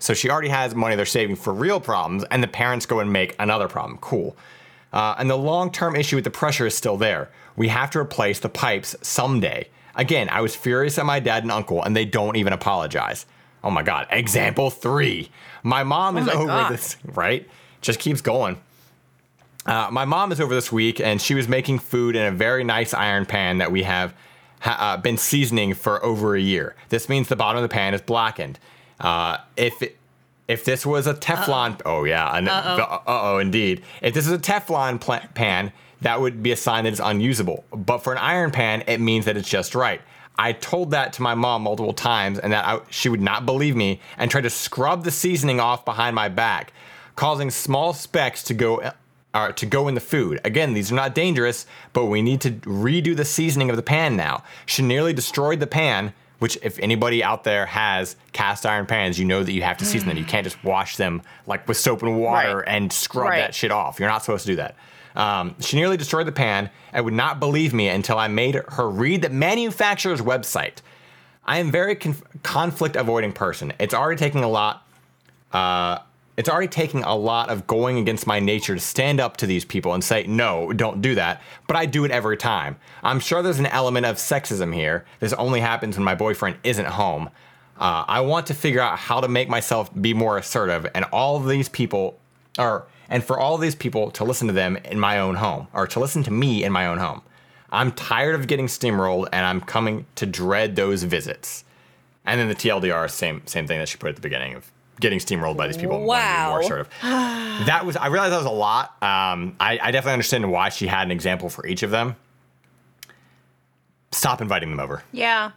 So 0.00 0.14
she 0.14 0.28
already 0.28 0.48
has 0.48 0.74
money 0.74 0.96
they're 0.96 1.06
saving 1.06 1.36
for 1.36 1.52
real 1.52 1.78
problems, 1.78 2.24
and 2.30 2.42
the 2.42 2.48
parents 2.48 2.86
go 2.86 2.98
and 2.98 3.12
make 3.12 3.36
another 3.38 3.68
problem. 3.68 3.98
Cool. 4.00 4.36
Uh, 4.92 5.14
and 5.18 5.30
the 5.30 5.36
long 5.36 5.70
term 5.70 5.94
issue 5.96 6.16
with 6.16 6.24
the 6.24 6.30
pressure 6.30 6.66
is 6.66 6.74
still 6.74 6.96
there. 6.96 7.30
We 7.56 7.68
have 7.68 7.90
to 7.92 7.98
replace 7.98 8.40
the 8.40 8.48
pipes 8.48 8.96
someday. 9.02 9.68
Again, 9.94 10.28
I 10.30 10.40
was 10.40 10.56
furious 10.56 10.98
at 10.98 11.06
my 11.06 11.20
dad 11.20 11.42
and 11.42 11.52
uncle, 11.52 11.82
and 11.82 11.96
they 11.96 12.04
don't 12.04 12.36
even 12.36 12.52
apologize. 12.52 13.26
Oh 13.62 13.70
my 13.70 13.82
God. 13.82 14.06
Example 14.10 14.70
three. 14.70 15.30
My 15.62 15.84
mom 15.84 16.16
is 16.16 16.26
my 16.26 16.32
over 16.32 16.46
God. 16.46 16.72
this, 16.72 16.96
right? 17.04 17.48
Just 17.80 17.98
keeps 17.98 18.20
going. 18.20 18.60
Uh, 19.66 19.88
my 19.92 20.04
mom 20.06 20.32
is 20.32 20.40
over 20.40 20.54
this 20.54 20.72
week, 20.72 21.00
and 21.00 21.20
she 21.20 21.34
was 21.34 21.46
making 21.46 21.78
food 21.78 22.16
in 22.16 22.22
a 22.22 22.30
very 22.30 22.64
nice 22.64 22.94
iron 22.94 23.26
pan 23.26 23.58
that 23.58 23.70
we 23.70 23.82
have 23.82 24.14
ha- 24.60 24.76
uh, 24.80 24.96
been 24.96 25.18
seasoning 25.18 25.74
for 25.74 26.02
over 26.04 26.34
a 26.34 26.40
year. 26.40 26.74
This 26.88 27.08
means 27.08 27.28
the 27.28 27.36
bottom 27.36 27.62
of 27.62 27.68
the 27.68 27.72
pan 27.72 27.92
is 27.92 28.00
blackened. 28.00 28.58
Uh, 28.98 29.36
if 29.56 29.82
it, 29.82 29.98
if 30.50 30.64
this 30.64 30.84
was 30.84 31.06
a 31.06 31.14
Teflon, 31.14 31.80
oh 31.86 32.02
yeah, 32.02 32.26
uh 32.26 32.98
oh, 33.06 33.38
indeed. 33.38 33.82
If 34.02 34.14
this 34.14 34.26
is 34.26 34.32
a 34.32 34.38
Teflon 34.38 35.00
pla- 35.00 35.26
pan, 35.32 35.72
that 36.00 36.20
would 36.20 36.42
be 36.42 36.50
a 36.50 36.56
sign 36.56 36.84
that 36.84 36.90
it's 36.90 37.00
unusable. 37.02 37.64
But 37.70 37.98
for 37.98 38.12
an 38.12 38.18
iron 38.18 38.50
pan, 38.50 38.82
it 38.88 39.00
means 39.00 39.26
that 39.26 39.36
it's 39.36 39.48
just 39.48 39.76
right. 39.76 40.00
I 40.36 40.52
told 40.52 40.90
that 40.90 41.12
to 41.14 41.22
my 41.22 41.34
mom 41.34 41.62
multiple 41.62 41.92
times, 41.92 42.40
and 42.40 42.52
that 42.52 42.66
I, 42.66 42.80
she 42.90 43.08
would 43.08 43.20
not 43.20 43.46
believe 43.46 43.76
me, 43.76 44.00
and 44.18 44.28
tried 44.28 44.42
to 44.42 44.50
scrub 44.50 45.04
the 45.04 45.12
seasoning 45.12 45.60
off 45.60 45.84
behind 45.84 46.16
my 46.16 46.28
back, 46.28 46.72
causing 47.14 47.50
small 47.50 47.92
specks 47.92 48.42
to 48.44 48.54
go 48.54 48.92
uh, 49.32 49.52
to 49.52 49.66
go 49.66 49.86
in 49.86 49.94
the 49.94 50.00
food. 50.00 50.40
Again, 50.42 50.74
these 50.74 50.90
are 50.90 50.96
not 50.96 51.14
dangerous, 51.14 51.64
but 51.92 52.06
we 52.06 52.22
need 52.22 52.40
to 52.40 52.50
redo 52.50 53.14
the 53.16 53.24
seasoning 53.24 53.70
of 53.70 53.76
the 53.76 53.82
pan 53.82 54.16
now. 54.16 54.42
She 54.66 54.82
nearly 54.82 55.12
destroyed 55.12 55.60
the 55.60 55.68
pan, 55.68 56.12
which 56.40 56.58
if 56.62 56.78
anybody 56.80 57.22
out 57.22 57.44
there 57.44 57.64
has 57.66 58.16
cast 58.32 58.66
iron 58.66 58.86
pans, 58.86 59.18
you 59.18 59.24
know 59.24 59.42
that 59.44 59.52
you 59.52 59.62
have 59.62 59.76
to 59.78 59.84
season 59.84 60.08
them. 60.08 60.16
You 60.18 60.24
can't 60.24 60.44
just 60.44 60.62
wash 60.64 60.96
them 60.96 61.22
like 61.46 61.66
with 61.68 61.76
soap 61.76 62.02
and 62.02 62.18
water 62.18 62.58
Right. 62.58 62.68
and 62.68 62.92
scrub 62.92 63.28
Right. 63.28 63.38
that 63.38 63.54
shit 63.54 63.70
off. 63.70 64.00
You're 64.00 64.08
not 64.08 64.24
supposed 64.24 64.44
to 64.46 64.52
do 64.52 64.56
that. 64.56 64.74
Um, 65.14 65.54
she 65.60 65.76
nearly 65.76 65.96
destroyed 65.96 66.26
the 66.26 66.32
pan 66.32 66.70
and 66.92 67.04
would 67.04 67.14
not 67.14 67.40
believe 67.40 67.72
me 67.74 67.88
until 67.88 68.18
I 68.18 68.28
made 68.28 68.54
her 68.68 68.88
read 68.88 69.22
the 69.22 69.28
manufacturer's 69.30 70.20
website. 70.20 70.78
I 71.44 71.58
am 71.58 71.70
very 71.70 71.94
conf- 71.96 72.22
conflict 72.42 72.96
avoiding 72.96 73.32
person. 73.32 73.72
It's 73.78 73.92
already 73.94 74.18
taking 74.18 74.42
a 74.44 74.48
lot. 74.48 74.86
Uh, 75.52 75.98
it's 76.40 76.48
already 76.48 76.68
taking 76.68 77.02
a 77.02 77.14
lot 77.14 77.50
of 77.50 77.66
going 77.66 77.98
against 77.98 78.26
my 78.26 78.40
nature 78.40 78.74
to 78.74 78.80
stand 78.80 79.20
up 79.20 79.36
to 79.36 79.46
these 79.46 79.62
people 79.62 79.92
and 79.92 80.02
say 80.02 80.24
no, 80.26 80.72
don't 80.72 81.02
do 81.02 81.14
that. 81.14 81.42
But 81.66 81.76
I 81.76 81.84
do 81.84 82.06
it 82.06 82.10
every 82.10 82.38
time. 82.38 82.78
I'm 83.02 83.20
sure 83.20 83.42
there's 83.42 83.58
an 83.58 83.66
element 83.66 84.06
of 84.06 84.16
sexism 84.16 84.74
here. 84.74 85.04
This 85.18 85.34
only 85.34 85.60
happens 85.60 85.98
when 85.98 86.04
my 86.04 86.14
boyfriend 86.14 86.56
isn't 86.64 86.86
home. 86.86 87.28
Uh, 87.78 88.06
I 88.08 88.22
want 88.22 88.46
to 88.46 88.54
figure 88.54 88.80
out 88.80 88.98
how 88.98 89.20
to 89.20 89.28
make 89.28 89.50
myself 89.50 89.90
be 90.00 90.14
more 90.14 90.38
assertive, 90.38 90.86
and 90.94 91.04
all 91.12 91.36
of 91.36 91.46
these 91.46 91.68
people, 91.68 92.18
or 92.58 92.86
and 93.10 93.22
for 93.22 93.38
all 93.38 93.58
these 93.58 93.74
people 93.74 94.10
to 94.12 94.24
listen 94.24 94.46
to 94.46 94.54
them 94.54 94.78
in 94.78 94.98
my 94.98 95.18
own 95.18 95.34
home, 95.34 95.68
or 95.74 95.86
to 95.88 96.00
listen 96.00 96.22
to 96.22 96.30
me 96.30 96.64
in 96.64 96.72
my 96.72 96.86
own 96.86 96.96
home. 96.96 97.20
I'm 97.70 97.92
tired 97.92 98.34
of 98.34 98.46
getting 98.46 98.66
steamrolled, 98.66 99.28
and 99.30 99.44
I'm 99.44 99.60
coming 99.60 100.06
to 100.14 100.24
dread 100.24 100.74
those 100.74 101.02
visits. 101.02 101.64
And 102.24 102.40
then 102.40 102.48
the 102.48 102.54
TLDR, 102.54 103.10
same 103.10 103.42
same 103.44 103.66
thing 103.66 103.78
that 103.78 103.90
she 103.90 103.98
put 103.98 104.08
at 104.08 104.16
the 104.16 104.22
beginning 104.22 104.54
of 104.54 104.72
getting 105.00 105.18
steamrolled 105.18 105.56
by 105.56 105.66
these 105.66 105.76
people. 105.76 105.96
and 105.96 106.04
wanting 106.06 106.22
to 106.22 106.28
be 106.28 106.34
Wow. 106.38 106.50
More 106.50 106.60
assertive. 106.60 106.88
that 107.66 107.84
was 107.84 107.96
I 107.96 108.06
realized 108.08 108.32
that 108.32 108.38
was 108.38 108.46
a 108.46 108.50
lot. 108.50 108.90
Um, 109.02 109.56
I, 109.58 109.78
I 109.82 109.90
definitely 109.90 110.12
understand 110.12 110.50
why 110.50 110.68
she 110.68 110.86
had 110.86 111.02
an 111.04 111.10
example 111.10 111.48
for 111.48 111.66
each 111.66 111.82
of 111.82 111.90
them. 111.90 112.16
Stop 114.12 114.40
inviting 114.40 114.70
them 114.70 114.80
over. 114.80 115.02
Yeah. 115.12 115.52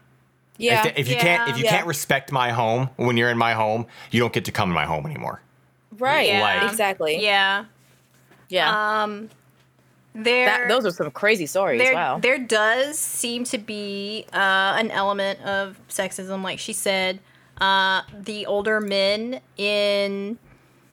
Yeah. 0.58 0.88
If, 0.88 0.98
if 1.00 1.08
you 1.10 1.16
can't 1.16 1.50
if 1.50 1.58
you 1.58 1.64
Yeah. 1.66 1.72
can't 1.72 1.88
respect 1.88 2.32
my 2.32 2.52
home 2.52 2.90
when 2.98 3.18
you're 3.18 3.30
in 3.30 3.38
my 3.38 3.54
home, 3.54 3.88
you 4.12 4.20
don't 4.20 4.34
get 4.34 4.46
to 4.46 4.52
come 4.52 4.70
to 4.70 4.74
my 4.76 4.86
home 4.86 5.06
anymore. 5.06 5.42
right. 5.98 6.28
Yeah. 6.28 6.42
Like- 6.42 6.72
exactly. 6.72 7.22
Yeah. 7.22 7.66
Yeah. 8.50 9.02
Um, 9.04 9.30
there. 10.14 10.46
that, 10.46 10.68
those 10.70 10.86
are 10.86 10.92
some 10.92 11.10
crazy 11.10 11.48
stories. 11.48 11.82
there, 11.82 11.94
wow. 11.96 12.20
there 12.20 12.38
does 12.38 13.00
seem 13.00 13.46
to 13.46 13.58
be 13.58 14.26
uh, 14.32 14.38
an 14.78 14.92
element 14.92 15.42
of 15.42 15.80
sexism, 15.90 16.44
like 16.44 16.60
she 16.60 16.72
said. 16.74 17.20
Uh, 17.64 18.02
the 18.20 18.46
older 18.46 18.82
men 18.82 19.40
in 19.58 20.38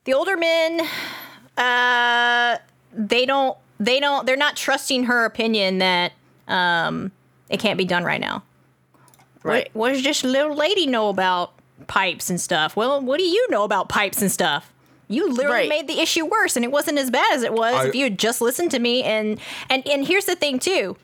the 0.04 0.14
older 0.14 0.36
men, 0.36 0.80
uh, 1.56 2.58
they 2.92 3.26
don't, 3.26 3.58
they 3.80 3.98
don't, 3.98 4.24
they're 4.26 4.36
not 4.36 4.56
trusting 4.56 5.04
her 5.04 5.24
opinion 5.24 5.78
that 5.78 6.12
um, 6.46 7.10
it 7.48 7.58
can't 7.58 7.76
be 7.76 7.84
done 7.84 8.04
right 8.04 8.20
now. 8.20 8.42
right. 9.42 9.68
What, 9.72 9.88
what 9.88 9.92
does 9.94 10.04
this 10.04 10.22
little 10.22 10.54
lady 10.54 10.86
know 10.86 11.08
about 11.08 11.52
pipes 11.88 12.30
and 12.30 12.40
stuff? 12.40 12.76
Well, 12.76 13.00
what 13.00 13.18
do 13.18 13.24
you 13.24 13.48
know 13.50 13.64
about 13.64 13.88
pipes 13.88 14.22
and 14.22 14.30
stuff? 14.30 14.72
You 15.08 15.28
literally 15.32 15.52
Right. 15.62 15.68
made 15.68 15.88
the 15.88 15.98
issue 16.00 16.24
worse, 16.24 16.54
and 16.54 16.64
it 16.64 16.70
wasn't 16.70 16.98
as 16.98 17.10
bad 17.10 17.34
as 17.34 17.42
it 17.42 17.52
was 17.52 17.74
I- 17.74 17.88
if 17.88 17.96
you 17.96 18.04
had 18.04 18.16
just 18.16 18.40
listened 18.40 18.70
to 18.70 18.78
me. 18.78 19.02
And 19.02 19.40
and 19.68 19.84
and 19.88 20.06
here's 20.06 20.26
the 20.26 20.36
thing 20.36 20.60
too. 20.60 20.96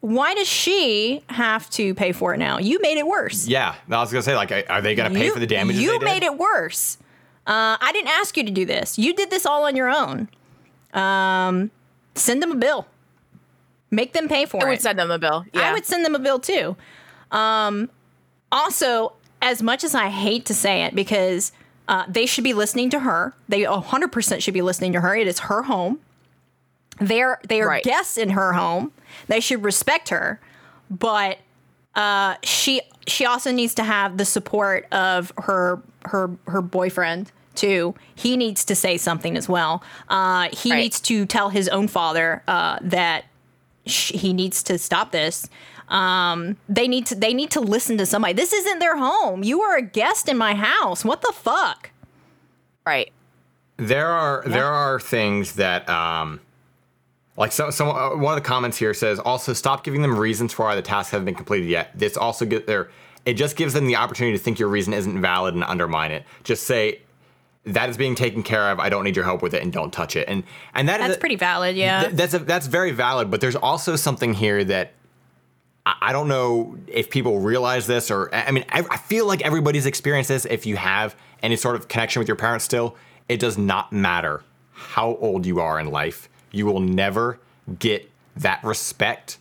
Why 0.00 0.34
does 0.34 0.46
she 0.46 1.22
have 1.28 1.68
to 1.70 1.92
pay 1.94 2.12
for 2.12 2.34
it 2.34 2.38
now? 2.38 2.58
You 2.58 2.80
made 2.80 2.98
it 2.98 3.06
worse. 3.06 3.48
Yeah, 3.48 3.74
I 3.90 4.00
was 4.00 4.12
gonna 4.12 4.22
say 4.22 4.36
like, 4.36 4.52
are 4.70 4.80
they 4.80 4.94
gonna 4.94 5.14
pay 5.14 5.26
you, 5.26 5.32
for 5.34 5.40
the 5.40 5.46
damages? 5.46 5.82
You 5.82 5.92
they 5.92 5.98
did? 5.98 6.04
made 6.04 6.22
it 6.22 6.38
worse. 6.38 6.98
Uh, 7.46 7.76
I 7.80 7.90
didn't 7.92 8.10
ask 8.10 8.36
you 8.36 8.44
to 8.44 8.50
do 8.50 8.64
this. 8.64 8.98
You 8.98 9.14
did 9.14 9.30
this 9.30 9.44
all 9.46 9.64
on 9.64 9.74
your 9.74 9.88
own. 9.88 10.28
Um, 10.92 11.70
send 12.14 12.42
them 12.42 12.52
a 12.52 12.56
bill. 12.56 12.86
Make 13.90 14.12
them 14.12 14.28
pay 14.28 14.44
for 14.44 14.58
it. 14.58 14.64
I 14.64 14.66
it. 14.66 14.70
would 14.70 14.80
send 14.82 14.98
them 14.98 15.10
a 15.10 15.18
bill. 15.18 15.44
Yeah. 15.52 15.62
I 15.62 15.72
would 15.72 15.86
send 15.86 16.04
them 16.04 16.14
a 16.14 16.18
bill 16.18 16.38
too. 16.38 16.76
Um, 17.30 17.90
also, 18.52 19.14
as 19.40 19.62
much 19.62 19.82
as 19.82 19.94
I 19.94 20.08
hate 20.08 20.44
to 20.46 20.54
say 20.54 20.82
it, 20.82 20.94
because 20.94 21.52
uh, 21.88 22.04
they 22.08 22.26
should 22.26 22.44
be 22.44 22.52
listening 22.52 22.90
to 22.90 23.00
her, 23.00 23.34
they 23.48 23.62
100% 23.62 24.42
should 24.42 24.54
be 24.54 24.62
listening 24.62 24.92
to 24.92 25.00
her. 25.00 25.16
It 25.16 25.26
is 25.26 25.40
her 25.40 25.62
home. 25.62 26.00
They're 27.00 27.40
they 27.48 27.60
are 27.60 27.68
Right. 27.68 27.84
guests 27.84 28.16
in 28.18 28.30
her 28.30 28.52
home. 28.52 28.92
They 29.28 29.40
should 29.40 29.62
respect 29.64 30.08
her, 30.10 30.40
but 30.90 31.38
uh, 31.94 32.36
she 32.42 32.80
she 33.06 33.24
also 33.26 33.50
needs 33.52 33.74
to 33.74 33.84
have 33.84 34.16
the 34.18 34.24
support 34.24 34.86
of 34.92 35.32
her 35.38 35.80
her 36.06 36.30
her 36.46 36.60
boyfriend 36.62 37.30
too. 37.54 37.94
He 38.14 38.36
needs 38.36 38.64
to 38.66 38.74
say 38.74 38.96
something 38.98 39.36
as 39.36 39.48
well. 39.48 39.82
Uh, 40.08 40.48
he 40.52 40.70
Right. 40.70 40.78
needs 40.78 41.00
to 41.02 41.26
tell 41.26 41.48
his 41.50 41.68
own 41.68 41.88
father 41.88 42.42
uh, 42.46 42.78
that 42.82 43.24
sh- 43.86 44.12
he 44.12 44.32
needs 44.32 44.62
to 44.64 44.78
stop 44.78 45.10
this. 45.10 45.48
Um, 45.88 46.56
they 46.68 46.86
need 46.86 47.06
to 47.06 47.14
they 47.14 47.32
need 47.34 47.50
to 47.52 47.60
listen 47.60 47.96
to 47.98 48.06
somebody. 48.06 48.34
This 48.34 48.52
isn't 48.52 48.78
their 48.78 48.96
home. 48.96 49.42
You 49.42 49.62
are 49.62 49.76
a 49.76 49.82
guest 49.82 50.28
in 50.28 50.36
my 50.36 50.54
house. 50.54 51.04
What 51.04 51.22
the 51.22 51.32
fuck? 51.32 51.90
right. 52.86 53.10
There 53.76 54.08
are 54.08 54.42
there 54.46 54.66
are 54.66 54.98
things 55.00 55.52
that 55.54 55.88
um 55.88 56.40
like 57.38 57.52
so, 57.52 57.70
so 57.70 57.90
uh, 57.90 58.16
one 58.16 58.36
of 58.36 58.42
the 58.42 58.46
comments 58.46 58.76
here 58.76 58.92
says 58.92 59.18
also 59.18 59.52
stop 59.52 59.84
giving 59.84 60.02
them 60.02 60.18
reasons 60.18 60.52
for 60.52 60.66
why 60.66 60.74
the 60.74 60.82
tasks 60.82 61.12
haven't 61.12 61.24
been 61.24 61.34
completed 61.34 61.68
yet. 61.68 61.90
This 61.98 62.16
also 62.16 62.44
get 62.44 62.66
there 62.66 62.90
it 63.28 63.34
just 63.34 63.56
gives 63.56 63.74
them 63.74 63.86
the 63.86 63.96
opportunity 63.96 64.38
to 64.38 64.42
think 64.42 64.58
your 64.58 64.70
reason 64.70 64.94
isn't 64.94 65.20
valid 65.20 65.54
and 65.54 65.62
undermine 65.62 66.12
it. 66.12 66.24
Just 66.44 66.62
say 66.64 67.02
that 67.64 67.90
is 67.90 67.98
being 67.98 68.14
taken 68.14 68.42
care 68.42 68.70
of. 68.70 68.80
I 68.80 68.88
don't 68.88 69.04
need 69.04 69.16
your 69.16 69.26
help 69.26 69.42
with 69.42 69.52
it 69.52 69.62
and 69.62 69.70
don't 69.70 69.92
touch 69.92 70.16
it. 70.16 70.26
And 70.28 70.44
and 70.72 70.88
that 70.88 71.00
is 71.00 71.08
That's 71.08 71.16
a- 71.18 71.20
pretty 71.20 71.36
valid. 71.36 71.76
Yeah. 71.76 72.04
Th- 72.04 72.14
that's 72.14 72.32
a, 72.32 72.38
that's 72.38 72.66
very 72.66 72.90
valid, 72.90 73.30
but 73.30 73.42
there's 73.42 73.54
also 73.54 73.96
something 73.96 74.32
here 74.32 74.64
that 74.64 74.92
I, 75.84 75.94
I 76.00 76.12
don't 76.12 76.28
know 76.28 76.78
if 76.86 77.10
people 77.10 77.40
realize 77.40 77.86
this 77.86 78.10
or 78.10 78.34
I 78.34 78.44
I 78.44 78.50
mean 78.50 78.64
I, 78.70 78.82
I 78.90 78.96
feel 78.96 79.26
like 79.26 79.42
everybody's 79.42 79.84
experienced 79.84 80.28
this. 80.28 80.46
If 80.46 80.64
you 80.64 80.76
have 80.76 81.14
any 81.42 81.56
sort 81.56 81.76
of 81.76 81.86
connection 81.88 82.20
with 82.20 82.28
your 82.28 82.36
parents 82.36 82.64
still, 82.64 82.96
it 83.28 83.40
does 83.40 83.58
not 83.58 83.92
matter 83.92 84.42
how 84.72 85.16
old 85.16 85.44
you 85.44 85.60
are 85.60 85.78
in 85.78 85.90
life. 85.90 86.30
You 86.50 86.66
will 86.66 86.80
never 86.80 87.38
get 87.78 88.10
that 88.36 88.62
respect 88.64 89.38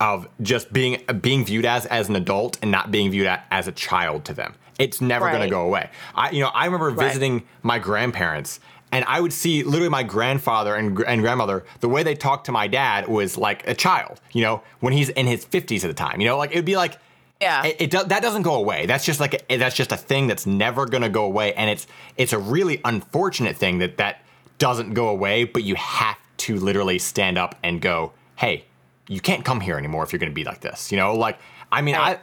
of 0.00 0.28
just 0.42 0.72
being 0.72 1.02
being 1.20 1.44
viewed 1.44 1.64
as 1.64 1.86
as 1.86 2.08
an 2.08 2.16
adult 2.16 2.58
and 2.62 2.70
not 2.70 2.90
being 2.90 3.10
viewed 3.10 3.28
as 3.50 3.68
a 3.68 3.72
child 3.72 4.24
to 4.26 4.34
them. 4.34 4.54
It's 4.78 5.00
never 5.00 5.28
going 5.30 5.42
to 5.42 5.48
go 5.48 5.62
away. 5.66 5.88
I 6.14 6.30
you 6.30 6.40
know 6.40 6.48
I 6.48 6.64
remember 6.66 6.90
Right. 6.90 7.06
visiting 7.06 7.44
my 7.62 7.78
grandparents 7.78 8.60
and 8.92 9.04
I 9.06 9.20
would 9.20 9.32
see 9.32 9.62
literally 9.62 9.88
my 9.88 10.02
grandfather 10.02 10.74
and, 10.74 10.98
and 11.00 11.20
grandmother 11.20 11.64
the 11.80 11.88
way 11.88 12.02
they 12.02 12.14
talked 12.14 12.46
to 12.46 12.52
my 12.52 12.66
dad 12.66 13.08
was 13.08 13.38
like 13.38 13.66
a 13.68 13.74
child. 13.74 14.20
You 14.32 14.42
know 14.42 14.62
when 14.80 14.92
he's 14.92 15.08
in 15.10 15.26
his 15.26 15.44
fifties 15.44 15.84
at 15.84 15.88
the 15.88 15.94
time. 15.94 16.20
You 16.20 16.26
know 16.26 16.36
like 16.36 16.50
it 16.50 16.56
would 16.56 16.64
be 16.64 16.76
like 16.76 16.98
Yeah. 17.40 17.64
it, 17.64 17.76
it 17.78 17.90
do, 17.90 18.02
that 18.02 18.20
doesn't 18.20 18.42
go 18.42 18.54
away. 18.56 18.86
That's 18.86 19.04
just 19.04 19.20
like 19.20 19.44
a, 19.48 19.56
that's 19.56 19.76
just 19.76 19.92
a 19.92 19.96
thing 19.96 20.26
that's 20.26 20.44
never 20.44 20.86
going 20.86 21.02
to 21.02 21.08
go 21.08 21.24
away, 21.24 21.54
and 21.54 21.70
it's 21.70 21.86
it's 22.16 22.32
a 22.32 22.38
really 22.38 22.80
unfortunate 22.84 23.56
thing 23.56 23.78
that 23.78 23.96
that 23.98 24.23
doesn't 24.58 24.94
go 24.94 25.08
away. 25.08 25.44
But 25.44 25.62
you 25.64 25.74
have 25.76 26.16
to 26.38 26.56
literally 26.56 26.98
stand 26.98 27.38
up 27.38 27.54
and 27.62 27.80
go, 27.80 28.12
"Hey, 28.36 28.64
you 29.08 29.20
can't 29.20 29.44
come 29.44 29.60
here 29.60 29.76
anymore 29.78 30.02
if 30.04 30.12
you're 30.12 30.18
going 30.20 30.32
to 30.32 30.34
be 30.34 30.44
like 30.44 30.60
this." 30.60 30.90
You 30.92 30.98
know, 30.98 31.14
like 31.14 31.38
I 31.72 31.80
mean, 31.82 31.94
I 31.94 32.18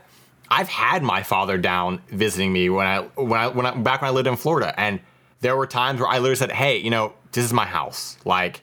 I've 0.49 0.67
had 0.69 1.03
my 1.03 1.23
father 1.23 1.57
down 1.57 2.01
visiting 2.09 2.51
me 2.51 2.69
when 2.69 2.85
I 2.87 2.99
when 3.15 3.39
I 3.39 3.47
when 3.47 3.65
I 3.65 3.71
back 3.75 4.01
when 4.01 4.09
I 4.09 4.13
lived 4.13 4.27
in 4.27 4.35
Florida, 4.35 4.73
and 4.79 4.99
there 5.41 5.55
were 5.55 5.67
times 5.67 5.99
where 5.99 6.09
I 6.09 6.15
literally 6.19 6.35
said, 6.35 6.51
"Hey, 6.51 6.77
you 6.77 6.89
know, 6.89 7.13
this 7.31 7.43
is 7.45 7.53
my 7.53 7.65
house. 7.65 8.17
Like, 8.25 8.61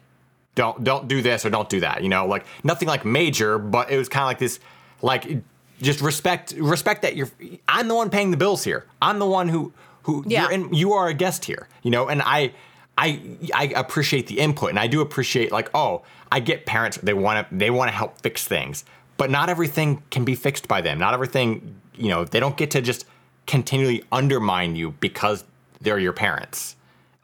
don't 0.55 0.85
don't 0.85 1.09
do 1.09 1.23
this 1.23 1.45
or 1.47 1.51
don't 1.51 1.69
do 1.69 1.81
that." 1.81 2.03
You 2.03 2.09
know, 2.09 2.27
like 2.27 2.45
nothing 2.63 2.89
like 2.89 3.05
major, 3.05 3.59
but 3.59 3.91
it 3.91 3.97
was 3.99 4.09
kind 4.09 4.23
of 4.23 4.27
like 4.29 4.39
this, 4.39 4.61
like 5.03 5.43
just 5.81 6.01
respect 6.01 6.53
respect 6.59 7.03
that 7.03 7.17
you're. 7.17 7.31
I'm 7.69 7.89
the 7.89 7.95
one 7.95 8.11
paying 8.11 8.31
the 8.31 8.37
bills 8.37 8.65
here. 8.65 8.87
I'm 9.01 9.19
the 9.19 9.27
one 9.27 9.49
who 9.49 9.73
who 10.03 10.25
Yeah. 10.27 10.43
you're 10.45 10.53
in, 10.53 10.73
you 10.75 10.93
are 10.95 11.09
a 11.09 11.15
guest 11.15 11.45
here. 11.45 11.69
You 11.83 11.91
know, 11.91 12.09
and 12.09 12.23
I. 12.23 12.53
I, 12.99 13.21
I 13.55 13.73
appreciate 13.77 14.27
the 14.27 14.41
input 14.41 14.71
and 14.71 14.79
I 14.79 14.89
do 14.89 15.01
appreciate 15.01 15.53
like 15.53 15.71
oh 15.73 16.03
I 16.33 16.41
get 16.41 16.67
parents 16.67 16.99
they 16.99 17.15
want 17.15 17.49
to 17.49 17.55
they 17.55 17.71
want 17.71 17.89
to 17.89 17.97
help 17.97 18.21
fix 18.21 18.47
things. 18.47 18.85
But 19.17 19.31
not 19.31 19.49
everything 19.49 20.03
can 20.11 20.25
be 20.25 20.35
fixed 20.35 20.69
by 20.69 20.81
them. 20.81 20.99
Not 20.99 21.15
everything 21.15 21.81
you 21.95 22.09
know 22.09 22.25
they 22.25 22.41
don't 22.41 22.57
get 22.57 22.73
to 22.73 22.83
just 22.83 23.07
continually 23.47 24.03
undermine 24.11 24.75
you 24.75 24.91
because 24.99 25.45
they're 25.81 25.99
your 25.99 26.13
parents. 26.13 26.75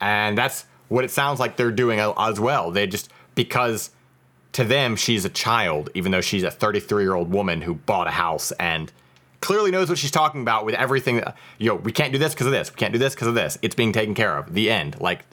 And 0.01 0.39
that's 0.39 0.65
what 0.89 1.05
it 1.05 1.11
sounds 1.11 1.41
like 1.41 1.57
they're 1.57 1.73
doing 1.73 1.99
as 1.99 2.39
well. 2.39 2.71
They 2.71 2.87
just 2.87 3.11
because 3.35 3.91
to 4.53 4.63
them 4.63 4.95
she's 4.95 5.25
a 5.25 5.29
child 5.29 5.91
even 5.95 6.13
though 6.13 6.21
she's 6.21 6.45
a 6.45 6.51
33 6.53 7.03
year 7.03 7.15
old 7.15 7.33
woman 7.33 7.61
who 7.61 7.75
bought 7.75 8.07
a 8.07 8.13
house 8.13 8.53
and 8.53 8.93
clearly 9.41 9.73
knows 9.73 9.89
what 9.89 9.99
she's 9.99 10.13
talking 10.13 10.41
about 10.41 10.65
with 10.65 10.77
everything 10.77 11.21
you 11.59 11.69
know 11.69 11.75
we 11.75 11.91
can't 11.91 12.13
do 12.13 12.19
this 12.19 12.33
because 12.33 12.47
of 12.47 12.53
this. 12.53 12.71
We 12.71 12.77
can't 12.77 12.93
do 12.93 12.99
this 13.01 13.15
because 13.15 13.27
of 13.27 13.35
this. 13.35 13.59
It's 13.61 13.75
being 13.75 13.93
taken 13.93 14.15
care 14.15 14.37
of. 14.37 14.55
The 14.55 14.71
end. 14.71 15.01
Like 15.01 15.25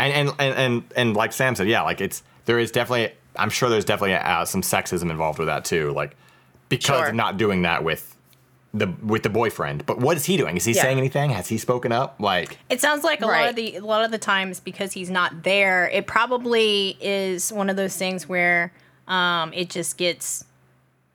and 0.00 0.28
and 0.28 0.40
and 0.40 0.54
and, 0.58 0.84
and 0.96 1.16
like 1.16 1.32
sam 1.32 1.54
said 1.54 1.68
yeah 1.68 1.82
like 1.82 2.00
it's 2.00 2.22
there 2.46 2.58
is 2.58 2.70
definitely 2.70 3.12
i'm 3.36 3.50
sure 3.50 3.68
there's 3.68 3.84
definitely 3.84 4.14
uh, 4.14 4.44
some 4.44 4.62
sexism 4.62 5.10
involved 5.10 5.38
with 5.38 5.48
that 5.48 5.64
too 5.64 5.92
like 5.92 6.16
because 6.68 6.96
Sure. 6.98 7.08
of 7.08 7.14
not 7.14 7.36
doing 7.36 7.62
that 7.62 7.82
with 7.84 8.16
the 8.72 8.86
with 9.02 9.24
the 9.24 9.28
boyfriend. 9.28 9.84
But 9.84 9.98
what 9.98 10.16
is 10.16 10.24
he 10.26 10.36
doing? 10.36 10.56
Is 10.56 10.64
he 10.64 10.70
Yeah. 10.70 10.82
saying 10.82 10.98
anything? 10.98 11.30
Has 11.30 11.48
he 11.48 11.58
spoken 11.58 11.90
up? 11.90 12.14
Like, 12.20 12.56
It 12.68 12.80
sounds 12.80 13.02
like 13.02 13.20
a 13.20 13.26
lot 13.26 13.48
of 13.48 13.56
the 13.56 13.74
a 13.74 13.80
lot 13.80 14.04
of 14.04 14.12
the 14.12 14.18
times 14.18 14.60
because 14.60 14.92
he's 14.92 15.10
not 15.10 15.42
there, 15.42 15.88
it 15.88 16.06
probably 16.06 16.96
is 17.00 17.52
one 17.52 17.68
of 17.68 17.74
those 17.74 17.96
things 17.96 18.28
where 18.28 18.72
um, 19.08 19.52
it 19.54 19.70
just 19.70 19.96
gets, 19.96 20.44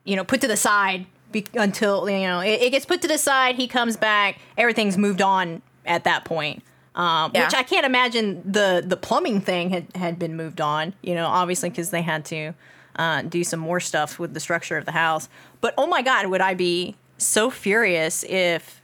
you 0.03 0.17
know, 0.17 0.25
put 0.25 0.41
to 0.41 0.49
the 0.49 0.57
side 0.57 1.05
be- 1.31 1.45
until 1.53 2.09
you 2.09 2.27
know 2.27 2.41
it, 2.41 2.61
it 2.61 2.71
gets 2.71 2.85
put 2.85 3.01
to 3.03 3.07
the 3.07 3.17
side. 3.17 3.55
He 3.55 3.69
comes 3.69 3.95
back, 3.95 4.39
everything's 4.57 4.97
moved 4.97 5.21
on 5.21 5.61
at 5.85 6.03
that 6.03 6.25
point. 6.25 6.61
Um, 6.95 7.31
Yeah. 7.33 7.43
Which 7.45 7.53
I 7.53 7.63
can't 7.63 7.85
imagine 7.85 8.41
the 8.49 8.81
the 8.85 8.97
plumbing 8.97 9.41
thing 9.41 9.69
had, 9.69 9.87
had 9.95 10.17
been 10.17 10.35
moved 10.35 10.61
on. 10.61 10.93
You 11.01 11.13
know, 11.15 11.27
obviously 11.27 11.69
because 11.69 11.89
they 11.91 12.01
had 12.01 12.25
to 12.25 12.53
uh, 12.95 13.21
do 13.23 13.43
some 13.43 13.59
more 13.59 13.79
stuff 13.81 14.17
with 14.17 14.33
the 14.33 14.39
structure 14.39 14.77
of 14.77 14.85
the 14.85 14.93
house. 14.93 15.27
But 15.61 15.73
oh 15.77 15.87
my 15.87 16.01
God, 16.01 16.27
would 16.27 16.41
I 16.41 16.53
be 16.53 16.95
so 17.17 17.49
furious 17.49 18.23
if 18.23 18.81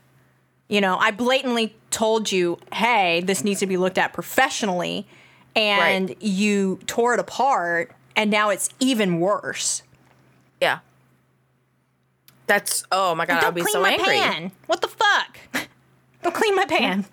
you 0.68 0.80
know, 0.80 0.96
I 0.96 1.10
blatantly 1.10 1.74
told 1.90 2.32
you, 2.32 2.58
hey, 2.72 3.20
this 3.20 3.44
needs 3.44 3.60
to 3.60 3.66
be 3.66 3.76
looked 3.76 3.98
at 3.98 4.14
professionally, 4.14 5.06
and 5.54 6.08
Right. 6.10 6.22
you 6.22 6.78
tore 6.86 7.12
it 7.12 7.20
apart, 7.20 7.94
and 8.16 8.30
now 8.30 8.48
it's 8.48 8.70
even 8.80 9.20
worse. 9.20 9.82
Yeah. 10.62 10.78
That's 12.46 12.84
oh 12.92 13.14
my 13.14 13.26
god, 13.26 13.44
I'll 13.44 13.52
be 13.52 13.60
clean 13.62 13.72
so 13.72 13.82
my 13.82 13.92
angry. 13.92 14.16
pan. 14.18 14.52
What 14.66 14.80
the 14.80 14.88
fuck? 14.88 15.38
Don't 16.22 16.34
clean 16.34 16.54
my 16.56 16.64
pan. 16.66 17.04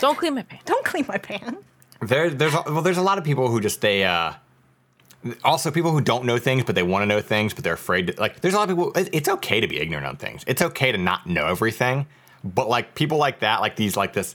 Don't 0.00 0.16
clean 0.18 0.34
my 0.34 0.42
pan. 0.42 0.60
Don't 0.64 0.84
clean 0.84 1.04
my 1.08 1.18
pan. 1.18 1.58
there, 2.00 2.30
there's 2.30 2.54
a- 2.54 2.62
well, 2.66 2.82
there's 2.82 2.98
a 2.98 3.02
lot 3.02 3.18
of 3.18 3.24
people 3.24 3.48
who 3.48 3.60
just 3.60 3.80
they. 3.80 4.04
uh 4.04 4.32
also, 5.44 5.70
people 5.70 5.90
who 5.92 6.00
don't 6.00 6.24
know 6.24 6.38
things, 6.38 6.64
but 6.64 6.74
they 6.74 6.82
want 6.82 7.02
to 7.02 7.06
know 7.06 7.20
things, 7.20 7.52
but 7.52 7.62
they're 7.62 7.74
afraid 7.74 8.06
to. 8.06 8.14
Like, 8.18 8.40
there's 8.40 8.54
a 8.54 8.56
lot 8.56 8.70
of 8.70 8.76
people. 8.76 8.92
it- 8.94 9.10
It's 9.12 9.28
okay 9.28 9.60
to 9.60 9.68
be 9.68 9.78
ignorant 9.78 10.06
on 10.06 10.16
things. 10.16 10.42
It's 10.46 10.62
okay 10.62 10.92
to 10.92 10.98
not 10.98 11.26
know 11.26 11.46
everything. 11.46 12.06
But 12.42 12.68
like 12.70 12.94
people 12.94 13.18
like 13.18 13.40
that, 13.40 13.60
like 13.60 13.76
these, 13.76 13.98
like 13.98 14.14
this 14.14 14.34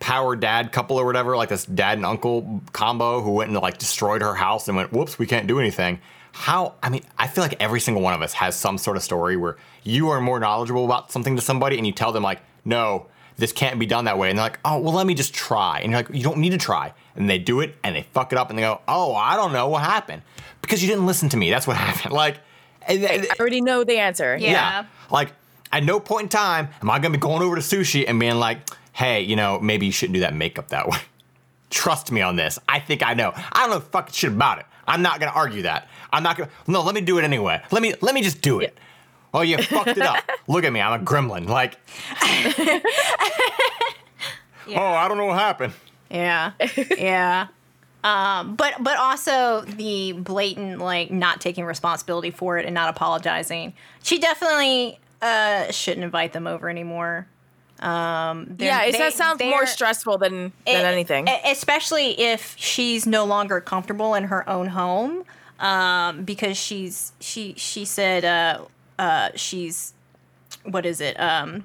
power 0.00 0.34
dad 0.34 0.72
couple 0.72 0.96
or 0.98 1.04
whatever, 1.06 1.36
like 1.36 1.48
this 1.50 1.64
dad 1.66 1.98
and 1.98 2.06
uncle 2.06 2.62
combo 2.72 3.20
who 3.20 3.30
went 3.32 3.50
and 3.50 3.60
like 3.60 3.78
destroyed 3.78 4.22
her 4.22 4.34
house 4.34 4.66
and 4.66 4.76
went, 4.76 4.92
"Whoops, 4.92 5.20
we 5.20 5.26
can't 5.26 5.46
do 5.46 5.60
anything." 5.60 6.00
How? 6.32 6.74
I 6.82 6.88
mean, 6.88 7.04
I 7.16 7.28
feel 7.28 7.42
like 7.44 7.54
every 7.60 7.78
single 7.80 8.02
one 8.02 8.12
of 8.14 8.20
us 8.22 8.32
has 8.34 8.56
some 8.56 8.76
sort 8.76 8.96
of 8.96 9.04
story 9.04 9.36
where 9.36 9.56
you 9.84 10.08
are 10.08 10.20
more 10.20 10.40
knowledgeable 10.40 10.84
about 10.84 11.12
something 11.12 11.36
to 11.36 11.42
somebody, 11.42 11.78
and 11.78 11.86
you 11.86 11.92
tell 11.92 12.10
them 12.10 12.24
like, 12.24 12.40
"No, 12.64 13.06
this 13.38 13.52
can't 13.52 13.78
be 13.78 13.86
done 13.86 14.04
that 14.04 14.18
way," 14.18 14.28
and 14.30 14.38
they're 14.38 14.44
like, 14.44 14.58
"Oh, 14.64 14.78
well, 14.78 14.92
let 14.92 15.06
me 15.06 15.14
just 15.14 15.32
try," 15.34 15.80
and 15.80 15.90
you're 15.90 16.00
like, 16.00 16.10
"You 16.14 16.22
don't 16.22 16.38
need 16.38 16.50
to 16.50 16.58
try," 16.58 16.92
and 17.16 17.28
they 17.30 17.38
do 17.38 17.60
it 17.60 17.74
and 17.82 17.96
they 17.96 18.02
fuck 18.12 18.32
it 18.32 18.38
up, 18.38 18.50
and 18.50 18.58
they 18.58 18.62
go, 18.62 18.80
"Oh, 18.86 19.14
I 19.14 19.36
don't 19.36 19.52
know 19.52 19.68
what 19.68 19.82
happened 19.82 20.22
because 20.60 20.82
you 20.82 20.88
didn't 20.88 21.06
listen 21.06 21.28
to 21.30 21.36
me. 21.36 21.48
That's 21.50 21.66
what 21.66 21.76
happened." 21.88 22.12
Like, 22.12 22.38
and- 22.86 23.04
I 23.06 23.26
already 23.40 23.60
know 23.60 23.84
the 23.84 23.98
answer. 23.98 24.36
Yeah. 24.38 24.50
yeah. 24.50 24.84
Like, 25.10 25.32
at 25.72 25.84
no 25.84 26.00
point 26.00 26.24
in 26.24 26.28
time 26.30 26.68
am 26.82 26.90
I 26.90 26.98
gonna 26.98 27.12
be 27.12 27.18
going 27.18 27.42
over 27.42 27.54
to 27.56 27.62
sushi 27.62 28.04
and 28.08 28.18
being 28.20 28.36
like, 28.36 28.58
hey, 28.92 29.20
you 29.22 29.36
know, 29.36 29.60
maybe 29.60 29.86
you 29.86 29.92
shouldn't 29.92 30.14
do 30.14 30.20
that 30.20 30.34
makeup 30.34 30.68
that 30.68 30.88
way. 30.88 30.98
Trust 31.70 32.10
me 32.10 32.22
on 32.22 32.36
this. 32.36 32.58
I 32.68 32.80
think 32.80 33.02
I 33.06 33.14
know. 33.14 33.32
I 33.34 33.60
don't 33.66 33.70
know 33.70 33.80
fucking 33.80 34.14
shit 34.14 34.30
about 34.32 34.58
it. 34.60 34.66
I'm 34.86 35.02
not 35.02 35.20
gonna 35.20 35.32
argue 35.32 35.62
that. 35.62 35.86
I'm 36.10 36.22
not 36.22 36.36
gonna 36.38 36.48
no, 36.66 36.82
let 36.82 36.94
me 36.94 37.02
do 37.02 37.18
it 37.18 37.24
anyway. 37.24 37.60
Let 37.70 37.82
me 37.82 37.92
let 38.00 38.14
me 38.14 38.22
just 38.22 38.40
do 38.40 38.60
it. 38.60 38.76
Oh, 39.38 39.42
you 39.42 39.56
fucked 39.62 39.88
it 39.88 39.98
up. 40.02 40.18
Look 40.48 40.64
at 40.64 40.72
me, 40.72 40.80
I'm 40.80 41.00
a 41.00 41.04
gremlin. 41.04 41.46
Like 41.48 41.78
Oh, 44.70 44.74
I 44.92 45.08
don't 45.08 45.16
know 45.16 45.26
what 45.26 45.38
happened. 45.38 45.72
Yeah, 46.10 46.52
yeah. 46.98 47.46
Um, 48.04 48.54
but 48.56 48.74
but 48.80 48.98
also 48.98 49.62
the 49.62 50.12
blatant 50.12 50.78
like 50.78 51.10
not 51.10 51.40
taking 51.40 51.64
responsibility 51.64 52.30
for 52.30 52.58
it 52.58 52.66
and 52.66 52.74
not 52.74 52.88
apologizing. 52.90 53.72
She 54.02 54.18
definitely 54.18 54.98
uh, 55.22 55.70
shouldn't 55.72 56.04
invite 56.04 56.32
them 56.32 56.46
over 56.46 56.68
anymore. 56.68 57.26
Um, 57.80 58.46
they're- 58.50 58.66
Yeah, 58.68 58.82
it 58.82 58.92
they- 58.92 58.98
that 58.98 59.12
sounds 59.14 59.40
more 59.40 59.60
they're- 59.60 59.66
stressful 59.66 60.18
than 60.18 60.52
than 60.66 60.82
E- 60.82 60.84
anything. 60.84 61.28
e- 61.28 61.40
Especially 61.46 62.18
if 62.20 62.54
she's 62.58 63.06
no 63.06 63.24
longer 63.24 63.60
comfortable 63.60 64.14
in 64.14 64.24
her 64.24 64.48
own 64.48 64.68
home, 64.68 65.24
um, 65.60 66.24
because 66.24 66.56
she's 66.58 67.12
she 67.20 67.54
she 67.56 67.84
said 67.84 68.24
uh, 68.24 68.64
uh, 68.98 69.30
she's 69.34 69.92
what 70.64 70.84
is 70.86 71.00
it 71.00 71.18
um, 71.20 71.64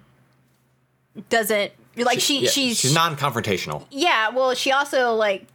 doesn't 1.30 1.72
like 1.97 2.19
she, 2.19 2.41
Yeah, 2.41 2.49
she's 2.49 2.80
she's 2.80 2.93
non-confrontational. 2.93 3.85
yeah 3.91 4.30
well 4.30 4.53
she 4.55 4.72
also 4.72 5.14
like 5.14 5.45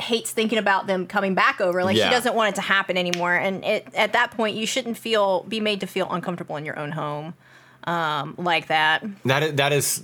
hates 0.00 0.30
thinking 0.30 0.58
about 0.58 0.86
them 0.86 1.06
coming 1.06 1.34
back 1.34 1.60
over 1.60 1.84
like 1.84 1.96
Yeah. 1.96 2.08
she 2.08 2.14
doesn't 2.14 2.34
want 2.34 2.50
it 2.50 2.54
to 2.56 2.60
happen 2.62 2.96
anymore 2.96 3.34
and 3.34 3.64
it, 3.64 3.86
at 3.94 4.12
that 4.14 4.30
point 4.32 4.56
you 4.56 4.66
shouldn't 4.66 4.96
feel 4.98 5.42
be 5.44 5.60
made 5.60 5.80
to 5.80 5.86
feel 5.86 6.10
uncomfortable 6.10 6.56
in 6.56 6.64
your 6.64 6.78
own 6.78 6.92
home 6.92 7.34
um, 7.84 8.34
like 8.38 8.68
that 8.68 9.04
That 9.24 9.42
is, 9.42 9.54
that 9.54 9.72
is 9.72 10.02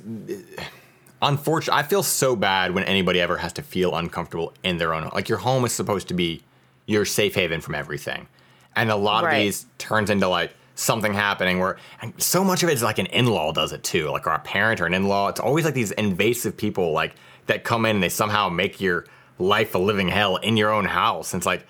unfortunate. 1.22 1.74
I 1.74 1.82
feel 1.84 2.02
so 2.02 2.34
bad 2.36 2.72
when 2.74 2.84
anybody 2.84 3.20
ever 3.20 3.36
has 3.38 3.52
to 3.54 3.62
feel 3.62 3.94
uncomfortable 3.94 4.52
in 4.64 4.78
their 4.78 4.94
own 4.94 5.02
home. 5.04 5.12
Like 5.14 5.28
your 5.28 5.38
home 5.38 5.64
is 5.64 5.72
supposed 5.72 6.08
to 6.08 6.14
be 6.14 6.42
your 6.86 7.04
safe 7.04 7.34
haven 7.34 7.60
from 7.60 7.74
everything, 7.74 8.26
and 8.74 8.90
a 8.90 8.96
lot 8.96 9.24
Right. 9.24 9.34
of 9.36 9.42
these 9.44 9.66
turns 9.78 10.10
into 10.10 10.26
like 10.28 10.52
something 10.78 11.12
happening 11.12 11.58
where 11.58 11.76
and 12.00 12.14
so 12.22 12.44
much 12.44 12.62
of 12.62 12.68
it 12.68 12.72
is 12.74 12.82
like 12.84 12.98
an 12.98 13.06
in-law 13.06 13.52
does 13.52 13.72
it 13.72 13.82
too, 13.82 14.08
like 14.10 14.26
or 14.26 14.30
a 14.30 14.38
parent 14.38 14.80
or 14.80 14.86
an 14.86 14.94
in-law. 14.94 15.28
It's 15.28 15.40
always 15.40 15.64
like 15.64 15.74
these 15.74 15.90
invasive 15.92 16.56
people 16.56 16.92
like 16.92 17.14
that 17.46 17.64
come 17.64 17.84
in 17.84 17.96
and 17.96 18.02
they 18.02 18.08
somehow 18.08 18.48
make 18.48 18.80
your 18.80 19.04
life 19.40 19.74
a 19.74 19.78
living 19.78 20.08
hell 20.08 20.36
in 20.36 20.56
your 20.56 20.70
own 20.72 20.84
house. 20.84 21.32
And 21.34 21.40
it's 21.40 21.46
like 21.46 21.66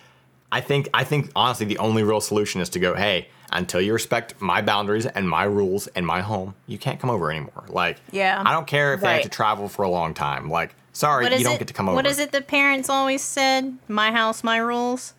I 0.52 0.60
think 0.60 0.88
I 0.92 1.04
think 1.04 1.30
honestly 1.34 1.64
the 1.64 1.78
only 1.78 2.02
real 2.02 2.20
solution 2.20 2.60
is 2.60 2.68
to 2.70 2.78
go, 2.78 2.94
hey, 2.94 3.28
until 3.50 3.80
you 3.80 3.94
respect 3.94 4.38
my 4.42 4.60
boundaries 4.60 5.06
and 5.06 5.26
my 5.26 5.44
rules 5.44 5.86
and 5.88 6.06
my 6.06 6.20
home, 6.20 6.54
you 6.66 6.76
can't 6.76 7.00
come 7.00 7.08
over 7.08 7.30
anymore. 7.30 7.64
Like, 7.68 7.96
Yeah. 8.12 8.42
I 8.44 8.52
don't 8.52 8.66
care 8.66 8.92
if 8.92 9.00
they 9.00 9.14
have 9.14 9.22
to 9.22 9.30
travel 9.30 9.68
for 9.70 9.84
a 9.84 9.88
long 9.90 10.12
time. 10.12 10.50
Like, 10.50 10.74
sorry, 10.92 11.24
you 11.34 11.44
don't 11.44 11.54
it 11.54 11.58
get 11.60 11.68
to 11.68 11.74
come 11.74 11.88
over. 11.88 11.96
what 11.96 12.06
is 12.06 12.18
it 12.18 12.30
the 12.30 12.42
parents 12.42 12.90
always 12.90 13.22
said 13.22 13.78
my 13.88 14.12
house 14.12 14.44
my 14.44 14.58
rules 14.58 15.14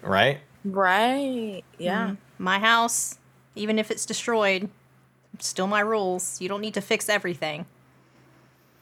Right? 0.00 0.38
right. 0.64 1.62
Yeah. 1.78 2.04
Mm-hmm. 2.04 2.44
my 2.44 2.58
house 2.60 3.18
even 3.54 3.78
if 3.78 3.90
it's 3.90 4.04
destroyed 4.06 4.68
still 5.38 5.66
my 5.66 5.80
rules 5.80 6.40
you 6.40 6.48
don't 6.48 6.60
need 6.60 6.74
to 6.74 6.80
fix 6.80 7.08
everything 7.08 7.64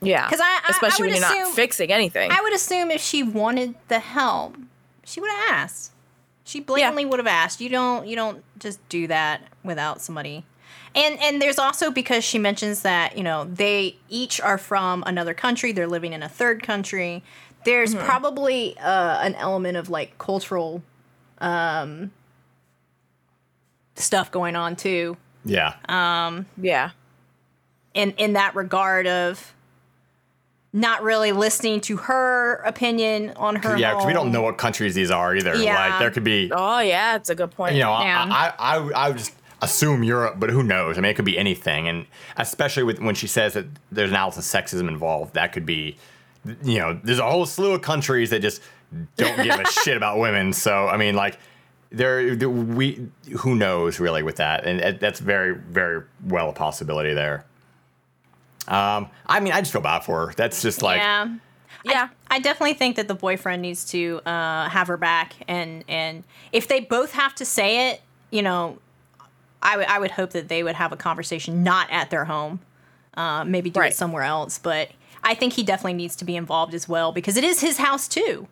Yeah. 0.02 0.24
Because 0.26 0.40
I- 0.40 0.60
I 0.66 0.70
especially 0.70 1.08
would 1.08 1.20
when 1.20 1.30
you're 1.30 1.44
not 1.46 1.54
fixing 1.54 1.92
anything. 1.92 2.30
I 2.30 2.40
would 2.40 2.54
assume 2.54 2.90
if 2.90 3.02
she 3.02 3.22
wanted 3.22 3.74
the 3.88 3.98
help, 3.98 4.56
she 5.04 5.20
would 5.20 5.30
have 5.30 5.50
asked. 5.60 5.92
She 6.42 6.58
blatantly 6.60 7.04
would 7.04 7.18
have 7.18 7.26
asked. 7.26 7.60
You 7.60 7.68
don't 7.68 8.06
you 8.08 8.16
don't 8.16 8.42
just 8.58 8.80
do 8.88 9.06
that 9.08 9.42
without 9.62 10.00
somebody. 10.00 10.44
And 10.94 11.20
and 11.20 11.40
there's 11.42 11.58
also 11.58 11.90
because 11.90 12.24
she 12.24 12.38
mentions 12.38 12.80
that, 12.82 13.16
you 13.18 13.22
know, 13.22 13.44
they 13.44 13.96
each 14.08 14.40
are 14.40 14.56
from 14.58 15.04
another 15.06 15.34
country, 15.34 15.70
they're 15.70 15.86
living 15.86 16.14
in 16.14 16.22
a 16.22 16.28
third 16.30 16.62
country. 16.62 17.22
There's 17.64 17.94
probably 17.94 18.76
uh, 18.78 19.18
an 19.20 19.34
element 19.34 19.76
of 19.76 19.90
like 19.90 20.16
cultural 20.16 20.82
um 21.42 22.10
stuff 24.00 24.30
going 24.30 24.56
on 24.56 24.76
too 24.76 25.16
Yeah. 25.44 25.74
Um, 25.88 26.46
yeah. 26.60 26.90
in 27.94 28.12
in 28.12 28.34
that 28.34 28.54
regard 28.54 29.06
of 29.06 29.54
not 30.72 31.02
really 31.02 31.32
listening 31.32 31.80
to 31.80 31.96
her 31.96 32.56
opinion 32.64 33.32
on 33.36 33.56
her 33.56 33.76
yeah, 33.76 33.90
because 33.92 34.06
we 34.06 34.12
don't 34.12 34.30
know 34.30 34.42
what 34.42 34.56
countries 34.56 34.94
these 34.94 35.10
are 35.10 35.34
either. 35.34 35.56
Yeah. 35.56 35.90
Like, 35.90 35.98
there 35.98 36.10
could 36.12 36.22
be, 36.22 36.50
Oh 36.54 36.78
yeah, 36.78 37.16
it's 37.16 37.28
a 37.28 37.34
good 37.34 37.50
point. 37.50 37.74
you 37.74 37.82
know, 37.82 37.90
Yeah. 38.00 38.24
I, 38.30 38.52
I, 38.56 38.76
I, 38.76 38.90
I 38.90 39.08
would 39.08 39.18
just 39.18 39.34
assume 39.62 40.04
Europe, 40.04 40.36
but 40.38 40.48
who 40.50 40.62
knows? 40.62 40.96
I 40.96 41.00
mean, 41.00 41.10
it 41.10 41.14
could 41.14 41.24
be 41.24 41.36
anything. 41.36 41.88
And 41.88 42.06
especially 42.36 42.84
with 42.84 43.00
when 43.00 43.16
she 43.16 43.26
says 43.26 43.54
that 43.54 43.66
there's 43.90 44.10
an 44.10 44.16
ounce 44.16 44.36
of 44.36 44.44
sexism 44.44 44.86
involved, 44.86 45.34
that 45.34 45.52
could 45.52 45.66
be, 45.66 45.96
you 46.62 46.78
know, 46.78 46.98
there's 47.02 47.18
a 47.18 47.28
whole 47.28 47.46
slew 47.46 47.72
of 47.72 47.82
countries 47.82 48.30
that 48.30 48.40
just 48.40 48.62
don't 49.16 49.42
give 49.42 49.58
a 49.58 49.66
shit 49.82 49.96
about 49.96 50.18
women. 50.20 50.52
So, 50.52 50.86
I 50.86 50.96
mean, 50.96 51.16
like, 51.16 51.36
there, 51.90 52.34
there- 52.36 52.48
we, 52.50 53.08
who 53.40 53.54
knows 53.54 54.00
really 54.00 54.22
with 54.22 54.36
that? 54.36 54.64
And 54.66 54.98
that's 55.00 55.20
very, 55.20 55.54
very 55.54 56.02
well 56.24 56.50
a 56.50 56.52
possibility 56.52 57.14
there. 57.14 57.44
Um, 58.68 59.08
I 59.26 59.40
mean, 59.40 59.52
I 59.52 59.60
just 59.60 59.72
feel 59.72 59.80
bad 59.80 60.00
for 60.04 60.26
her. 60.26 60.32
That's 60.36 60.62
just 60.62 60.82
like, 60.82 60.98
yeah. 60.98 61.28
yeah. 61.84 62.08
I 62.30 62.38
definitely 62.38 62.74
think 62.74 62.96
that 62.96 63.08
the 63.08 63.14
boyfriend 63.14 63.62
needs 63.62 63.84
to 63.90 64.20
uh, 64.24 64.68
have 64.68 64.86
her 64.86 64.96
back, 64.96 65.34
and 65.48 65.82
and 65.88 66.22
if 66.52 66.68
they 66.68 66.78
both 66.80 67.12
have 67.12 67.34
to 67.36 67.44
say 67.44 67.90
it, 67.90 68.02
you 68.30 68.42
know, 68.42 68.78
I 69.62 69.76
would 69.76 69.86
I 69.86 69.98
would 69.98 70.12
hope 70.12 70.30
that 70.32 70.48
they 70.48 70.62
would 70.62 70.76
have 70.76 70.92
a 70.92 70.96
conversation 70.96 71.64
not 71.64 71.88
at 71.90 72.10
their 72.10 72.26
home, 72.26 72.60
uh, 73.14 73.44
maybe 73.44 73.70
do 73.70 73.80
Right. 73.80 73.90
it 73.92 73.96
somewhere 73.96 74.22
else. 74.22 74.58
But 74.58 74.90
I 75.24 75.34
think 75.34 75.54
he 75.54 75.64
definitely 75.64 75.94
needs 75.94 76.14
to 76.16 76.24
be 76.24 76.36
involved 76.36 76.74
as 76.74 76.88
well 76.88 77.10
because 77.10 77.36
it 77.36 77.42
is 77.44 77.60
his 77.60 77.78
house 77.78 78.06
too. 78.06 78.46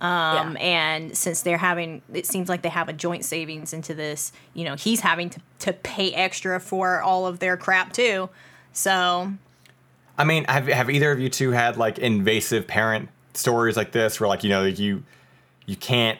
Um, 0.00 0.56
Yeah. 0.56 0.60
And 0.60 1.16
since 1.16 1.42
they're 1.42 1.58
having, 1.58 2.02
it 2.12 2.26
seems 2.26 2.48
like 2.48 2.62
they 2.62 2.68
have 2.68 2.88
a 2.88 2.92
joint 2.92 3.24
savings 3.24 3.72
into 3.72 3.94
this. 3.94 4.32
You 4.54 4.64
know, 4.64 4.74
he's 4.76 5.00
having 5.00 5.30
to 5.30 5.40
to 5.60 5.72
pay 5.72 6.12
extra 6.12 6.60
for 6.60 7.02
all 7.02 7.26
of 7.26 7.40
their 7.40 7.56
crap 7.56 7.92
too. 7.92 8.28
So 8.72 9.32
I 10.16 10.24
mean, 10.24 10.44
have 10.44 10.66
have 10.66 10.90
either 10.90 11.12
of 11.12 11.20
you 11.20 11.28
two 11.28 11.50
had 11.50 11.76
like 11.76 11.98
invasive 11.98 12.66
parent 12.66 13.08
stories 13.34 13.76
like 13.76 13.92
this, 13.92 14.20
where 14.20 14.28
like 14.28 14.44
you 14.44 14.50
know 14.50 14.64
you 14.64 15.02
you 15.66 15.76
can't 15.76 16.18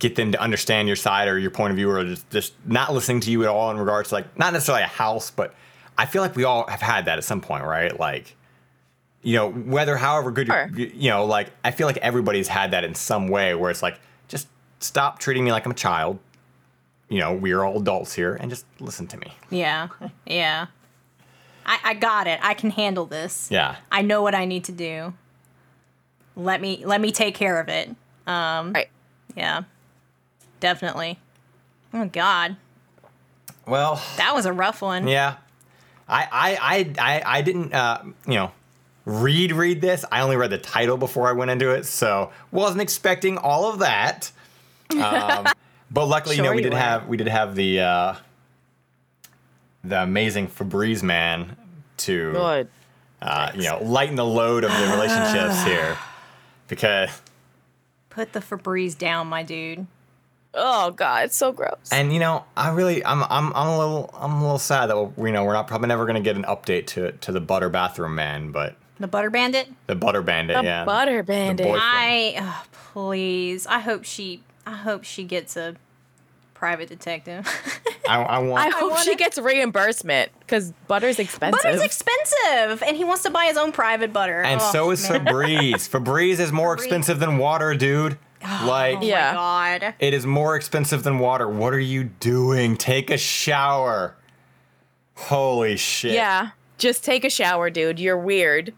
get 0.00 0.16
them 0.16 0.32
to 0.32 0.40
understand 0.40 0.88
your 0.88 0.96
side 0.96 1.28
or 1.28 1.38
your 1.38 1.50
point 1.50 1.70
of 1.70 1.76
view 1.76 1.88
or 1.88 2.02
just, 2.04 2.28
just 2.30 2.54
not 2.66 2.92
listening 2.92 3.20
to 3.20 3.30
you 3.30 3.42
at 3.42 3.48
all 3.48 3.70
in 3.70 3.76
regards 3.78 4.08
to 4.08 4.16
like 4.16 4.38
not 4.38 4.52
necessarily 4.52 4.82
a 4.82 4.86
house 4.86 5.30
but 5.30 5.54
i 5.98 6.06
feel 6.06 6.22
like 6.22 6.34
we 6.34 6.42
all 6.42 6.66
have 6.68 6.80
had 6.80 7.04
that 7.04 7.18
at 7.18 7.24
some 7.24 7.40
point 7.40 7.62
right 7.64 8.00
like 8.00 8.34
you 9.22 9.36
know 9.36 9.50
whether 9.50 9.96
however 9.96 10.30
good 10.30 10.46
Sure. 10.46 10.70
you're, 10.74 10.88
you 10.88 11.10
know 11.10 11.24
like 11.26 11.50
i 11.64 11.70
feel 11.70 11.86
like 11.86 11.98
everybody's 11.98 12.48
had 12.48 12.70
that 12.70 12.84
in 12.84 12.94
some 12.94 13.28
way 13.28 13.54
where 13.54 13.70
it's 13.70 13.82
like 13.82 13.98
just 14.28 14.48
stop 14.80 15.18
treating 15.18 15.44
me 15.44 15.52
like 15.52 15.64
i'm 15.66 15.72
a 15.72 15.74
child 15.74 16.18
you 17.08 17.18
know 17.18 17.34
we're 17.34 17.62
all 17.62 17.78
adults 17.80 18.14
here 18.14 18.34
and 18.34 18.50
just 18.50 18.64
listen 18.78 19.06
to 19.08 19.16
me 19.18 19.34
Yeah. 19.50 19.88
Yeah. 20.26 20.66
I, 21.66 21.78
I 21.84 21.94
got 21.94 22.26
it. 22.26 22.40
I 22.42 22.54
can 22.54 22.70
handle 22.70 23.04
this. 23.06 23.48
yeah 23.50 23.76
I 23.92 24.02
know 24.02 24.22
what 24.22 24.34
I 24.34 24.44
need 24.46 24.64
to 24.64 24.72
do. 24.72 25.12
Let 26.36 26.60
me 26.60 26.82
let 26.86 27.00
me 27.00 27.12
take 27.12 27.34
care 27.34 27.60
of 27.60 27.68
it. 27.68 27.90
Um, 28.26 28.72
Right. 28.72 28.88
Yeah. 29.36 29.64
Definitely. 30.60 31.18
Oh 31.92 32.06
God. 32.06 32.56
well 33.66 34.00
That 34.16 34.34
was 34.34 34.46
a 34.46 34.52
rough 34.52 34.80
one. 34.82 35.06
Yeah, 35.06 35.36
I 36.08 36.22
I 36.32 36.58
I 36.60 36.94
I, 37.18 37.38
I 37.38 37.42
didn't 37.42 37.74
uh, 37.74 38.02
you 38.26 38.34
know 38.34 38.52
read 39.04 39.52
read 39.52 39.80
this. 39.80 40.04
I 40.10 40.20
only 40.20 40.36
read 40.36 40.50
the 40.50 40.58
title 40.58 40.96
before 40.96 41.28
I 41.28 41.32
went 41.32 41.50
into 41.50 41.70
it, 41.70 41.86
so 41.86 42.30
wasn't 42.50 42.80
expecting 42.80 43.38
all 43.38 43.70
of 43.72 43.80
that. 43.80 44.30
Um, 44.90 45.46
but 45.90 46.06
luckily, 46.06 46.36
you 46.36 46.42
know, 46.42 46.50
we 46.50 46.58
you 46.58 46.62
did 46.62 46.72
were. 46.72 46.78
have 46.78 47.08
we 47.08 47.16
did 47.16 47.28
have 47.28 47.54
the 47.54 47.80
uh, 47.80 48.14
the 49.84 50.02
amazing 50.02 50.48
Febreze 50.48 51.02
man 51.02 51.56
to 51.98 52.66
uh, 53.22 53.52
you 53.54 53.62
know 53.62 53.78
lighten 53.82 54.16
the 54.16 54.26
load 54.26 54.64
of 54.64 54.70
the 54.72 54.86
relationships 54.88 55.62
here 55.64 55.96
because. 56.68 57.10
Put 58.08 58.32
the 58.32 58.40
Febreze 58.40 58.98
down, 58.98 59.28
my 59.28 59.44
dude. 59.44 59.86
Oh 60.52 60.90
god, 60.90 61.26
it's 61.26 61.36
so 61.36 61.52
gross. 61.52 61.76
And 61.92 62.12
you 62.12 62.18
know, 62.18 62.44
I 62.56 62.70
really, 62.70 63.04
I'm, 63.04 63.22
I'm, 63.22 63.52
I'm 63.54 63.68
a 63.68 63.78
little, 63.78 64.10
I'm 64.14 64.32
a 64.32 64.40
little 64.42 64.58
sad 64.58 64.86
that 64.86 65.16
we, 65.16 65.28
you 65.28 65.32
know, 65.32 65.44
we're 65.44 65.52
not 65.52 65.68
probably 65.68 65.86
never 65.86 66.06
gonna 66.06 66.20
get 66.20 66.34
an 66.36 66.42
update 66.42 66.88
to 66.88 67.12
to 67.12 67.30
the 67.30 67.40
Butter 67.40 67.68
Bathroom 67.68 68.16
Man, 68.16 68.50
but 68.50 68.76
The 69.00 69.08
Butter 69.08 69.30
Bandit. 69.30 69.68
the 69.86 69.94
Butter 69.96 70.22
Bandit, 70.22 70.56
the 70.58 70.62
yeah, 70.62 70.84
butter 70.84 71.22
bandit. 71.22 71.66
boy- 71.66 71.78
I 71.80 72.34
oh, 72.38 72.62
please. 72.92 73.66
I 73.66 73.78
hope 73.80 74.04
she. 74.04 74.42
I 74.66 74.72
hope 74.76 75.04
she 75.04 75.24
gets 75.24 75.56
a 75.56 75.74
private 76.52 76.88
detective. 76.90 77.48
I, 78.06 78.22
I 78.22 78.38
want. 78.40 78.66
I 78.66 78.78
hope 78.78 78.98
she 78.98 79.16
gets 79.16 79.38
reimbursement 79.38 80.30
because 80.40 80.72
butter's 80.86 81.18
expensive. 81.18 81.62
Butter's 81.62 81.80
expensive, 81.82 82.82
and 82.86 82.94
he 82.96 83.04
wants 83.04 83.22
to 83.22 83.30
buy 83.30 83.46
his 83.46 83.56
own 83.56 83.72
private 83.72 84.12
butter. 84.12 84.42
and 84.42 84.60
Oh, 84.60 84.70
so 84.70 84.90
is 84.90 85.08
man. 85.08 85.24
Febreze. 85.24 85.88
Febreze 85.90 86.38
is 86.38 86.52
more 86.52 86.74
expensive 86.74 87.18
than 87.20 87.38
water, 87.38 87.74
dude. 87.74 88.18
Oh, 88.44 88.64
like, 88.68 88.98
Oh 88.98 89.02
Yeah. 89.02 89.32
my 89.34 89.78
god. 89.80 89.94
it 89.98 90.12
is 90.14 90.26
more 90.26 90.56
expensive 90.56 91.02
than 91.04 91.18
water. 91.18 91.48
What 91.48 91.72
are 91.72 91.80
you 91.80 92.04
doing? 92.04 92.76
Take 92.76 93.10
a 93.10 93.16
shower. 93.18 94.14
Holy 95.14 95.76
shit. 95.76 96.12
Yeah, 96.12 96.50
just 96.78 97.04
take 97.04 97.24
a 97.24 97.30
shower, 97.30 97.70
dude. 97.70 97.98
You're 97.98 98.18
weird. 98.18 98.72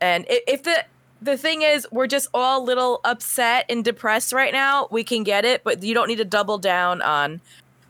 And 0.00 0.24
if 0.28 0.62
the 0.62 0.84
the 1.20 1.36
thing 1.36 1.62
is, 1.62 1.86
we're 1.90 2.06
just 2.06 2.28
all 2.32 2.62
a 2.62 2.64
little 2.64 3.00
upset 3.04 3.66
and 3.68 3.84
depressed 3.84 4.32
right 4.32 4.52
now. 4.52 4.88
We 4.90 5.02
can 5.04 5.24
get 5.24 5.44
it, 5.44 5.64
but 5.64 5.82
you 5.82 5.94
don't 5.94 6.08
need 6.08 6.18
to 6.18 6.24
double 6.24 6.58
down 6.58 7.02
on 7.02 7.40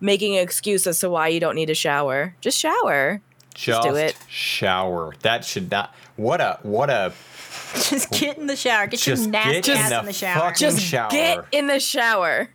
making 0.00 0.36
an 0.36 0.42
excuse 0.42 0.86
as 0.86 1.00
to 1.00 1.10
why 1.10 1.28
you 1.28 1.40
don't 1.40 1.54
need 1.54 1.70
a 1.70 1.74
shower. 1.74 2.34
Just 2.40 2.58
shower. 2.58 3.20
Just 3.54 3.88
do 3.88 3.96
it. 3.96 4.16
shower. 4.28 5.14
That 5.22 5.44
should 5.44 5.70
not. 5.70 5.94
What 6.16 6.40
a 6.40 6.58
what 6.62 6.90
a. 6.90 7.12
Just 7.74 8.10
get 8.12 8.38
in 8.38 8.46
the 8.46 8.56
shower. 8.56 8.86
Get 8.86 9.00
Just 9.00 9.22
your 9.24 9.30
nasty 9.32 9.60
get 9.60 9.68
in 9.68 9.76
ass 9.76 9.90
the 9.90 9.98
in 9.98 10.06
the 10.06 10.12
shower. 10.12 10.52
Just 10.52 10.80
shower. 10.80 11.10
get 11.10 11.44
in 11.52 11.66
the 11.66 11.80
shower. 11.80 12.50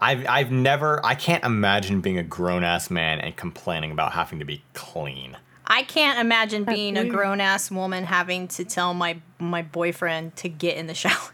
I've 0.00 0.26
I've 0.28 0.50
never. 0.52 1.04
I 1.04 1.14
can't 1.14 1.44
imagine 1.44 2.00
being 2.00 2.18
a 2.18 2.22
grown 2.22 2.62
ass 2.64 2.88
man 2.90 3.20
and 3.20 3.36
complaining 3.36 3.90
about 3.90 4.12
having 4.12 4.38
to 4.38 4.44
be 4.44 4.62
clean. 4.74 5.36
I 5.70 5.84
can't 5.84 6.18
imagine 6.18 6.64
being 6.64 6.98
a 6.98 7.08
grown 7.08 7.40
ass 7.40 7.70
woman 7.70 8.04
having 8.04 8.48
to 8.48 8.64
tell 8.64 8.92
my 8.92 9.20
my 9.38 9.62
boyfriend 9.62 10.36
to 10.36 10.48
get 10.48 10.76
in 10.76 10.86
the 10.86 10.94
shower. 10.94 11.14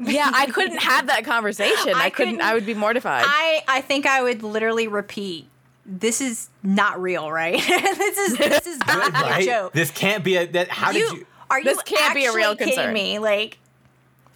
Yeah, 0.00 0.28
I 0.34 0.46
couldn't 0.52 0.82
have 0.82 1.06
that 1.06 1.24
conversation. 1.24 1.94
I, 1.94 2.06
I 2.06 2.10
couldn't, 2.10 2.34
couldn't- 2.34 2.40
I 2.48 2.54
would 2.54 2.66
be 2.66 2.74
mortified. 2.74 3.22
I 3.24 3.62
I 3.68 3.80
think 3.82 4.04
I 4.04 4.20
would 4.20 4.42
literally 4.42 4.88
repeat. 4.88 5.46
This 5.86 6.20
is 6.20 6.48
not 6.64 7.00
real, 7.00 7.30
right? 7.30 7.54
this 7.68 8.18
is 8.18 8.36
this 8.36 8.66
is 8.66 8.78
not 8.80 9.40
a 9.40 9.44
joke. 9.44 9.72
This 9.72 9.92
can't 9.92 10.24
be 10.24 10.36
a. 10.36 10.46
That, 10.46 10.68
how 10.68 10.90
you, 10.90 11.08
did 11.08 11.18
you? 11.18 11.26
are 11.50 11.58
you 11.60 11.64
This 11.64 11.80
can't 11.82 12.14
be 12.16 12.24
a 12.26 12.32
real 12.32 12.50
actually 12.50 12.66
kidding 12.66 12.78
concern. 12.78 12.94
me? 12.94 13.18
Like, 13.20 13.58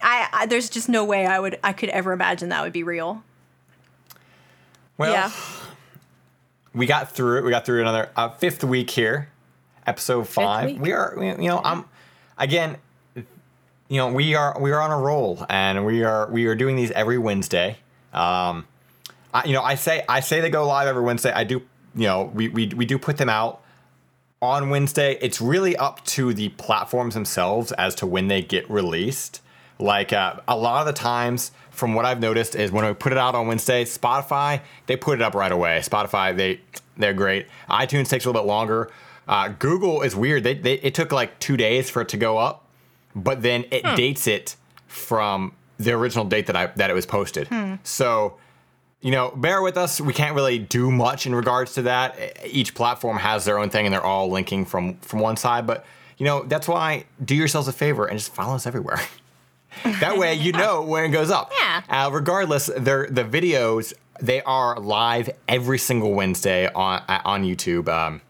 I, 0.01 0.29
I 0.31 0.45
there's 0.45 0.69
just 0.69 0.87
no 0.87 1.03
way 1.03 1.25
I 1.25 1.37
would 1.37 1.59
I 1.61 1.73
could 1.73 1.89
ever 1.89 2.13
imagine 2.13 2.47
that 2.49 2.63
would 2.63 2.73
be 2.73 2.83
real. 2.83 3.21
Well, 4.97 5.11
yeah. 5.11 5.31
We 6.75 6.85
got 6.85 7.11
through 7.11 7.39
it. 7.39 7.43
We 7.45 7.49
got 7.49 7.65
through 7.65 7.81
another 7.81 8.09
uh, 8.15 8.29
fifth 8.29 8.63
week 8.63 8.91
here, 8.91 9.29
episode 9.87 10.27
five. 10.27 10.65
week. 10.71 10.81
We 10.81 10.91
are, 10.91 11.15
you 11.17 11.47
know, 11.47 11.61
I'm 11.63 11.85
again, 12.37 12.77
you 13.15 13.97
know, 13.97 14.11
we 14.11 14.35
are 14.35 14.59
we 14.59 14.71
are 14.71 14.81
on 14.81 14.91
a 14.91 14.97
roll, 14.97 15.45
and 15.49 15.85
we 15.85 16.03
are 16.03 16.29
we 16.29 16.45
are 16.47 16.55
doing 16.55 16.75
these 16.75 16.91
every 16.91 17.17
Wednesday. 17.17 17.77
Um, 18.13 18.67
I, 19.33 19.45
you 19.45 19.53
know, 19.53 19.63
I 19.63 19.75
say 19.75 20.03
I 20.07 20.19
say 20.19 20.41
they 20.41 20.49
go 20.49 20.67
live 20.67 20.87
every 20.87 21.03
Wednesday. 21.03 21.31
I 21.31 21.45
do, 21.45 21.61
you 21.95 22.07
know, 22.07 22.31
we 22.33 22.49
we 22.49 22.67
we 22.67 22.85
do 22.85 22.99
put 22.99 23.17
them 23.17 23.29
out 23.29 23.61
on 24.41 24.69
Wednesday. 24.69 25.17
It's 25.21 25.39
really 25.39 25.75
up 25.77 26.03
to 26.05 26.33
the 26.33 26.49
platforms 26.49 27.13
themselves 27.13 27.71
as 27.73 27.95
to 27.95 28.05
when 28.05 28.27
they 28.27 28.41
get 28.41 28.69
released. 28.69 29.41
Like 29.79 30.13
uh, 30.13 30.35
a 30.47 30.55
lot 30.57 30.81
of 30.81 30.87
the 30.87 30.93
times, 30.93 31.51
from 31.75 31.93
what 31.93 32.05
I've 32.05 32.19
noticed, 32.19 32.55
is 32.55 32.71
when 32.71 32.85
we 32.85 32.93
put 32.93 33.11
it 33.11 33.17
out 33.17 33.35
on 33.35 33.47
Wednesday, 33.47 33.85
Spotify 33.85 34.61
they 34.87 34.95
put 34.95 35.19
it 35.19 35.21
up 35.21 35.35
right 35.35 35.51
away. 35.51 35.79
Spotify 35.83 36.35
they 36.35 36.61
they're 36.97 37.13
great. 37.13 37.47
iTunes 37.69 38.09
takes 38.09 38.25
a 38.25 38.29
little 38.29 38.41
bit 38.41 38.47
longer. 38.47 38.89
Uh, 39.27 39.49
Google 39.49 40.01
is 40.01 40.15
weird. 40.15 40.43
They, 40.43 40.53
they 40.53 40.73
it 40.75 40.93
took 40.93 41.11
like 41.11 41.39
two 41.39 41.57
days 41.57 41.89
for 41.89 42.01
it 42.01 42.09
to 42.09 42.17
go 42.17 42.37
up, 42.37 42.65
but 43.15 43.41
then 43.41 43.65
it 43.71 43.83
dates 43.95 44.27
it 44.27 44.55
from 44.87 45.53
the 45.77 45.91
original 45.91 46.25
date 46.25 46.47
that 46.47 46.55
I 46.55 46.67
that 46.67 46.89
it 46.89 46.93
was 46.93 47.05
posted. 47.05 47.47
So 47.83 48.37
you 49.01 49.11
know, 49.11 49.31
bear 49.35 49.61
with 49.61 49.77
us. 49.77 50.01
We 50.01 50.13
can't 50.13 50.33
really 50.35 50.57
do 50.57 50.89
much 50.89 51.27
in 51.27 51.35
regards 51.35 51.75
to 51.75 51.83
that. 51.83 52.39
Each 52.43 52.73
platform 52.73 53.17
has 53.17 53.45
their 53.45 53.59
own 53.59 53.69
thing, 53.69 53.85
and 53.85 53.93
they're 53.93 54.03
all 54.03 54.29
linking 54.31 54.65
from 54.65 54.97
from 54.97 55.19
one 55.19 55.37
side. 55.37 55.67
But 55.67 55.85
you 56.17 56.25
know, 56.25 56.43
that's 56.43 56.67
why 56.67 57.05
do 57.23 57.35
yourselves 57.35 57.67
a 57.67 57.73
favor 57.73 58.05
and 58.05 58.17
just 58.17 58.33
follow 58.33 58.55
us 58.55 58.65
everywhere. 58.65 58.99
that 59.83 60.17
way, 60.17 60.33
you 60.35 60.51
know 60.51 60.81
when 60.81 61.05
it 61.05 61.09
goes 61.09 61.29
up. 61.29 61.51
Yeah. 61.59 61.81
Uh, 61.89 62.09
regardless, 62.11 62.69
they're 62.77 63.07
the 63.07 63.23
videos 63.23 63.93
they 64.21 64.41
are 64.43 64.79
live 64.79 65.29
every 65.47 65.77
single 65.77 66.13
Wednesday 66.13 66.71
on 66.73 67.03
on 67.07 67.43
YouTube. 67.43 67.89
Um, 67.89 68.21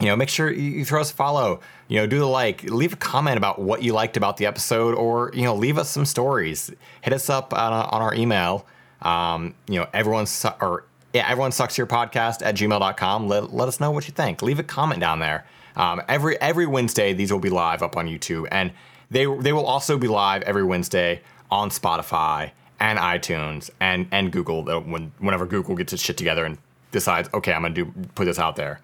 you 0.00 0.06
know, 0.06 0.16
make 0.16 0.28
sure 0.28 0.50
you 0.50 0.70
you 0.70 0.84
throw 0.84 1.00
us 1.00 1.10
a 1.10 1.14
follow. 1.14 1.60
You 1.88 1.98
know, 1.98 2.06
do 2.06 2.18
the 2.18 2.26
like, 2.26 2.62
leave 2.64 2.94
a 2.94 2.96
comment 2.96 3.36
about 3.36 3.60
what 3.60 3.82
you 3.82 3.92
liked 3.92 4.16
about 4.16 4.38
the 4.38 4.46
episode, 4.46 4.94
or 4.94 5.30
you 5.34 5.42
know, 5.42 5.54
leave 5.54 5.78
us 5.78 5.90
some 5.90 6.06
stories. 6.06 6.70
Hit 7.02 7.12
us 7.12 7.28
up 7.28 7.52
on, 7.52 7.72
on 7.72 8.02
our 8.02 8.14
email. 8.14 8.66
Um, 9.02 9.54
you 9.68 9.78
know, 9.78 9.86
everyone 9.92 10.26
su- 10.26 10.54
or 10.60 10.84
yeah, 11.12 11.28
everyone 11.28 11.52
sucks 11.52 11.76
your 11.76 11.86
podcast 11.86 12.44
at 12.44 12.54
gmail.com. 12.54 13.28
Let, 13.28 13.52
let 13.52 13.68
us 13.68 13.78
know 13.80 13.90
what 13.90 14.08
you 14.08 14.14
think. 14.14 14.40
Leave 14.40 14.58
a 14.58 14.62
comment 14.62 15.00
down 15.00 15.18
there. 15.18 15.46
Um, 15.76 16.00
every 16.08 16.40
every 16.40 16.66
Wednesday, 16.66 17.12
these 17.12 17.32
will 17.32 17.40
be 17.40 17.50
live 17.50 17.82
up 17.82 17.96
on 17.96 18.06
YouTube, 18.06 18.48
and 18.50 18.72
they 19.12 19.26
they 19.26 19.52
will 19.52 19.66
also 19.66 19.98
be 19.98 20.08
live 20.08 20.42
every 20.42 20.64
Wednesday 20.64 21.20
on 21.50 21.70
Spotify 21.70 22.50
and 22.80 22.98
iTunes 22.98 23.70
and 23.80 24.06
and 24.10 24.32
Google. 24.32 24.68
uh, 24.68 24.80
When 24.80 25.12
whenever 25.18 25.46
Google 25.46 25.76
gets 25.76 25.92
its 25.92 26.02
shit 26.02 26.16
together 26.16 26.44
and 26.44 26.58
decides, 26.90 27.28
okay, 27.34 27.52
I'm 27.52 27.62
gonna 27.62 27.74
do 27.74 27.92
put 28.14 28.24
this 28.24 28.38
out 28.38 28.56
there. 28.56 28.80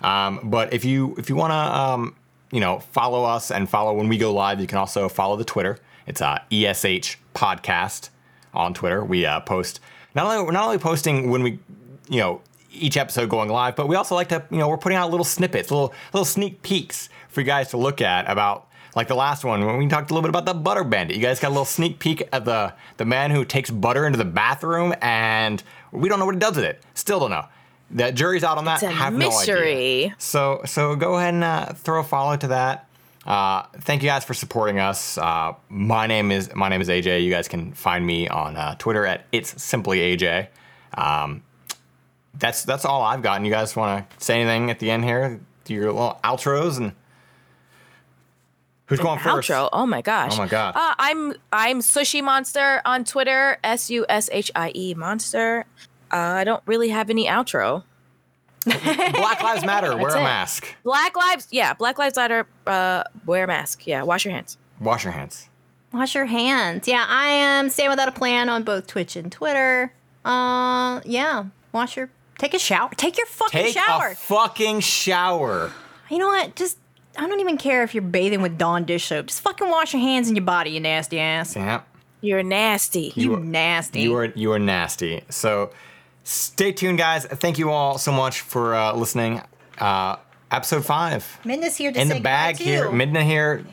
Um, 0.00 0.40
but 0.44 0.72
if 0.72 0.84
you 0.84 1.14
if 1.18 1.28
you 1.28 1.36
want 1.36 1.52
to 1.52 1.56
um, 1.80 2.14
you 2.50 2.60
know 2.60 2.78
follow 2.80 3.24
us 3.24 3.50
and 3.50 3.68
follow 3.68 3.92
when 3.94 4.08
we 4.08 4.18
go 4.18 4.32
live, 4.32 4.60
you 4.60 4.66
can 4.66 4.78
also 4.78 5.08
follow 5.08 5.36
the 5.36 5.44
Twitter. 5.44 5.78
It's 6.06 6.20
uh, 6.20 6.38
ESH 6.50 7.18
Podcast 7.34 8.10
on 8.54 8.74
Twitter. 8.74 9.04
We 9.04 9.24
uh, 9.26 9.40
post 9.40 9.80
not 10.14 10.26
only 10.26 10.44
we're 10.44 10.52
not 10.52 10.64
only 10.64 10.78
posting 10.78 11.30
when 11.30 11.42
we 11.42 11.58
you 12.08 12.20
know 12.20 12.40
each 12.72 12.96
episode 12.96 13.28
going 13.28 13.50
live, 13.50 13.76
but 13.76 13.86
we 13.86 13.96
also 13.96 14.14
like 14.14 14.28
to 14.30 14.42
you 14.50 14.58
know 14.58 14.68
we're 14.68 14.78
putting 14.78 14.98
out 14.98 15.10
little 15.10 15.24
snippets, 15.24 15.70
little 15.70 15.92
little 16.12 16.24
sneak 16.24 16.62
peeks 16.62 17.08
for 17.28 17.40
you 17.40 17.46
guys 17.46 17.68
to 17.70 17.76
look 17.76 18.00
at 18.00 18.30
about. 18.30 18.68
Like 18.94 19.08
the 19.08 19.14
last 19.14 19.44
one 19.44 19.64
when 19.64 19.78
we 19.78 19.86
talked 19.88 20.10
a 20.10 20.14
little 20.14 20.22
bit 20.22 20.36
about 20.36 20.44
the 20.44 20.52
butter 20.54 20.84
bandit. 20.84 21.16
You 21.16 21.22
guys 21.22 21.40
got 21.40 21.48
a 21.48 21.50
little 21.50 21.64
sneak 21.64 21.98
peek 21.98 22.28
at 22.32 22.44
the 22.44 22.74
the 22.98 23.04
man 23.06 23.30
who 23.30 23.44
takes 23.44 23.70
butter 23.70 24.06
into 24.06 24.18
the 24.18 24.24
bathroom 24.24 24.94
and 25.00 25.62
we 25.92 26.08
don't 26.08 26.18
know 26.18 26.26
what 26.26 26.34
he 26.34 26.38
does 26.38 26.56
with 26.56 26.64
it. 26.66 26.82
Still 26.94 27.20
don't 27.20 27.30
know. 27.30 27.46
The 27.90 28.12
jury's 28.12 28.44
out 28.44 28.58
on 28.58 28.64
that. 28.66 28.82
It's 28.82 28.84
a 28.84 28.90
Have 28.90 29.14
no 29.14 29.26
idea. 29.28 29.38
mystery. 29.38 30.14
So 30.18 30.60
so 30.66 30.94
go 30.96 31.16
ahead 31.16 31.34
and 31.34 31.44
uh, 31.44 31.72
throw 31.72 32.00
a 32.00 32.04
follow 32.04 32.36
to 32.36 32.48
that. 32.48 32.86
Uh, 33.26 33.62
thank 33.82 34.02
you 34.02 34.08
guys 34.08 34.24
for 34.24 34.34
supporting 34.34 34.78
us. 34.78 35.16
Uh, 35.16 35.54
my 35.70 36.06
name 36.06 36.30
is 36.32 36.54
my 36.54 36.68
name 36.68 36.80
is 36.82 36.88
AJ. 36.88 37.24
You 37.24 37.30
guys 37.30 37.48
can 37.48 37.72
find 37.72 38.04
me 38.06 38.28
on 38.28 38.56
uh, 38.56 38.74
Twitter 38.78 39.06
at 39.06 39.26
it's 39.32 39.62
simply 39.62 40.00
AJ. 40.16 40.48
Um, 40.98 41.42
that's 42.34 42.64
that's 42.64 42.84
all 42.84 43.02
I've 43.02 43.22
gotten. 43.22 43.44
You 43.46 43.52
guys 43.52 43.74
want 43.76 44.10
to 44.10 44.24
say 44.24 44.40
anything 44.40 44.70
at 44.70 44.78
the 44.80 44.90
end 44.90 45.04
here? 45.04 45.40
Do 45.64 45.72
your 45.74 45.92
little 45.92 46.18
outros 46.24 46.78
and 46.78 46.92
Who's 48.92 49.00
going 49.00 49.18
first? 49.18 49.48
Outro. 49.50 49.68
Oh 49.72 49.86
my 49.86 50.02
gosh. 50.02 50.34
Oh 50.34 50.38
my 50.38 50.46
God. 50.48 50.74
Uh, 50.76 50.94
I'm 50.98 51.34
I'm 51.52 51.80
Sushie 51.80 52.22
Monster 52.22 52.82
on 52.84 53.04
Twitter. 53.04 53.58
S 53.64 53.90
U 53.90 54.04
S 54.08 54.28
H 54.32 54.50
I 54.54 54.70
E 54.74 54.94
Monster. 54.94 55.64
Uh, 56.12 56.16
I 56.16 56.44
don't 56.44 56.62
really 56.66 56.90
have 56.90 57.08
any 57.08 57.26
outro. 57.26 57.84
Black 58.64 59.42
Lives 59.42 59.64
Matter. 59.64 59.96
Wear 59.96 60.14
a 60.14 60.20
it. 60.20 60.24
mask. 60.24 60.66
Black 60.84 61.16
lives. 61.16 61.48
Yeah, 61.50 61.74
Black 61.74 61.98
Lives 61.98 62.16
Matter. 62.16 62.46
Uh, 62.66 63.02
wear 63.26 63.44
a 63.44 63.46
mask. 63.46 63.86
Yeah, 63.86 64.02
wash 64.02 64.24
your 64.24 64.34
hands. 64.34 64.56
Wash 64.78 65.04
your 65.04 65.12
hands. 65.12 65.48
Wash 65.92 66.14
your 66.14 66.26
hands. 66.26 66.86
Yeah, 66.86 67.04
I 67.08 67.28
am 67.28 67.70
staying 67.70 67.90
without 67.90 68.08
a 68.08 68.12
plan 68.12 68.48
on 68.48 68.62
both 68.62 68.86
Twitch 68.86 69.16
and 69.16 69.32
Twitter. 69.32 69.92
Uh, 70.24 71.00
yeah. 71.04 71.46
Wash 71.72 71.96
your. 71.96 72.10
Take 72.38 72.54
a 72.54 72.58
shower. 72.58 72.90
Take 72.96 73.16
your 73.18 73.26
fucking 73.26 73.72
shower. 73.72 73.72
Take 73.72 73.84
shower. 73.84 74.08
a 74.08 74.14
fucking 74.16 74.80
shower. 74.80 75.72
you 76.10 76.18
know 76.18 76.28
what? 76.28 76.54
Just. 76.54 76.78
I 77.16 77.26
don't 77.26 77.40
even 77.40 77.58
care 77.58 77.82
if 77.82 77.94
you're 77.94 78.02
bathing 78.02 78.40
with 78.42 78.56
Dawn 78.58 78.84
dish 78.84 79.06
soap. 79.06 79.26
Just 79.26 79.40
fucking 79.42 79.68
wash 79.68 79.92
your 79.92 80.00
hands 80.02 80.28
and 80.28 80.36
your 80.36 80.44
body, 80.46 80.70
you 80.70 80.80
nasty 80.80 81.18
ass. 81.20 81.54
Yeah. 81.56 81.82
You're 82.20 82.42
nasty. 82.42 83.12
You, 83.16 83.34
are- 83.34 83.40
nasty. 83.40 84.00
You 84.02 84.14
are 84.16 84.26
you 84.26 84.52
are 84.52 84.58
nasty. 84.58 85.22
So 85.28 85.70
stay 86.24 86.72
tuned, 86.72 86.98
guys. 86.98 87.24
Thank 87.26 87.58
you 87.58 87.70
all 87.70 87.98
so 87.98 88.12
much 88.12 88.40
for 88.40 88.74
uh, 88.74 88.94
listening. 88.94 89.42
Uh, 89.78 90.16
episode 90.50 90.84
five 90.84 91.38
Midna's 91.44 91.76
here 91.76 91.90
to 91.92 92.00
in 92.00 92.08
say 92.08 92.14
the 92.18 92.20
bag 92.20 92.56
goodbye, 92.58 92.70
here. 92.70 92.84
too. 92.84 92.90
Midna 92.90 93.22
here, 93.24 93.64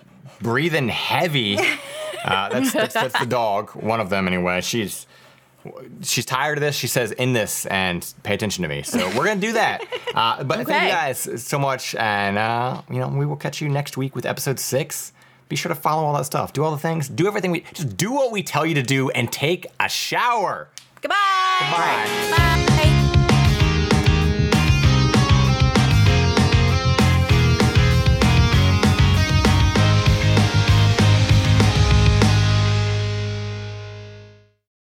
breathing 0.42 0.88
heavy. 0.90 1.58
Uh, 2.22 2.50
that's, 2.50 2.74
that's 2.74 2.94
that's 2.94 3.18
the 3.22 3.26
dog. 3.26 3.70
One 3.78 4.02
of 4.02 4.10
them 4.10 4.28
anyway. 4.28 4.60
She's 4.60 5.08
she's 6.02 6.26
tired 6.26 6.58
of 6.58 6.62
this. 6.62 6.76
She 6.76 6.88
says, 6.88 7.12
"In 7.12 7.34
this 7.34 7.66
and 7.68 8.14
pay 8.24 8.34
attention 8.34 8.62
to 8.64 8.68
me." 8.70 8.84
So 8.84 8.98
we're 9.18 9.26
gonna 9.26 9.40
do 9.42 9.54
that. 9.54 9.84
Uh, 10.16 10.44
but 10.44 10.66
thank 10.66 10.84
you 10.86 10.90
guys 10.90 11.44
so 11.44 11.60
much, 11.60 11.94
and 11.94 12.38
uh, 12.38 12.82
you 12.90 12.98
know 12.98 13.08
we 13.10 13.28
will 13.28 13.36
catch 13.36 13.62
you 13.62 13.70
next 13.70 13.96
week 13.96 14.16
with 14.16 14.26
episode 14.26 14.60
six. 14.60 15.14
Be 15.50 15.56
sure 15.56 15.70
to 15.70 15.76
follow 15.76 16.04
all 16.04 16.14
that 16.14 16.26
stuff. 16.26 16.52
Do 16.52 16.64
all 16.64 16.72
the 16.72 16.80
things. 16.80 17.08
Do 17.08 17.28
everything 17.28 17.52
we 17.52 17.62
just 17.74 17.96
do 17.96 18.12
what 18.12 18.32
we 18.32 18.42
tell 18.42 18.66
you 18.66 18.74
to 18.74 18.84
do, 18.84 19.12
and 19.12 19.32
take 19.32 19.68
a 19.80 19.88
shower. 19.88 20.68
Goodbye. 21.02 21.16
Bye. 21.60 22.36
Bye. 22.38 23.16